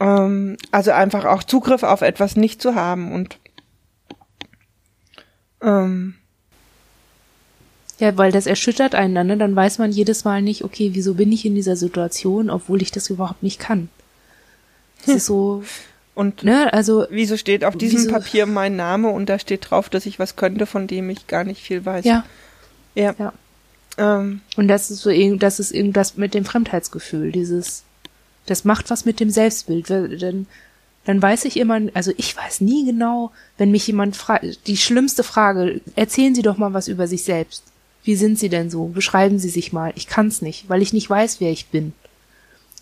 ähm, 0.00 0.56
also 0.70 0.92
einfach 0.92 1.24
auch 1.24 1.42
Zugriff 1.42 1.82
auf 1.82 2.02
etwas 2.02 2.36
nicht 2.36 2.62
zu 2.62 2.74
haben 2.74 3.12
und 3.12 3.38
ähm, 5.60 6.14
ja, 7.98 8.16
weil 8.16 8.30
das 8.30 8.46
erschüttert 8.46 8.94
einen 8.94 9.14
dann, 9.14 9.26
ne? 9.26 9.36
Dann 9.36 9.56
weiß 9.56 9.78
man 9.78 9.90
jedes 9.90 10.24
Mal 10.24 10.40
nicht, 10.40 10.62
okay, 10.62 10.90
wieso 10.92 11.14
bin 11.14 11.32
ich 11.32 11.44
in 11.44 11.56
dieser 11.56 11.74
Situation, 11.74 12.48
obwohl 12.48 12.80
ich 12.80 12.92
das 12.92 13.10
überhaupt 13.10 13.42
nicht 13.42 13.58
kann. 13.58 13.88
Das 15.04 15.16
ist 15.16 15.26
so. 15.26 15.64
Und 16.14 16.42
ne, 16.42 16.72
also 16.72 17.06
wieso 17.10 17.36
steht 17.36 17.64
auf 17.64 17.76
diesem 17.76 18.00
wieso, 18.00 18.10
Papier 18.10 18.46
mein 18.46 18.74
Name 18.74 19.08
und 19.10 19.28
da 19.28 19.38
steht 19.38 19.70
drauf, 19.70 19.88
dass 19.88 20.04
ich 20.04 20.18
was 20.18 20.34
könnte, 20.34 20.66
von 20.66 20.88
dem 20.88 21.10
ich 21.10 21.28
gar 21.28 21.44
nicht 21.44 21.62
viel 21.62 21.86
weiß. 21.86 22.04
Ja. 22.04 22.24
Ja. 22.96 23.14
ja. 23.16 23.32
Ähm, 23.98 24.40
und 24.56 24.66
das 24.66 24.90
ist 24.90 25.02
so, 25.02 25.12
das 25.36 25.60
ist 25.60 25.70
irgendwas 25.70 26.16
mit 26.16 26.34
dem 26.34 26.44
Fremdheitsgefühl, 26.44 27.30
dieses, 27.30 27.84
das 28.50 28.64
macht 28.64 28.90
was 28.90 29.04
mit 29.04 29.20
dem 29.20 29.30
Selbstbild. 29.30 29.90
Dann, 29.90 30.46
dann 31.04 31.22
weiß 31.22 31.44
ich 31.44 31.56
immer, 31.56 31.80
also 31.94 32.12
ich 32.16 32.36
weiß 32.36 32.60
nie 32.60 32.84
genau, 32.84 33.30
wenn 33.56 33.70
mich 33.70 33.86
jemand 33.86 34.16
fragt, 34.16 34.66
die 34.66 34.76
schlimmste 34.76 35.22
Frage, 35.22 35.80
erzählen 35.96 36.34
Sie 36.34 36.42
doch 36.42 36.56
mal 36.56 36.74
was 36.74 36.88
über 36.88 37.06
sich 37.06 37.22
selbst. 37.24 37.64
Wie 38.04 38.16
sind 38.16 38.38
Sie 38.38 38.48
denn 38.48 38.70
so? 38.70 38.86
Beschreiben 38.86 39.38
Sie 39.38 39.50
sich 39.50 39.72
mal. 39.72 39.92
Ich 39.96 40.06
kann's 40.06 40.42
nicht, 40.42 40.68
weil 40.68 40.82
ich 40.82 40.92
nicht 40.92 41.10
weiß, 41.10 41.40
wer 41.40 41.50
ich 41.50 41.66
bin. 41.66 41.92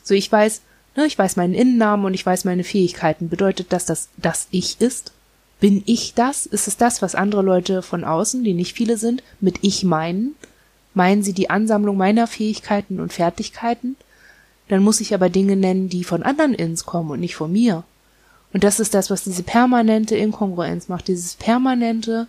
So, 0.02 0.14
ich 0.14 0.30
weiß, 0.30 0.60
ne, 0.96 1.06
ich 1.06 1.18
weiß 1.18 1.36
meinen 1.36 1.54
Innennamen 1.54 2.06
und 2.06 2.14
ich 2.14 2.24
weiß 2.24 2.44
meine 2.44 2.64
Fähigkeiten. 2.64 3.28
Bedeutet 3.28 3.72
das, 3.72 3.86
dass 3.86 4.08
das 4.16 4.46
ich 4.50 4.80
ist? 4.80 5.12
Bin 5.58 5.82
ich 5.86 6.14
das? 6.14 6.46
Ist 6.46 6.68
es 6.68 6.76
das, 6.76 7.02
was 7.02 7.14
andere 7.14 7.42
Leute 7.42 7.82
von 7.82 8.04
außen, 8.04 8.44
die 8.44 8.54
nicht 8.54 8.76
viele 8.76 8.98
sind, 8.98 9.22
mit 9.40 9.58
ich 9.62 9.84
meinen? 9.84 10.34
Meinen 10.94 11.22
sie 11.22 11.32
die 11.32 11.50
Ansammlung 11.50 11.96
meiner 11.96 12.26
Fähigkeiten 12.26 13.00
und 13.00 13.12
Fertigkeiten? 13.12 13.96
Dann 14.68 14.82
muss 14.82 15.00
ich 15.00 15.14
aber 15.14 15.28
Dinge 15.28 15.56
nennen, 15.56 15.88
die 15.88 16.04
von 16.04 16.22
anderen 16.22 16.54
ins 16.54 16.84
kommen 16.84 17.10
und 17.10 17.20
nicht 17.20 17.36
von 17.36 17.52
mir. 17.52 17.84
Und 18.52 18.64
das 18.64 18.80
ist 18.80 18.94
das, 18.94 19.10
was 19.10 19.24
diese 19.24 19.42
permanente 19.42 20.16
Inkongruenz 20.16 20.88
macht, 20.88 21.08
dieses 21.08 21.34
permanente 21.34 22.26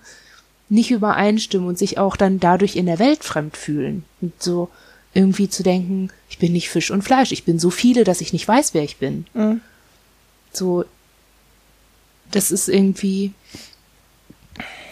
nicht 0.69 0.91
übereinstimmen 0.91 1.67
und 1.67 1.77
sich 1.77 1.97
auch 1.97 2.17
dann 2.17 2.39
dadurch 2.39 2.75
in 2.75 2.85
der 2.85 2.99
Welt 2.99 3.23
fremd 3.23 3.55
fühlen. 3.55 4.03
Und 4.21 4.33
so 4.41 4.69
irgendwie 5.13 5.49
zu 5.49 5.63
denken, 5.63 6.09
ich 6.29 6.37
bin 6.37 6.51
nicht 6.51 6.69
Fisch 6.69 6.91
und 6.91 7.03
Fleisch, 7.03 7.31
ich 7.31 7.45
bin 7.45 7.59
so 7.59 7.69
viele, 7.69 8.03
dass 8.03 8.21
ich 8.21 8.33
nicht 8.33 8.47
weiß, 8.47 8.73
wer 8.73 8.83
ich 8.83 8.97
bin. 8.97 9.25
Mhm. 9.33 9.61
So, 10.51 10.85
das 12.31 12.51
ist 12.51 12.67
irgendwie, 12.67 13.31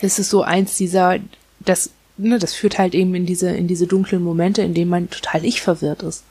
das 0.02 0.18
ist 0.20 0.30
so 0.30 0.42
eins 0.42 0.78
dieser, 0.78 1.20
das 1.60 1.90
ne, 2.18 2.40
das 2.40 2.54
führt 2.54 2.78
halt 2.78 2.96
eben 2.96 3.14
in 3.16 3.26
diese, 3.26 3.50
in 3.50 3.68
diese 3.68 3.88
dunklen 3.88 4.24
Momente, 4.24 4.62
in 4.62 4.74
denen 4.74 4.90
man 4.90 5.10
total 5.10 5.46
ich 5.46 5.62
verwirrt 5.62 6.04
ist. 6.04 6.24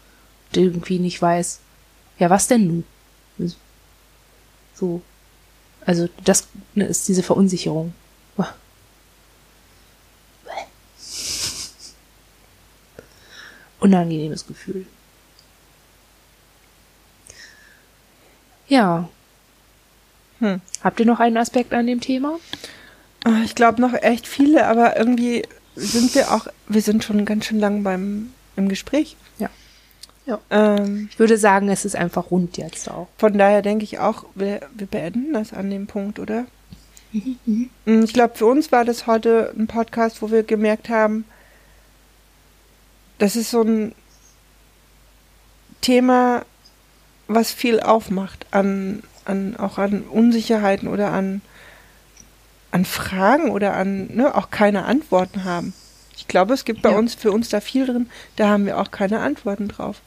Irgendwie 0.57 0.99
nicht 0.99 1.21
weiß, 1.21 1.61
ja, 2.19 2.31
was 2.31 2.47
denn 2.47 2.67
nun? 3.39 3.55
So. 4.75 5.03
Also, 5.87 6.09
das 6.25 6.49
ne, 6.75 6.87
ist 6.87 7.09
diese 7.09 7.23
Verunsicherung. 7.23 7.93
Unangenehmes 13.85 14.47
Gefühl. 14.47 14.87
Ja. 18.67 19.11
Hm. 20.39 20.63
Habt 20.83 21.01
ihr 21.01 21.05
noch 21.05 21.21
einen 21.21 21.37
Aspekt 21.37 21.75
an 21.75 21.87
dem 21.87 22.01
Thema? 22.01 22.39
Ah, 23.25 23.43
ich 23.45 23.55
glaube 23.55 23.83
noch 23.83 23.93
echt 23.93 24.27
viele, 24.27 24.67
aber 24.67 24.97
irgendwie 24.97 25.47
sind 25.77 26.15
wir 26.15 26.33
auch, 26.33 26.47
wir 26.67 26.81
sind 26.81 27.05
schon 27.05 27.27
ganz 27.27 27.45
schön 27.45 27.61
lang 27.61 27.83
beim 27.83 28.33
im 28.57 28.71
Gespräch. 28.71 29.19
Ja. 30.27 30.39
Ähm, 30.51 31.09
ich 31.11 31.19
würde 31.19 31.37
sagen, 31.37 31.69
es 31.69 31.85
ist 31.85 31.97
einfach 31.97 32.31
rund 32.31 32.57
jetzt 32.57 32.91
auch. 32.91 33.09
Von 33.19 33.37
daher 33.37 33.63
denke 33.63 33.85
ich 33.85 33.99
auch, 33.99 34.25
wir, 34.35 34.61
wir 34.75 34.87
beenden 34.87 35.35
das 35.35 35.53
an 35.53 35.71
dem 35.71 35.87
Punkt, 35.87 36.19
oder? 36.19 36.47
Mhm. 37.13 37.71
Ich 37.85 38.13
glaube, 38.13 38.35
für 38.35 38.47
uns 38.47 38.73
war 38.73 38.85
das 38.85 39.07
heute 39.07 39.53
ein 39.57 39.67
Podcast, 39.67 40.23
wo 40.23 40.31
wir 40.31 40.43
gemerkt 40.43 40.89
haben, 40.89 41.25
das 43.19 43.37
ist 43.37 43.51
so 43.51 43.63
ein 43.63 43.95
Thema, 45.81 46.45
was 47.29 47.53
viel 47.53 47.81
aufmacht 47.81 48.47
an, 48.51 49.03
an 49.25 49.57
auch 49.57 49.79
an 49.79 50.03
Unsicherheiten 50.03 50.89
oder 50.89 51.13
an 51.13 51.43
an 52.75 52.85
Fragen 52.85 53.51
oder 53.51 53.75
an 53.75 54.09
ne, 54.09 54.35
auch 54.35 54.51
keine 54.51 54.85
Antworten 54.85 55.45
haben. 55.45 55.75
Ich 56.17 56.27
glaube, 56.27 56.55
es 56.55 56.65
gibt 56.65 56.83
bei 56.83 56.91
ja. 56.91 56.99
uns 56.99 57.15
für 57.15 57.31
uns 57.31 57.49
da 57.49 57.61
viel 57.61 57.87
drin, 57.87 58.11
da 58.35 58.49
haben 58.49 58.67
wir 58.67 58.81
auch 58.81 58.91
keine 58.91 59.21
Antworten 59.21 59.69
drauf. 59.69 60.01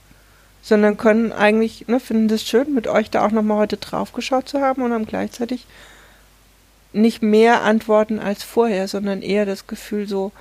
Sondern 0.68 0.98
können 0.98 1.32
eigentlich, 1.32 1.88
ne, 1.88 2.02
finden 2.02 2.30
es 2.30 2.44
schön, 2.44 2.74
mit 2.74 2.88
euch 2.88 3.10
da 3.10 3.26
auch 3.26 3.32
nochmal 3.32 3.60
heute 3.60 3.78
drauf 3.78 4.12
geschaut 4.12 4.50
zu 4.50 4.60
haben 4.60 4.82
und 4.82 4.92
haben 4.92 5.06
gleichzeitig 5.06 5.66
nicht 6.92 7.22
mehr 7.22 7.62
Antworten 7.64 8.20
als 8.20 8.44
vorher, 8.44 8.90
sondern 8.90 9.22
eher 9.22 9.46
das 9.46 9.68
Gefühl 9.68 10.10
so, 10.10 10.34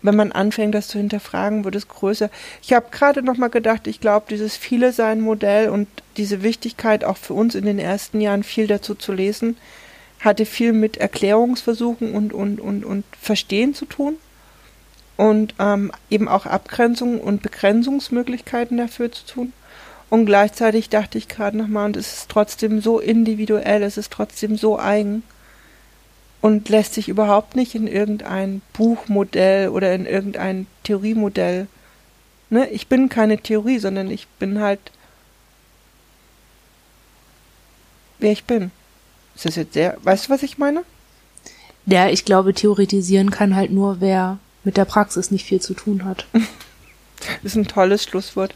wenn 0.00 0.16
man 0.16 0.32
anfängt, 0.32 0.74
das 0.74 0.88
zu 0.88 0.96
hinterfragen, 0.96 1.64
wird 1.64 1.74
es 1.74 1.88
größer. 1.88 2.30
Ich 2.62 2.72
habe 2.72 2.86
gerade 2.90 3.22
noch 3.22 3.36
mal 3.36 3.50
gedacht, 3.50 3.86
ich 3.86 4.00
glaube, 4.00 4.26
dieses 4.30 4.56
viele 4.56 4.94
sein 4.94 5.20
Modell 5.20 5.68
und 5.68 5.88
diese 6.16 6.42
Wichtigkeit 6.42 7.04
auch 7.04 7.18
für 7.18 7.34
uns 7.34 7.54
in 7.54 7.66
den 7.66 7.78
ersten 7.78 8.22
Jahren 8.22 8.44
viel 8.44 8.66
dazu 8.66 8.94
zu 8.94 9.12
lesen, 9.12 9.58
hatte 10.20 10.46
viel 10.46 10.72
mit 10.72 10.96
Erklärungsversuchen 10.96 12.14
und 12.14 12.32
und 12.32 12.60
und 12.60 12.82
und 12.86 13.04
Verstehen 13.20 13.74
zu 13.74 13.84
tun 13.84 14.16
und 15.18 15.54
ähm, 15.58 15.90
eben 16.10 16.28
auch 16.28 16.46
Abgrenzung 16.46 17.20
und 17.20 17.42
Begrenzungsmöglichkeiten 17.42 18.78
dafür 18.78 19.12
zu 19.12 19.26
tun. 19.26 19.52
Und 20.10 20.26
gleichzeitig 20.26 20.88
dachte 20.88 21.18
ich 21.18 21.28
gerade 21.28 21.58
nochmal, 21.58 21.86
und 21.86 21.96
es 21.96 22.20
ist 22.20 22.30
trotzdem 22.30 22.80
so 22.80 23.00
individuell, 23.00 23.82
es 23.82 23.98
ist 23.98 24.12
trotzdem 24.12 24.56
so 24.56 24.78
eigen 24.78 25.24
und 26.40 26.68
lässt 26.68 26.94
sich 26.94 27.08
überhaupt 27.08 27.56
nicht 27.56 27.74
in 27.74 27.88
irgendein 27.88 28.62
Buchmodell 28.72 29.70
oder 29.70 29.92
in 29.92 30.06
irgendein 30.06 30.68
Theoriemodell. 30.84 31.66
Ne? 32.48 32.70
Ich 32.70 32.86
bin 32.86 33.08
keine 33.08 33.38
Theorie, 33.38 33.80
sondern 33.80 34.12
ich 34.12 34.28
bin 34.38 34.60
halt, 34.60 34.80
wer 38.20 38.30
ich 38.30 38.44
bin. 38.44 38.70
Ist 39.34 39.46
das 39.46 39.56
jetzt 39.56 39.74
sehr, 39.74 39.98
weißt 40.04 40.28
du, 40.28 40.30
was 40.30 40.44
ich 40.44 40.58
meine? 40.58 40.84
Ja, 41.86 42.08
ich 42.08 42.24
glaube, 42.24 42.54
theoretisieren 42.54 43.30
kann 43.32 43.56
halt 43.56 43.72
nur, 43.72 44.00
wer 44.00 44.38
mit 44.64 44.76
der 44.76 44.84
Praxis 44.84 45.30
nicht 45.30 45.46
viel 45.46 45.60
zu 45.60 45.74
tun 45.74 46.04
hat. 46.04 46.26
Ist 47.42 47.56
ein 47.56 47.66
tolles 47.66 48.04
Schlusswort. 48.04 48.54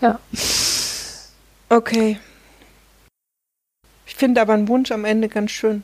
Ja. 0.00 0.18
Okay. 1.68 2.18
Ich 4.06 4.14
finde 4.14 4.40
aber 4.40 4.54
einen 4.54 4.68
Wunsch 4.68 4.90
am 4.90 5.04
Ende 5.04 5.28
ganz 5.28 5.50
schön. 5.50 5.82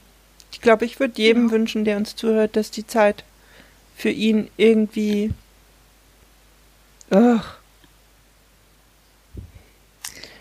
Ich 0.52 0.60
glaube, 0.60 0.84
ich 0.84 1.00
würde 1.00 1.20
jedem 1.20 1.46
ja. 1.46 1.52
wünschen, 1.52 1.84
der 1.84 1.96
uns 1.96 2.16
zuhört, 2.16 2.56
dass 2.56 2.70
die 2.70 2.86
Zeit 2.86 3.24
für 3.96 4.10
ihn 4.10 4.50
irgendwie. 4.56 5.32
Ugh. 7.10 7.40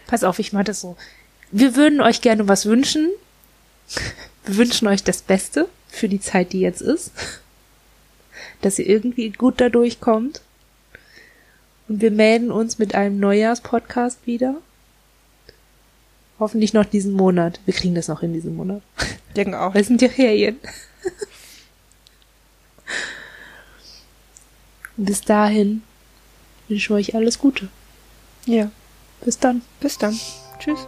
Pass 0.07 0.23
auf, 0.23 0.39
ich 0.39 0.53
mache 0.53 0.65
das 0.65 0.81
so. 0.81 0.95
Wir 1.51 1.75
würden 1.75 2.01
euch 2.01 2.21
gerne 2.21 2.47
was 2.47 2.65
wünschen. 2.65 3.09
Wir 4.45 4.57
wünschen 4.57 4.87
euch 4.87 5.03
das 5.03 5.21
Beste 5.21 5.67
für 5.87 6.09
die 6.09 6.19
Zeit, 6.19 6.53
die 6.53 6.59
jetzt 6.59 6.81
ist 6.81 7.11
dass 8.65 8.79
ihr 8.79 8.87
irgendwie 8.87 9.29
gut 9.29 9.61
dadurch 9.61 10.01
kommt. 10.01 10.41
Und 11.87 12.01
wir 12.01 12.09
melden 12.09 12.49
uns 12.51 12.79
mit 12.79 12.95
einem 12.95 13.19
Neujahrspodcast 13.19 14.25
wieder. 14.25 14.55
Hoffentlich 16.39 16.73
noch 16.73 16.85
diesen 16.85 17.13
Monat. 17.13 17.59
Wir 17.65 17.75
kriegen 17.75 17.93
das 17.93 18.07
noch 18.07 18.23
in 18.23 18.33
diesem 18.33 18.55
Monat. 18.55 18.81
Denke 19.35 19.61
auch. 19.61 19.73
Das 19.73 19.85
sind 19.85 20.01
ja 20.01 20.09
Ferien. 20.09 20.57
bis 24.97 25.21
dahin 25.21 25.83
wünsche 26.67 26.97
ich 26.97 27.09
euch 27.09 27.15
alles 27.15 27.37
Gute. 27.37 27.69
Ja. 28.45 28.71
Bis 29.23 29.37
dann. 29.37 29.61
Bis 29.79 29.99
dann. 29.99 30.19
Tschüss. 30.59 30.87